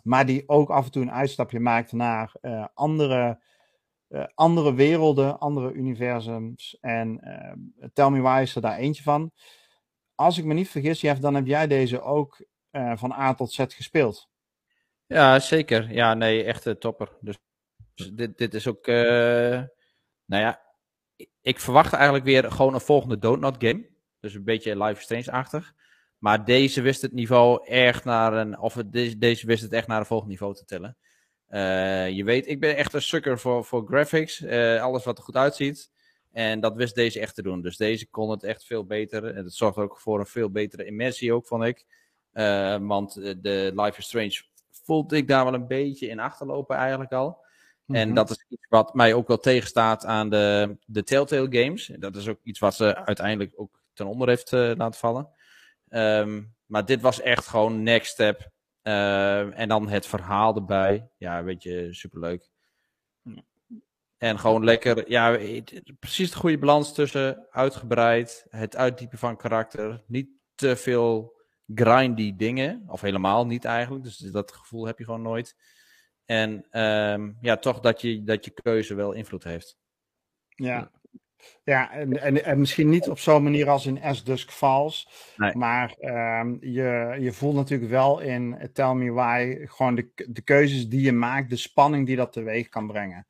Maar 0.03 0.25
die 0.25 0.49
ook 0.49 0.69
af 0.69 0.85
en 0.85 0.91
toe 0.91 1.01
een 1.01 1.11
uitstapje 1.11 1.59
maakt 1.59 1.91
naar 1.91 2.35
uh, 2.41 2.65
andere, 2.73 3.41
andere 4.33 4.73
werelden, 4.73 5.39
andere 5.39 5.71
universums. 5.71 6.77
En 6.79 7.19
Tell 7.93 8.09
Me 8.09 8.21
Why 8.21 8.39
is 8.41 8.55
er 8.55 8.61
daar 8.61 8.77
eentje 8.77 9.03
van. 9.03 9.31
Als 10.15 10.37
ik 10.37 10.45
me 10.45 10.53
niet 10.53 10.69
vergis, 10.69 11.01
Jeff, 11.01 11.19
dan 11.19 11.33
heb 11.33 11.45
jij 11.45 11.67
deze 11.67 12.01
ook 12.01 12.45
van 12.95 13.11
A 13.11 13.33
tot 13.33 13.51
Z 13.51 13.65
gespeeld. 13.67 14.29
Ja, 15.07 15.39
zeker. 15.39 15.93
Ja, 15.93 16.13
nee, 16.13 16.43
echt 16.43 16.65
een 16.65 16.77
topper. 16.77 17.17
Dus 17.21 17.37
dus 17.95 18.11
dit, 18.35 18.53
is 18.53 18.67
ook, 18.67 18.87
uh, 18.87 18.95
nou 20.25 20.43
ja, 20.43 20.61
ik 21.41 21.59
verwacht 21.59 21.93
eigenlijk 21.93 22.25
weer 22.25 22.51
gewoon 22.51 22.73
een 22.73 22.81
volgende 22.81 23.19
Donut 23.19 23.55
game. 23.57 23.87
Dus 24.19 24.33
een 24.33 24.43
beetje 24.43 24.83
Life 24.83 25.01
Strange-achtig. 25.01 25.73
Maar 26.17 26.45
deze 26.45 26.81
wist 26.81 27.01
het 27.01 27.11
niveau 27.11 27.65
echt 27.67 28.03
naar 28.03 28.33
een, 28.33 28.59
of 28.59 28.73
deze, 29.17 29.45
wist 29.45 29.63
het 29.63 29.73
echt 29.73 29.87
naar 29.87 29.99
een 29.99 30.05
volgend 30.05 30.29
niveau 30.29 30.53
te 30.53 30.65
tillen. 30.65 30.97
Uh, 31.49 32.09
je 32.09 32.23
weet, 32.23 32.47
ik 32.47 32.59
ben 32.59 32.75
echt 32.75 32.93
een 32.93 33.01
sucker 33.01 33.39
voor, 33.39 33.65
voor 33.65 33.87
graphics. 33.87 34.41
Uh, 34.41 34.81
alles 34.81 35.03
wat 35.03 35.17
er 35.17 35.23
goed 35.23 35.35
uitziet. 35.35 35.91
En 36.31 36.59
dat 36.59 36.75
wist 36.75 36.95
deze 36.95 37.19
echt 37.19 37.35
te 37.35 37.41
doen. 37.41 37.61
Dus 37.61 37.77
deze 37.77 38.09
kon 38.09 38.29
het 38.29 38.43
echt 38.43 38.65
veel 38.65 38.85
beter. 38.85 39.25
En 39.25 39.43
het 39.43 39.53
zorgt 39.53 39.77
ook 39.77 39.99
voor 39.99 40.19
een 40.19 40.25
veel 40.25 40.49
betere 40.49 40.85
immersie 40.85 41.33
ook, 41.33 41.47
vond 41.47 41.63
ik. 41.63 41.85
Want 42.81 43.13
de 43.13 43.71
Life 43.75 43.97
is 43.97 44.05
Strange 44.05 44.43
voelde 44.83 45.17
ik 45.17 45.27
daar 45.27 45.43
wel 45.43 45.53
een 45.53 45.67
beetje 45.67 46.07
in 46.07 46.19
achterlopen 46.19 46.75
eigenlijk 46.75 47.11
al. 47.11 47.44
En 47.87 48.07
mhm. 48.07 48.15
dat 48.15 48.29
is 48.29 48.45
iets 48.49 48.67
wat 48.69 48.93
mij 48.93 49.13
ook 49.13 49.27
wel 49.27 49.39
tegenstaat 49.39 50.05
aan 50.05 50.29
de, 50.29 50.77
de 50.85 51.03
Telltale 51.03 51.47
games. 51.49 51.91
Dat 51.99 52.15
is 52.15 52.27
ook 52.27 52.39
iets 52.43 52.59
wat 52.59 52.75
ze 52.75 52.95
uiteindelijk 52.95 53.53
ook 53.55 53.83
ten 53.93 54.05
onder 54.05 54.27
heeft 54.27 54.51
uh, 54.51 54.71
laten 54.75 54.99
vallen. 54.99 55.29
Um, 55.89 56.55
maar 56.65 56.85
dit 56.85 57.01
was 57.01 57.21
echt 57.21 57.47
gewoon 57.47 57.83
next 57.83 58.11
step. 58.11 58.49
Uh, 58.83 59.59
en 59.59 59.69
dan 59.69 59.87
het 59.87 60.05
verhaal 60.05 60.55
erbij. 60.55 61.09
Ja, 61.17 61.43
weet 61.43 61.63
je, 61.63 61.87
superleuk. 61.91 62.49
En 64.17 64.39
gewoon 64.39 64.63
lekker, 64.63 65.09
ja, 65.09 65.37
precies 65.99 66.31
de 66.31 66.37
goede 66.37 66.57
balans 66.57 66.93
tussen 66.93 67.47
uitgebreid, 67.49 68.45
het 68.49 68.75
uitdiepen 68.75 69.17
van 69.17 69.37
karakter, 69.37 70.03
niet 70.07 70.29
te 70.55 70.75
veel 70.75 71.35
grindy 71.75 72.35
dingen, 72.35 72.83
of 72.87 73.01
helemaal 73.01 73.45
niet 73.45 73.65
eigenlijk. 73.65 74.03
Dus 74.03 74.17
dat 74.17 74.51
gevoel 74.51 74.85
heb 74.85 74.97
je 74.97 75.03
gewoon 75.03 75.21
nooit. 75.21 75.55
En 76.25 76.79
um, 76.81 77.37
ja, 77.41 77.57
toch 77.57 77.79
dat 77.79 78.01
je, 78.01 78.23
dat 78.23 78.45
je 78.45 78.51
keuze 78.51 78.95
wel 78.95 79.11
invloed 79.11 79.43
heeft. 79.43 79.77
Ja, 80.49 80.91
ja 81.63 81.91
en, 81.91 82.21
en, 82.21 82.43
en 82.43 82.59
misschien 82.59 82.89
niet 82.89 83.09
op 83.09 83.19
zo'n 83.19 83.43
manier 83.43 83.69
als 83.69 83.85
in 83.85 84.15
S 84.15 84.23
Dusk 84.23 84.51
Falls. 84.51 85.09
Nee. 85.37 85.55
Maar 85.55 85.95
um, 85.99 86.57
je, 86.61 87.17
je 87.19 87.31
voelt 87.31 87.55
natuurlijk 87.55 87.91
wel 87.91 88.19
in 88.19 88.69
Tell 88.73 88.93
Me 88.93 89.11
Why 89.11 89.65
gewoon 89.65 89.95
de, 89.95 90.11
de 90.27 90.41
keuzes 90.41 90.89
die 90.89 91.01
je 91.01 91.11
maakt, 91.11 91.49
de 91.49 91.55
spanning 91.55 92.05
die 92.05 92.15
dat 92.15 92.31
teweeg 92.31 92.69
kan 92.69 92.87
brengen. 92.87 93.27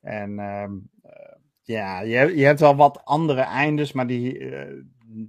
En 0.00 0.38
um, 0.38 0.90
uh, 1.04 1.34
ja, 1.62 2.00
je, 2.00 2.36
je 2.36 2.44
hebt 2.44 2.60
wel 2.60 2.76
wat 2.76 3.04
andere 3.04 3.40
eindes, 3.40 3.92
maar 3.92 4.06
die, 4.06 4.38
uh, 4.38 4.82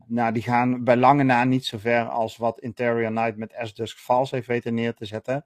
nou, 0.07 0.33
die 0.33 0.43
gaan 0.43 0.83
bij 0.83 0.95
lange 0.97 1.23
na 1.23 1.43
niet 1.43 1.65
zo 1.65 1.77
ver 1.77 2.03
als 2.03 2.37
wat 2.37 2.59
Interior 2.59 3.11
Night 3.11 3.37
met 3.37 3.55
S 3.61 3.73
Dusk 3.73 3.97
Falls 3.97 4.31
heeft 4.31 4.47
weten 4.47 4.73
neer 4.73 4.93
te 4.93 5.05
zetten. 5.05 5.45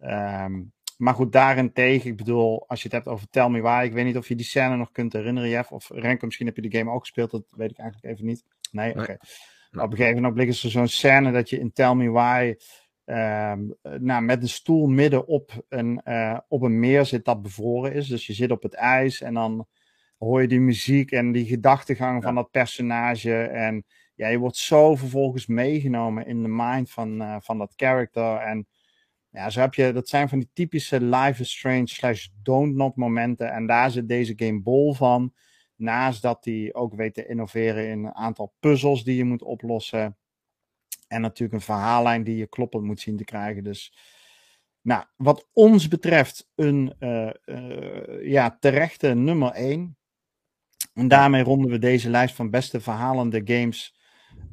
Um, 0.00 0.72
maar 0.98 1.14
goed, 1.14 1.32
daarentegen, 1.32 2.10
ik 2.10 2.16
bedoel, 2.16 2.68
als 2.68 2.78
je 2.82 2.84
het 2.84 2.96
hebt 2.96 3.08
over 3.08 3.28
Tell 3.28 3.48
Me 3.48 3.60
Why, 3.60 3.82
ik 3.84 3.92
weet 3.92 4.04
niet 4.04 4.16
of 4.16 4.28
je 4.28 4.34
die 4.34 4.46
scène 4.46 4.76
nog 4.76 4.90
kunt 4.92 5.12
herinneren, 5.12 5.50
Jeff. 5.50 5.70
Of 5.70 5.90
Renko, 5.90 6.26
misschien 6.26 6.46
heb 6.46 6.56
je 6.56 6.68
de 6.68 6.78
game 6.78 6.90
ook 6.90 7.00
gespeeld, 7.00 7.30
dat 7.30 7.44
weet 7.50 7.70
ik 7.70 7.78
eigenlijk 7.78 8.14
even 8.14 8.26
niet. 8.26 8.44
Nee, 8.70 8.90
oké. 8.90 9.00
Okay. 9.00 9.18
Op 9.84 9.90
een 9.90 9.96
gegeven 9.96 10.22
moment 10.22 10.48
is 10.48 10.64
er 10.64 10.70
zo'n 10.70 10.88
scène 10.88 11.32
dat 11.32 11.50
je 11.50 11.58
in 11.58 11.72
Tell 11.72 11.94
Me 11.94 12.10
Why 12.10 12.54
um, 13.04 13.74
nou, 13.98 14.22
met 14.22 14.42
een 14.42 14.48
stoel 14.48 14.86
midden 14.86 15.26
op 15.26 15.64
een, 15.68 16.00
uh, 16.04 16.38
op 16.48 16.62
een 16.62 16.78
meer 16.78 17.06
zit 17.06 17.24
dat 17.24 17.42
bevroren 17.42 17.92
is. 17.92 18.08
Dus 18.08 18.26
je 18.26 18.32
zit 18.32 18.50
op 18.50 18.62
het 18.62 18.74
ijs 18.74 19.20
en 19.20 19.34
dan 19.34 19.66
hoor 20.18 20.42
je 20.42 20.48
die 20.48 20.60
muziek 20.60 21.10
en 21.10 21.32
die 21.32 21.46
gedachtegang 21.46 22.16
ja. 22.16 22.26
van 22.26 22.34
dat 22.34 22.50
personage. 22.50 23.34
En 23.42 23.84
ja, 24.14 24.28
je 24.28 24.38
wordt 24.38 24.56
zo 24.56 24.94
vervolgens 24.94 25.46
meegenomen 25.46 26.26
in 26.26 26.42
de 26.42 26.48
mind 26.48 26.90
van, 26.90 27.22
uh, 27.22 27.36
van 27.40 27.58
dat 27.58 27.72
character. 27.76 28.36
En 28.36 28.66
ja, 29.30 29.50
zo 29.50 29.60
heb 29.60 29.74
je, 29.74 29.92
dat 29.92 30.08
zijn 30.08 30.28
van 30.28 30.38
die 30.38 30.50
typische 30.52 31.00
Life 31.00 31.40
is 31.40 31.56
Strange 31.56 31.86
slash 31.86 32.28
Don't 32.42 32.74
Not 32.74 32.96
momenten. 32.96 33.52
En 33.52 33.66
daar 33.66 33.90
zit 33.90 34.08
deze 34.08 34.32
game 34.36 34.60
bol 34.60 34.94
van. 34.94 35.32
Naast 35.76 36.22
dat 36.22 36.44
hij 36.44 36.70
ook 36.72 36.94
weet 36.94 37.14
te 37.14 37.26
innoveren 37.26 37.88
in 37.88 38.04
een 38.04 38.14
aantal 38.14 38.54
puzzels 38.60 39.04
die 39.04 39.16
je 39.16 39.24
moet 39.24 39.42
oplossen. 39.42 40.16
En 41.08 41.20
natuurlijk 41.20 41.52
een 41.52 41.64
verhaallijn 41.64 42.24
die 42.24 42.36
je 42.36 42.46
kloppend 42.46 42.84
moet 42.84 43.00
zien 43.00 43.16
te 43.16 43.24
krijgen. 43.24 43.64
Dus 43.64 43.92
nou, 44.82 45.04
wat 45.16 45.48
ons 45.52 45.88
betreft 45.88 46.48
een 46.54 46.94
uh, 47.00 47.30
uh, 47.44 48.30
ja, 48.30 48.56
terechte 48.60 49.14
nummer 49.14 49.52
1. 49.52 49.96
En 50.94 51.08
daarmee 51.08 51.42
ronden 51.42 51.70
we 51.70 51.78
deze 51.78 52.10
lijst 52.10 52.34
van 52.34 52.50
beste 52.50 52.80
verhalende 52.80 53.40
games 53.44 53.96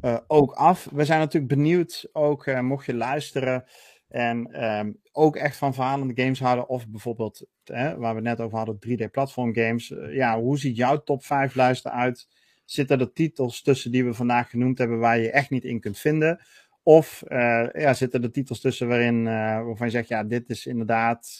uh, 0.01 0.17
ook 0.27 0.53
af. 0.53 0.87
We 0.91 1.05
zijn 1.05 1.19
natuurlijk 1.19 1.53
benieuwd, 1.53 2.09
ook 2.11 2.61
mocht 2.61 2.85
je 2.85 2.93
luisteren 2.93 3.65
en 4.07 4.65
um, 4.65 4.99
ook 5.11 5.35
echt 5.35 5.57
van 5.57 5.73
verhalende 5.73 6.23
games 6.23 6.39
houden. 6.39 6.69
Of 6.69 6.87
bijvoorbeeld, 6.87 7.45
hè, 7.63 7.97
waar 7.97 8.15
we 8.15 8.21
net 8.21 8.41
over 8.41 8.57
hadden, 8.57 8.79
3D-platform 8.87 9.53
games. 9.53 9.89
Uh, 9.89 10.15
ja, 10.15 10.39
hoe 10.39 10.59
ziet 10.59 10.77
jouw 10.77 11.03
top 11.03 11.23
5 11.23 11.55
lijst 11.55 11.85
eruit? 11.85 12.27
Zitten 12.65 12.99
er 12.99 13.13
titels 13.13 13.61
tussen 13.61 13.91
die 13.91 14.05
we 14.05 14.13
vandaag 14.13 14.49
genoemd 14.49 14.77
hebben 14.77 14.99
waar 14.99 15.19
je 15.19 15.31
echt 15.31 15.49
niet 15.49 15.63
in 15.63 15.79
kunt 15.79 15.99
vinden? 15.99 16.39
Of 16.83 17.23
uh, 17.27 17.67
ja, 17.71 17.93
zitten 17.93 18.23
er 18.23 18.31
titels 18.31 18.59
tussen 18.59 18.87
waarin, 18.87 19.19
uh, 19.19 19.25
waarvan 19.65 19.87
je 19.87 19.93
zegt, 19.93 20.07
ja, 20.07 20.23
dit 20.23 20.49
is 20.49 20.65
inderdaad, 20.65 21.39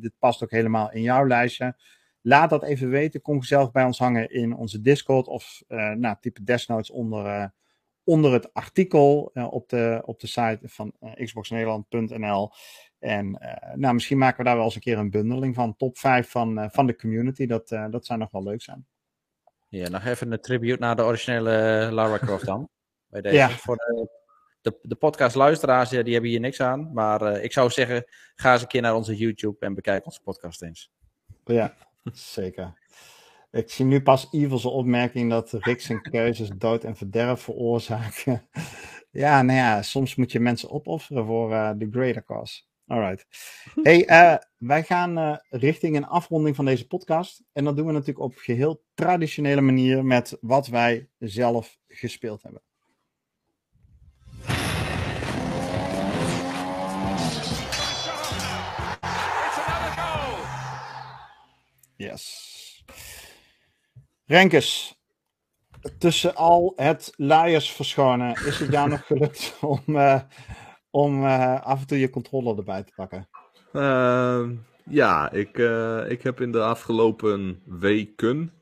dit 0.00 0.12
past 0.18 0.42
ook 0.42 0.50
helemaal 0.50 0.92
in 0.92 1.02
jouw 1.02 1.26
lijstje. 1.26 1.76
Laat 2.20 2.50
dat 2.50 2.62
even 2.62 2.88
weten. 2.90 3.20
Kom 3.20 3.40
gezellig 3.40 3.70
bij 3.70 3.84
ons 3.84 3.98
hangen 3.98 4.30
in 4.30 4.54
onze 4.54 4.80
Discord 4.80 5.26
of 5.26 5.62
nou, 5.96 6.16
type 6.20 6.42
Desnotes 6.42 6.90
onder 6.90 7.52
onder 8.04 8.32
het 8.32 8.54
artikel 8.54 9.30
uh, 9.34 9.52
op, 9.52 9.68
de, 9.68 10.02
op 10.04 10.20
de 10.20 10.26
site 10.26 10.60
van 10.62 10.92
uh, 11.00 11.12
xboxnederland.nl. 11.14 12.52
En 12.98 13.38
uh, 13.42 13.74
nou, 13.74 13.94
misschien 13.94 14.18
maken 14.18 14.38
we 14.38 14.44
daar 14.44 14.56
wel 14.56 14.64
eens 14.64 14.74
een 14.74 14.80
keer 14.80 14.98
een 14.98 15.10
bundeling 15.10 15.54
van. 15.54 15.76
Top 15.76 15.98
5 15.98 16.30
van, 16.30 16.68
van 16.72 16.86
de 16.86 16.96
community. 16.96 17.46
Dat, 17.46 17.68
dat 17.68 18.06
zou 18.06 18.18
nog 18.18 18.30
wel 18.30 18.42
leuk 18.42 18.62
zijn. 18.62 18.86
Ja, 19.68 19.88
nog 19.88 20.04
even 20.04 20.32
een 20.32 20.40
tribute 20.40 20.80
naar 20.80 20.96
de 20.96 21.02
originele 21.02 21.88
Lara 21.92 22.18
Croft 22.18 22.46
dan. 22.46 22.68
Bij 23.10 23.20
deze. 23.20 23.34
Ja. 23.34 23.48
Voor 23.48 23.76
de 23.76 24.20
de, 24.62 24.78
de 24.82 24.94
podcastluisteraars, 24.94 25.90
ja, 25.90 26.02
die 26.02 26.12
hebben 26.12 26.30
hier 26.30 26.40
niks 26.40 26.60
aan. 26.60 26.92
Maar 26.92 27.22
eh, 27.22 27.44
ik 27.44 27.52
zou 27.52 27.70
zeggen, 27.70 28.04
ga 28.34 28.52
eens 28.52 28.62
een 28.62 28.68
keer 28.68 28.82
naar 28.82 28.94
onze 28.94 29.16
YouTube 29.16 29.66
en 29.66 29.74
bekijk 29.74 30.04
onze 30.04 30.20
podcast 30.20 30.62
eens. 30.62 30.90
Ja, 31.44 31.74
zeker. 32.12 32.80
Ik 33.52 33.70
zie 33.70 33.84
nu 33.84 34.02
pas 34.02 34.28
Evil's 34.30 34.64
opmerking 34.64 35.30
dat 35.30 35.52
Rick 35.52 35.80
zijn 35.80 36.02
keuzes 36.02 36.48
dood 36.48 36.84
en 36.84 36.96
verderf 36.96 37.40
veroorzaken. 37.40 38.48
ja, 39.10 39.42
nou 39.42 39.58
ja, 39.58 39.82
soms 39.82 40.14
moet 40.14 40.32
je 40.32 40.40
mensen 40.40 40.70
opofferen 40.70 41.26
voor 41.26 41.52
eh, 41.52 41.70
de 41.76 41.88
greater 41.90 42.24
cause. 42.24 42.62
Alright. 42.86 43.26
Hey, 43.82 44.06
eh, 44.06 44.36
wij 44.56 44.82
gaan 44.82 45.18
eh, 45.18 45.36
richting 45.50 45.96
een 45.96 46.06
afronding 46.06 46.56
van 46.56 46.64
deze 46.64 46.86
podcast. 46.86 47.42
En 47.52 47.64
dat 47.64 47.76
doen 47.76 47.86
we 47.86 47.92
natuurlijk 47.92 48.24
op 48.24 48.36
geheel 48.36 48.84
traditionele 48.94 49.60
manier 49.60 50.04
met 50.04 50.38
wat 50.40 50.66
wij 50.66 51.08
zelf 51.18 51.78
gespeeld 51.86 52.42
hebben. 52.42 52.62
Yes. 61.96 62.51
Renkes, 64.32 64.94
tussen 65.98 66.34
al 66.34 66.72
het 66.76 67.12
luiers 67.16 67.70
verschonen, 67.70 68.30
is 68.46 68.58
het 68.58 68.70
jou 68.72 68.88
nog 68.88 69.06
gelukt 69.06 69.56
om, 69.74 69.82
uh, 69.86 70.20
om 70.90 71.22
uh, 71.22 71.62
af 71.62 71.80
en 71.80 71.86
toe 71.86 71.98
je 71.98 72.10
controle 72.10 72.56
erbij 72.56 72.82
te 72.82 72.92
pakken? 72.94 73.28
Uh, 73.72 74.50
ja, 74.84 75.30
ik, 75.30 75.58
uh, 75.58 76.10
ik 76.10 76.22
heb 76.22 76.40
in 76.40 76.52
de 76.52 76.62
afgelopen 76.62 77.62
weken 77.64 78.52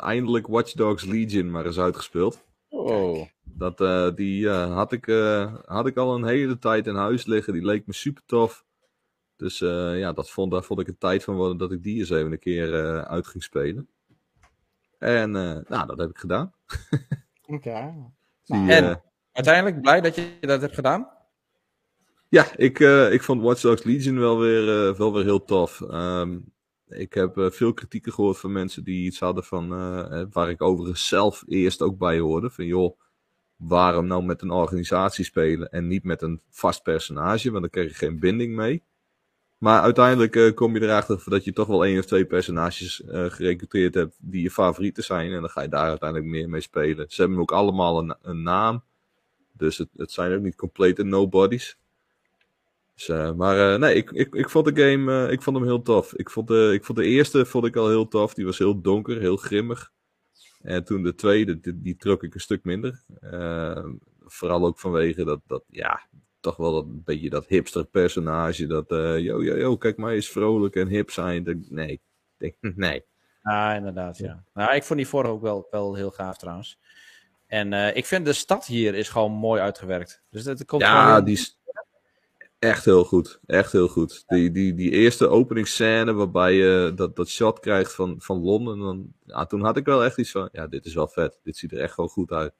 eindelijk 0.00 0.46
Watch 0.46 0.72
Dogs 0.72 1.04
Legion 1.04 1.50
maar 1.50 1.66
eens 1.66 1.78
uitgespeeld. 1.78 2.44
Oh. 2.68 3.26
Dat, 3.42 3.78
die 4.16 4.48
had, 4.48 4.92
ik, 4.92 5.06
had 5.64 5.86
ik 5.86 5.96
al 5.96 6.14
een 6.14 6.26
hele 6.26 6.58
tijd 6.58 6.86
in 6.86 6.94
huis 6.94 7.26
liggen. 7.26 7.52
Die 7.52 7.64
leek 7.64 7.86
me 7.86 7.92
super 7.92 8.22
tof. 8.26 8.64
Dus 9.36 9.58
ja, 9.58 10.12
dat 10.12 10.30
vond, 10.30 10.50
daar 10.52 10.62
vond 10.62 10.80
ik 10.80 10.88
een 10.88 10.98
tijd 10.98 11.24
van 11.24 11.34
worden 11.34 11.56
dat 11.56 11.72
ik 11.72 11.82
die 11.82 11.98
eens 11.98 12.10
even 12.10 12.32
een 12.32 12.38
keer 12.38 13.04
uit 13.04 13.26
ging 13.26 13.42
spelen. 13.42 13.88
En 14.98 15.34
uh, 15.34 15.58
nou, 15.68 15.86
dat 15.86 15.98
heb 15.98 16.10
ik 16.10 16.18
gedaan. 16.18 16.54
Oké. 17.46 17.54
Okay. 17.54 17.94
Nou, 18.44 18.70
en 18.70 18.84
uh, 18.84 18.94
uiteindelijk 19.32 19.80
blij 19.80 20.00
dat 20.00 20.14
je 20.14 20.36
dat 20.40 20.60
hebt 20.60 20.74
gedaan? 20.74 21.08
Ja, 22.28 22.46
ik, 22.56 22.78
uh, 22.78 23.12
ik 23.12 23.22
vond 23.22 23.42
Watch 23.42 23.60
Dogs 23.60 23.82
Legion 23.82 24.18
wel 24.18 24.38
weer, 24.38 24.96
wel 24.96 25.12
weer 25.12 25.24
heel 25.24 25.44
tof. 25.44 25.80
Um, 25.80 26.52
ik 26.88 27.14
heb 27.14 27.32
veel 27.52 27.72
kritieken 27.72 28.12
gehoord 28.12 28.38
van 28.38 28.52
mensen 28.52 28.84
die 28.84 29.04
iets 29.04 29.18
hadden 29.18 29.44
van, 29.44 29.68
waar 30.30 30.50
ik 30.50 30.62
overigens 30.62 31.08
zelf 31.08 31.44
eerst 31.46 31.82
ook 31.82 31.98
bij 31.98 32.18
hoorde. 32.18 32.50
Van 32.50 32.64
joh, 32.64 32.98
waarom 33.56 34.06
nou 34.06 34.24
met 34.24 34.42
een 34.42 34.50
organisatie 34.50 35.24
spelen 35.24 35.70
en 35.70 35.86
niet 35.86 36.04
met 36.04 36.22
een 36.22 36.42
vast 36.50 36.82
personage, 36.82 37.50
want 37.50 37.60
dan 37.62 37.70
krijg 37.70 37.88
je 37.88 37.94
geen 37.94 38.18
binding 38.18 38.56
mee. 38.56 38.84
Maar 39.58 39.82
uiteindelijk 39.82 40.36
uh, 40.36 40.54
kom 40.54 40.74
je 40.74 40.82
erachter 40.82 41.22
dat 41.24 41.44
je 41.44 41.52
toch 41.52 41.66
wel 41.66 41.84
één 41.84 41.98
of 41.98 42.04
twee 42.04 42.24
personages 42.24 43.00
uh, 43.00 43.30
gerecruiteerd 43.30 43.94
hebt 43.94 44.16
die 44.20 44.42
je 44.42 44.50
favorieten 44.50 45.04
zijn. 45.04 45.32
En 45.32 45.40
dan 45.40 45.50
ga 45.50 45.62
je 45.62 45.68
daar 45.68 45.88
uiteindelijk 45.88 46.30
meer 46.30 46.48
mee 46.48 46.60
spelen. 46.60 47.06
Ze 47.08 47.20
hebben 47.20 47.38
ook 47.38 47.52
allemaal 47.52 47.98
een, 47.98 48.16
een 48.22 48.42
naam. 48.42 48.82
Dus 49.52 49.78
het, 49.78 49.88
het, 49.96 50.10
zijn 50.10 50.34
ook 50.34 50.42
niet 50.42 50.56
complete 50.56 51.02
nobodies. 51.02 51.78
Dus, 52.94 53.08
uh, 53.08 53.32
maar 53.32 53.78
nee, 53.78 53.94
ik, 53.94 54.10
ik, 54.10 54.34
ik 54.34 54.50
vond 54.50 54.74
de 54.74 54.82
game 54.82 55.30
ik 55.30 55.42
vond 55.42 55.56
hem 55.56 55.66
heel 55.66 55.82
tof. 55.82 56.14
Ik 56.14 56.30
vond, 56.30 56.48
de, 56.48 56.70
ik 56.72 56.84
vond 56.84 56.98
de 56.98 57.04
eerste 57.04 57.46
vond 57.46 57.64
ik 57.64 57.76
al 57.76 57.88
heel 57.88 58.08
tof. 58.08 58.34
Die 58.34 58.44
was 58.44 58.58
heel 58.58 58.80
donker, 58.80 59.20
heel 59.20 59.36
grimmig. 59.36 59.92
En 60.62 60.84
toen 60.84 61.02
de 61.02 61.14
tweede, 61.14 61.60
die, 61.60 61.80
die 61.80 61.96
trok 61.96 62.22
ik 62.22 62.34
een 62.34 62.40
stuk 62.40 62.64
minder. 62.64 63.02
vooral 64.24 64.66
ook 64.66 64.78
vanwege 64.78 65.24
dat, 65.24 65.40
dat 65.46 65.62
ja, 65.68 66.06
toch 66.40 66.56
wel 66.56 66.72
dat, 66.72 66.84
een 66.84 67.02
beetje 67.04 67.30
dat 67.30 67.46
hipster 67.46 67.84
personage. 67.84 68.66
Dat, 68.66 68.92
uh, 68.92 69.18
yo, 69.18 69.42
yo, 69.42 69.56
yo, 69.56 69.76
kijk 69.76 69.96
maar 69.96 70.12
eens 70.12 70.28
vrolijk 70.28 70.76
en 70.76 70.88
hip 70.88 71.10
zijn. 71.10 71.66
nee, 71.68 72.00
denk, 72.36 72.54
nee. 72.76 73.04
Ah, 73.42 73.76
inderdaad, 73.76 74.18
ja. 74.18 74.44
Nou, 74.54 74.74
ik 74.74 74.82
vond 74.82 74.98
die 74.98 75.08
vorige 75.08 75.32
ook 75.32 75.42
wel, 75.42 75.66
wel 75.70 75.94
heel 75.94 76.10
gaaf 76.10 76.38
trouwens. 76.38 76.78
En 77.46 77.72
uh, 77.72 77.96
ik 77.96 78.06
vind 78.06 78.24
de 78.24 78.32
stad 78.32 78.66
hier 78.66 78.94
is 78.94 79.08
gewoon 79.08 79.32
mooi 79.32 79.60
uitgewerkt. 79.60 80.22
Dus 80.30 80.44
dat 80.44 80.64
komt 80.64 80.82
ja, 80.82 81.20
die 81.20 81.34
is 81.34 81.60
echt 82.58 82.84
heel 82.84 83.04
goed. 83.04 83.40
Echt 83.46 83.72
heel 83.72 83.88
goed. 83.88 84.24
Die, 84.26 84.50
die, 84.50 84.74
die 84.74 84.90
eerste 84.90 85.28
openingsscène 85.28 86.12
waarbij 86.12 86.52
je 86.52 86.92
dat, 86.94 87.16
dat 87.16 87.28
shot 87.28 87.60
krijgt 87.60 87.94
van, 87.94 88.14
van 88.18 88.42
Londen. 88.42 88.78
Dan, 88.78 89.12
ja, 89.24 89.46
toen 89.46 89.62
had 89.62 89.76
ik 89.76 89.84
wel 89.84 90.04
echt 90.04 90.18
iets 90.18 90.30
van, 90.30 90.48
ja, 90.52 90.66
dit 90.66 90.84
is 90.84 90.94
wel 90.94 91.08
vet. 91.08 91.38
Dit 91.42 91.56
ziet 91.56 91.72
er 91.72 91.80
echt 91.80 91.94
gewoon 91.94 92.10
goed 92.10 92.32
uit. 92.32 92.54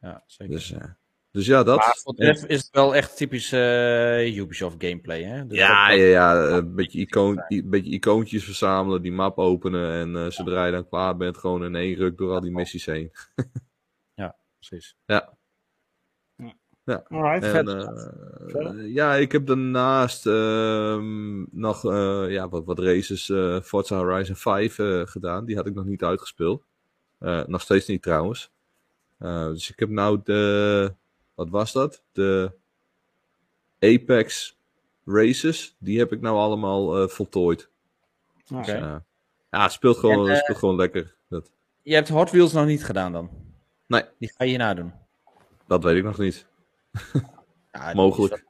Ja, 0.00 0.22
zeker. 0.26 0.54
Dus, 0.54 0.70
uh, 0.72 0.84
dus 1.30 1.46
ja, 1.46 1.62
dat. 1.62 1.76
Maar 1.76 1.98
voor 2.02 2.14
de 2.14 2.44
is 2.46 2.62
het 2.62 2.68
wel 2.70 2.94
echt 2.94 3.16
typisch 3.16 3.52
uh, 3.52 4.36
Ubisoft 4.36 4.76
gameplay, 4.78 5.22
hè? 5.22 5.46
Dus 5.46 5.58
ja, 5.58 5.90
ja, 5.90 6.04
ja, 6.04 6.56
een 6.56 6.74
beetje, 6.74 6.98
icoon, 6.98 7.44
een 7.48 7.70
beetje 7.70 7.90
icoontjes 7.90 8.44
verzamelen, 8.44 9.02
die 9.02 9.12
map 9.12 9.38
openen 9.38 9.92
en 9.92 10.14
uh, 10.14 10.30
zodra 10.30 10.66
je 10.66 10.72
dan 10.72 10.88
klaar 10.88 11.16
bent, 11.16 11.38
gewoon 11.38 11.64
in 11.64 11.74
één 11.74 11.94
ruk 11.94 12.18
door 12.18 12.32
al 12.32 12.40
die 12.40 12.50
missies 12.50 12.86
heen. 12.86 13.10
ja, 14.14 14.36
precies. 14.58 14.96
Ja. 15.06 15.36
Ja. 16.84 17.04
Alright, 17.08 17.54
en, 17.54 17.68
uh, 17.68 18.94
ja, 18.94 19.14
ik 19.14 19.32
heb 19.32 19.46
daarnaast 19.46 20.26
uh, 20.26 20.98
nog 21.50 21.82
ja, 22.28 22.48
wat, 22.48 22.64
wat 22.64 22.78
races 22.78 23.32
Forza 23.66 23.96
Horizon 23.96 24.36
5 24.36 24.74
gedaan. 25.04 25.44
Die 25.44 25.56
had 25.56 25.66
ik 25.66 25.74
nog 25.74 25.84
niet 25.84 26.02
uitgespeeld. 26.02 26.64
nog 27.46 27.60
steeds 27.60 27.86
niet 27.86 28.02
trouwens. 28.02 28.52
dus 29.18 29.70
ik 29.70 29.78
heb 29.78 29.88
nou 29.88 30.20
de 30.24 30.94
wat 31.38 31.48
was 31.50 31.72
dat? 31.72 32.02
De 32.12 32.52
Apex 33.78 34.56
Races. 35.04 35.76
Die 35.78 35.98
heb 35.98 36.12
ik 36.12 36.20
nou 36.20 36.36
allemaal 36.36 37.02
uh, 37.02 37.08
voltooid. 37.08 37.70
Oké. 38.50 38.60
Okay. 38.60 38.74
Dus, 38.74 38.88
uh, 38.88 38.96
ja, 39.50 39.62
het 39.62 39.72
speelt 39.72 39.96
gewoon, 39.96 40.28
en, 40.28 40.34
uh, 40.34 40.38
speelt 40.38 40.58
gewoon 40.58 40.76
lekker. 40.76 41.14
Dat. 41.28 41.50
Je 41.82 41.94
hebt 41.94 42.08
Hot 42.08 42.30
Wheels 42.30 42.52
nog 42.52 42.66
niet 42.66 42.84
gedaan 42.84 43.12
dan? 43.12 43.30
Nee. 43.86 44.04
Die 44.18 44.32
ga 44.36 44.44
je 44.44 44.50
hierna 44.50 44.74
doen? 44.74 44.92
Dat 45.66 45.82
weet 45.82 45.96
ik 45.96 46.04
nog 46.04 46.18
niet. 46.18 46.46
ja, 47.72 47.94
Mogelijk. 48.02 48.44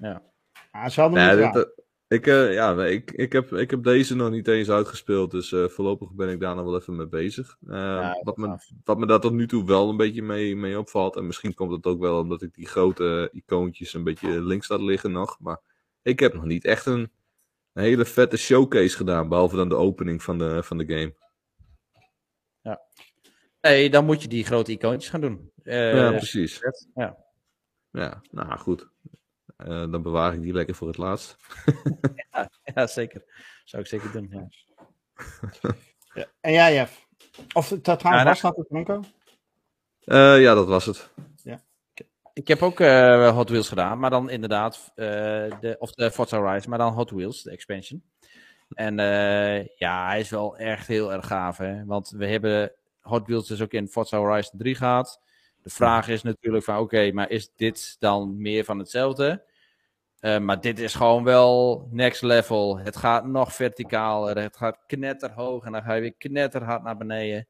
Ja. 0.00 0.22
Ah, 0.70 0.88
ze 0.88 1.00
hadden 1.00 1.20
ja, 1.20 1.34
dit, 1.34 1.52
dat, 1.52 1.70
ik, 2.10 2.26
uh, 2.26 2.52
ja, 2.52 2.84
ik, 2.84 3.10
ik, 3.10 3.32
heb, 3.32 3.52
ik 3.52 3.70
heb 3.70 3.82
deze 3.82 4.16
nog 4.16 4.30
niet 4.30 4.48
eens 4.48 4.70
uitgespeeld, 4.70 5.30
dus 5.30 5.50
uh, 5.50 5.68
voorlopig 5.68 6.12
ben 6.12 6.28
ik 6.28 6.40
daar 6.40 6.54
nog 6.54 6.64
wel 6.64 6.76
even 6.76 6.96
mee 6.96 7.06
bezig. 7.06 7.56
Uh, 7.66 7.76
ja, 7.76 8.20
wat, 8.22 8.36
me, 8.36 8.58
wat 8.84 8.98
me 8.98 9.06
daar 9.06 9.20
tot 9.20 9.32
nu 9.32 9.46
toe 9.46 9.64
wel 9.64 9.88
een 9.88 9.96
beetje 9.96 10.22
mee, 10.22 10.56
mee 10.56 10.78
opvalt, 10.78 11.16
en 11.16 11.26
misschien 11.26 11.54
komt 11.54 11.72
het 11.72 11.86
ook 11.86 12.00
wel 12.00 12.18
omdat 12.18 12.42
ik 12.42 12.54
die 12.54 12.66
grote 12.66 13.28
icoontjes 13.32 13.94
een 13.94 14.04
beetje 14.04 14.42
links 14.42 14.68
laat 14.68 14.80
liggen 14.80 15.12
nog, 15.12 15.36
maar 15.40 15.60
ik 16.02 16.20
heb 16.20 16.34
nog 16.34 16.44
niet 16.44 16.64
echt 16.64 16.86
een, 16.86 17.12
een 17.72 17.82
hele 17.82 18.04
vette 18.04 18.36
showcase 18.36 18.96
gedaan, 18.96 19.28
behalve 19.28 19.56
dan 19.56 19.68
de 19.68 19.74
opening 19.74 20.22
van 20.22 20.38
de, 20.38 20.62
van 20.62 20.78
de 20.78 20.86
game. 20.86 21.14
Ja. 22.60 22.80
Nee, 23.60 23.90
dan 23.90 24.04
moet 24.04 24.22
je 24.22 24.28
die 24.28 24.44
grote 24.44 24.72
icoontjes 24.72 25.10
gaan 25.10 25.20
doen. 25.20 25.52
ja, 25.62 26.10
precies. 26.10 26.60
Ja. 26.94 27.16
ja, 27.90 28.22
nou 28.30 28.58
goed. 28.58 28.88
Uh, 29.68 29.90
dan 29.90 30.02
bewaar 30.02 30.34
ik 30.34 30.42
die 30.42 30.52
lekker 30.52 30.74
voor 30.74 30.88
het 30.88 30.96
laatst. 30.96 31.36
ja, 32.32 32.50
ja, 32.74 32.86
zeker. 32.86 33.24
Zou 33.64 33.82
ik 33.82 33.88
zeker 33.88 34.12
doen, 34.12 34.28
ja. 34.30 34.48
ja. 36.20 36.26
En 36.40 36.52
jij, 36.52 36.74
Jeff? 36.74 37.06
Of 37.52 37.66
trouwens, 37.82 38.02
ja, 38.02 38.24
was 38.24 38.40
dat 38.40 38.56
het, 38.56 38.68
Bronco? 38.68 39.02
Uh, 40.04 40.40
ja, 40.40 40.54
dat 40.54 40.66
was 40.66 40.86
het. 40.86 41.10
Ja. 41.42 41.60
Ik 42.32 42.48
heb 42.48 42.62
ook 42.62 42.80
uh, 42.80 43.34
Hot 43.34 43.48
Wheels 43.48 43.68
gedaan, 43.68 43.98
maar 43.98 44.10
dan 44.10 44.30
inderdaad, 44.30 44.92
de, 44.94 45.76
of 45.78 45.92
de 45.92 46.10
Forza 46.10 46.52
Rise, 46.52 46.68
maar 46.68 46.78
dan 46.78 46.92
Hot 46.92 47.10
Wheels, 47.10 47.42
de 47.42 47.50
expansion. 47.50 48.02
En 48.68 48.96
ja, 49.76 50.06
hij 50.06 50.20
is 50.20 50.30
wel 50.30 50.56
echt 50.56 50.86
heel 50.86 51.12
erg 51.12 51.26
gaaf, 51.26 51.56
hè. 51.56 51.84
Want 51.84 52.10
we 52.10 52.26
hebben 52.26 52.72
Hot 53.00 53.26
Wheels 53.26 53.48
dus 53.48 53.62
ook 53.62 53.72
in 53.72 53.88
Forza 53.88 54.18
Horizon 54.18 54.58
3 54.58 54.74
gehad. 54.74 55.20
De 55.62 55.70
vraag 55.70 56.08
is 56.08 56.22
natuurlijk 56.22 56.64
van, 56.64 56.74
oké, 56.74 56.82
okay, 56.82 57.10
maar 57.10 57.30
is 57.30 57.52
dit 57.56 57.96
dan 57.98 58.40
meer 58.40 58.64
van 58.64 58.78
hetzelfde? 58.78 59.42
Uh, 60.20 60.38
maar 60.38 60.60
dit 60.60 60.78
is 60.78 60.94
gewoon 60.94 61.24
wel 61.24 61.86
next 61.90 62.22
level. 62.22 62.78
Het 62.78 62.96
gaat 62.96 63.26
nog 63.26 63.54
verticaler. 63.54 64.38
Het 64.38 64.56
gaat 64.56 64.78
knetterhoog 64.86 65.64
en 65.64 65.72
dan 65.72 65.82
ga 65.82 65.94
je 65.94 66.00
weer 66.00 66.14
knetterhard 66.14 66.82
naar 66.82 66.96
beneden. 66.96 67.46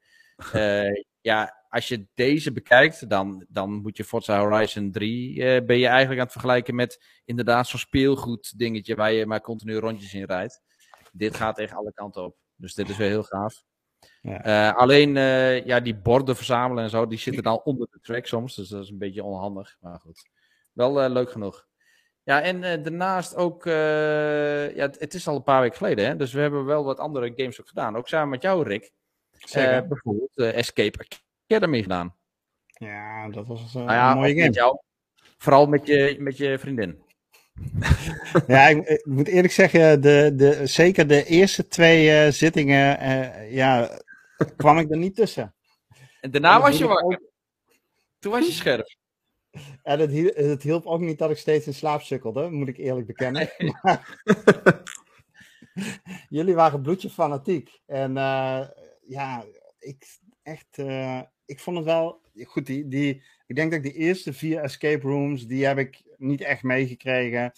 Uh, 0.55 1.03
ja, 1.21 1.65
als 1.69 1.87
je 1.87 2.07
deze 2.13 2.51
bekijkt, 2.51 3.09
dan, 3.09 3.45
dan 3.49 3.71
moet 3.71 3.97
je 3.97 4.03
Forza 4.03 4.39
Horizon 4.39 4.91
3... 4.91 5.35
Uh, 5.35 5.65
ben 5.65 5.77
je 5.77 5.87
eigenlijk 5.87 6.19
aan 6.19 6.25
het 6.25 6.31
vergelijken 6.31 6.75
met 6.75 7.21
inderdaad 7.25 7.67
zo'n 7.67 7.79
speelgoed 7.79 8.57
dingetje... 8.59 8.95
waar 8.95 9.11
je 9.11 9.25
maar 9.25 9.41
continu 9.41 9.75
rondjes 9.77 10.13
in 10.13 10.25
rijdt. 10.25 10.61
Dit 11.11 11.35
gaat 11.35 11.59
echt 11.59 11.73
alle 11.73 11.93
kanten 11.93 12.23
op. 12.23 12.35
Dus 12.55 12.73
dit 12.73 12.89
is 12.89 12.97
weer 12.97 13.09
heel 13.09 13.23
gaaf. 13.23 13.63
Ja. 14.21 14.69
alleen 14.69 15.13
ja, 15.65 15.79
die 15.79 15.95
borden 15.95 16.35
verzamelen 16.35 16.83
en 16.83 16.89
zo, 16.89 17.07
die 17.07 17.19
zitten 17.19 17.43
dan 17.51 17.61
onder 17.63 17.87
de 17.91 17.99
track 18.01 18.25
soms. 18.25 18.55
Dus 18.55 18.69
dat 18.69 18.83
is 18.83 18.89
een 18.89 18.97
beetje 18.97 19.23
onhandig. 19.23 19.77
Maar 19.79 19.99
goed, 19.99 20.29
wel 20.73 21.09
leuk 21.09 21.31
genoeg. 21.31 21.69
Ja, 22.23 22.41
en 22.41 22.55
uh, 22.55 22.83
daarnaast 22.83 23.35
ook, 23.35 23.65
uh, 23.65 24.75
ja, 24.75 24.89
het, 24.97 25.13
is 25.13 25.27
al 25.27 25.35
een 25.35 25.43
paar 25.43 25.61
weken 25.61 25.77
geleden, 25.77 26.05
hè? 26.05 26.15
dus 26.15 26.33
we 26.33 26.39
hebben 26.39 26.65
wel 26.65 26.83
wat 26.83 26.99
andere 26.99 27.33
games 27.35 27.61
ook 27.61 27.67
gedaan. 27.67 27.95
Ook 27.97 28.07
samen 28.07 28.29
met 28.29 28.41
jou, 28.41 28.63
Rick. 28.63 28.91
Uh, 29.57 29.79
bijvoorbeeld 29.87 30.35
Escape 30.35 31.05
Academy 31.47 31.81
gedaan. 31.81 32.15
Ja, 32.67 33.29
dat 33.29 33.47
was 33.47 33.73
een 33.73 33.85
nou 33.85 33.97
ja, 33.97 34.13
mooie 34.13 34.33
game. 34.33 34.45
Met 34.45 34.55
jou, 34.55 34.77
Vooral 35.37 35.65
met 35.65 35.87
je, 35.87 36.15
met 36.19 36.37
je 36.37 36.59
vriendin. 36.59 37.03
ja, 38.47 38.67
ik, 38.67 38.87
ik, 38.87 39.05
moet 39.05 39.27
eerlijk 39.27 39.53
zeggen, 39.53 40.01
de, 40.01 40.31
de, 40.35 40.67
zeker 40.67 41.07
de 41.07 41.25
eerste 41.25 41.67
twee 41.67 42.31
zittingen, 42.31 42.99
ja, 43.51 43.99
kwam 44.57 44.77
ik 44.77 44.91
er 44.91 44.97
niet 44.97 45.15
tussen. 45.15 45.55
En 46.21 46.31
daarna 46.31 46.55
en 46.55 46.61
was 46.61 46.77
je 46.77 46.87
wakker. 46.87 47.05
Ook... 47.05 47.29
Toen 48.19 48.31
was 48.31 48.45
je 48.45 48.51
scherp. 48.51 48.99
En 49.83 49.99
het, 49.99 50.35
het, 50.35 50.63
hielp 50.63 50.85
ook 50.85 50.99
niet 50.99 51.17
dat 51.17 51.29
ik 51.29 51.37
steeds 51.37 51.67
in 51.67 51.73
slaap 51.73 52.01
sukkelde, 52.01 52.49
moet 52.49 52.67
ik 52.67 52.77
eerlijk 52.77 53.07
bekennen. 53.07 53.49
jullie 56.29 56.55
waren 56.55 56.81
bloedje 56.81 57.09
fanatiek. 57.09 57.81
En 57.85 58.11
uh, 58.11 58.67
ja, 59.01 59.45
ik 59.79 60.19
echt, 60.43 60.77
ik 61.45 61.59
vond 61.59 61.77
het 61.77 61.85
wel 61.85 62.21
goed. 62.43 62.65
Die, 62.65 62.87
die, 62.87 63.23
ik 63.45 63.55
denk 63.55 63.71
dat 63.71 63.85
ik 63.85 63.93
de 63.93 63.99
eerste 63.99 64.33
vier 64.33 64.59
escape 64.59 65.07
rooms, 65.07 65.47
die 65.47 65.65
heb 65.65 65.77
ik 65.77 66.03
niet 66.17 66.41
echt 66.41 66.63
meegekregen. 66.63 67.51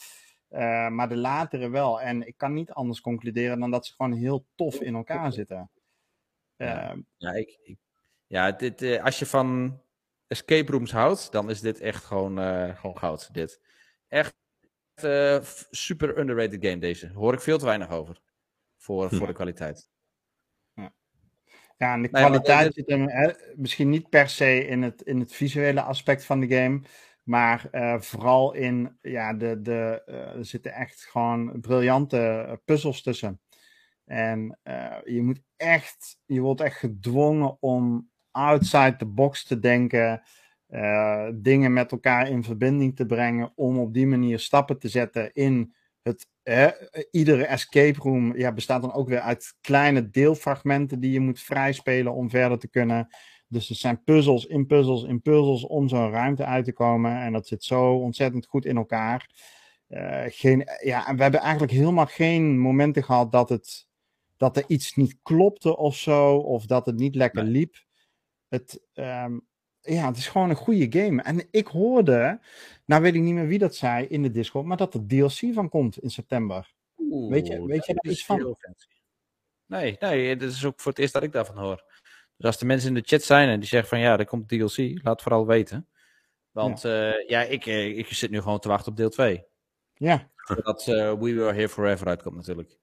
Uh, 0.49 0.89
maar 0.89 1.09
de 1.09 1.17
latere 1.17 1.69
wel. 1.69 2.01
En 2.01 2.27
ik 2.27 2.37
kan 2.37 2.53
niet 2.53 2.71
anders 2.71 3.01
concluderen 3.01 3.59
dan 3.59 3.71
dat 3.71 3.85
ze 3.85 3.93
gewoon 3.93 4.13
heel 4.13 4.45
tof 4.55 4.81
in 4.81 4.95
elkaar 4.95 5.31
zitten. 5.31 5.69
Ja, 6.55 6.95
ik, 7.33 7.59
ik, 7.63 7.77
ja 8.27 8.51
dit, 8.51 8.99
als 8.99 9.19
je 9.19 9.25
van 9.25 9.81
escape 10.33 10.71
rooms 10.71 10.91
houdt, 10.91 11.31
dan 11.31 11.49
is 11.49 11.61
dit 11.61 11.79
echt 11.79 12.03
gewoon, 12.03 12.37
gewoon 12.75 12.97
goud. 12.97 13.33
Dit. 13.33 13.61
Echt 14.07 14.35
super 15.71 16.17
underrated 16.17 16.65
game 16.65 16.77
deze. 16.77 17.11
Hoor 17.13 17.33
ik 17.33 17.41
veel 17.41 17.57
te 17.57 17.65
weinig 17.65 17.89
over. 17.89 18.21
Voor, 18.77 19.07
hm. 19.07 19.15
voor 19.15 19.27
de 19.27 19.33
kwaliteit. 19.33 19.91
Ja, 21.77 21.93
en 21.93 22.01
de 22.01 22.09
kwaliteit 22.09 22.73
zit 22.73 22.89
hem 22.89 23.09
misschien 23.55 23.89
niet 23.89 24.09
per 24.09 24.29
se 24.29 24.67
in 24.67 24.81
het, 24.81 25.01
in 25.01 25.19
het 25.19 25.33
visuele 25.33 25.81
aspect 25.81 26.25
van 26.25 26.39
de 26.39 26.55
game. 26.55 26.81
Maar 27.23 27.67
uh, 27.71 27.99
vooral 27.99 28.53
in, 28.53 28.97
ja, 29.01 29.33
de, 29.33 29.61
de, 29.61 30.01
er 30.05 30.45
zitten 30.45 30.73
echt 30.73 31.05
gewoon 31.05 31.59
briljante 31.61 32.17
eh, 32.19 32.53
puzzels 32.65 33.01
tussen. 33.01 33.41
En 34.05 34.59
je 35.03 35.21
moet 35.21 35.41
echt, 35.55 36.17
je 36.25 36.39
wordt 36.39 36.61
echt 36.61 36.77
gedwongen 36.77 37.57
om 37.59 38.11
outside 38.33 38.95
the 38.95 39.05
box 39.05 39.43
te 39.43 39.59
denken. 39.59 40.21
dingen 41.33 41.73
met 41.73 41.91
elkaar 41.91 42.29
in 42.29 42.43
verbinding 42.43 42.95
te 42.95 43.05
brengen. 43.05 43.51
Om 43.55 43.79
op 43.79 43.93
die 43.93 44.07
manier 44.07 44.39
stappen 44.39 44.79
te 44.79 44.89
zetten 44.89 45.33
in 45.33 45.73
het 46.03 46.27
eh, 46.43 46.67
iedere 47.11 47.45
escape 47.45 47.99
room 47.99 48.37
ja, 48.37 48.51
bestaat 48.51 48.81
dan 48.81 48.93
ook 48.93 49.09
weer 49.09 49.19
uit 49.19 49.55
kleine 49.61 50.09
deelfragmenten 50.09 50.99
die 50.99 51.11
je 51.11 51.19
moet 51.19 51.39
vrijspelen 51.39 52.13
om 52.13 52.29
verder 52.29 52.59
te 52.59 52.67
kunnen. 52.67 53.07
Dus 53.47 53.69
er 53.69 53.75
zijn 53.75 54.03
puzzels 54.03 54.45
in 54.45 54.65
puzzels 54.65 55.03
in 55.03 55.21
puzzels 55.21 55.65
om 55.65 55.87
zo'n 55.87 56.11
ruimte 56.11 56.45
uit 56.45 56.65
te 56.65 56.73
komen. 56.73 57.21
En 57.21 57.33
dat 57.33 57.47
zit 57.47 57.63
zo 57.63 57.93
ontzettend 57.93 58.45
goed 58.45 58.65
in 58.65 58.77
elkaar. 58.77 59.29
Uh, 59.89 60.23
geen, 60.27 60.67
ja, 60.83 61.15
we 61.15 61.21
hebben 61.21 61.39
eigenlijk 61.39 61.71
helemaal 61.71 62.05
geen 62.05 62.59
momenten 62.59 63.03
gehad 63.03 63.31
dat, 63.31 63.49
het, 63.49 63.87
dat 64.37 64.57
er 64.57 64.63
iets 64.67 64.95
niet 64.95 65.17
klopte 65.21 65.77
of 65.77 65.95
zo. 65.95 66.35
Of 66.37 66.65
dat 66.65 66.85
het 66.85 66.95
niet 66.95 67.15
lekker 67.15 67.43
liep. 67.43 67.75
Het, 68.53 68.81
um, 68.93 69.47
ja, 69.79 70.07
het 70.07 70.17
is 70.17 70.27
gewoon 70.27 70.49
een 70.49 70.55
goede 70.55 70.99
game. 70.99 71.21
En 71.21 71.47
ik 71.51 71.67
hoorde, 71.67 72.39
nou 72.85 73.01
weet 73.01 73.15
ik 73.15 73.21
niet 73.21 73.33
meer 73.33 73.47
wie 73.47 73.59
dat 73.59 73.75
zei 73.75 74.05
in 74.05 74.21
de 74.21 74.31
Discord, 74.31 74.65
maar 74.65 74.77
dat 74.77 74.93
er 74.93 75.07
DLC 75.07 75.53
van 75.53 75.69
komt 75.69 75.99
in 75.99 76.09
september. 76.09 76.73
Oeh, 76.97 77.31
weet 77.31 77.47
je, 77.47 77.65
weet 77.65 77.85
je 77.85 77.93
daar 77.93 78.11
iets 78.11 78.25
van? 78.25 78.57
Nee, 79.65 79.95
nee, 79.99 80.29
het 80.29 80.41
is 80.41 80.65
ook 80.65 80.79
voor 80.79 80.91
het 80.91 81.01
eerst 81.01 81.13
dat 81.13 81.23
ik 81.23 81.31
daarvan 81.31 81.57
hoor. 81.57 81.83
Dus 82.37 82.45
als 82.45 82.57
de 82.57 82.65
mensen 82.65 82.87
in 82.87 82.93
de 82.93 83.07
chat 83.07 83.21
zijn 83.21 83.49
en 83.49 83.59
die 83.59 83.69
zeggen 83.69 83.89
van 83.89 83.99
ja, 83.99 84.17
er 84.17 84.25
komt 84.25 84.47
DLC, 84.47 85.03
laat 85.03 85.21
vooral 85.21 85.47
weten. 85.47 85.87
Want 86.51 86.81
ja, 86.81 87.13
uh, 87.13 87.27
ja 87.27 87.41
ik, 87.41 87.65
eh, 87.65 87.97
ik 87.97 88.07
zit 88.07 88.31
nu 88.31 88.41
gewoon 88.41 88.59
te 88.59 88.67
wachten 88.67 88.91
op 88.91 88.97
deel 88.97 89.09
2. 89.09 89.45
Ja. 89.93 90.31
Zodat 90.35 90.87
uh, 90.87 91.13
We 91.13 91.33
Were 91.33 91.53
Here 91.53 91.69
Forever 91.69 92.07
uitkomt 92.07 92.35
natuurlijk. 92.35 92.77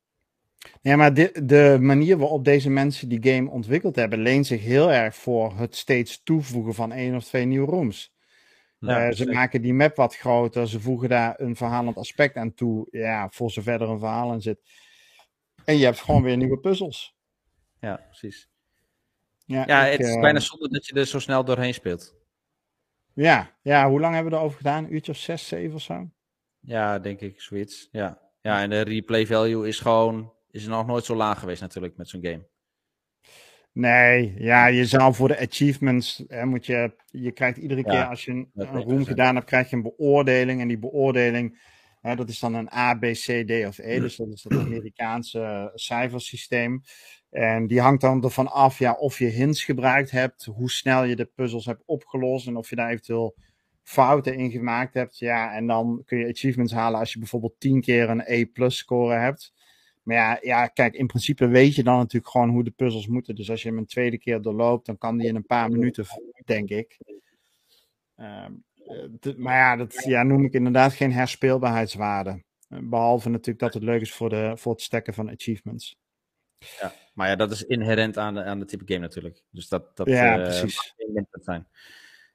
Ja, 0.83 0.97
maar 0.97 1.15
de, 1.15 1.41
de 1.45 1.77
manier 1.81 2.19
waarop 2.19 2.45
deze 2.45 2.71
mensen 2.71 3.09
die 3.09 3.33
game 3.33 3.51
ontwikkeld 3.51 3.97
hebben, 3.97 4.19
leent 4.19 4.47
zich 4.47 4.63
heel 4.63 4.93
erg 4.93 5.15
voor 5.15 5.57
het 5.57 5.77
steeds 5.77 6.23
toevoegen 6.23 6.75
van 6.75 6.93
één 6.93 7.15
of 7.15 7.25
twee 7.25 7.45
nieuwe 7.45 7.71
rooms. 7.71 8.15
Ja, 8.79 9.09
uh, 9.09 9.15
ze 9.15 9.27
maken 9.27 9.63
die 9.63 9.75
map 9.75 9.97
wat 9.97 10.17
groter, 10.17 10.69
ze 10.69 10.81
voegen 10.81 11.09
daar 11.09 11.41
een 11.41 11.57
verhalend 11.57 11.97
aspect 11.97 12.37
aan 12.37 12.55
toe, 12.55 12.89
ja, 12.91 13.29
voor 13.31 13.51
zover 13.51 13.81
er 13.81 13.89
een 13.89 13.99
verhaal 13.99 14.33
in 14.33 14.41
zit. 14.41 14.61
En 15.65 15.77
je 15.77 15.85
hebt 15.85 16.01
gewoon 16.01 16.23
weer 16.23 16.37
nieuwe 16.37 16.59
puzzels. 16.59 17.17
Ja, 17.81 17.97
precies. 18.07 18.49
Ja, 19.45 19.65
ja 19.67 19.87
ik, 19.87 19.99
het 19.99 20.07
is 20.07 20.15
uh, 20.15 20.21
bijna 20.21 20.41
zonde 20.41 20.69
dat 20.69 20.87
je 20.87 20.95
er 20.95 21.07
zo 21.07 21.19
snel 21.19 21.45
doorheen 21.45 21.75
speelt. 21.75 22.15
Ja, 23.15 23.57
ja 23.63 23.89
hoe 23.89 24.01
lang 24.01 24.15
hebben 24.15 24.33
we 24.33 24.39
erover 24.39 24.57
gedaan? 24.57 24.85
Een 24.85 24.95
uurtje 24.95 25.13
of 25.13 25.19
zes, 25.19 25.49
zeven 25.49 25.75
of 25.75 25.83
zo? 25.83 26.11
Ja, 26.61 26.99
denk 26.99 27.21
ik, 27.21 27.41
zoiets. 27.41 27.89
Ja. 27.93 28.21
ja, 28.41 28.63
en 28.63 28.71
de 28.71 28.81
replay 28.81 29.27
value 29.27 29.69
is 29.69 29.79
gewoon 29.79 30.33
is 30.51 30.67
nog 30.67 30.87
nooit 30.87 31.05
zo 31.05 31.15
laag 31.15 31.39
geweest 31.39 31.61
natuurlijk 31.61 31.97
met 31.97 32.09
zo'n 32.09 32.23
game. 32.23 32.49
Nee, 33.73 34.35
ja, 34.39 34.67
je 34.67 34.87
zou 34.87 35.15
voor 35.15 35.29
de 35.29 35.39
achievements, 35.39 36.25
hè, 36.27 36.45
moet 36.47 36.67
je, 36.67 36.95
je 37.07 37.33
krijgt 37.33 37.57
iedere 37.57 37.85
keer 37.85 38.05
als 38.05 38.25
je 38.25 38.31
een, 38.31 38.51
een 38.55 38.83
room 38.83 39.05
gedaan 39.05 39.35
hebt, 39.35 39.47
krijg 39.47 39.71
je 39.71 39.77
een 39.77 39.83
beoordeling. 39.83 40.61
En 40.61 40.69
die 40.69 40.79
beoordeling, 40.79 41.61
hè, 42.01 42.17
dat 42.17 42.29
is 42.29 42.39
dan 42.39 42.55
een 42.55 42.73
A, 42.73 42.95
B, 42.95 43.01
C, 43.01 43.47
D 43.47 43.67
of 43.67 43.79
E. 43.79 44.01
Dus 44.01 44.17
dat 44.17 44.29
is 44.29 44.45
het 44.45 44.53
Amerikaanse 44.53 45.71
cijfersysteem. 45.75 46.83
En 47.31 47.67
die 47.67 47.81
hangt 47.81 48.01
dan 48.01 48.25
ervan 48.25 48.51
af 48.51 48.79
ja, 48.79 48.93
of 48.93 49.19
je 49.19 49.27
hints 49.27 49.65
gebruikt 49.65 50.11
hebt, 50.11 50.45
hoe 50.45 50.71
snel 50.71 51.05
je 51.05 51.17
de 51.17 51.31
puzzels 51.35 51.67
hebt 51.67 51.83
opgelost 51.87 52.47
en 52.47 52.57
of 52.57 52.71
je 52.71 52.77
daar 52.77 52.91
eventueel 52.91 53.37
fouten 53.83 54.35
in 54.35 54.51
gemaakt 54.51 54.95
hebt. 54.95 55.19
Ja, 55.19 55.55
en 55.55 55.67
dan 55.67 56.03
kun 56.05 56.19
je 56.19 56.29
achievements 56.29 56.73
halen 56.73 57.01
als 57.01 57.13
je 57.13 57.19
bijvoorbeeld 57.19 57.61
10 57.61 57.81
keer 57.81 58.11
een 58.11 58.23
E-plus 58.25 58.77
score 58.77 59.15
hebt. 59.15 59.53
Maar 60.03 60.17
ja, 60.17 60.39
ja, 60.41 60.67
kijk, 60.67 60.95
in 60.95 61.07
principe 61.07 61.47
weet 61.47 61.75
je 61.75 61.83
dan 61.83 61.97
natuurlijk 61.97 62.33
gewoon 62.33 62.49
hoe 62.49 62.65
de 62.65 62.71
puzzels 62.71 63.07
moeten. 63.07 63.35
Dus 63.35 63.51
als 63.51 63.63
je 63.63 63.69
hem 63.69 63.79
een 63.79 63.87
tweede 63.87 64.19
keer 64.19 64.43
doorloopt, 64.43 64.87
dan 64.87 64.99
kan 64.99 65.17
die 65.17 65.29
in 65.29 65.37
een 65.37 65.47
paar 65.47 65.71
minuten, 65.71 66.07
denk 66.45 66.69
ik. 66.69 66.99
Uh, 68.17 68.47
maar 69.37 69.57
ja, 69.57 69.77
dat 69.77 70.05
ja, 70.05 70.23
noem 70.23 70.45
ik 70.45 70.53
inderdaad 70.53 70.93
geen 70.93 71.13
herspeelbaarheidswaarde. 71.13 72.43
Behalve 72.69 73.29
natuurlijk 73.29 73.59
dat 73.59 73.75
het 73.75 73.83
leuk 73.83 74.01
is 74.01 74.13
voor, 74.13 74.29
de, 74.29 74.53
voor 74.57 74.73
het 74.73 74.83
stekken 74.83 75.15
van 75.15 75.31
achievements. 75.31 75.99
Ja, 76.81 76.93
maar 77.15 77.29
ja, 77.29 77.37
dat 77.37 77.51
is 77.51 77.65
inherent 77.65 78.19
aan 78.19 78.35
de, 78.35 78.45
aan 78.45 78.59
de 78.59 78.65
type 78.65 78.85
game 78.87 79.01
natuurlijk. 79.01 79.43
Dus 79.51 79.69
dat, 79.69 79.97
dat 79.97 80.07
ja, 80.07 80.39
uh, 80.39 80.43
precies. 80.43 80.95
zijn. 81.31 81.69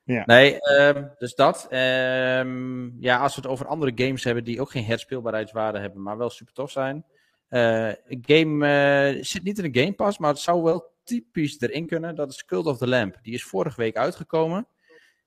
Ja. 0.03 0.23
Nee, 0.25 0.57
um, 0.79 1.11
dus 1.17 1.35
dat. 1.35 1.67
Um, 1.71 3.01
ja, 3.01 3.17
als 3.17 3.35
we 3.35 3.41
het 3.41 3.49
over 3.49 3.67
andere 3.67 3.91
games 3.95 4.23
hebben 4.23 4.43
die 4.43 4.61
ook 4.61 4.71
geen 4.71 4.85
herspeelbaarheidswaarde 4.85 5.79
hebben, 5.79 6.01
maar 6.01 6.17
wel 6.17 6.29
super 6.29 6.53
tof 6.53 6.71
zijn. 6.71 7.05
Uh, 7.49 7.91
game 8.21 8.67
uh, 9.15 9.23
zit 9.23 9.43
niet 9.43 9.57
in 9.59 9.71
de 9.71 9.79
Game 9.79 9.93
Pass, 9.93 10.17
maar 10.17 10.29
het 10.29 10.39
zou 10.39 10.63
wel 10.63 10.93
typisch 11.03 11.61
erin 11.61 11.87
kunnen. 11.87 12.15
Dat 12.15 12.31
is 12.31 12.45
Cult 12.45 12.65
of 12.65 12.77
the 12.77 12.87
Lamp. 12.87 13.17
Die 13.21 13.33
is 13.33 13.43
vorige 13.43 13.81
week 13.81 13.97
uitgekomen. 13.97 14.67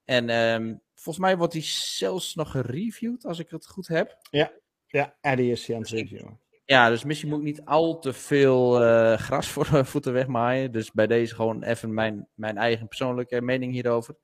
En 0.05 0.30
um, 0.30 0.80
volgens 0.94 1.24
mij 1.24 1.36
wordt 1.36 1.52
die 1.52 1.62
zelfs 1.62 2.34
nog 2.34 2.51
gereviewd, 2.51 3.24
als 3.24 3.38
ik 3.38 3.51
het 3.51 3.66
goed 3.66 3.88
heb. 3.88 4.16
Ja, 4.30 4.52
ja 4.86 5.16
Eddie 5.20 5.51
is 5.51 5.64
die 5.64 5.74
aan 5.74 5.80
het 5.80 5.90
reviewen. 5.90 6.40
Ja, 6.64 6.88
dus 6.88 7.05
misschien 7.05 7.28
moet 7.28 7.38
ik 7.38 7.44
niet 7.44 7.64
al 7.64 7.98
te 7.98 8.12
veel 8.12 8.82
uh, 8.82 9.18
gras 9.18 9.48
voor 9.52 9.70
de 9.70 9.84
voeten 9.84 10.12
wegmaaien. 10.12 10.72
Dus 10.72 10.93
bij 10.93 11.06
deze 11.06 11.34
gewoon 11.34 11.62
even 11.62 11.94
mijn, 11.94 12.28
mijn 12.34 12.56
eigen 12.56 12.88
persoonlijke 12.88 13.40
mening 13.40 13.72
hierover. 13.72 14.14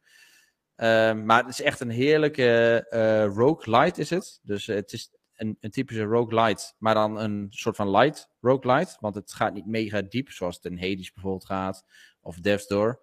Uh, 0.76 1.12
maar 1.12 1.40
het 1.44 1.48
is 1.48 1.62
echt 1.62 1.80
een 1.80 1.90
heerlijke 1.90 2.86
uh, 2.90 3.24
roguelite 3.36 4.00
is 4.00 4.10
het. 4.10 4.40
Dus 4.42 4.66
het 4.66 4.92
is 4.92 5.10
een, 5.36 5.56
een 5.60 5.70
typische 5.70 6.02
roguelite, 6.02 6.72
maar 6.78 6.94
dan 6.94 7.18
een 7.18 7.46
soort 7.50 7.76
van 7.76 7.90
light 7.90 8.28
roguelite. 8.40 8.96
Want 9.00 9.14
het 9.14 9.32
gaat 9.32 9.54
niet 9.54 9.66
mega 9.66 10.02
diep, 10.02 10.30
zoals 10.30 10.56
het 10.56 10.64
in 10.64 10.78
Hades 10.78 11.12
bijvoorbeeld 11.12 11.46
gaat, 11.46 11.84
of 12.20 12.36
Death's 12.36 12.66
Door. 12.66 13.00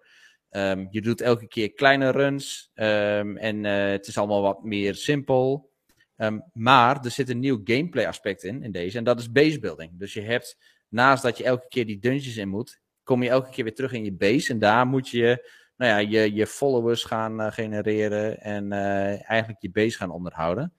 Um, 0.50 0.88
je 0.90 1.00
doet 1.00 1.20
elke 1.20 1.48
keer 1.48 1.72
kleine 1.72 2.10
runs 2.10 2.70
um, 2.74 3.36
en 3.36 3.64
uh, 3.64 3.90
het 3.90 4.06
is 4.06 4.18
allemaal 4.18 4.42
wat 4.42 4.64
meer 4.64 4.94
simpel. 4.94 5.70
Um, 6.16 6.44
maar 6.52 7.04
er 7.04 7.10
zit 7.10 7.28
een 7.28 7.38
nieuw 7.38 7.60
gameplay 7.64 8.06
aspect 8.06 8.42
in, 8.42 8.62
in 8.62 8.72
deze, 8.72 8.98
en 8.98 9.04
dat 9.04 9.18
is 9.18 9.32
base 9.32 9.58
building. 9.58 9.98
Dus 9.98 10.12
je 10.12 10.20
hebt, 10.20 10.58
naast 10.88 11.22
dat 11.22 11.38
je 11.38 11.44
elke 11.44 11.68
keer 11.68 11.86
die 11.86 11.98
dungeons 11.98 12.36
in 12.36 12.48
moet, 12.48 12.80
kom 13.02 13.22
je 13.22 13.28
elke 13.28 13.50
keer 13.50 13.64
weer 13.64 13.74
terug 13.74 13.92
in 13.92 14.04
je 14.04 14.12
base. 14.12 14.52
En 14.52 14.58
daar 14.58 14.86
moet 14.86 15.08
je 15.08 15.50
nou 15.76 15.90
ja, 15.90 15.98
je, 15.98 16.34
je 16.34 16.46
followers 16.46 17.04
gaan 17.04 17.40
uh, 17.40 17.52
genereren 17.52 18.40
en 18.40 18.64
uh, 18.72 19.30
eigenlijk 19.30 19.62
je 19.62 19.70
base 19.70 19.96
gaan 19.96 20.10
onderhouden. 20.10 20.72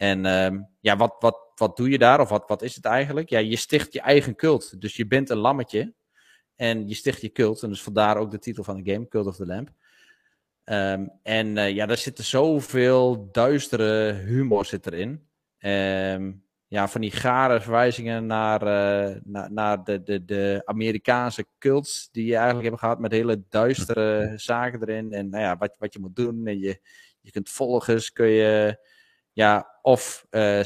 En 0.00 0.26
um, 0.26 0.68
ja, 0.80 0.96
wat, 0.96 1.16
wat, 1.18 1.38
wat 1.54 1.76
doe 1.76 1.90
je 1.90 1.98
daar? 1.98 2.20
Of 2.20 2.28
wat, 2.28 2.48
wat 2.48 2.62
is 2.62 2.74
het 2.74 2.84
eigenlijk? 2.84 3.28
Ja, 3.28 3.38
je 3.38 3.56
sticht 3.56 3.92
je 3.92 4.00
eigen 4.00 4.34
cult. 4.34 4.80
Dus 4.80 4.96
je 4.96 5.06
bent 5.06 5.30
een 5.30 5.36
lammetje. 5.36 5.92
En 6.56 6.88
je 6.88 6.94
sticht 6.94 7.20
je 7.20 7.32
cult. 7.32 7.62
En 7.62 7.68
dus 7.68 7.82
vandaar 7.82 8.16
ook 8.16 8.30
de 8.30 8.38
titel 8.38 8.64
van 8.64 8.82
de 8.82 8.92
game, 8.92 9.08
Cult 9.08 9.26
of 9.26 9.36
the 9.36 9.46
Lamp. 9.46 9.68
Um, 10.64 11.10
en 11.22 11.56
uh, 11.56 11.70
ja, 11.70 11.86
daar 11.86 11.96
zit 11.96 12.18
zoveel 12.18 13.28
duistere 13.32 14.12
humor 14.12 14.64
zit 14.64 14.86
erin. 14.86 15.26
Um, 15.58 16.44
ja, 16.66 16.88
van 16.88 17.00
die 17.00 17.10
gare 17.10 17.60
verwijzingen 17.60 18.26
naar, 18.26 18.62
uh, 18.62 19.16
naar, 19.48 19.84
de, 19.84 20.02
de, 20.02 20.24
de 20.24 20.62
Amerikaanse 20.64 21.46
cults 21.58 22.08
die 22.12 22.26
je 22.26 22.36
eigenlijk 22.36 22.68
hebt 22.68 22.80
gehad 22.80 22.98
met 22.98 23.12
hele 23.12 23.42
duistere 23.48 24.32
zaken 24.36 24.80
erin. 24.80 25.12
En 25.12 25.28
nou 25.28 25.42
ja, 25.42 25.56
wat, 25.56 25.76
wat 25.78 25.92
je 25.92 26.00
moet 26.00 26.16
doen. 26.16 26.46
En 26.46 26.58
je, 26.58 26.80
Je 27.20 27.30
kunt 27.30 27.50
volgers, 27.50 28.12
kun 28.12 28.28
je 28.28 28.78
ja, 29.32 29.69
of 29.82 30.26
uh, 30.30 30.60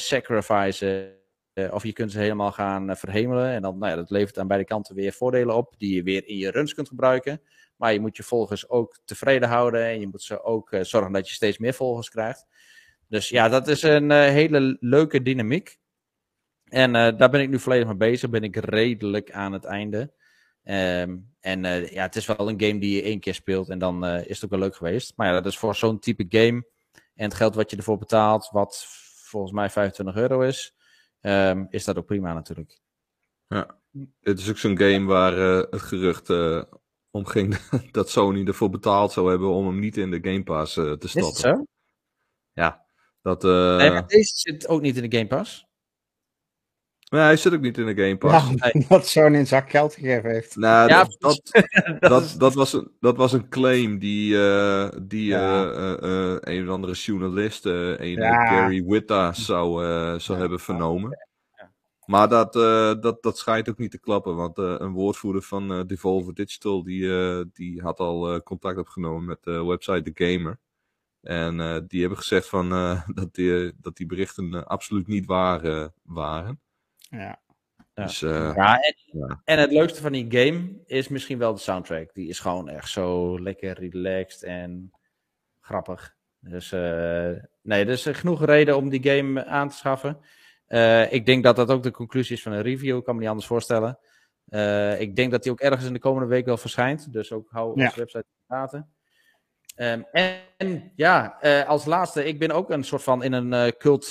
of 1.70 1.82
je 1.82 1.92
kunt 1.92 2.12
ze 2.12 2.18
helemaal 2.18 2.52
gaan 2.52 2.96
verhemelen. 2.96 3.50
En 3.50 3.62
dan, 3.62 3.78
nou 3.78 3.90
ja, 3.90 3.96
dat 3.96 4.10
levert 4.10 4.38
aan 4.38 4.46
beide 4.46 4.66
kanten 4.66 4.94
weer 4.94 5.12
voordelen 5.12 5.56
op, 5.56 5.74
die 5.78 5.94
je 5.94 6.02
weer 6.02 6.26
in 6.26 6.36
je 6.36 6.50
runs 6.50 6.74
kunt 6.74 6.88
gebruiken. 6.88 7.40
Maar 7.76 7.92
je 7.92 8.00
moet 8.00 8.16
je 8.16 8.22
volgers 8.22 8.68
ook 8.68 8.98
tevreden 9.04 9.48
houden 9.48 9.84
en 9.84 10.00
je 10.00 10.06
moet 10.06 10.22
ze 10.22 10.42
ook 10.42 10.76
zorgen 10.80 11.12
dat 11.12 11.28
je 11.28 11.34
steeds 11.34 11.58
meer 11.58 11.74
volgers 11.74 12.08
krijgt. 12.08 12.46
Dus 13.08 13.28
ja, 13.28 13.48
dat 13.48 13.68
is 13.68 13.82
een 13.82 14.10
hele 14.10 14.76
leuke 14.80 15.22
dynamiek. 15.22 15.78
En 16.64 16.92
daar 16.92 17.30
ben 17.30 17.40
ik 17.40 17.48
nu 17.48 17.58
volledig 17.58 17.86
mee 17.86 17.96
bezig. 17.96 18.30
Ben 18.30 18.42
ik 18.42 18.56
redelijk 18.56 19.32
aan 19.32 19.52
het 19.52 19.64
einde. 19.64 20.12
Ehm, 20.64 21.16
en 21.40 21.62
ja, 21.90 22.02
het 22.02 22.16
is 22.16 22.26
wel 22.26 22.48
een 22.48 22.60
game 22.60 22.78
die 22.78 22.96
je 22.96 23.02
één 23.02 23.20
keer 23.20 23.34
speelt 23.34 23.68
en 23.68 23.78
dan 23.78 24.04
is 24.04 24.34
het 24.34 24.44
ook 24.44 24.50
wel 24.50 24.58
leuk 24.58 24.76
geweest. 24.76 25.12
Maar 25.16 25.26
ja, 25.26 25.32
dat 25.32 25.46
is 25.46 25.58
voor 25.58 25.74
zo'n 25.74 25.98
type 25.98 26.24
game 26.28 26.64
en 27.14 27.24
het 27.24 27.34
geld 27.34 27.54
wat 27.54 27.70
je 27.70 27.76
ervoor 27.76 27.98
betaalt, 27.98 28.48
wat 28.52 28.86
volgens 29.34 29.52
mij 29.52 29.70
25 29.70 30.16
euro 30.16 30.40
is, 30.40 30.74
um, 31.20 31.66
is 31.70 31.84
dat 31.84 31.98
ook 31.98 32.06
prima 32.06 32.32
natuurlijk. 32.32 32.80
Ja, 33.46 33.78
het 34.20 34.38
is 34.38 34.50
ook 34.50 34.58
zo'n 34.58 34.78
game 34.78 35.04
waar 35.04 35.38
uh, 35.38 35.62
het 35.70 35.82
gerucht 35.82 36.28
omging 37.10 37.56
dat 37.98 38.10
Sony 38.10 38.46
ervoor 38.46 38.70
betaald 38.70 39.12
zou 39.12 39.30
hebben 39.30 39.48
om 39.48 39.66
hem 39.66 39.78
niet 39.78 39.96
in 39.96 40.10
de 40.10 40.18
Game 40.22 40.42
Pass 40.42 40.74
te 40.74 40.80
stoppen. 40.80 41.20
Is 41.20 41.26
het 41.26 41.36
zo? 41.36 41.66
Ja. 42.52 42.86
Dat, 43.22 43.42
nee, 43.42 43.90
maar 43.90 44.06
deze 44.06 44.32
zit 44.36 44.68
ook 44.68 44.80
niet 44.80 44.96
in 44.96 45.10
de 45.10 45.16
Game 45.16 45.28
Pass. 45.28 45.66
Nee, 47.14 47.22
hij 47.22 47.36
zit 47.36 47.54
ook 47.54 47.60
niet 47.60 47.78
in 47.78 47.86
de 47.86 48.02
Game 48.02 48.16
Pass. 48.16 48.50
Ja, 48.50 48.72
dat 48.88 49.06
Sony 49.06 49.38
een 49.38 49.46
zak 49.46 49.70
geld 49.70 49.94
gegeven 49.94 50.30
heeft. 50.30 50.56
Nou, 50.56 50.88
ja, 50.88 51.04
dat, 51.04 51.16
dat, 51.18 51.64
dat, 52.10 52.34
dat, 52.38 52.54
was 52.54 52.72
een, 52.72 52.90
dat 53.00 53.16
was 53.16 53.32
een 53.32 53.48
claim 53.48 53.98
die, 53.98 54.34
uh, 54.34 54.88
die 55.02 55.26
ja. 55.26 55.72
uh, 55.72 55.96
uh, 56.02 56.36
een 56.40 56.68
of 56.68 56.74
andere 56.74 56.92
journalist, 56.92 57.64
een 57.64 58.10
ja. 58.10 58.46
Gary 58.46 58.84
Witta, 58.84 59.32
zou, 59.32 59.84
zou 60.20 60.38
hebben 60.38 60.60
vernomen. 60.60 61.26
Maar 62.06 62.28
dat, 62.28 62.52
dat, 63.02 63.22
dat 63.22 63.38
schijnt 63.38 63.68
ook 63.68 63.78
niet 63.78 63.90
te 63.90 64.00
klappen, 64.00 64.36
want 64.36 64.58
een 64.58 64.92
woordvoerder 64.92 65.42
van 65.42 65.86
Devolver 65.86 66.34
Digital 66.34 66.82
die, 66.82 67.08
die 67.52 67.82
had 67.82 67.98
al 67.98 68.42
contact 68.42 68.78
opgenomen 68.78 69.24
met 69.24 69.38
de 69.42 69.64
website 69.64 70.12
The 70.12 70.24
Gamer. 70.24 70.58
En 71.20 71.84
die 71.88 72.00
hebben 72.00 72.18
gezegd 72.18 72.48
van, 72.48 72.68
dat, 73.14 73.34
die, 73.34 73.72
dat 73.80 73.96
die 73.96 74.06
berichten 74.06 74.66
absoluut 74.66 75.06
niet 75.06 75.26
waar 75.26 75.90
waren. 76.02 76.62
Ja. 77.18 77.38
Ja. 77.94 78.04
Dus, 78.04 78.22
uh, 78.22 78.52
ja, 78.54 78.80
en, 78.80 78.94
ja, 79.04 79.40
en, 79.44 79.58
het 79.58 79.72
leukste 79.72 80.00
van 80.00 80.12
die 80.12 80.26
game 80.28 80.70
is 80.86 81.08
misschien 81.08 81.38
wel 81.38 81.52
de 81.54 81.60
soundtrack. 81.60 82.14
Die 82.14 82.28
is 82.28 82.38
gewoon 82.38 82.68
echt 82.68 82.88
zo 82.88 83.38
lekker 83.40 83.78
relaxed 83.78 84.42
en 84.42 84.92
grappig. 85.60 86.14
Dus 86.38 86.72
uh, 86.72 87.30
nee, 87.62 87.84
er 87.84 87.88
is 87.88 88.06
genoeg 88.06 88.44
reden 88.44 88.76
om 88.76 88.88
die 88.88 89.10
game 89.10 89.44
aan 89.44 89.68
te 89.68 89.76
schaffen. 89.76 90.18
Uh, 90.68 91.12
ik 91.12 91.26
denk 91.26 91.44
dat 91.44 91.56
dat 91.56 91.70
ook 91.70 91.82
de 91.82 91.90
conclusie 91.90 92.36
is 92.36 92.42
van 92.42 92.52
een 92.52 92.62
review. 92.62 92.96
Ik 92.96 93.04
kan 93.04 93.14
me 93.14 93.20
niet 93.20 93.28
anders 93.28 93.46
voorstellen. 93.46 93.98
ik 94.98 95.16
denk 95.16 95.30
dat 95.30 95.42
die 95.42 95.52
ook 95.52 95.60
ergens 95.60 95.86
in 95.86 95.92
de 95.92 95.98
komende 95.98 96.28
week 96.28 96.44
wel 96.44 96.56
verschijnt. 96.56 97.12
Dus 97.12 97.32
ook 97.32 97.50
hou 97.50 97.80
ja. 97.80 97.84
onze 97.84 97.98
website 97.98 98.24
in 98.26 98.44
de 98.46 98.54
gaten. 98.54 98.88
Um, 99.76 100.06
en, 100.12 100.40
en, 100.56 100.92
ja, 100.96 101.38
als 101.66 101.84
laatste, 101.84 102.24
ik 102.24 102.38
ben 102.38 102.50
ook 102.50 102.70
een 102.70 102.84
soort 102.84 103.02
van 103.02 103.22
in 103.22 103.32
een 103.32 103.76
cult 103.76 104.06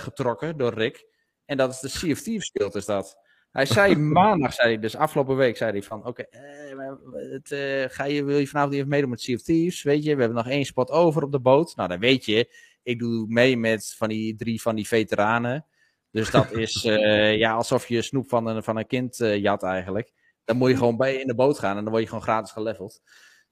getrokken 0.00 0.56
door 0.56 0.74
Rick. 0.74 1.08
En 1.50 1.56
dat 1.56 1.70
is 1.70 1.80
de 1.80 1.88
Sea 1.88 2.12
of 2.12 2.20
Thieves 2.20 2.50
guild, 2.52 2.74
is 2.74 2.84
dat. 2.84 3.18
Hij 3.50 3.66
zei 3.66 3.96
maandag, 4.18 4.52
zei 4.52 4.68
hij, 4.68 4.78
dus 4.78 4.96
afgelopen 4.96 5.36
week, 5.36 5.56
zei 5.56 5.70
hij 5.70 5.82
van, 5.82 5.98
oké, 6.06 6.08
okay, 6.08 6.26
uh, 7.50 7.84
ga 7.88 8.04
je, 8.04 8.24
wil 8.24 8.38
je 8.38 8.46
vanavond 8.46 8.74
even 8.74 8.88
meedoen 8.88 9.10
met 9.10 9.20
Sea 9.20 9.34
of 9.34 9.42
Thieves? 9.42 9.82
Weet 9.82 10.04
je, 10.04 10.14
we 10.14 10.20
hebben 10.20 10.44
nog 10.44 10.48
één 10.48 10.64
spot 10.64 10.90
over 10.90 11.22
op 11.22 11.32
de 11.32 11.40
boot. 11.40 11.76
Nou, 11.76 11.88
dan 11.88 11.98
weet 11.98 12.24
je, 12.24 12.54
ik 12.82 12.98
doe 12.98 13.26
mee 13.28 13.56
met 13.56 13.94
van 13.96 14.08
die 14.08 14.36
drie 14.36 14.62
van 14.62 14.74
die 14.74 14.86
veteranen. 14.86 15.66
Dus 16.10 16.30
dat 16.30 16.52
is 16.66 16.84
uh, 16.84 17.36
ja, 17.36 17.52
alsof 17.52 17.88
je 17.88 18.02
snoep 18.02 18.28
van 18.28 18.46
een, 18.46 18.62
van 18.62 18.76
een 18.76 18.86
kind 18.86 19.20
uh, 19.20 19.36
jat 19.36 19.62
eigenlijk. 19.62 20.12
Dan 20.44 20.56
moet 20.56 20.70
je 20.70 20.76
gewoon 20.76 20.96
bij 20.96 21.14
in 21.14 21.26
de 21.26 21.34
boot 21.34 21.58
gaan 21.58 21.76
en 21.76 21.82
dan 21.82 21.90
word 21.90 22.02
je 22.02 22.08
gewoon 22.08 22.24
gratis 22.24 22.52
geleveld. 22.52 23.02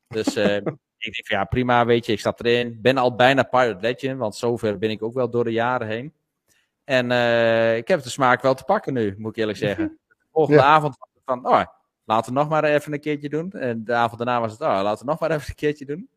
Dus 0.08 0.26
ik 0.36 1.12
denk 1.12 1.26
van 1.26 1.38
ja, 1.38 1.44
prima, 1.44 1.86
weet 1.86 2.06
je, 2.06 2.12
ik 2.12 2.20
sta 2.20 2.34
erin. 2.36 2.78
Ben 2.82 2.96
al 2.96 3.14
bijna 3.14 3.42
Pirate 3.42 3.80
Legend, 3.80 4.18
want 4.18 4.36
zover 4.36 4.78
ben 4.78 4.90
ik 4.90 5.02
ook 5.02 5.14
wel 5.14 5.30
door 5.30 5.44
de 5.44 5.52
jaren 5.52 5.88
heen. 5.88 6.12
En 6.88 7.10
uh, 7.10 7.76
ik 7.76 7.88
heb 7.88 8.02
de 8.02 8.10
smaak 8.10 8.42
wel 8.42 8.54
te 8.54 8.64
pakken 8.64 8.92
nu, 8.92 9.14
moet 9.18 9.30
ik 9.30 9.36
eerlijk 9.36 9.58
zeggen. 9.58 9.88
De 10.08 10.44
volgende 10.44 10.60
ja. 10.60 10.66
avond 10.66 10.96
van, 11.24 11.46
oh, 11.46 11.64
laten 12.04 12.32
we 12.32 12.38
nog 12.38 12.48
maar 12.48 12.64
even 12.64 12.92
een 12.92 13.00
keertje 13.00 13.28
doen. 13.28 13.52
En 13.52 13.84
de 13.84 13.92
avond 13.92 14.18
daarna 14.18 14.40
was 14.40 14.52
het, 14.52 14.60
oh, 14.60 14.80
laten 14.82 15.04
we 15.04 15.10
nog 15.10 15.20
maar 15.20 15.30
even 15.36 15.48
een 15.48 15.54
keertje 15.54 15.84
doen. 15.84 16.08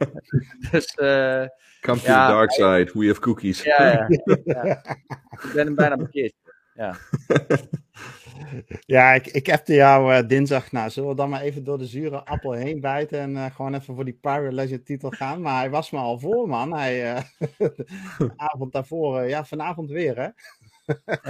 dus, 0.70 0.96
uh, 1.00 1.46
Come 1.80 2.00
to 2.00 2.06
ja, 2.06 2.26
the 2.26 2.32
dark 2.32 2.50
side, 2.50 2.90
we 2.92 3.06
have 3.06 3.20
cookies. 3.20 3.62
Ja, 3.62 3.82
ja, 3.82 4.06
ja. 4.44 4.84
ik 5.30 5.50
ben 5.54 5.66
hem 5.66 5.74
bijna 5.74 5.96
bekeerd. 5.96 6.34
Ja. 6.74 6.96
Ja, 8.86 9.12
ik, 9.12 9.26
ik 9.26 9.50
appte 9.50 9.74
jou 9.74 10.14
uh, 10.14 10.28
dinsdag. 10.28 10.72
Nou, 10.72 10.90
zullen 10.90 11.08
we 11.08 11.14
dan 11.16 11.28
maar 11.28 11.40
even 11.40 11.64
door 11.64 11.78
de 11.78 11.86
zure 11.86 12.24
appel 12.24 12.52
heen 12.52 12.80
bijten 12.80 13.20
en 13.20 13.30
uh, 13.30 13.54
gewoon 13.54 13.74
even 13.74 13.94
voor 13.94 14.04
die 14.04 14.18
Pirate 14.20 14.52
Legend 14.54 14.86
titel 14.86 15.10
gaan? 15.10 15.40
Maar 15.40 15.58
hij 15.58 15.70
was 15.70 15.90
me 15.90 15.98
al 15.98 16.18
voor, 16.18 16.48
man. 16.48 16.72
Hij, 16.72 17.14
uh, 17.14 17.22
de 18.18 18.32
avond 18.36 18.72
daarvoor, 18.72 19.22
ja, 19.22 19.44
vanavond 19.44 19.90
weer, 19.90 20.16
hè? 20.16 20.28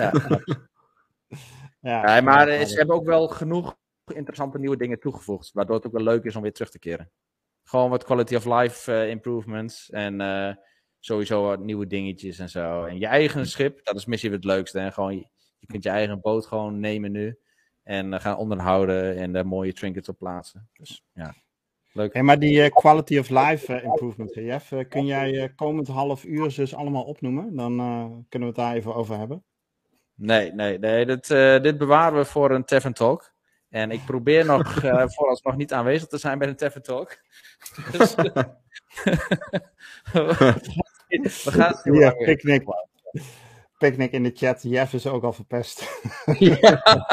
ja. 0.00 0.12
ja, 1.80 2.16
ja, 2.16 2.20
maar 2.20 2.66
ze 2.66 2.76
hebben 2.76 2.96
ook 2.96 3.06
wel 3.06 3.28
genoeg 3.28 3.76
interessante 4.14 4.58
nieuwe 4.58 4.76
dingen 4.76 5.00
toegevoegd, 5.00 5.50
waardoor 5.52 5.76
het 5.76 5.86
ook 5.86 5.92
wel 5.92 6.02
leuk 6.02 6.24
is 6.24 6.36
om 6.36 6.42
weer 6.42 6.52
terug 6.52 6.70
te 6.70 6.78
keren. 6.78 7.10
Gewoon 7.62 7.90
wat 7.90 8.04
quality 8.04 8.34
of 8.34 8.44
life 8.44 9.08
improvements 9.08 9.90
en 9.90 10.20
sowieso 11.04 11.42
wat 11.42 11.60
nieuwe 11.60 11.86
dingetjes 11.86 12.38
en 12.38 12.48
zo. 12.48 12.84
En 12.84 12.98
je 12.98 13.06
eigen 13.06 13.46
schip, 13.46 13.84
dat 13.84 13.96
is 13.96 14.04
misschien 14.04 14.32
het 14.32 14.44
leukste. 14.44 14.78
En 14.78 14.92
gewoon 14.92 15.28
je 15.64 15.72
kunt 15.72 15.84
je 15.84 15.90
eigen 15.90 16.20
boot 16.20 16.46
gewoon 16.46 16.80
nemen 16.80 17.12
nu. 17.12 17.38
En 17.82 18.12
uh, 18.12 18.20
gaan 18.20 18.36
onderhouden 18.36 19.16
en 19.16 19.32
daar 19.32 19.46
mooie 19.46 19.72
trinkets 19.72 20.08
op 20.08 20.18
plaatsen. 20.18 20.68
Dus 20.72 21.04
ja, 21.12 21.34
leuk. 21.92 22.12
Hey, 22.12 22.22
maar 22.22 22.38
die 22.38 22.64
uh, 22.64 22.70
quality 22.70 23.18
of 23.18 23.28
life 23.28 23.74
uh, 23.74 23.84
improvement, 23.84 24.34
Jeff, 24.34 24.72
kun 24.88 25.06
jij 25.06 25.52
komend 25.56 25.88
half 25.88 26.24
uur 26.24 26.54
dus 26.54 26.74
allemaal 26.74 27.04
opnoemen? 27.04 27.56
Dan 27.56 27.76
kunnen 28.28 28.48
we 28.48 28.54
het 28.54 28.64
daar 28.64 28.74
even 28.74 28.94
over 28.94 29.18
hebben. 29.18 29.44
Nee, 30.14 30.52
nee, 30.52 30.78
nee. 30.78 31.06
Dit, 31.06 31.26
dit 31.62 31.78
bewaren 31.78 32.18
we 32.18 32.24
voor 32.24 32.50
een 32.50 32.64
Tavern 32.64 32.94
Talk. 32.94 33.32
En 33.68 33.90
ik 33.90 34.04
probeer 34.04 34.46
nog 34.56 34.74
vooralsnog 35.14 35.56
niet 35.56 35.72
aanwezig 35.72 36.08
te 36.08 36.18
zijn 36.18 36.38
bij 36.38 36.48
een 36.48 36.56
Tavern 36.56 36.82
Talk. 36.82 37.16
Dus, 37.92 38.14
we 41.44 41.50
gaan 41.50 41.72
het 41.72 41.84
ja, 41.84 42.14
picnic 43.84 44.12
in 44.12 44.22
de 44.22 44.32
chat. 44.34 44.62
Jeff 44.62 44.92
is 44.92 45.06
ook 45.06 45.22
al 45.22 45.32
verpest. 45.32 46.00
ja, 46.38 46.82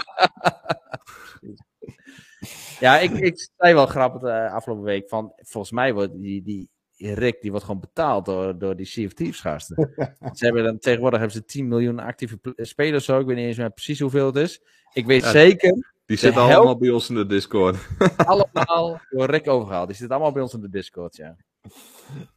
ja 2.80 3.00
ik, 3.00 3.12
ik 3.12 3.50
zei 3.58 3.74
wel 3.74 3.86
grappig 3.86 4.22
de 4.22 4.28
uh, 4.28 4.54
afgelopen 4.54 4.84
week 4.84 5.10
van, 5.10 5.34
volgens 5.36 5.72
mij 5.74 5.94
wordt 5.94 6.22
die, 6.22 6.42
die 6.42 6.70
Rick, 6.98 7.42
die 7.42 7.50
wordt 7.50 7.66
gewoon 7.66 7.82
betaald 7.82 8.26
door, 8.26 8.58
door 8.58 8.76
die 8.76 8.86
Sea 8.86 9.06
of 9.06 9.14
Thieves 9.14 9.40
gasten. 9.40 9.94
ze 10.38 10.46
hebben 10.46 10.64
dan, 10.64 10.80
tegenwoordig 10.80 11.20
hebben 11.20 11.38
ze 11.38 11.46
10 11.46 11.68
miljoen 11.68 12.00
actieve 12.00 12.40
spelers 12.56 13.06
zo. 13.06 13.20
Ik 13.20 13.26
weet 13.26 13.36
niet 13.36 13.46
eens 13.46 13.58
meer 13.58 13.72
precies 13.72 14.00
hoeveel 14.00 14.26
het 14.26 14.36
is. 14.36 14.62
Ik 14.94 15.06
weet 15.06 15.24
zeker... 15.24 15.90
Die 16.06 16.18
zitten 16.18 16.42
allemaal 16.42 16.78
bij 16.78 16.90
ons 16.90 17.10
in 17.10 17.16
de 17.16 17.26
Discord. 17.26 17.78
allemaal 18.18 19.02
door 19.10 19.30
Rick 19.30 19.48
overgehaald. 19.48 19.88
Die 19.88 19.96
zitten 19.96 20.16
allemaal 20.16 20.34
bij 20.34 20.42
ons 20.42 20.54
in 20.54 20.62
de 20.62 20.70
Discord, 20.70 21.16
ja. 21.16 21.38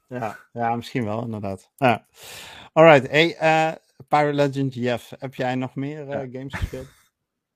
Ja, 0.09 0.39
ja 0.53 0.77
misschien 0.77 1.05
wel, 1.05 1.23
inderdaad. 1.23 1.71
Ja. 1.77 2.07
Alright, 2.73 3.11
hey, 3.11 3.37
uh, 3.43 3.75
Pirate 4.09 4.33
Legend 4.33 4.75
Jeff, 4.75 5.13
heb 5.19 5.35
jij 5.35 5.55
nog 5.55 5.75
meer 5.75 6.07
uh, 6.09 6.33
games 6.33 6.55
gespeeld? 6.55 6.87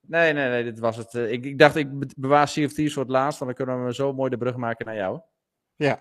Nee, 0.00 0.32
nee, 0.32 0.48
nee, 0.48 0.64
dit 0.64 0.78
was 0.78 0.96
het. 0.96 1.14
Uh, 1.14 1.32
ik, 1.32 1.44
ik, 1.44 1.58
dacht, 1.58 1.76
ik 1.76 1.88
bewaar 2.16 2.48
Sea 2.48 2.64
of 2.64 2.72
Thieves 2.72 2.94
voor 2.94 3.02
het 3.02 3.12
laatst, 3.12 3.38
dan 3.38 3.54
kunnen 3.54 3.84
we 3.84 3.94
zo 3.94 4.12
mooi 4.12 4.30
de 4.30 4.36
brug 4.36 4.56
maken 4.56 4.86
naar 4.86 4.94
jou. 4.94 5.20
Ja, 5.76 5.98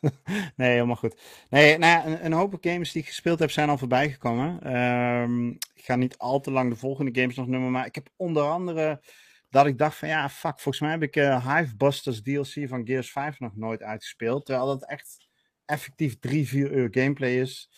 nee, 0.56 0.70
helemaal 0.70 0.96
goed. 0.96 1.20
Nee, 1.48 1.78
nou 1.78 1.92
ja, 1.92 2.06
een, 2.06 2.24
een, 2.24 2.32
hoop 2.32 2.56
games 2.60 2.92
die 2.92 3.02
ik 3.02 3.08
gespeeld 3.08 3.38
heb 3.38 3.50
zijn 3.50 3.68
al 3.68 3.78
voorbij 3.78 4.10
gekomen. 4.10 4.76
Um, 4.76 5.50
ik 5.74 5.84
ga 5.84 5.96
niet 5.96 6.18
al 6.18 6.40
te 6.40 6.50
lang 6.50 6.70
de 6.70 6.76
volgende 6.76 7.20
games 7.20 7.36
nog 7.36 7.46
noemen, 7.46 7.70
maar 7.70 7.86
ik 7.86 7.94
heb 7.94 8.08
onder 8.16 8.42
andere 8.42 9.00
dat 9.48 9.66
ik 9.66 9.78
dacht 9.78 9.96
van 9.96 10.08
ja, 10.08 10.28
fuck, 10.28 10.60
volgens 10.60 10.80
mij 10.80 10.90
heb 10.90 11.02
ik 11.02 11.16
uh, 11.16 11.56
Hive 11.56 11.76
Busters 11.76 12.22
DLC 12.22 12.68
van 12.68 12.86
Gears 12.86 13.12
5 13.12 13.40
nog 13.40 13.56
nooit 13.56 13.82
uitgespeeld. 13.82 14.46
Terwijl 14.46 14.66
dat 14.66 14.86
echt 14.86 15.28
effectief 15.64 16.18
3, 16.18 16.48
4 16.48 16.72
uur 16.72 16.88
gameplay 16.90 17.40
is. 17.40 17.70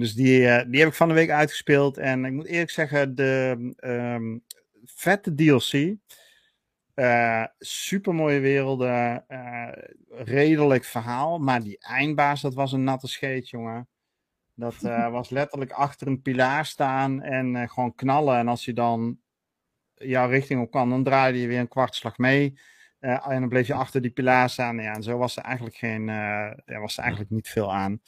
Dus 0.00 0.14
die, 0.14 0.40
uh, 0.40 0.62
die 0.66 0.80
heb 0.80 0.88
ik 0.88 0.94
van 0.94 1.08
de 1.08 1.14
week 1.14 1.30
uitgespeeld. 1.30 1.98
En 1.98 2.24
ik 2.24 2.32
moet 2.32 2.46
eerlijk 2.46 2.70
zeggen, 2.70 3.14
de 3.14 3.72
um, 3.80 4.44
vette 4.84 5.34
DLC. 5.34 5.72
Uh, 5.72 7.40
eh, 7.40 7.46
super 7.58 8.14
mooie 8.14 8.40
werelden. 8.40 9.24
Uh, 9.28 9.68
redelijk 10.08 10.84
verhaal. 10.84 11.38
Maar 11.38 11.62
die 11.62 11.78
eindbaas, 11.78 12.40
dat 12.40 12.54
was 12.54 12.72
een 12.72 12.84
natte 12.84 13.08
scheet, 13.08 13.48
jongen. 13.48 13.88
Dat 14.54 14.80
was 15.16 15.30
letterlijk 15.30 15.70
achter 15.70 16.06
een 16.06 16.22
pilaar 16.22 16.66
staan 16.66 17.22
en 17.22 17.68
gewoon 17.68 17.94
knallen. 17.94 18.38
En 18.38 18.48
als 18.48 18.64
je 18.64 18.72
dan 18.72 19.18
jouw 19.94 20.28
richting 20.28 20.62
op 20.62 20.70
kan, 20.70 20.90
dan 20.90 21.04
draaide 21.04 21.40
je 21.40 21.46
weer 21.46 21.60
een 21.60 21.68
kwartslag 21.68 22.18
mee. 22.18 22.58
en 23.00 23.40
dan 23.40 23.48
bleef 23.48 23.66
je 23.66 23.74
achter 23.74 24.02
die 24.02 24.10
pilaar 24.10 24.50
staan. 24.50 24.76
Ja, 24.76 24.94
en 24.94 25.02
zo 25.02 25.18
was 25.18 25.36
er 25.36 25.42
eigenlijk, 25.42 25.76
geen, 25.76 26.08
er 26.08 26.80
was 26.80 26.96
er 26.96 27.02
eigenlijk 27.02 27.30
niet 27.30 27.48
veel 27.48 27.74
aan. 27.74 28.00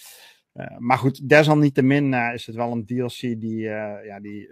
Maar 0.79 0.99
goed, 0.99 1.29
desalniettemin 1.29 2.15
is 2.15 2.47
het 2.47 2.57
wel 2.57 2.73
een 2.73 2.87
DLC 2.87 3.21
die, 3.21 3.59
ja, 3.59 4.21
die 4.21 4.51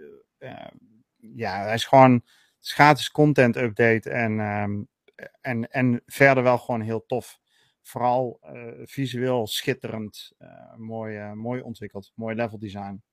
ja, 1.17 1.63
hij 1.63 1.73
is 1.73 1.85
gewoon 1.85 2.23
gratis 2.59 3.11
content 3.11 3.55
update 3.55 4.09
en, 4.09 4.39
ehm, 4.39 4.81
en, 5.41 5.71
en 5.71 6.01
verder 6.05 6.43
wel 6.43 6.57
gewoon 6.57 6.81
heel 6.81 7.05
tof. 7.05 7.39
Vooral 7.81 8.39
visueel 8.83 9.47
schitterend, 9.47 10.31
mooi, 10.77 11.33
mooi 11.33 11.61
ontwikkeld, 11.61 12.11
mooi 12.15 12.35
level 12.35 12.59
design. 12.59 13.03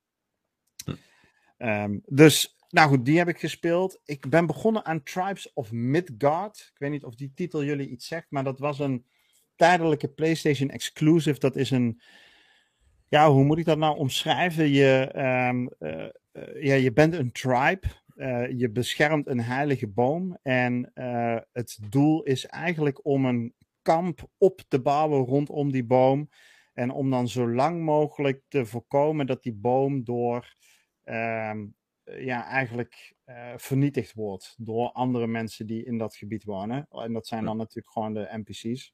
Hm. 1.57 1.99
dus 2.05 2.59
nou 2.69 2.89
goed, 2.89 3.05
die 3.05 3.17
heb 3.17 3.27
ik 3.27 3.39
gespeeld. 3.39 4.01
Ik 4.05 4.29
ben 4.29 4.45
begonnen 4.45 4.85
aan 4.85 5.03
Tribes 5.03 5.53
of 5.53 5.71
Midgard. 5.71 6.69
Ik 6.73 6.79
weet 6.79 6.91
niet 6.91 7.03
of 7.03 7.15
die 7.15 7.31
titel 7.35 7.63
jullie 7.63 7.89
iets 7.89 8.07
zegt, 8.07 8.25
maar 8.29 8.43
dat 8.43 8.59
was 8.59 8.79
een 8.79 9.05
tijdelijke 9.55 10.07
PlayStation 10.07 10.69
exclusive. 10.69 11.39
Dat 11.39 11.55
is 11.55 11.71
een. 11.71 12.01
Ja, 13.09 13.31
hoe 13.31 13.43
moet 13.43 13.57
ik 13.57 13.65
dat 13.65 13.77
nou 13.77 13.97
omschrijven? 13.97 14.69
Je, 14.69 15.11
um, 15.49 15.69
uh, 15.79 16.63
ja, 16.63 16.73
je 16.73 16.93
bent 16.93 17.13
een 17.13 17.31
tribe. 17.31 17.81
Uh, 18.15 18.51
je 18.51 18.69
beschermt 18.69 19.27
een 19.27 19.39
heilige 19.39 19.87
boom. 19.87 20.37
En 20.41 20.91
uh, 20.95 21.37
het 21.51 21.79
doel 21.89 22.23
is 22.23 22.45
eigenlijk 22.45 23.05
om 23.05 23.25
een 23.25 23.53
kamp 23.81 24.29
op 24.37 24.61
te 24.67 24.81
bouwen 24.81 25.25
rondom 25.25 25.71
die 25.71 25.85
boom. 25.85 26.29
En 26.73 26.91
om 26.91 27.09
dan 27.09 27.27
zo 27.27 27.49
lang 27.49 27.81
mogelijk 27.81 28.41
te 28.47 28.65
voorkomen 28.65 29.25
dat 29.25 29.43
die 29.43 29.53
boom 29.53 30.03
door 30.03 30.55
um, 31.03 31.75
eh, 32.09 32.25
ja, 32.25 32.45
eigenlijk 32.45 33.15
uh, 33.25 33.53
vernietigd 33.55 34.13
wordt 34.13 34.55
door 34.57 34.91
andere 34.91 35.27
mensen 35.27 35.67
die 35.67 35.85
in 35.85 35.97
dat 35.97 36.15
gebied 36.15 36.43
wonen. 36.43 36.87
En 36.89 37.13
dat 37.13 37.27
zijn 37.27 37.45
dan 37.45 37.57
natuurlijk 37.57 37.91
gewoon 37.91 38.13
de 38.13 38.29
NPC's. 38.31 38.93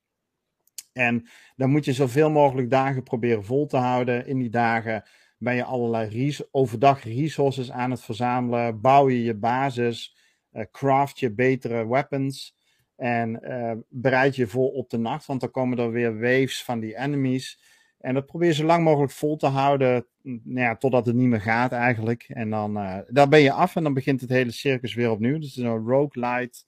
En 0.96 1.28
dan 1.56 1.70
moet 1.70 1.86
je 1.86 1.94
zoveel 1.94 2.30
mogelijk 2.30 2.70
dagen 2.70 3.04
proberen 3.04 3.46
vol 3.46 3.66
te 3.66 3.78
houden. 3.78 4.28
In 4.28 4.40
die 4.40 4.50
dagen 4.50 5.04
ben 5.38 5.56
je 5.56 5.64
allerlei 5.64 6.38
overdag 6.52 7.04
resources 7.04 7.72
aan 7.72 7.92
het 7.92 8.02
verzamelen. 8.02 8.82
Bouw 8.82 9.10
je 9.10 9.24
je 9.24 9.36
basis. 9.36 10.18
Uh, 10.54 10.64
craft 10.72 11.20
je 11.20 11.34
betere 11.34 11.88
weapons. 11.88 12.56
En 12.96 13.40
uh, 13.44 13.72
bereid 13.90 14.36
je 14.36 14.48
voor 14.48 14.72
op 14.72 14.90
de 14.90 14.98
nacht. 14.98 15.26
Want 15.26 15.42
dan 15.42 15.52
komen 15.52 15.78
er 15.78 15.92
weer 15.92 16.20
waves 16.20 16.64
van 16.64 16.80
die 16.80 16.98
enemies. 16.98 17.60
En 18.00 18.14
dat 18.14 18.26
probeer 18.26 18.48
je 18.48 18.54
zo 18.54 18.66
lang 18.66 18.84
mogelijk 18.84 19.12
vol 19.12 19.36
te 19.38 19.48
houden, 19.48 20.08
nou 20.22 20.60
ja, 20.60 20.76
totdat 20.76 21.06
het 21.06 21.16
niet 21.16 21.28
meer 21.28 21.42
gaat 21.42 21.72
eigenlijk. 21.72 22.26
En 22.28 22.50
dan, 22.50 22.78
uh, 22.78 22.98
dan 23.08 23.30
ben 23.30 23.40
je 23.40 23.52
af 23.52 23.76
en 23.76 23.84
dan 23.84 23.94
begint 23.94 24.22
het 24.22 24.30
hele 24.30 24.52
circus 24.52 24.94
weer 24.94 25.12
opnieuw. 25.12 25.38
Dus 25.40 25.56
het 25.56 25.58
is 25.58 25.64
een 25.64 25.88
roguelite, 25.88 26.64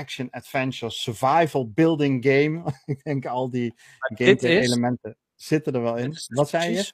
uh, 0.00 0.04
action 0.04 0.30
adventure, 0.30 0.90
survival 0.90 1.70
building 1.70 2.24
game. 2.24 2.74
Ik 2.84 3.02
denk 3.02 3.26
al 3.26 3.50
die 3.50 3.74
gameplay 4.00 4.58
elementen 4.58 5.16
zitten 5.34 5.72
er 5.72 5.82
wel 5.82 5.96
in. 5.96 6.16
Wat 6.26 6.48
zei 6.48 6.74
je? 6.74 6.92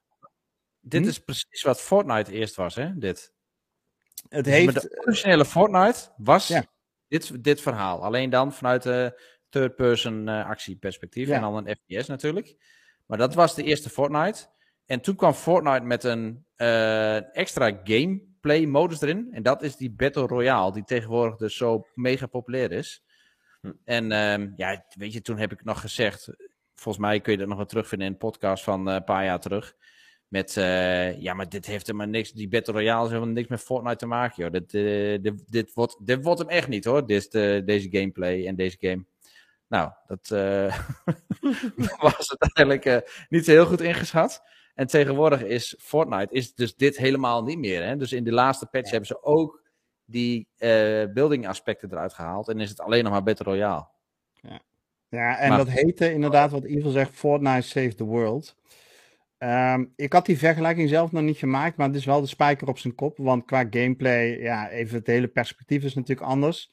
Dit 0.81 1.03
hm? 1.03 1.09
is 1.09 1.19
precies 1.19 1.63
wat 1.63 1.81
Fortnite 1.81 2.33
eerst 2.33 2.55
was, 2.55 2.75
hè? 2.75 2.99
Dit. 2.99 3.33
Het 4.29 4.47
heeft... 4.47 4.83
de 4.83 5.03
originele 5.05 5.45
Fortnite 5.45 6.13
was 6.17 6.49
ja. 6.49 6.65
dit, 7.09 7.45
dit 7.45 7.61
verhaal. 7.61 8.05
Alleen 8.05 8.31
dan 8.31 8.53
vanuit 8.53 8.83
de 8.83 9.21
third-person 9.49 10.29
uh, 10.29 10.47
actieperspectief. 10.47 11.29
En 11.29 11.41
dan 11.41 11.67
een 11.67 11.77
FPS 11.77 12.07
natuurlijk. 12.07 12.57
Maar 13.07 13.19
dat 13.19 13.35
was 13.35 13.55
de 13.55 13.63
eerste 13.63 13.91
Fortnite. 13.91 14.47
En 14.87 15.01
toen 15.01 15.17
kwam 15.17 15.33
Fortnite 15.33 15.85
met 15.85 16.05
een 16.05 16.47
uh, 16.57 17.37
extra 17.37 17.71
gameplay 18.47 18.67
modus 18.67 19.01
erin. 19.01 19.29
En 19.33 19.43
dat 19.43 19.63
is 19.63 19.77
die 19.77 19.91
Battle 19.91 20.27
Royale, 20.27 20.73
die 20.73 20.85
tegenwoordig 20.85 21.37
dus 21.37 21.57
zo 21.57 21.87
mega 21.95 22.27
populair 22.27 22.73
is. 22.73 23.03
Hm. 23.61 23.73
En 23.85 24.13
um, 24.13 24.53
ja, 24.57 24.85
weet 24.99 25.13
je, 25.13 25.21
toen 25.21 25.39
heb 25.39 25.53
ik 25.53 25.65
nog 25.65 25.81
gezegd, 25.81 26.31
volgens 26.75 27.05
mij 27.05 27.21
kun 27.21 27.33
je 27.33 27.39
dat 27.39 27.49
nog 27.49 27.57
wel 27.57 27.67
terugvinden 27.67 28.07
in 28.07 28.13
een 28.13 28.19
podcast 28.19 28.65
van 28.65 28.89
uh, 28.89 28.95
een 28.95 29.05
paar 29.05 29.25
jaar 29.25 29.41
terug. 29.41 29.75
Met, 30.29 30.57
uh, 30.57 31.21
ja, 31.21 31.35
maar 31.35 31.49
dit 31.49 31.67
heeft 31.67 31.87
helemaal 31.87 32.07
niks, 32.07 32.33
die 32.33 32.49
Battle 32.49 32.73
Royale 32.73 33.01
heeft 33.01 33.13
helemaal 33.13 33.35
niks 33.35 33.49
met 33.49 33.61
Fortnite 33.61 33.97
te 33.97 34.07
maken, 34.07 34.43
joh. 34.43 34.53
Dit, 34.53 34.71
dit, 35.23 35.53
dit, 35.53 35.75
wordt, 35.75 36.07
dit 36.07 36.23
wordt 36.23 36.41
hem 36.41 36.49
echt 36.49 36.69
niet, 36.69 36.85
hoor, 36.85 37.07
dit, 37.07 37.33
deze 37.67 37.89
gameplay 37.91 38.47
en 38.47 38.57
deze 38.57 38.77
game. 38.81 39.05
Nou, 39.69 39.91
dat 40.07 40.29
was 42.01 42.37
uiteindelijk 42.39 42.85
uh, 42.85 42.97
niet 43.29 43.47
heel 43.47 43.67
goed 43.67 43.81
ingeschat. 43.81 44.43
En 44.77 44.87
tegenwoordig 44.87 45.43
is 45.43 45.75
Fortnite 45.79 46.35
is 46.35 46.55
dus 46.55 46.75
dit 46.75 46.97
helemaal 46.97 47.43
niet 47.43 47.59
meer. 47.59 47.85
Hè? 47.85 47.97
Dus 47.97 48.13
in 48.13 48.25
de 48.25 48.33
laatste 48.33 48.67
patch 48.67 48.91
hebben 48.91 49.07
ze 49.07 49.23
ook 49.23 49.63
die 50.05 50.49
uh, 50.59 50.69
building 51.13 51.49
aspecten 51.49 51.91
eruit 51.91 52.15
gehaald. 52.15 52.49
En 52.49 52.61
is 52.61 52.69
het 52.69 52.81
alleen 52.81 53.05
nog 53.05 53.13
maar 53.13 53.23
Battle 53.23 53.45
Royale. 53.45 53.87
Ja, 54.43 54.61
ja 55.09 55.39
en 55.39 55.57
dat 55.57 55.69
heette 55.69 56.13
inderdaad 56.13 56.51
wat 56.51 56.65
Evil 56.65 56.91
zegt, 56.91 57.15
Fortnite 57.15 57.69
Save 57.69 57.95
the 57.95 58.05
World. 58.05 58.57
Um, 59.39 59.93
ik 59.97 60.13
had 60.13 60.27
die 60.27 60.39
vergelijking 60.39 60.89
zelf 60.89 61.13
nog 61.13 61.23
niet 61.23 61.39
gemaakt, 61.39 61.77
maar 61.77 61.87
het 61.87 61.97
is 61.97 62.05
wel 62.05 62.21
de 62.21 62.27
spijker 62.27 62.69
op 62.69 62.79
zijn 62.79 62.95
kop. 62.95 63.17
Want 63.17 63.45
qua 63.45 63.67
gameplay, 63.71 64.41
ja, 64.41 64.69
even 64.71 64.99
het 64.99 65.07
hele 65.07 65.29
perspectief 65.29 65.85
is 65.85 65.95
natuurlijk 65.95 66.29
anders. 66.29 66.73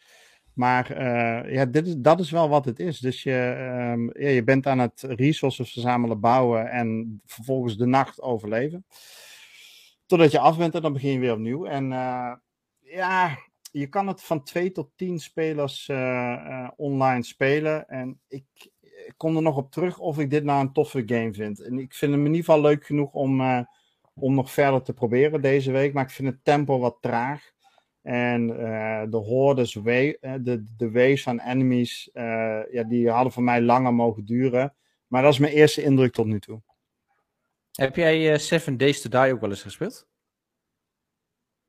Maar 0.54 0.92
uh, 0.92 1.54
ja, 1.54 1.66
dit 1.66 1.88
is, 1.88 1.96
dat 1.98 2.20
is 2.20 2.32
wel 2.32 2.50
wat 2.50 2.66
het 2.66 2.80
is. 2.80 3.00
Dus 3.00 3.24
je, 3.24 3.56
um, 3.92 4.22
ja, 4.22 4.30
je 4.30 4.44
bent 4.44 4.68
aan 4.68 4.80
het 4.80 5.02
resources 5.02 5.72
verzamelen, 5.72 6.20
bouwen 6.20 6.70
en 6.70 7.22
vervolgens 7.26 7.78
de 7.78 7.86
nacht 7.86 8.22
overleven. 8.22 8.86
Totdat 10.06 10.32
je 10.32 10.40
af 10.40 10.58
bent 10.58 10.76
en 10.76 10.82
dan 10.82 10.94
begin 10.94 11.12
je 11.12 11.20
weer 11.20 11.34
opnieuw. 11.34 11.66
En 11.66 11.92
uh, 11.92 12.34
ja, 12.80 13.38
je 13.72 13.88
kan 13.88 14.08
het 14.08 14.24
van 14.24 14.44
2 14.44 14.72
tot 14.72 14.90
10 14.96 15.20
spelers 15.20 15.88
uh, 15.88 16.70
online 16.76 17.24
spelen. 17.24 17.88
En 17.88 18.20
ik, 18.28 18.46
ik, 18.82 19.14
kom 19.18 19.36
er 19.36 19.42
nog 19.42 19.58
op 19.58 19.72
terug 19.72 20.00
of 20.00 20.20
ik 20.20 20.30
dit 20.30 20.44
nou 20.44 20.62
een 20.62 20.74
toffe 20.74 21.04
game 21.06 21.34
vind. 21.34 21.62
En 21.62 21.80
ik 21.80 21.94
vind 21.94 22.12
hem 22.12 22.26
in 22.26 22.34
ieder 22.34 22.46
geval 22.46 22.62
leuk 22.62 22.86
genoeg 22.86 23.14
om, 23.14 23.42
om 24.14 24.34
nog 24.34 24.52
verder 24.52 24.82
te 24.82 24.94
proberen 24.94 25.42
deze 25.42 25.72
week. 25.72 25.94
Maar 25.94 26.04
ik 26.04 26.10
vind 26.10 26.28
het 26.28 26.44
tempo 26.44 26.80
wat 26.80 26.98
traag. 27.02 27.53
En 28.04 28.50
uh, 28.50 29.04
de 29.10 29.18
hordes, 29.18 29.76
eh, 29.76 30.34
de, 30.42 30.64
de 30.78 30.92
waves 30.92 31.24
van 31.24 31.40
enemies, 31.40 32.10
uh, 32.14 32.72
ja, 32.72 32.84
die 32.84 33.10
hadden 33.10 33.34
voor 33.34 33.44
mij 33.44 33.62
langer 33.62 33.94
mogen 33.94 34.26
duren. 34.26 34.74
Maar 35.08 35.22
dat 35.22 35.34
is 35.34 35.40
mijn 35.40 35.54
eerste 35.54 35.84
indruk 35.84 36.14
tot 36.14 36.26
nu 36.26 36.40
toe. 36.40 36.62
Heb 37.72 37.96
jij 37.96 38.38
Seven 38.38 38.78
Days 38.78 39.02
to 39.02 39.10
Die 39.10 39.34
ook 39.34 39.42
wel 39.42 39.50
eens 39.50 39.62
gespeeld? 39.62 40.08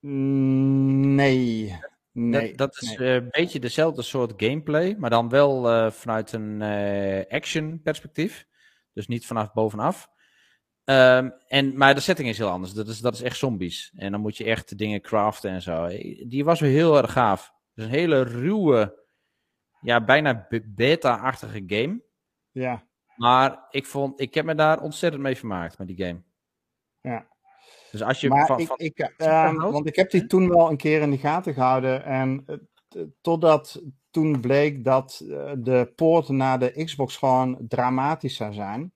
Mm, 0.01 1.15
nee. 1.15 1.78
nee. 2.12 2.55
Dat, 2.55 2.56
dat 2.56 2.82
is 2.82 2.98
een 2.98 3.28
beetje 3.31 3.61
dezelfde 3.61 4.02
soort 4.02 4.32
gameplay, 4.36 4.97
maar 4.98 5.11
dan 5.11 5.28
wel 5.28 5.90
vanuit 5.90 6.32
een 6.32 6.62
action 7.28 7.81
perspectief. 7.82 8.47
Dus 8.93 9.06
niet 9.06 9.27
vanaf 9.27 9.52
bovenaf. 9.52 10.09
Um, 10.85 11.35
en, 11.47 11.77
maar 11.77 11.94
de 11.94 12.01
setting 12.01 12.28
is 12.28 12.39
heel 12.39 12.48
anders. 12.48 12.73
Dat 12.73 12.89
is, 12.89 13.01
dat 13.01 13.15
is 13.15 13.23
echt 13.23 13.36
zombies. 13.36 13.93
En 13.97 14.12
dan 14.12 14.20
moet 14.20 14.36
je 14.36 14.44
echt 14.44 14.78
dingen 14.78 15.01
craften 15.01 15.51
en 15.51 15.62
zo. 15.62 15.89
Die 16.27 16.44
was 16.44 16.61
weer 16.61 16.70
heel 16.70 16.97
erg 16.97 17.12
gaaf. 17.12 17.52
Dus 17.74 17.85
een 17.85 17.90
hele 17.90 18.23
ruwe, 18.23 19.05
ja, 19.81 20.05
bijna 20.05 20.47
beta-achtige 20.65 21.62
game. 21.66 22.02
Ja. 22.51 22.86
Maar 23.16 23.66
ik, 23.70 23.86
vond, 23.86 24.20
ik 24.20 24.35
heb 24.35 24.44
me 24.44 24.55
daar 24.55 24.81
ontzettend 24.81 25.23
mee 25.23 25.36
vermaakt 25.36 25.78
met 25.78 25.86
die 25.86 26.06
game. 26.06 26.23
Ja. 27.01 27.27
Dus 27.90 28.02
als 28.02 28.20
je 28.20 28.28
maar 28.28 28.47
van, 28.47 28.59
ik, 28.59 28.70
ik, 28.77 29.12
uh, 29.19 29.55
want 29.55 29.86
ik 29.86 29.97
heb 29.97 30.11
die 30.11 30.27
toen 30.27 30.48
wel 30.48 30.70
een 30.70 30.77
keer 30.77 31.01
in 31.01 31.11
de 31.11 31.19
gaten 31.19 31.55
gehouden. 31.55 32.05
En 32.05 32.44
uh, 32.47 33.05
totdat 33.20 33.82
toen 34.11 34.40
bleek 34.40 34.85
dat 34.85 35.20
uh, 35.24 35.52
de 35.59 35.93
poort 35.97 36.28
naar 36.28 36.59
de 36.59 36.85
Xbox 36.85 37.16
gewoon 37.16 37.59
dramatisch 37.69 38.36
zou 38.36 38.52
zijn. 38.52 38.93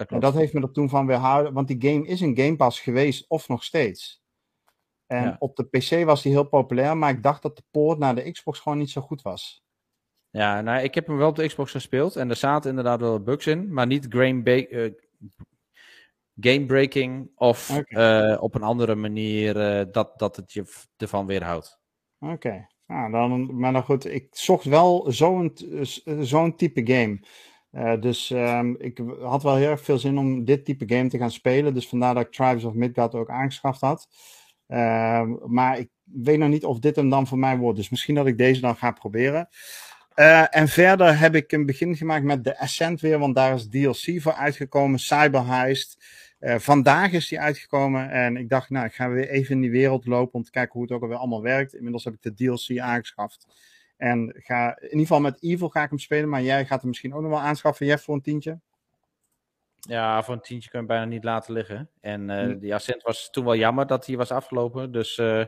Dat 0.00 0.10
en 0.10 0.20
dat 0.20 0.34
heeft 0.34 0.52
me 0.52 0.60
er 0.60 0.72
toen 0.72 0.88
van 0.88 1.06
weerhouden, 1.06 1.52
want 1.52 1.68
die 1.68 1.90
game 1.90 2.06
is 2.06 2.20
een 2.20 2.36
Game 2.36 2.56
Pass 2.56 2.80
geweest 2.80 3.24
of 3.28 3.48
nog 3.48 3.64
steeds. 3.64 4.22
En 5.06 5.36
op 5.38 5.56
de 5.56 5.64
PC 5.64 6.04
was 6.04 6.22
die 6.22 6.32
heel 6.32 6.48
populair, 6.48 6.96
maar 6.96 7.10
ik 7.10 7.22
dacht 7.22 7.42
dat 7.42 7.56
de 7.56 7.62
poort 7.70 7.98
naar 7.98 8.14
de 8.14 8.30
Xbox 8.30 8.58
gewoon 8.58 8.78
niet 8.78 8.90
zo 8.90 9.00
goed 9.00 9.22
was. 9.22 9.64
Ja, 10.30 10.60
nou, 10.60 10.82
ik 10.82 10.94
heb 10.94 11.06
hem 11.06 11.16
wel 11.16 11.28
op 11.28 11.36
de 11.36 11.46
Xbox 11.46 11.70
gespeeld 11.70 12.16
en 12.16 12.30
er 12.30 12.36
zaten 12.36 12.70
inderdaad 12.70 13.00
wel 13.00 13.22
bugs 13.22 13.46
in, 13.46 13.72
maar 13.72 13.86
niet 13.86 14.06
game, 14.08 14.68
uh, 14.70 14.92
game 16.40 16.66
breaking 16.66 17.30
of 17.34 17.78
okay. 17.78 18.32
uh, 18.32 18.42
op 18.42 18.54
een 18.54 18.62
andere 18.62 18.94
manier 18.94 19.56
uh, 19.56 19.92
dat, 19.92 20.18
dat 20.18 20.36
het 20.36 20.52
je 20.52 20.64
ervan 20.96 21.26
weerhoudt. 21.26 21.80
Oké, 22.18 22.32
okay. 22.32 22.66
nou, 22.86 23.10
dan, 23.10 23.58
maar 23.58 23.72
dan 23.72 23.82
goed, 23.82 24.04
ik 24.04 24.28
zocht 24.30 24.64
wel 24.64 25.12
zo'n 25.12 25.52
zo'n 26.20 26.56
type 26.56 26.92
game. 26.92 27.20
Uh, 27.72 28.00
dus 28.00 28.30
um, 28.30 28.76
ik 28.78 29.00
had 29.20 29.42
wel 29.42 29.56
heel 29.56 29.70
erg 29.70 29.80
veel 29.80 29.98
zin 29.98 30.18
om 30.18 30.44
dit 30.44 30.64
type 30.64 30.94
game 30.94 31.08
te 31.08 31.18
gaan 31.18 31.30
spelen. 31.30 31.74
Dus 31.74 31.88
vandaar 31.88 32.14
dat 32.14 32.26
ik 32.26 32.32
Tribes 32.32 32.64
of 32.64 32.74
Midgard 32.74 33.14
ook 33.14 33.30
aangeschaft 33.30 33.80
had. 33.80 34.08
Uh, 34.68 35.22
maar 35.46 35.78
ik 35.78 35.88
weet 36.04 36.38
nog 36.38 36.48
niet 36.48 36.64
of 36.64 36.78
dit 36.78 36.96
hem 36.96 37.08
dan 37.08 37.26
voor 37.26 37.38
mij 37.38 37.56
wordt. 37.56 37.76
Dus 37.76 37.90
misschien 37.90 38.14
dat 38.14 38.26
ik 38.26 38.38
deze 38.38 38.60
dan 38.60 38.76
ga 38.76 38.90
proberen. 38.90 39.48
Uh, 40.14 40.56
en 40.56 40.68
verder 40.68 41.18
heb 41.18 41.34
ik 41.34 41.52
een 41.52 41.66
begin 41.66 41.96
gemaakt 41.96 42.24
met 42.24 42.44
de 42.44 42.58
Ascent 42.58 43.00
weer. 43.00 43.18
Want 43.18 43.34
daar 43.34 43.54
is 43.54 43.68
DLC 43.68 44.20
voor 44.22 44.32
uitgekomen. 44.32 44.98
Cyber 44.98 45.46
Heist. 45.46 46.04
Uh, 46.40 46.58
vandaag 46.58 47.12
is 47.12 47.28
die 47.28 47.40
uitgekomen. 47.40 48.10
En 48.10 48.36
ik 48.36 48.48
dacht, 48.48 48.70
nou, 48.70 48.86
ik 48.86 48.94
ga 48.94 49.10
weer 49.10 49.28
even 49.28 49.54
in 49.54 49.60
die 49.60 49.70
wereld 49.70 50.06
lopen. 50.06 50.34
Om 50.34 50.42
te 50.42 50.50
kijken 50.50 50.72
hoe 50.72 50.82
het 50.82 50.92
ook 50.92 51.02
alweer 51.02 51.16
allemaal 51.16 51.42
werkt. 51.42 51.74
Inmiddels 51.74 52.04
heb 52.04 52.14
ik 52.14 52.22
de 52.22 52.34
DLC 52.34 52.78
aangeschaft. 52.78 53.46
En 54.00 54.34
ga, 54.36 54.76
in 54.76 54.82
ieder 54.82 55.00
geval 55.00 55.20
met 55.20 55.42
Evil 55.42 55.68
ga 55.68 55.82
ik 55.82 55.88
hem 55.88 55.98
spelen, 55.98 56.28
maar 56.28 56.42
jij 56.42 56.66
gaat 56.66 56.80
hem 56.80 56.88
misschien 56.88 57.14
ook 57.14 57.20
nog 57.22 57.30
wel 57.30 57.40
aanschaffen, 57.40 57.86
Jeff, 57.86 58.04
voor 58.04 58.14
een 58.14 58.20
tientje. 58.22 58.58
Ja, 59.80 60.22
voor 60.22 60.34
een 60.34 60.40
tientje 60.40 60.70
kun 60.70 60.80
je 60.80 60.86
bijna 60.86 61.04
niet 61.04 61.24
laten 61.24 61.52
liggen. 61.52 61.88
En 62.00 62.30
eh, 62.30 62.38
Hm. 62.44 62.58
die 62.58 62.74
Ascent 62.74 63.02
was 63.02 63.30
toen 63.30 63.44
wel 63.44 63.56
jammer 63.56 63.86
dat 63.86 64.06
hij 64.06 64.16
was 64.16 64.30
afgelopen. 64.30 64.92
Dus 64.92 65.18
eh, 65.18 65.44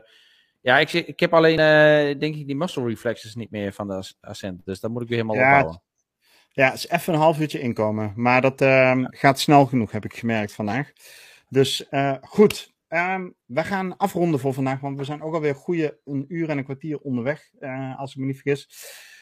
ja, 0.61 0.77
ik, 0.79 0.93
ik 0.93 1.19
heb 1.19 1.33
alleen, 1.33 1.59
eh, 1.59 2.19
denk 2.19 2.35
ik, 2.35 2.47
die 2.47 2.55
muscle 2.55 2.87
reflexes 2.87 3.35
niet 3.35 3.51
meer 3.51 3.73
van 3.73 3.87
de 3.87 3.93
As- 3.93 4.17
Ascent. 4.21 4.65
Dus 4.65 4.79
dat 4.79 4.91
moet 4.91 5.01
ik 5.01 5.07
weer 5.07 5.17
helemaal 5.17 5.37
Ja, 5.41 5.43
opbouwen. 5.53 5.81
Ja, 6.51 6.65
het 6.65 6.73
is 6.75 6.87
even 6.87 7.13
een 7.13 7.19
half 7.19 7.39
uurtje 7.39 7.59
inkomen. 7.59 8.13
Maar 8.15 8.41
dat 8.41 8.61
ehm, 8.61 9.05
gaat 9.09 9.39
snel 9.39 9.65
genoeg, 9.65 9.91
heb 9.91 10.05
ik 10.05 10.15
gemerkt 10.15 10.53
vandaag. 10.53 10.91
Dus 11.49 11.85
goed, 12.21 12.72
Ehm, 12.93 13.29
we 13.45 13.63
gaan 13.63 13.97
afronden 13.97 14.39
voor 14.39 14.53
vandaag, 14.53 14.79
want 14.79 14.97
we 14.97 15.03
zijn 15.03 15.21
ook 15.21 15.33
alweer 15.33 15.55
goede 15.55 15.99
een 16.05 16.25
uur 16.27 16.49
en 16.49 16.57
een 16.57 16.63
kwartier 16.63 16.97
onderweg, 16.99 17.49
eh, 17.59 17.99
als 17.99 18.11
ik 18.13 18.17
me 18.19 18.25
niet 18.25 18.41
vergis. 18.41 18.67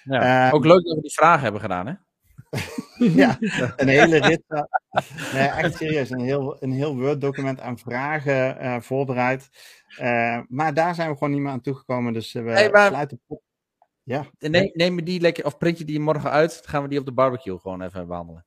Ja. 0.03 0.47
Eh, 0.47 0.53
ook 0.53 0.65
leuk 0.65 0.83
dat 0.85 0.95
we 0.95 1.01
die 1.01 1.13
vragen 1.13 1.41
hebben 1.43 1.61
gedaan, 1.61 1.87
hè? 1.87 1.93
ja, 3.21 3.37
een 3.77 3.87
hele 3.87 4.17
rit. 4.17 4.43
eh, 4.47 4.61
nee, 5.33 5.47
echt 5.47 5.75
serieus. 5.77 6.09
Een 6.09 6.19
heel, 6.19 6.63
een 6.63 6.71
heel 6.71 6.97
Word-document 6.97 7.59
aan 7.59 7.77
vragen 7.77 8.59
eh, 8.59 8.79
voorbereid. 8.81 9.49
Eh, 9.97 10.39
maar 10.47 10.73
daar 10.73 10.95
zijn 10.95 11.09
we 11.09 11.13
gewoon 11.17 11.31
niet 11.33 11.41
meer 11.41 11.51
aan 11.51 11.61
toegekomen. 11.61 12.13
Dus 12.13 12.33
we 12.33 12.39
Hey, 12.39 12.69
maar- 12.69 12.87
sluiten. 12.87 13.21
op- 13.27 13.41
Ja, 14.03 14.25
Neem, 14.39 14.69
neem 14.73 14.95
je 14.95 15.03
die 15.03 15.19
lekker, 15.21 15.45
of 15.45 15.57
print 15.57 15.77
je 15.77 15.85
die 15.85 15.99
morgen 15.99 16.31
uit, 16.31 16.51
dan 16.61 16.69
gaan 16.69 16.83
we 16.83 16.89
die 16.89 16.99
op 16.99 17.05
de 17.05 17.11
barbecue 17.13 17.59
gewoon 17.59 17.81
even 17.81 18.07
behandelen. 18.07 18.45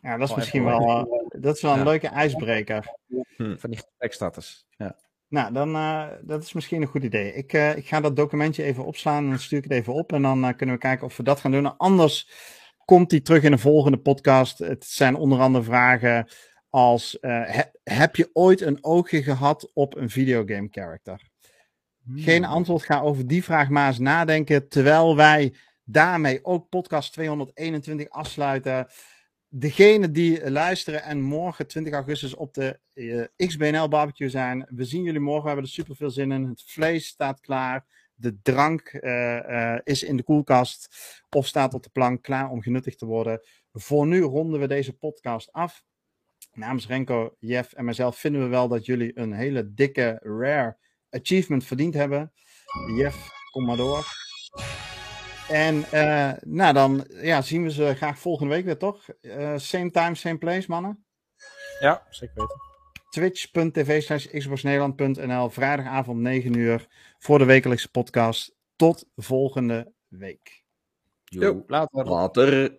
ja, 0.00 0.16
dat 0.16 0.28
is 0.28 0.34
misschien 0.34 0.64
wel, 0.64 1.06
dat 1.40 1.56
is 1.56 1.62
wel 1.62 1.72
een 1.72 1.78
Ja. 1.78 1.84
leuke 1.84 2.08
ijsbreker. 2.08 2.96
Van 3.36 3.70
die 3.70 3.78
gesprekstatus. 3.78 4.66
Ja. 4.76 4.96
Nou, 5.28 5.52
dan, 5.52 5.74
eh, 5.74 6.06
dat 6.22 6.42
is 6.42 6.52
misschien 6.52 6.82
een 6.82 6.88
goed 6.88 7.02
idee. 7.02 7.32
Ik, 7.34 7.52
eh, 7.52 7.76
ik 7.76 7.86
ga 7.88 8.00
dat 8.00 8.16
documentje 8.16 8.62
even 8.62 8.84
opslaan 8.84 9.24
en 9.24 9.30
dan 9.30 9.38
stuur 9.38 9.58
ik 9.58 9.64
het 9.64 9.72
even 9.72 9.92
op. 9.92 10.12
En 10.12 10.22
dan 10.22 10.44
eh, 10.44 10.56
kunnen 10.56 10.74
we 10.74 10.80
kijken 10.80 11.06
of 11.06 11.16
we 11.16 11.22
dat 11.22 11.40
gaan 11.40 11.50
doen. 11.50 11.76
Anders 11.76 12.30
komt 12.84 13.10
die 13.10 13.22
terug 13.22 13.42
in 13.42 13.50
de 13.50 13.58
volgende 13.58 13.98
podcast. 13.98 14.58
Het 14.58 14.84
zijn 14.84 15.14
onder 15.14 15.40
andere 15.40 15.64
vragen 15.64 16.28
als... 16.70 17.20
eh, 17.20 17.42
he- 17.44 17.94
heb 17.94 18.16
je 18.16 18.30
ooit 18.32 18.60
een 18.60 18.78
oogje 18.84 19.22
gehad 19.22 19.70
op 19.74 19.96
een 19.96 20.10
videogame 20.10 20.68
character? 20.70 21.30
Geen 22.14 22.44
antwoord. 22.44 22.82
Ga 22.82 23.00
over 23.00 23.26
die 23.26 23.44
vraag 23.44 23.68
maar 23.68 23.88
eens 23.88 23.98
nadenken. 23.98 24.68
Terwijl 24.68 25.16
wij 25.16 25.54
daarmee 25.84 26.44
ook 26.44 26.68
podcast 26.68 27.12
221 27.12 28.08
afsluiten. 28.10 28.86
Degene 29.54 30.10
die 30.10 30.50
luisteren 30.50 31.02
en 31.02 31.20
morgen 31.20 31.66
20 31.66 31.92
augustus 31.92 32.34
op 32.34 32.54
de 32.54 32.78
eh, 32.94 33.46
XBNL 33.48 33.88
barbecue 33.88 34.28
zijn. 34.28 34.66
We 34.68 34.84
zien 34.84 35.02
jullie 35.02 35.20
morgen. 35.20 35.42
We 35.42 35.48
hebben 35.48 35.64
er 35.64 35.72
super 35.72 35.96
veel 35.96 36.10
zin 36.10 36.32
in. 36.32 36.44
Het 36.44 36.62
vlees 36.66 37.06
staat 37.06 37.40
klaar. 37.40 37.86
De 38.14 38.40
drank 38.42 38.88
eh, 38.88 39.72
eh, 39.74 39.80
is 39.84 40.02
in 40.02 40.16
de 40.16 40.22
koelkast 40.22 40.88
of 41.30 41.46
staat 41.46 41.74
op 41.74 41.82
de 41.82 41.90
plank 41.90 42.22
klaar 42.22 42.50
om 42.50 42.62
genuttigd 42.62 42.98
te 42.98 43.06
worden. 43.06 43.40
Voor 43.72 44.06
nu 44.06 44.20
ronden 44.20 44.60
we 44.60 44.66
deze 44.66 44.92
podcast 44.92 45.52
af. 45.52 45.84
Namens 46.52 46.86
Renko, 46.86 47.36
Jeff 47.38 47.72
en 47.72 47.84
mezelf 47.84 48.18
vinden 48.18 48.42
we 48.42 48.48
wel 48.48 48.68
dat 48.68 48.86
jullie 48.86 49.18
een 49.18 49.32
hele 49.32 49.74
dikke 49.74 50.18
rare 50.22 50.76
achievement 51.10 51.64
verdiend 51.64 51.94
hebben. 51.94 52.32
Jeff, 52.96 53.28
kom 53.50 53.64
maar 53.64 53.76
door. 53.76 54.04
En 55.52 55.84
eh, 55.90 56.32
nou, 56.40 56.72
dan 56.74 57.06
ja, 57.10 57.42
zien 57.42 57.62
we 57.62 57.70
ze 57.70 57.94
graag 57.94 58.18
volgende 58.18 58.54
week 58.54 58.64
weer, 58.64 58.76
toch? 58.78 59.08
Eh, 59.20 59.52
same 59.56 59.90
time, 59.90 60.14
same 60.14 60.38
place, 60.38 60.64
mannen. 60.68 61.04
Ja, 61.80 62.06
zeker 62.10 62.34
weten. 62.34 62.60
Twitch.tv 63.10 64.02
slash 64.02 64.26
xboxnederland.nl 64.26 65.50
Vrijdagavond 65.50 66.20
9 66.20 66.56
uur 66.56 66.86
voor 67.18 67.38
de 67.38 67.44
wekelijkse 67.44 67.90
podcast. 67.90 68.54
Tot 68.76 69.06
volgende 69.16 69.92
week. 70.08 70.64
Jo, 71.24 71.64
later. 71.66 72.04
Later. 72.04 72.74